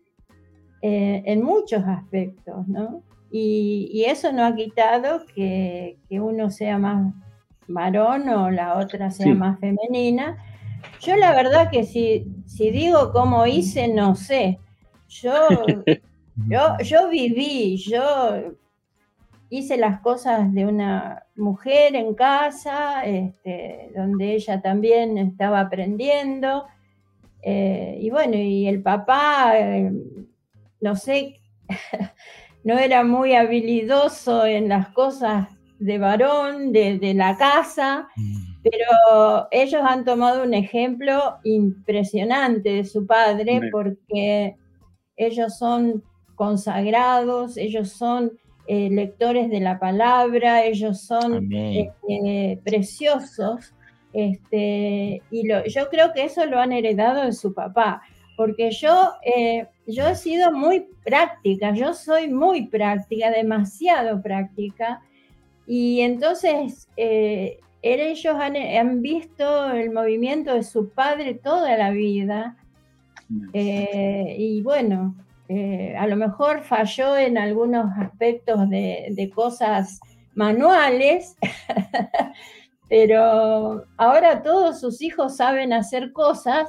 eh, 0.82 1.22
en 1.26 1.42
muchos 1.42 1.82
aspectos, 1.84 2.68
¿no? 2.68 3.02
Y, 3.30 4.04
eso 4.06 4.32
no 4.32 4.44
ha 4.44 4.54
quitado 4.54 5.24
que, 5.34 5.98
uno 6.10 6.50
sea 6.50 6.78
más 6.78 7.12
varón 7.66 8.28
o 8.28 8.50
la 8.50 8.78
otra 8.78 9.10
sea 9.10 9.34
más 9.34 9.58
femenina. 9.60 10.36
Yo 11.00 11.16
la 11.16 11.32
verdad 11.32 11.70
que 11.70 11.84
si, 11.84 12.26
si 12.46 12.70
digo 12.70 13.12
cómo 13.12 13.46
hice, 13.46 13.88
no 13.88 14.14
sé. 14.14 14.58
Yo, 15.08 15.32
yo, 16.48 16.76
yo 16.82 17.08
viví, 17.08 17.76
yo 17.76 18.54
hice 19.50 19.76
las 19.76 20.00
cosas 20.00 20.52
de 20.52 20.66
una 20.66 21.24
mujer 21.36 21.96
en 21.96 22.14
casa, 22.14 23.04
este, 23.04 23.90
donde 23.96 24.34
ella 24.34 24.60
también 24.60 25.16
estaba 25.18 25.60
aprendiendo. 25.60 26.66
Eh, 27.42 27.98
y 28.00 28.10
bueno, 28.10 28.36
y 28.36 28.66
el 28.66 28.82
papá, 28.82 29.58
eh, 29.58 29.92
no 30.80 30.96
sé, 30.96 31.40
no 32.64 32.78
era 32.78 33.04
muy 33.04 33.34
habilidoso 33.34 34.44
en 34.44 34.68
las 34.68 34.88
cosas 34.88 35.48
de 35.78 35.98
varón, 35.98 36.72
de, 36.72 37.14
la 37.14 37.36
casa, 37.36 38.08
mm. 38.16 38.37
Pero 38.62 39.48
ellos 39.50 39.82
han 39.84 40.04
tomado 40.04 40.42
un 40.42 40.54
ejemplo 40.54 41.36
impresionante 41.44 42.70
de 42.70 42.84
su 42.84 43.06
padre 43.06 43.60
porque 43.70 44.56
ellos 45.16 45.58
son 45.58 46.02
consagrados, 46.34 47.56
ellos 47.56 47.90
son 47.90 48.32
eh, 48.66 48.88
lectores 48.90 49.50
de 49.50 49.60
la 49.60 49.78
palabra, 49.78 50.64
ellos 50.64 51.00
son 51.02 51.50
este, 51.52 52.60
preciosos, 52.64 53.74
este, 54.12 55.22
y 55.30 55.48
yo 55.48 55.88
creo 55.90 56.12
que 56.12 56.24
eso 56.24 56.44
lo 56.46 56.58
han 56.58 56.72
heredado 56.72 57.24
de 57.24 57.32
su 57.32 57.54
papá 57.54 58.02
porque 58.38 58.70
yo, 58.70 59.14
eh, 59.24 59.66
yo 59.88 60.06
he 60.06 60.14
sido 60.14 60.52
muy 60.52 60.86
práctica, 61.04 61.74
yo 61.74 61.92
soy 61.92 62.28
muy 62.28 62.68
práctica, 62.68 63.32
demasiado 63.32 64.22
práctica, 64.22 65.02
y 65.66 66.02
entonces 66.02 66.86
eh, 66.96 67.58
ellos 67.82 68.34
han, 68.34 69.02
visto 69.02 69.70
el 69.70 69.92
movimiento 69.92 70.54
de 70.54 70.62
su 70.62 70.90
padre 70.90 71.34
toda 71.34 71.76
la 71.76 71.90
vida, 71.90 72.56
eh, 73.52 74.36
y 74.38 74.62
bueno, 74.62 75.14
a 75.96 76.06
lo 76.06 76.16
mejor 76.16 76.62
falló 76.62 77.16
en 77.16 77.38
algunos 77.38 77.86
aspectos 77.98 78.68
de, 78.68 79.08
de 79.10 79.30
cosas 79.30 80.00
manuales, 80.34 81.36
pero 82.88 83.84
ahora 83.96 84.42
todos 84.42 84.80
sus 84.80 85.00
hijos 85.02 85.36
saben 85.36 85.72
hacer 85.72 86.12
cosas 86.12 86.68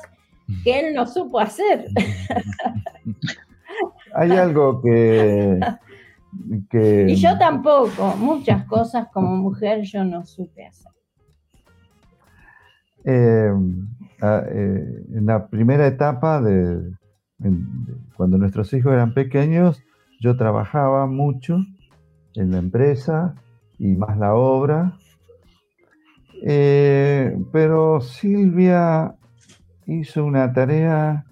que 0.64 0.80
él 0.80 0.95
no 0.95 1.07
supo 1.07 1.40
hacer. 1.40 1.86
Hay 4.15 4.31
algo 4.31 4.81
que, 4.81 5.60
Y 6.73 7.15
yo 7.15 7.38
tampoco, 7.38 8.15
muchas 8.18 8.65
cosas 8.65 9.07
como 9.14 9.38
mujer 9.38 9.84
yo 9.84 10.03
no 10.03 10.26
supe 10.26 10.65
hacer. 10.65 10.91
Eh, 13.06 13.52
eh, 14.22 15.06
en 15.14 15.26
la 15.26 15.48
primera 15.48 15.88
etapa 15.88 16.42
de, 16.42 16.92
cuando 18.16 18.38
nuestros 18.38 18.74
hijos 18.74 18.92
eran 18.92 19.14
pequeños, 19.14 19.82
yo 20.20 20.36
trabajaba 20.36 21.08
mucho 21.08 21.60
en 22.36 22.52
la 22.52 22.58
empresa 22.58 23.36
y 23.78 23.96
más 23.96 24.18
la 24.18 24.36
obra. 24.36 24.98
Eh, 26.44 27.38
pero 27.52 28.02
Silvia 28.02 29.16
hizo 29.86 30.26
una 30.26 30.52
tarea 30.54 31.26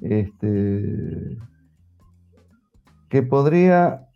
este, 0.00 1.36
que 3.08 3.22
podría 3.22 4.08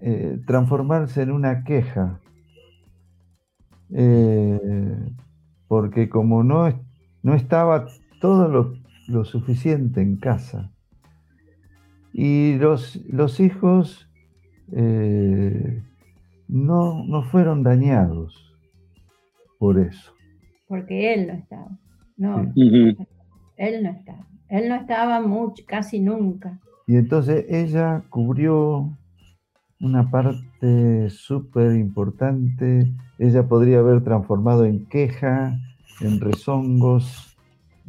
eh, 0.00 0.40
transformarse 0.46 1.22
en 1.22 1.32
una 1.32 1.64
queja, 1.64 2.20
porque 5.68 6.08
como 6.08 6.42
no, 6.42 6.68
no 7.22 7.34
estaba 7.34 7.86
todo 8.20 8.48
lo, 9.06 9.24
suficiente 9.24 10.02
en 10.02 10.16
casa, 10.16 10.72
y 12.12 12.56
los, 12.56 12.96
los 13.06 13.38
hijos 13.38 14.10
eh, 14.72 15.82
no, 16.48 17.04
no 17.04 17.22
fueron 17.22 17.62
dañados 17.62 18.56
por 19.58 19.78
eso. 19.78 20.12
Porque 20.66 21.14
él 21.14 21.26
no 21.28 21.32
estaba. 21.34 21.78
No. 22.16 22.52
él 22.54 23.82
no 23.82 23.90
estaba. 23.90 24.26
Él 24.48 24.68
no 24.68 24.74
estaba 24.76 25.20
mucho, 25.20 25.64
casi 25.66 26.00
nunca. 26.00 26.58
Y 26.86 26.96
entonces 26.96 27.44
ella 27.48 28.02
cubrió 28.08 28.96
una 29.80 30.10
parte 30.10 31.10
súper 31.10 31.76
importante. 31.76 32.92
Ella 33.18 33.46
podría 33.48 33.78
haber 33.80 34.02
transformado 34.04 34.64
en 34.64 34.86
queja, 34.86 35.58
en 36.00 36.20
rezongos, 36.20 37.36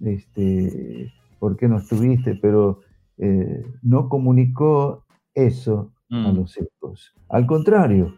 este, 0.03 1.11
¿por 1.39 1.55
qué 1.57 1.67
no 1.67 1.77
estuviste? 1.77 2.35
Pero 2.35 2.81
eh, 3.17 3.63
no 3.83 4.09
comunicó 4.09 5.05
eso 5.35 5.91
a 6.09 6.31
Mm. 6.31 6.35
los 6.37 6.57
hijos. 6.57 7.13
Al 7.29 7.45
contrario, 7.45 8.17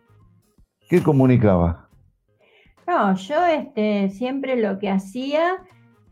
¿qué 0.89 1.01
comunicaba? 1.03 1.89
No, 2.88 3.13
yo 3.15 3.45
este, 3.45 4.09
siempre 4.09 4.55
lo 4.61 4.79
que 4.79 4.89
hacía 4.89 5.57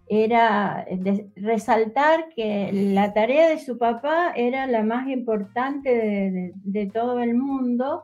era 0.07 0.85
de- 0.91 1.29
resaltar 1.35 2.29
que 2.35 2.71
la 2.73 3.13
tarea 3.13 3.47
de 3.49 3.59
su 3.59 3.77
papá 3.77 4.31
era 4.35 4.65
la 4.67 4.83
más 4.83 5.07
importante 5.07 5.89
de, 5.89 6.31
de- 6.31 6.53
de 6.55 6.85
todo 6.87 7.19
el 7.19 7.35
mundo, 7.35 8.01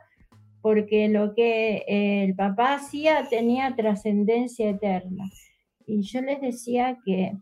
porque 0.65 1.09
lo 1.09 1.35
que 1.35 1.83
el 1.87 2.33
papá 2.33 2.73
hacía 2.73 3.29
tenía 3.29 3.75
trascendencia 3.75 4.71
eterna. 4.71 5.25
Y 5.85 6.01
yo 6.01 6.21
les 6.21 6.41
decía 6.41 6.97
que, 7.05 7.33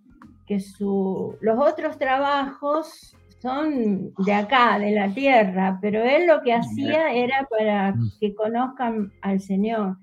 que 0.46 0.60
su, 0.60 1.38
los 1.40 1.58
otros 1.58 1.98
trabajos 1.98 3.16
son 3.42 4.14
de 4.26 4.34
acá, 4.34 4.78
de 4.78 4.92
la 4.92 5.14
tierra, 5.14 5.80
pero 5.82 6.04
él 6.04 6.28
lo 6.28 6.42
que 6.42 6.52
hacía 6.52 7.14
era 7.14 7.48
para 7.50 7.96
que 8.20 8.36
conozcan 8.36 9.14
al 9.22 9.40
Señor 9.40 9.96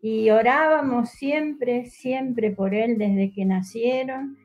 y 0.00 0.30
orábamos 0.30 1.10
siempre, 1.10 1.90
siempre 1.90 2.52
por 2.52 2.74
él 2.74 2.96
desde 2.96 3.34
que 3.34 3.44
nacieron. 3.44 4.38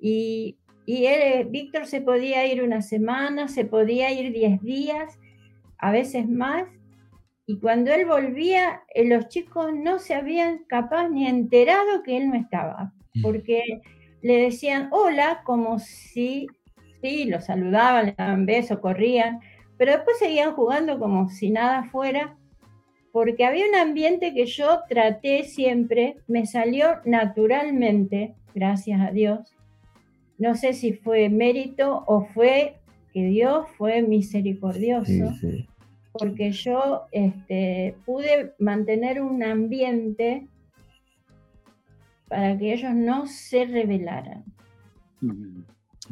Y, 0.00 0.56
y 0.86 1.04
él, 1.04 1.20
eh, 1.22 1.46
Víctor 1.50 1.84
se 1.84 2.00
podía 2.00 2.50
ir 2.50 2.62
una 2.62 2.80
semana, 2.80 3.48
se 3.48 3.66
podía 3.66 4.10
ir 4.12 4.32
diez 4.32 4.62
días, 4.62 5.18
a 5.76 5.90
veces 5.90 6.26
más. 6.26 6.64
Y 7.50 7.58
cuando 7.58 7.92
él 7.92 8.06
volvía, 8.06 8.82
eh, 8.94 9.04
los 9.04 9.26
chicos 9.26 9.72
no 9.74 9.98
se 9.98 10.14
habían 10.14 10.58
capaz 10.68 11.08
ni 11.08 11.26
enterado 11.26 12.04
que 12.04 12.16
él 12.16 12.28
no 12.28 12.36
estaba, 12.36 12.92
porque 13.22 13.80
le 14.22 14.36
decían 14.36 14.88
hola 14.92 15.42
como 15.42 15.80
si, 15.80 16.46
sí, 17.02 17.24
lo 17.24 17.40
saludaban, 17.40 18.06
le 18.06 18.14
daban 18.16 18.46
besos, 18.46 18.78
corrían, 18.78 19.40
pero 19.76 19.90
después 19.90 20.16
seguían 20.20 20.52
jugando 20.52 21.00
como 21.00 21.28
si 21.28 21.50
nada 21.50 21.82
fuera 21.90 22.36
porque 23.10 23.44
había 23.44 23.66
un 23.66 23.74
ambiente 23.74 24.32
que 24.32 24.46
yo 24.46 24.82
traté 24.88 25.42
siempre, 25.42 26.18
me 26.28 26.46
salió 26.46 27.00
naturalmente, 27.04 28.36
gracias 28.54 29.00
a 29.00 29.10
Dios. 29.10 29.56
No 30.38 30.54
sé 30.54 30.72
si 30.72 30.92
fue 30.92 31.28
mérito 31.30 32.04
o 32.06 32.26
fue 32.26 32.76
que 33.12 33.24
Dios 33.24 33.66
fue 33.76 34.02
misericordioso, 34.02 35.04
Sí, 35.06 35.24
sí. 35.40 35.69
Porque 36.12 36.50
yo 36.52 37.02
este, 37.12 37.94
pude 38.04 38.54
mantener 38.58 39.22
un 39.22 39.42
ambiente 39.42 40.46
para 42.28 42.56
que 42.58 42.72
ellos 42.72 42.94
no 42.94 43.26
se 43.26 43.64
rebelaran. 43.66 44.44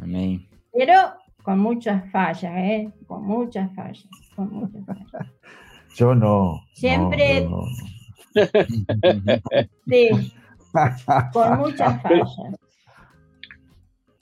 Amém. 0.02 0.46
Pero 0.72 0.94
con 1.42 1.58
muchas 1.60 2.10
fallas, 2.10 2.52
¿eh? 2.56 2.90
Con 3.06 3.24
muchas 3.24 3.74
fallas, 3.74 4.06
con 4.36 4.50
muchas 4.52 4.84
fallas. 4.86 5.32
Yo 5.96 6.14
no. 6.14 6.60
Siempre- 6.74 7.40
no, 7.44 7.50
no, 7.50 7.56
no. 7.56 7.64
Sí, 9.88 10.10
con 11.32 11.58
muchas 11.58 12.02
fallas. 12.02 12.28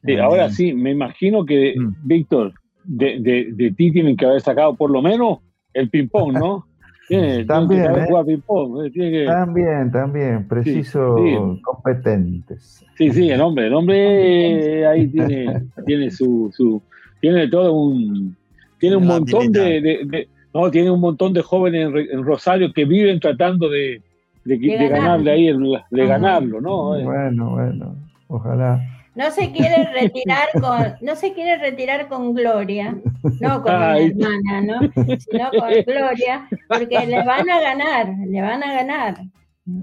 Sí, 0.04 0.16
ahora 0.16 0.48
sí, 0.50 0.72
me 0.72 0.92
imagino 0.92 1.44
que, 1.44 1.74
Mm. 1.76 1.94
Víctor, 2.04 2.54
de, 2.84 3.18
de- 3.20 3.48
de 3.52 3.72
ti 3.72 3.90
tienen 3.90 4.16
que 4.16 4.24
haber 4.24 4.40
sacado 4.40 4.76
por 4.76 4.90
lo 4.90 5.02
menos 5.02 5.40
el 5.76 5.88
ping-pong, 5.90 6.32
¿no? 6.38 6.66
Tiene, 7.08 7.44
También, 7.44 7.82
que 7.82 7.86
saber 7.86 8.02
¿eh? 8.02 8.06
jugar 8.08 8.24
ping-pong. 8.26 8.84
eh, 8.86 8.90
tiene 8.90 9.10
que- 9.12 9.26
También, 9.26 9.92
también, 9.92 10.48
preciso 10.48 11.14
sí. 11.18 11.60
competentes. 11.62 12.84
Sí, 12.96 13.10
sí, 13.12 13.30
el 13.30 13.40
hombre, 13.40 13.66
el 13.68 13.74
hombre 13.74 14.80
eh, 14.80 14.86
ahí 14.86 15.06
tiene, 15.08 15.62
tiene 15.86 16.10
su, 16.10 16.50
su, 16.52 16.82
tiene 17.20 17.46
todo 17.48 17.72
un, 17.74 18.36
tiene 18.80 18.96
un 18.96 19.06
La 19.06 19.14
montón 19.20 19.52
de, 19.52 19.80
de- 19.80 20.00
de- 20.04 20.28
no, 20.52 20.70
tiene 20.70 20.90
un 20.90 21.00
montón 21.00 21.32
de 21.32 21.42
jóvenes 21.42 21.88
en, 21.88 21.96
en 22.18 22.24
Rosario 22.24 22.72
que 22.72 22.84
viven 22.84 23.20
tratando 23.20 23.68
de, 23.68 24.02
de, 24.44 24.58
de 24.58 24.76
ganar. 24.88 24.90
ganarle 24.90 25.30
ahí, 25.30 25.46
el- 25.48 25.60
de 25.90 26.02
Ajá. 26.02 26.10
ganarlo, 26.12 26.60
¿no? 26.60 26.86
Bueno, 27.04 27.50
bueno, 27.50 27.94
ojalá. 28.28 28.80
No 29.16 29.30
se 29.30 29.50
quiere 29.50 29.90
retirar 29.92 30.48
con, 30.60 30.94
no 31.00 31.16
se 31.16 31.32
quiere 31.32 31.56
retirar 31.56 32.06
con 32.08 32.34
Gloria, 32.34 32.94
no 33.40 33.62
con 33.62 33.74
una 33.74 33.92
Ay. 33.92 34.08
hermana, 34.08 34.60
¿no? 34.60 34.80
Sino 35.18 35.50
con 35.50 35.70
Gloria, 35.86 36.46
porque 36.68 37.06
le 37.06 37.24
van 37.24 37.48
a 37.48 37.60
ganar, 37.60 38.14
le 38.26 38.42
van 38.42 38.62
a 38.62 38.74
ganar. 38.74 39.16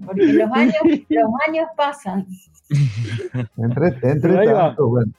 Porque 0.06 0.34
los 0.34 0.52
años, 0.52 0.76
los 1.10 1.26
años 1.48 1.68
pasan. 1.76 2.28
Entre, 3.58 3.88
entre 4.10 4.46
tanto, 4.46 4.88
bueno. 4.88 5.12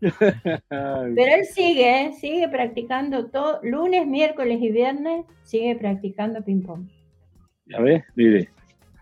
Pero 0.00 1.34
él 1.34 1.44
sigue, 1.44 2.06
¿eh? 2.06 2.12
sigue 2.18 2.48
practicando 2.48 3.26
todo, 3.26 3.60
lunes, 3.62 4.06
miércoles 4.06 4.58
y 4.62 4.70
viernes, 4.70 5.26
sigue 5.42 5.76
practicando 5.76 6.42
ping-pong. 6.42 6.88
a 7.76 7.80
ver, 7.80 8.04
mire, 8.14 8.48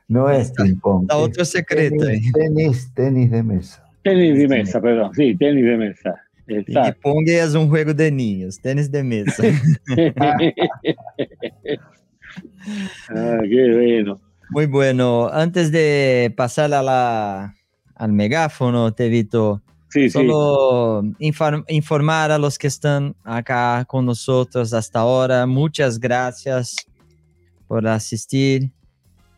No 0.09 0.31
es 0.31 0.53
ping-pong. 0.53 1.03
Está 1.03 1.15
es 1.17 1.21
outro 1.21 1.45
secreto 1.45 2.05
aí. 2.05 2.21
tenis, 2.21 2.33
tenis, 2.33 2.95
tenis 2.95 3.31
de 3.31 3.43
mesa. 3.43 3.83
tenis 4.05 4.39
de 4.39 4.49
mesa, 4.49 4.81
perdón, 4.81 5.13
sí, 5.15 5.35
tenis 5.37 5.65
de 5.65 5.77
mesa. 5.77 6.15
Ping-pong 6.47 7.29
é 7.29 7.45
um 7.59 7.69
jogo 7.69 7.93
de 7.93 8.09
ninhos, 8.11 8.57
tênis 8.59 8.89
de 8.89 9.03
mesa. 9.03 9.43
ah, 13.11 13.39
qué 13.43 13.73
bueno. 13.75 14.21
Muy 14.51 14.67
bueno. 14.67 15.29
Antes 15.33 15.73
de 15.73 16.33
pasar 16.37 16.73
a 16.73 16.83
la, 16.83 17.55
al 17.95 18.13
megáfono, 18.13 18.93
Tevito, 18.93 19.63
Sí, 19.89 20.03
sí. 20.03 20.11
solo 20.11 21.03
infor- 21.21 21.65
informar 21.69 22.31
a 22.31 22.39
los 22.39 22.59
que 22.59 22.67
están 22.67 23.15
acá 23.25 23.85
con 23.89 24.05
nosotros 24.05 24.73
hasta 24.73 25.01
ahora. 25.01 25.47
Muchas 25.47 25.99
gracias 25.99 26.77
por 27.67 27.87
asistir. 27.89 28.71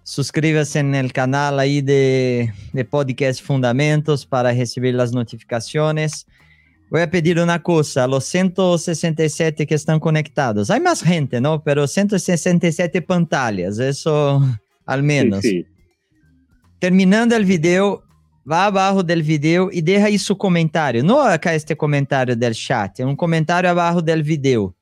Suscríbase 0.09 0.79
en 0.79 0.95
el 0.95 1.13
canal 1.13 1.59
ahí 1.61 1.83
de, 1.83 2.51
de 2.73 2.85
Podcast 2.87 3.43
Fundamentos 3.43 4.25
para 4.25 4.53
recibir 4.53 4.95
las 4.95 5.13
notificaciones. 5.13 6.27
Voy 6.89 7.03
a 7.03 7.11
pedir 7.11 7.39
una 7.39 7.63
cosa, 7.63 8.05
a 8.05 8.07
los 8.07 8.25
167 8.25 9.67
que 9.67 9.75
están 9.75 10.01
conectados. 10.01 10.71
Hay 10.71 10.81
más 10.81 11.03
gente, 11.03 11.43
¿no? 11.43 11.63
Pero 11.63 11.87
167 11.87 13.03
pantallas, 13.03 13.79
eso 13.79 14.43
al 14.87 15.01
Sí, 15.01 15.07
menos. 15.07 15.41
sí. 15.43 15.67
Terminando 16.79 17.37
el 17.37 17.45
video, 17.45 18.03
vá 18.47 18.65
abaixo 18.65 19.03
del 19.03 19.23
video 19.23 19.69
e 19.71 19.83
deixa 19.83 20.25
seu 20.25 20.37
comentário. 20.37 21.05
Não 21.05 21.21
acá 21.21 21.55
este 21.55 21.77
comentário 21.77 22.35
del 22.35 22.55
chat, 22.55 23.03
é 23.03 23.05
um 23.05 23.15
comentário 23.15 23.69
abaixo 23.69 24.01
del 24.01 24.23
video. 24.23 24.75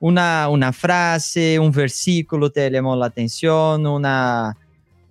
Uma, 0.00 0.48
uma 0.48 0.72
frase, 0.72 1.56
um 1.60 1.70
versículo 1.70 2.50
te 2.50 2.68
llamó 2.68 2.96
la 2.96 3.06
atención, 3.06 3.86
uma, 3.86 4.56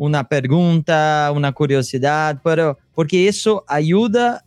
uma 0.03 0.23
pergunta, 0.23 1.31
uma 1.31 1.53
curiosidade, 1.53 2.39
pero, 2.43 2.75
porque 2.91 3.17
isso 3.17 3.63
ajuda 3.67 4.43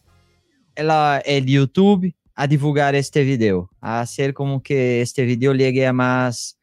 ela, 0.74 1.22
el 1.24 1.48
YouTube 1.48 2.12
a 2.34 2.46
divulgar 2.46 2.96
este 2.96 3.22
video, 3.22 3.70
a 3.80 4.00
hacer 4.00 4.34
como 4.34 4.60
que 4.60 5.00
este 5.00 5.24
video 5.24 5.52
llegue 5.54 5.86
a 5.86 5.92
mais, 5.92 6.58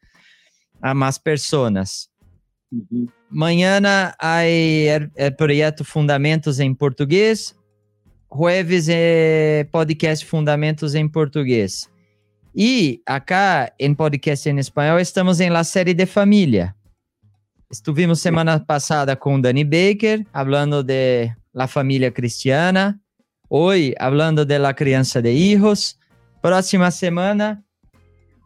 a 0.82 0.92
mais 0.92 1.18
personas. 1.18 2.10
Ujú. 2.70 3.08
Mañana 3.30 4.14
hay 4.18 4.88
el, 4.88 5.10
el 5.16 5.34
proyecto 5.36 5.84
Fundamentos 5.84 6.60
em 6.60 6.74
Português. 6.74 7.56
Jueves 8.30 8.88
é 8.90 9.66
podcast 9.72 10.26
Fundamentos 10.26 10.94
em 10.94 11.08
Português. 11.08 11.90
E 12.54 13.00
acá 13.06 13.72
em 13.78 13.94
podcast 13.94 14.50
em 14.50 14.58
espanhol 14.58 15.00
estamos 15.00 15.40
em 15.40 15.48
la 15.48 15.64
série 15.64 15.94
de 15.94 16.04
família. 16.04 16.74
Estuvimos 17.72 18.20
semana 18.20 18.62
passada 18.62 19.16
com 19.16 19.40
Dani 19.40 19.64
Baker, 19.64 20.26
falando 20.30 20.82
de 20.82 21.34
la 21.54 21.66
família 21.66 22.12
cristiana. 22.12 23.00
Hoy, 23.48 23.94
hablando 23.98 24.44
de 24.44 24.58
la 24.58 24.74
criança 24.74 25.22
de 25.22 25.32
hijos. 25.32 25.98
Próxima 26.42 26.90
semana, 26.90 27.64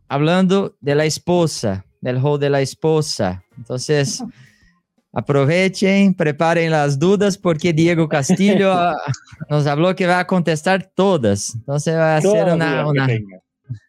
hablando 0.09 0.77
de 0.81 0.95
la 0.95 1.07
esposa, 1.07 1.85
del 2.01 2.23
rol 2.23 2.39
de 2.39 2.51
la 2.51 2.61
esposa. 2.61 3.43
Entonces, 3.59 4.23
aprovechen, 5.13 6.15
preparen 6.15 6.71
las 6.71 6.97
dudas, 6.97 7.37
porque 7.37 7.73
Diego 7.73 8.09
Castillo 8.09 8.73
ah, 8.75 8.95
nos 9.51 9.67
habló 9.67 9.97
que 9.97 10.07
va 10.07 10.21
a 10.21 10.27
contestar 10.29 10.93
todas. 10.95 11.53
Entonces, 11.57 11.97
va 11.97 12.19
a 12.19 12.21
ser 12.21 12.53
una, 12.53 12.85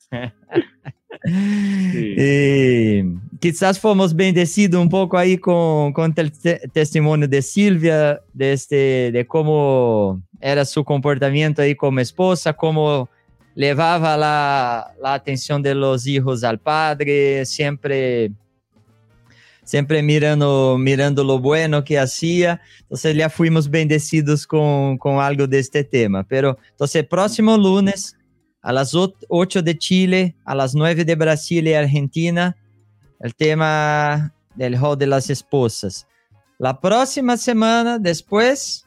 las 1.23 1.33
que 1.33 1.37
una- 1.37 1.91
tenga. 1.91 2.17
E 2.19 3.05
quizás 3.39 3.77
fomos 3.77 4.13
bendecidos 4.13 4.79
um 4.79 4.87
pouco 4.89 5.15
aí 5.17 5.37
com, 5.37 5.91
com 5.93 6.03
o 6.03 6.13
te 6.13 6.29
testemunho 6.73 7.27
de 7.27 7.41
Silvia, 7.41 8.19
deste, 8.33 9.11
de 9.11 9.23
como 9.25 10.19
era 10.41 10.65
seu 10.65 10.83
comportamento 10.83 11.61
aí 11.61 11.75
como 11.75 11.99
esposa, 11.99 12.53
como 12.53 13.07
levava 13.55 14.15
la, 14.15 14.91
la 14.99 15.15
atenção 15.15 15.59
de 15.61 15.73
los 15.73 16.05
hijos 16.05 16.43
al 16.43 16.59
padre, 16.59 17.45
sempre 17.45 18.31
sempre 19.63 20.01
mirando, 20.01 20.77
mirando 20.79 21.23
lo 21.23 21.39
bueno 21.39 21.83
que 21.83 21.99
hacía. 21.99 22.61
Entonces 22.83 23.15
ya 23.15 23.29
fuimos 23.29 23.69
bendecidos 23.69 24.47
con, 24.47 24.97
con 24.97 25.19
algo 25.19 25.45
de 25.45 25.59
este 25.59 25.83
tema. 25.83 26.23
Pero 26.23 26.57
entonces 26.71 27.05
próximo 27.05 27.57
lunes 27.57 28.16
a 28.67 28.73
las 28.73 28.93
8 28.93 29.61
de 29.61 29.77
Chile, 29.77 30.35
a 30.43 30.53
las 30.53 30.75
9 30.75 31.05
de 31.05 31.15
Brasil 31.15 31.65
y 31.69 31.73
Argentina, 31.73 32.57
el 33.21 33.33
tema 33.33 34.33
del 34.55 34.77
rol 34.77 34.97
de 34.97 35.07
las 35.07 35.29
esposas. 35.29 36.05
La 36.59 36.77
próxima 36.77 37.37
semana 37.37 37.97
después, 37.97 38.85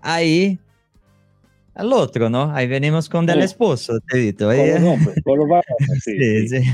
ahí 0.00 0.60
el 1.74 1.92
otro, 1.92 2.30
¿no? 2.30 2.52
Ahí 2.54 2.68
venimos 2.68 3.08
con 3.08 3.26
del 3.26 3.42
esposo, 3.42 3.94
Tevito. 4.08 4.46
Con 4.46 4.58
los 4.58 4.80
nombres, 4.80 5.16
con 5.24 5.38
los 5.40 5.48
sí, 6.04 6.46
sí. 6.46 6.48
sí. 6.48 6.70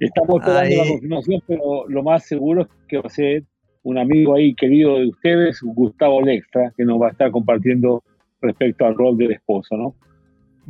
Estamos 0.00 0.40
esperando 0.40 0.76
la 0.76 0.88
confirmación, 0.88 1.42
pero 1.46 1.88
lo 1.88 2.02
más 2.02 2.24
seguro 2.24 2.62
es 2.62 2.68
que 2.88 2.96
va 2.96 3.04
a 3.06 3.10
ser 3.10 3.44
un 3.84 3.96
amigo 3.96 4.34
ahí 4.34 4.56
querido 4.56 4.98
de 4.98 5.10
ustedes, 5.10 5.60
Gustavo 5.62 6.20
Lextra, 6.20 6.72
que 6.76 6.84
nos 6.84 7.00
va 7.00 7.06
a 7.06 7.10
estar 7.12 7.30
compartiendo 7.30 8.02
respecto 8.40 8.86
al 8.86 8.96
rol 8.96 9.16
del 9.16 9.30
esposo, 9.30 9.76
¿no? 9.76 9.94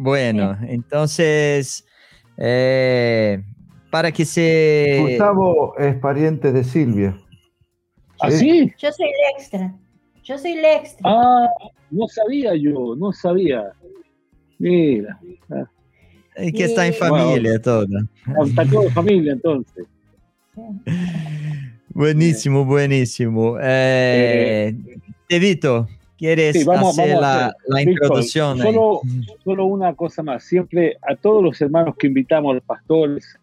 Bueno, 0.01 0.57
entonces, 0.62 1.85
eh, 2.37 3.43
para 3.91 4.12
que 4.12 4.25
se... 4.25 5.01
Gustavo 5.01 5.77
es 5.77 5.97
pariente 5.97 6.53
de 6.53 6.62
Silvia. 6.62 7.19
¿Ah, 8.20 8.31
sí? 8.31 8.73
Yo 8.79 8.93
soy 8.93 9.09
Lextra. 9.37 9.75
Yo 10.23 10.39
soy 10.39 10.55
Lextra. 10.55 11.03
Ah, 11.05 11.49
no 11.91 12.07
sabía 12.07 12.55
yo, 12.55 12.95
no 12.97 13.12
sabía. 13.12 13.73
Mira. 14.61 15.19
Y 16.37 16.53
que 16.53 16.66
está 16.66 16.87
en 16.87 16.95
familia 16.95 17.61
todo. 17.61 17.89
Está 18.47 18.65
todo 18.66 18.85
en 18.85 18.93
familia 18.93 19.33
entonces. 19.33 19.85
Buenísimo, 21.89 22.65
buenísimo. 22.65 23.57
Eh, 23.61 24.77
Tevito, 25.29 25.89
¿quieres 26.19 26.69
hacer 26.69 27.16
la, 27.19 27.55
introducción? 27.81 28.59
Solo, 28.59 29.01
solo, 29.45 29.65
una 29.65 29.95
cosa 29.95 30.23
más. 30.23 30.45
Siempre 30.45 30.99
a 31.09 31.15
todos 31.15 31.43
los 31.43 31.61
hermanos 31.62 31.95
que 31.97 32.09
invitamos, 32.09 32.57
los 32.57 32.65
pastores, 32.65 33.39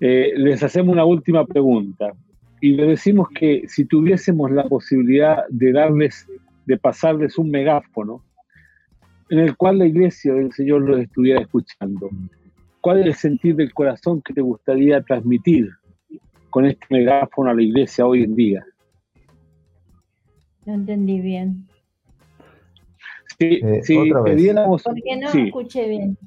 eh, 0.00 0.32
les 0.34 0.62
hacemos 0.62 0.92
una 0.92 1.04
última 1.04 1.46
pregunta. 1.46 2.12
Y 2.60 2.72
le 2.72 2.86
decimos 2.86 3.28
que 3.34 3.64
si 3.68 3.84
tuviésemos 3.84 4.50
la 4.50 4.64
posibilidad 4.64 5.44
de 5.48 5.72
darles, 5.72 6.26
de 6.66 6.76
pasarles 6.78 7.38
un 7.38 7.50
megáfono, 7.50 8.22
en 9.28 9.38
el 9.38 9.56
cual 9.56 9.78
la 9.78 9.86
iglesia 9.86 10.34
del 10.34 10.52
Señor 10.52 10.82
los 10.82 11.00
estuviera 11.00 11.40
escuchando. 11.40 12.10
¿Cuál 12.80 13.00
es 13.00 13.06
el 13.06 13.14
sentir 13.14 13.56
del 13.56 13.72
corazón 13.72 14.22
que 14.22 14.34
te 14.34 14.40
gustaría 14.40 15.02
transmitir 15.02 15.70
con 16.48 16.66
este 16.66 16.86
megáfono 16.90 17.50
a 17.50 17.54
la 17.54 17.62
iglesia 17.62 18.06
hoy 18.06 18.24
en 18.24 18.34
día? 18.34 18.64
No 20.66 20.74
entendí 20.74 21.20
bien. 21.20 21.69
Si, 23.40 23.46
eh, 23.46 23.80
si 23.82 23.96
pudiéramos, 24.12 24.82
Porque 24.82 25.16
no 25.16 25.28
escuché 25.28 25.88
bien. 25.88 26.18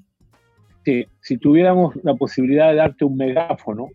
Sí, 0.83 1.07
si 1.21 1.37
tuviéramos 1.37 1.95
la 2.03 2.15
posibilidad 2.15 2.71
de 2.71 2.75
darte 2.75 3.05
un 3.05 3.15
megáfono 3.15 3.87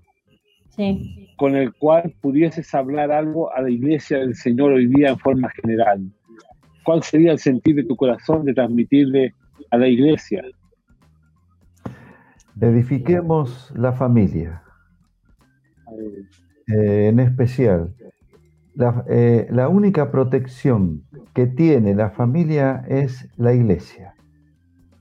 sí. 0.70 1.28
con 1.36 1.54
el 1.54 1.74
cual 1.74 2.14
pudieses 2.22 2.74
hablar 2.74 3.12
algo 3.12 3.52
a 3.52 3.60
la 3.60 3.70
iglesia 3.70 4.20
del 4.20 4.34
Señor 4.34 4.72
hoy 4.72 4.86
día 4.86 5.10
en 5.10 5.18
forma 5.18 5.50
general, 5.50 6.10
¿Cuál 6.88 7.02
sería 7.02 7.32
el 7.32 7.38
sentir 7.38 7.76
de 7.76 7.84
tu 7.84 7.96
corazón 7.96 8.46
de 8.46 8.54
transmitirle 8.54 9.34
a 9.70 9.76
la 9.76 9.88
iglesia? 9.88 10.42
Edifiquemos 12.58 13.70
la 13.76 13.92
familia. 13.92 14.62
Eh, 16.66 17.08
en 17.08 17.20
especial, 17.20 17.94
la, 18.78 19.04
eh, 19.08 19.48
la 19.50 19.68
única 19.68 20.10
protección 20.10 21.02
que 21.34 21.46
tiene 21.46 21.94
la 21.94 22.10
familia 22.10 22.84
es 22.88 23.28
la 23.36 23.52
iglesia. 23.52 24.14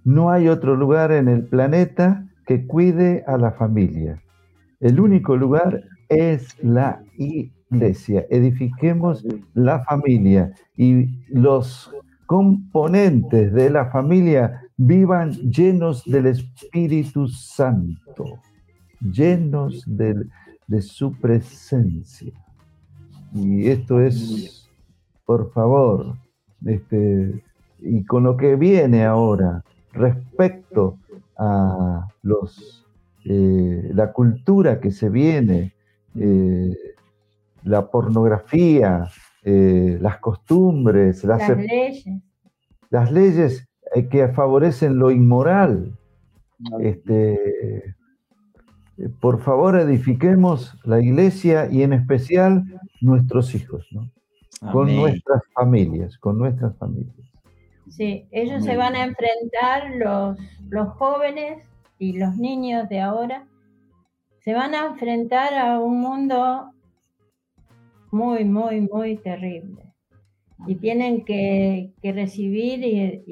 No 0.03 0.31
hay 0.31 0.47
otro 0.47 0.75
lugar 0.75 1.11
en 1.11 1.27
el 1.27 1.45
planeta 1.45 2.25
que 2.47 2.65
cuide 2.65 3.23
a 3.27 3.37
la 3.37 3.51
familia. 3.51 4.19
El 4.79 4.99
único 4.99 5.37
lugar 5.37 5.83
es 6.09 6.57
la 6.63 7.03
iglesia, 7.17 8.25
edifiquemos 8.29 9.23
la 9.53 9.83
familia 9.83 10.53
y 10.75 11.07
los 11.29 11.91
componentes 12.25 13.53
de 13.53 13.69
la 13.69 13.91
familia 13.91 14.61
vivan 14.77 15.31
llenos 15.31 16.03
del 16.05 16.27
Espíritu 16.27 17.27
Santo, 17.27 18.39
llenos 19.01 19.83
de, 19.87 20.25
su 20.81 21.13
presencia. 21.13 22.33
Y 23.33 23.67
esto 23.67 24.01
es, 24.01 24.67
por 25.25 25.51
favor, 25.51 26.15
este, 26.65 27.43
y 27.79 28.03
con 28.05 28.23
lo 28.23 28.37
que 28.37 28.55
viene 28.55 29.05
ahora 29.05 29.63
respecto 29.93 30.97
a 31.37 32.07
los, 32.23 32.85
eh, 33.25 33.91
la 33.93 34.11
cultura 34.11 34.79
que 34.79 34.91
se 34.91 35.09
viene, 35.09 35.73
eh, 36.15 36.75
la 37.63 37.87
pornografía, 37.89 39.07
eh, 39.43 39.97
las 40.01 40.17
costumbres, 40.17 41.23
las, 41.23 41.49
leyes, 41.49 42.05
las 42.89 43.11
leyes 43.11 43.67
eh, 43.93 44.07
que 44.07 44.27
favorecen 44.29 44.97
lo 44.97 45.11
inmoral. 45.11 45.97
Este, 46.79 47.95
por 49.19 49.41
favor, 49.41 49.79
edifiquemos 49.79 50.77
la 50.83 51.01
iglesia 51.01 51.69
y 51.71 51.83
en 51.83 51.93
especial 51.93 52.63
nuestros 53.01 53.53
hijos, 53.55 53.87
¿no? 53.91 54.11
con 54.71 54.95
nuestras 54.95 55.43
familias, 55.53 56.17
con 56.17 56.37
nuestras 56.37 56.75
familias. 56.77 57.15
Sí, 57.89 58.27
ellos 58.31 58.63
se 58.63 58.75
van 58.75 58.95
a 58.95 59.03
enfrentar, 59.05 59.95
los, 59.95 60.37
los 60.69 60.89
jóvenes 60.95 61.63
y 61.99 62.17
los 62.17 62.35
niños 62.37 62.89
de 62.89 62.99
ahora, 62.99 63.45
se 64.39 64.53
van 64.53 64.73
a 64.75 64.87
enfrentar 64.87 65.53
a 65.53 65.79
un 65.79 65.99
mundo 66.01 66.71
muy, 68.11 68.45
muy, 68.45 68.81
muy 68.81 69.17
terrible. 69.17 69.83
Y 70.65 70.75
tienen 70.75 71.23
que, 71.23 71.93
recibir 72.01 73.23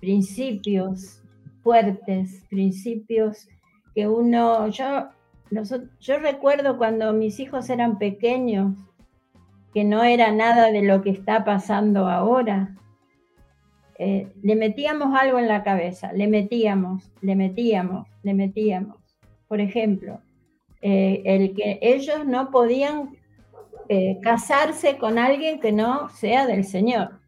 principios 0.00 1.22
fuertes, 1.62 2.44
principios 2.50 3.48
que 3.94 4.08
uno, 4.08 4.68
yo, 4.68 5.08
yo 6.00 6.18
recuerdo 6.18 6.78
cuando 6.78 7.12
mis 7.12 7.40
hijos 7.40 7.68
eran 7.70 7.98
pequeños, 7.98 8.74
que 9.72 9.84
no 9.84 10.04
era 10.04 10.32
nada 10.32 10.70
de 10.70 10.82
lo 10.82 11.02
que 11.02 11.10
está 11.10 11.44
pasando 11.44 12.06
ahora. 12.08 12.76
Eh, 13.98 14.28
le 14.42 14.56
metíamos 14.56 15.18
algo 15.18 15.38
en 15.38 15.48
la 15.48 15.62
cabeza, 15.62 16.12
le 16.12 16.26
metíamos, 16.26 17.10
le 17.20 17.36
metíamos, 17.36 18.08
le 18.22 18.34
metíamos. 18.34 18.96
Por 19.48 19.60
ejemplo, 19.60 20.20
eh, 20.82 21.22
el 21.24 21.54
que 21.54 21.78
ellos 21.80 22.26
no 22.26 22.50
podían 22.50 23.16
eh, 23.88 24.18
casarse 24.22 24.98
con 24.98 25.18
alguien 25.18 25.60
que 25.60 25.72
no 25.72 26.08
sea 26.10 26.46
del 26.46 26.64
Señor. 26.64 27.20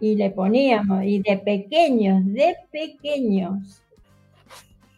Y 0.00 0.14
le 0.14 0.30
poníamos, 0.30 1.02
y 1.04 1.18
de 1.20 1.38
pequeños, 1.38 2.24
de 2.24 2.56
pequeños. 2.70 3.82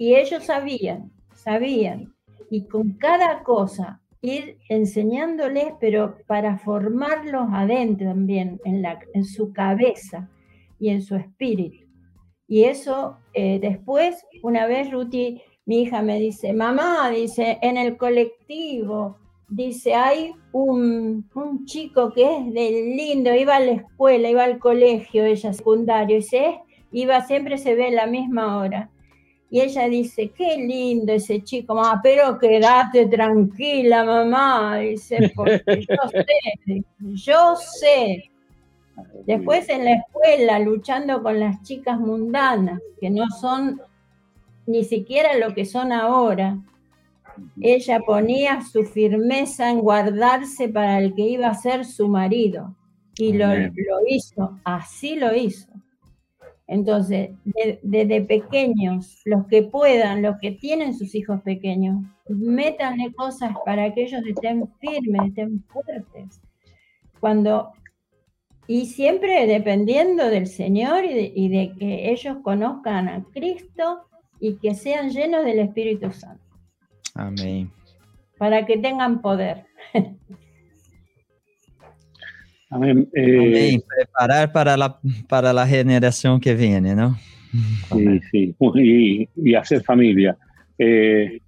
Y 0.01 0.14
ellos 0.14 0.44
sabían, 0.44 1.12
sabían. 1.35 2.14
Y 2.51 2.62
con 2.62 2.93
cada 2.93 3.43
cosa 3.43 4.01
ir 4.22 4.56
enseñándoles, 4.70 5.74
pero 5.78 6.16
para 6.27 6.56
formarlos 6.56 7.48
adentro 7.52 8.09
también, 8.09 8.59
en, 8.64 8.81
la, 8.81 8.98
en 9.12 9.27
su 9.27 9.52
cabeza 9.52 10.31
y 10.78 10.89
en 10.89 11.02
su 11.02 11.16
espíritu. 11.16 11.86
Y 12.48 12.64
eso 12.64 13.18
eh, 13.35 13.59
después, 13.60 14.24
una 14.43 14.66
vez 14.66 14.90
Ruti, 14.90 15.43
mi 15.66 15.82
hija 15.82 16.01
me 16.01 16.18
dice, 16.18 16.55
mamá, 16.55 17.10
dice, 17.10 17.59
en 17.60 17.77
el 17.77 17.98
colectivo, 17.98 19.18
dice, 19.51 19.93
hay 19.93 20.32
un, 20.52 21.28
chico 21.66 22.10
que 22.14 22.39
es 22.39 22.55
de 22.55 22.94
lindo, 22.97 23.35
iba 23.35 23.56
a 23.56 23.60
la 23.60 23.72
escuela, 23.72 24.31
iba 24.31 24.44
al 24.44 24.59
colegio, 24.60 25.27
ella 25.27 25.52
secundario, 25.52 26.16
y 26.16 26.22
se, 26.22 26.59
iba, 26.90 27.20
siempre 27.20 27.59
se 27.59 27.74
ve 27.74 27.89
a 27.89 27.90
la 27.90 28.06
misma 28.06 28.56
hora. 28.56 28.90
Y 29.51 29.60
ella 29.60 29.89
dice, 29.89 30.31
qué 30.31 30.56
lindo 30.56 31.12
ese 31.12 31.43
chico, 31.43 31.74
mamá, 31.74 32.01
pero 32.01 32.39
quédate 32.39 33.06
tranquila, 33.06 34.05
mamá, 34.05 34.78
dice, 34.78 35.32
porque 35.35 35.85
yo 35.89 35.97
sé, 36.66 36.85
yo 37.01 37.56
sé. 37.56 38.31
Después 39.27 39.68
en 39.68 39.85
la 39.85 39.94
escuela, 39.94 40.59
luchando 40.60 41.22
con 41.22 41.40
las 41.40 41.62
chicas 41.62 41.98
mundanas, 41.98 42.81
que 43.01 43.10
no 43.10 43.28
son 43.28 43.81
ni 44.66 44.85
siquiera 44.85 45.36
lo 45.36 45.52
que 45.52 45.64
son 45.64 45.90
ahora. 45.90 46.59
Ella 47.60 48.01
ponía 48.01 48.60
su 48.62 48.85
firmeza 48.85 49.70
en 49.70 49.81
guardarse 49.81 50.68
para 50.68 50.98
el 50.98 51.14
que 51.14 51.22
iba 51.22 51.48
a 51.48 51.55
ser 51.55 51.85
su 51.85 52.06
marido. 52.06 52.77
Y 53.16 53.32
lo, 53.32 53.48
lo 53.48 54.01
hizo, 54.06 54.59
así 54.64 55.16
lo 55.16 55.35
hizo. 55.35 55.70
Entonces, 56.73 57.31
de- 57.45 57.81
desde 57.83 58.21
pequeños, 58.21 59.21
los 59.25 59.45
que 59.49 59.65
puedan, 59.65 60.23
los 60.23 60.37
que 60.39 60.53
tienen 60.53 60.95
sus 60.95 61.17
hijos 61.17 61.43
pequeños, 61.43 62.01
métanle 62.29 63.13
cosas 63.13 63.53
para 63.67 63.93
que 63.93 64.05
ellos 64.05 64.23
estén 64.25 64.69
firmes, 64.79 65.21
estén 65.31 65.65
fuertes. 65.65 66.41
Cuando, 67.19 67.73
y 68.69 68.87
siempre 68.87 69.49
dependiendo 69.49 70.29
del 70.29 70.47
Señor 70.47 71.05
y 71.05 71.13
de, 71.13 71.33
y 71.35 71.49
de 71.49 71.73
que 71.77 72.13
ellos 72.13 72.37
conozcan 72.45 73.09
a 73.09 73.25
Cristo 73.35 74.03
y 74.39 74.55
que 74.55 74.75
sean 74.75 75.11
llenos 75.11 75.45
del 75.45 75.59
Espíritu 75.59 76.13
Santo, 76.13 76.45
Amém. 77.17 77.69
para 78.39 78.65
que 78.65 78.79
tengan 78.79 79.21
poder. 79.21 79.67
Amén. 82.71 83.09
Eh. 83.15 83.81
Preparar 83.97 84.53
para 84.53 84.77
la, 84.77 84.99
para 85.29 85.53
la 85.53 85.67
generación 85.67 86.41
que 86.41 86.55
viene, 86.55 86.95
¿no? 86.95 87.17
Sí, 87.93 88.21
sí, 88.31 88.55
y, 88.77 89.29
y 89.37 89.55
hacer 89.55 89.83
familia. 89.83 90.37
Eh, 90.79 91.41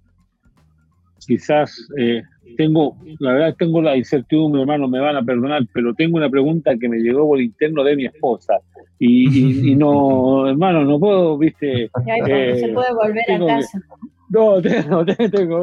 quizás 1.25 1.87
eh, 1.97 2.21
tengo, 2.57 2.97
la 3.19 3.33
verdad 3.33 3.55
tengo 3.57 3.81
la 3.81 3.95
incertidumbre, 3.95 4.61
hermano, 4.61 4.87
me 4.89 4.99
van 4.99 5.15
a 5.15 5.23
perdonar, 5.23 5.65
pero 5.73 5.93
tengo 5.93 6.17
una 6.17 6.29
pregunta 6.29 6.75
que 6.77 6.89
me 6.89 6.97
llegó 6.97 7.25
por 7.27 7.41
interno 7.41 7.83
de 7.83 7.95
mi 7.95 8.05
esposa. 8.05 8.55
Y, 8.99 9.29
y- 9.29 9.71
y 9.71 9.75
no, 9.75 10.47
hermano, 10.49 10.83
no 10.83 10.99
puedo, 10.99 11.37
viste. 11.37 11.83
Eh, 11.85 12.57
se 12.59 12.67
puede 12.69 12.93
volver 12.93 13.23
a 13.23 13.25
tengo 13.27 13.47
que- 13.47 13.53
casa. 13.53 13.81
No, 14.29 14.61
tengo, 14.61 15.05
tengo. 15.05 15.61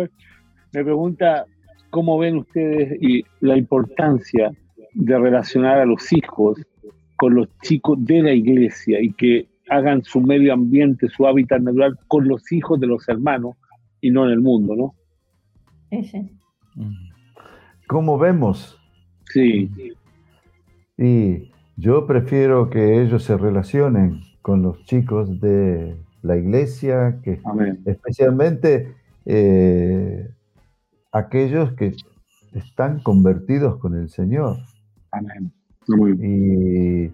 Me 0.72 0.84
pregunta 0.84 1.44
cómo 1.90 2.18
ven 2.18 2.36
ustedes 2.38 2.96
y 3.02 3.22
la 3.40 3.56
importancia 3.58 4.52
de 4.94 5.18
relacionar 5.18 5.78
a 5.78 5.86
los 5.86 6.12
hijos 6.12 6.58
con 7.16 7.34
los 7.34 7.48
chicos 7.62 8.02
de 8.04 8.22
la 8.22 8.32
iglesia 8.32 9.00
y 9.00 9.12
que 9.12 9.48
hagan 9.68 10.02
su 10.02 10.20
medio 10.20 10.52
ambiente, 10.52 11.08
su 11.08 11.26
hábitat 11.26 11.60
natural 11.62 11.98
con 12.08 12.26
los 12.26 12.50
hijos 12.50 12.80
de 12.80 12.86
los 12.86 13.08
hermanos 13.08 13.56
y 14.00 14.10
no 14.10 14.24
en 14.26 14.32
el 14.32 14.40
mundo, 14.40 14.74
¿no? 14.74 14.94
Ese. 15.90 16.30
¿Cómo 17.86 18.18
vemos? 18.18 18.78
Sí, 19.32 19.70
Y 20.96 21.50
yo 21.76 22.06
prefiero 22.06 22.68
que 22.68 23.00
ellos 23.00 23.22
se 23.22 23.36
relacionen 23.36 24.20
con 24.42 24.62
los 24.62 24.82
chicos 24.84 25.40
de 25.40 25.96
la 26.22 26.36
iglesia, 26.36 27.20
que 27.22 27.40
amén. 27.44 27.80
especialmente 27.84 28.94
eh, 29.24 30.28
aquellos 31.12 31.72
que 31.74 31.94
están 32.52 33.00
convertidos 33.00 33.78
con 33.78 33.94
el 33.94 34.08
Señor. 34.08 34.56
Y, 36.22 37.12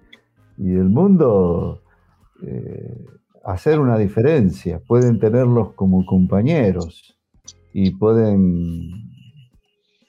y 0.58 0.74
el 0.74 0.88
mundo 0.88 1.82
eh, 2.42 3.06
hacer 3.44 3.78
una 3.78 3.96
diferencia, 3.96 4.80
pueden 4.86 5.18
tenerlos 5.18 5.72
como 5.74 6.04
compañeros 6.04 7.16
y 7.72 7.92
pueden 7.92 8.90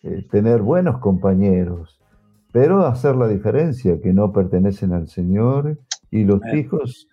eh, 0.04 0.26
tener 0.32 0.62
buenos 0.62 1.00
compañeros, 1.00 2.00
pero 2.52 2.86
hacer 2.86 3.16
la 3.16 3.28
diferencia, 3.28 4.02
que 4.02 4.14
no 4.14 4.32
pertenecen 4.34 4.94
al 4.94 5.08
Señor 5.08 5.78
y 6.10 6.24
los 6.24 6.42
hijos 6.54 7.08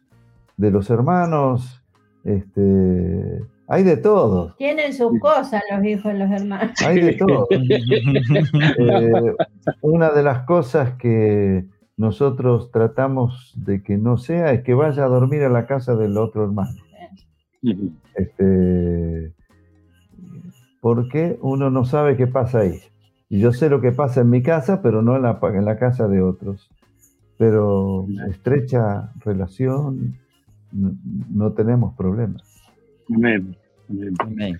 de 0.56 0.70
los 0.70 0.88
hermanos, 0.90 1.82
este, 2.24 3.44
hay 3.66 3.82
de 3.82 3.96
todo, 3.96 4.54
Tienen 4.58 4.92
sus 4.92 5.18
cosas 5.20 5.62
los 5.70 5.84
hijos 5.84 6.12
de 6.12 6.18
los 6.18 6.30
hermanos. 6.30 6.72
hay 6.86 7.00
de 7.00 7.12
todo. 7.14 7.46
Eh, 8.78 9.34
una 9.80 10.10
de 10.10 10.22
las 10.22 10.44
cosas 10.44 10.94
que 10.94 11.64
nosotros 11.96 12.70
tratamos 12.72 13.52
de 13.56 13.82
que 13.82 13.96
no 13.96 14.16
sea 14.18 14.52
es 14.52 14.62
que 14.62 14.74
vaya 14.74 15.04
a 15.04 15.08
dormir 15.08 15.42
a 15.44 15.48
la 15.48 15.66
casa 15.66 15.94
del 15.96 16.16
otro 16.18 16.44
hermano. 16.44 16.74
Este, 18.16 19.32
porque 20.80 21.38
uno 21.40 21.70
no 21.70 21.84
sabe 21.84 22.16
qué 22.16 22.26
pasa 22.26 22.60
ahí. 22.60 22.80
Y 23.28 23.38
yo 23.40 23.52
sé 23.52 23.70
lo 23.70 23.80
que 23.80 23.92
pasa 23.92 24.20
en 24.20 24.30
mi 24.30 24.42
casa, 24.42 24.82
pero 24.82 25.02
no 25.02 25.16
en 25.16 25.22
la, 25.22 25.40
pa- 25.40 25.56
en 25.56 25.64
la 25.64 25.78
casa 25.78 26.08
de 26.08 26.20
otros. 26.20 26.70
Pero 27.38 28.06
estrecha 28.30 29.12
relación, 29.24 30.16
no, 30.72 30.92
no 31.30 31.52
tenemos 31.52 31.94
problemas. 31.96 32.42
Amén. 33.10 33.56
Amén. 33.88 34.14
Amém. 34.20 34.56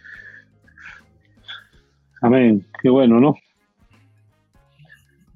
Amén. 2.20 2.66
Qué 2.82 2.88
bueno, 2.90 3.20
¿no? 3.20 3.34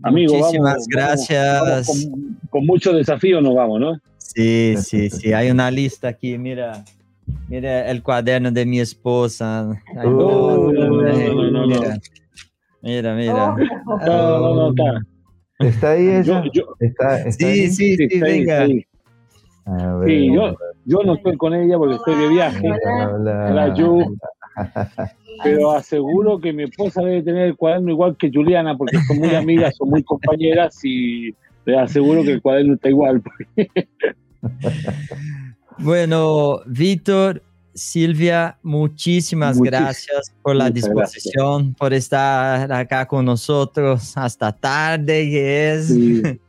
Amigo, 0.02 0.34
Muchísimas 0.34 0.72
vamos- 0.74 0.86
gracias. 0.88 1.60
vamos 1.60 1.86
con, 2.10 2.38
con 2.50 2.66
mucho 2.66 2.92
desafío 2.92 3.40
nos 3.40 3.54
vamos, 3.54 3.80
¿no? 3.80 3.98
Sí, 4.18 4.74
sí, 4.78 5.10
sí. 5.10 5.32
Hay 5.32 5.50
una 5.50 5.70
lista 5.70 6.08
aquí. 6.08 6.38
Mira, 6.38 6.84
mira 7.48 7.90
el 7.90 8.02
cuaderno 8.02 8.50
de 8.52 8.64
mi 8.64 8.78
esposa. 8.80 9.68
Hay 9.96 10.06
Oh, 10.06 10.70
no, 10.72 10.88
no, 10.88 11.02
no, 11.02 11.50
no, 11.50 11.66
no. 11.66 11.80
Mira, 12.82 13.14
mira. 13.14 13.54
mira. 13.56 13.82
Oh, 13.86 13.98
No, 13.98 14.38
no, 14.38 14.54
no, 14.54 14.70
está. 14.70 15.06
¿Está 15.58 15.90
ahí 15.90 16.06
ella? 16.08 16.44
Yo, 16.44 16.50
yo, 16.52 16.74
¿Está, 16.78 17.18
está 17.26 17.32
Sí, 17.32 17.44
ahí? 17.46 17.70
sí, 17.70 17.96
sí, 17.96 17.96
sí, 17.96 18.04
está 18.12 18.26
ahí, 18.26 18.38
venga. 18.38 18.60
ahí. 18.62 18.86
Sí, 20.06 20.32
yo, 20.32 20.54
yo 20.88 21.02
no 21.04 21.14
estoy 21.14 21.36
con 21.36 21.54
ella 21.54 21.76
porque 21.78 21.94
estoy 21.96 22.14
de 22.16 22.28
viaje, 22.28 22.68
Hola. 22.68 23.48
Hola, 23.50 23.74
Yu. 23.74 24.16
pero 25.44 25.70
aseguro 25.72 26.40
que 26.40 26.52
mi 26.52 26.64
esposa 26.64 27.02
debe 27.02 27.22
tener 27.22 27.42
el 27.46 27.56
cuaderno 27.56 27.90
igual 27.90 28.16
que 28.16 28.30
Juliana 28.32 28.76
porque 28.76 28.98
son 29.06 29.18
muy 29.18 29.34
amigas, 29.34 29.76
son 29.76 29.90
muy 29.90 30.02
compañeras 30.02 30.76
y 30.84 31.32
le 31.64 31.78
aseguro 31.78 32.24
que 32.24 32.32
el 32.32 32.42
cuaderno 32.42 32.74
está 32.74 32.88
igual. 32.88 33.22
Bueno, 35.80 36.60
Víctor, 36.66 37.42
Silvia, 37.72 38.58
muchísimas 38.62 39.56
Muchis- 39.58 39.64
gracias 39.70 40.34
por 40.42 40.56
la 40.56 40.70
disposición, 40.70 41.74
por 41.74 41.92
estar 41.92 42.72
acá 42.72 43.06
con 43.06 43.24
nosotros 43.24 44.16
hasta 44.16 44.50
tarde, 44.52 45.30
que 45.30 45.72
es. 45.74 45.86
Sí, 45.88 46.22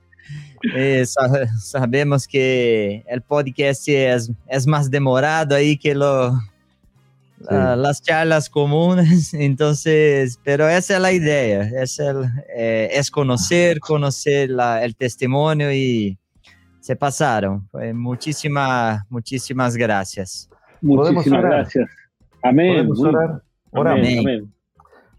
Eh, 0.76 1.06
sa- 1.06 1.48
sabemos 1.58 2.28
que 2.28 3.04
el 3.08 3.22
podcast 3.22 3.88
es, 3.88 4.32
es 4.48 4.68
más 4.68 4.90
demorado 4.92 5.56
ahí 5.56 5.78
que 5.78 5.96
lo, 5.96 6.34
la- 7.40 7.76
las 7.76 8.02
charlas 8.02 8.50
comunes, 8.50 9.34
entonces, 9.34 10.40
pero 10.44 10.68
esa 10.68 10.96
es 10.96 11.02
la 11.02 11.12
idea, 11.12 11.62
es, 11.82 12.00
el, 12.00 12.26
eh, 12.56 12.90
es 12.92 13.10
conocer, 13.10 13.80
conocer 13.80 14.50
la- 14.50 14.84
el 14.84 14.96
testimonio 14.96 15.72
y 15.72 16.18
se 16.82 16.96
pasaron. 16.96 17.68
Pues, 17.72 17.94
muchísimas, 17.96 19.02
muchísimas 19.10 19.76
gracias. 19.78 20.50
muchísimas 20.82 21.28
orar? 21.28 21.52
gracias. 21.52 21.90
Amén. 22.44 22.74
¿Podemos 22.88 23.00
Muy- 23.00 23.10
orar? 23.10 23.42
Oramos. 23.72 24.00
Amén, 24.08 24.20
amén. 24.20 24.54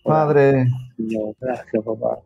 Padre, 0.03 0.67
Señor, 0.97 1.35
Gracias, 1.41 1.85
papá. 1.85 2.19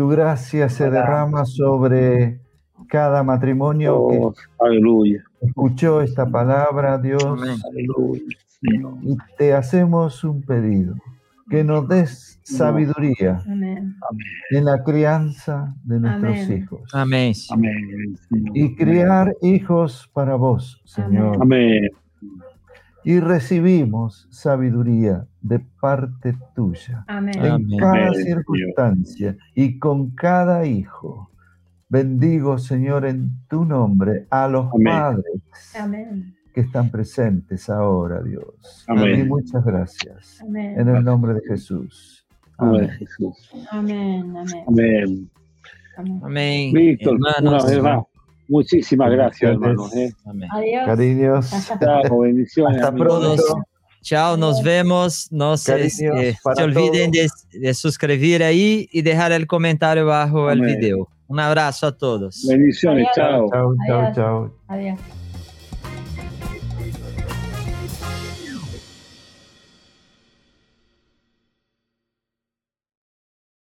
Tu 0.00 0.08
gracia 0.08 0.70
se 0.70 0.88
derrama 0.90 1.44
sobre 1.44 2.40
cada 2.88 3.22
matrimonio 3.22 4.08
que 4.08 4.16
Oh, 4.18 4.34
aleluya. 4.58 5.22
escuchó 5.42 6.00
esta 6.00 6.24
palabra, 6.24 6.96
Dios, 6.96 7.22
Aleluya. 7.22 8.22
Señor. 8.62 8.94
y 9.02 9.14
te 9.36 9.52
hacemos 9.52 10.24
un 10.24 10.40
pedido, 10.40 10.94
que 11.50 11.62
nos 11.64 11.86
des 11.86 12.40
sabiduría 12.44 13.42
Amén. 13.46 13.94
en 14.52 14.64
la 14.64 14.82
crianza 14.82 15.74
de 15.84 16.00
nuestros 16.00 16.34
Amén. 16.38 16.62
hijos 16.62 16.80
Amén. 16.94 17.32
Amén. 17.50 18.16
Señor. 18.30 18.56
y 18.56 18.74
criar 18.76 19.34
hijos 19.42 20.08
para 20.14 20.34
vos, 20.36 20.80
Señor. 20.86 21.36
Amén. 21.42 21.90
Y 23.04 23.18
recibimos 23.20 24.26
sabiduría 24.30 25.26
de 25.40 25.60
parte 25.80 26.36
tuya 26.54 27.04
Amén. 27.08 27.34
en 27.38 27.50
Amén. 27.52 27.78
cada 27.78 28.12
circunstancia 28.14 29.36
y 29.54 29.78
con 29.78 30.10
cada 30.10 30.66
hijo. 30.66 31.30
Bendigo, 31.88 32.58
Señor, 32.58 33.06
en 33.06 33.30
tu 33.48 33.64
nombre 33.64 34.26
a 34.30 34.46
los 34.48 34.66
Amén. 34.72 34.84
padres 34.84 35.76
Amén. 35.78 36.34
que 36.54 36.60
están 36.60 36.90
presentes 36.90 37.68
ahora, 37.70 38.22
Dios. 38.22 38.84
Amén. 38.86 39.20
Y 39.20 39.24
muchas 39.24 39.64
gracias. 39.64 40.40
Amén. 40.42 40.78
En 40.78 40.88
el 40.88 41.02
nombre 41.04 41.34
de 41.34 41.40
Jesús. 41.48 42.26
Amén, 42.58 42.84
Amén. 42.84 42.90
Jesús. 42.98 43.50
Amén. 43.70 44.36
Amén. 44.36 44.64
Amén. 44.68 45.30
Amén. 45.96 46.20
Amén. 46.22 46.72
Víctor, 46.74 47.14
Hermanos. 47.14 47.64
una 47.64 47.72
vez 47.72 47.82
más, 47.82 48.04
muchísimas 48.50 49.10
gracias, 49.10 49.52
hermanos. 49.52 49.94
¿eh? 49.96 50.12
Amén. 50.26 50.48
Adiós. 50.52 50.86
Cariños. 50.86 51.50
Chao, 51.80 52.18
bendiciones. 52.18 52.76
Hasta 52.76 52.88
amigos. 52.88 53.36
pronto. 53.36 53.64
Chao, 54.02 54.36
nos 54.36 54.62
vemos. 54.62 55.28
No 55.30 55.56
se, 55.56 55.86
eh, 55.86 55.90
se 55.90 56.62
olviden 56.62 57.10
de, 57.10 57.74
suscribir 57.74 58.42
ahí 58.42 58.88
y 58.92 59.02
dejar 59.02 59.32
el 59.32 59.46
comentario 59.46 60.06
bajo 60.06 60.50
el 60.50 60.60
Amén. 60.60 60.78
video. 60.78 61.08
Un 61.28 61.38
abrazo 61.38 61.86
a 61.86 61.96
todos. 61.96 62.44
Bendiciones, 62.48 63.06
Adiós. 63.16 63.30
chao. 63.30 63.50
Chao, 63.50 63.74
chao, 63.86 64.00
Adiós. 64.00 64.16
chao. 64.16 64.54
Adiós. 64.68 65.19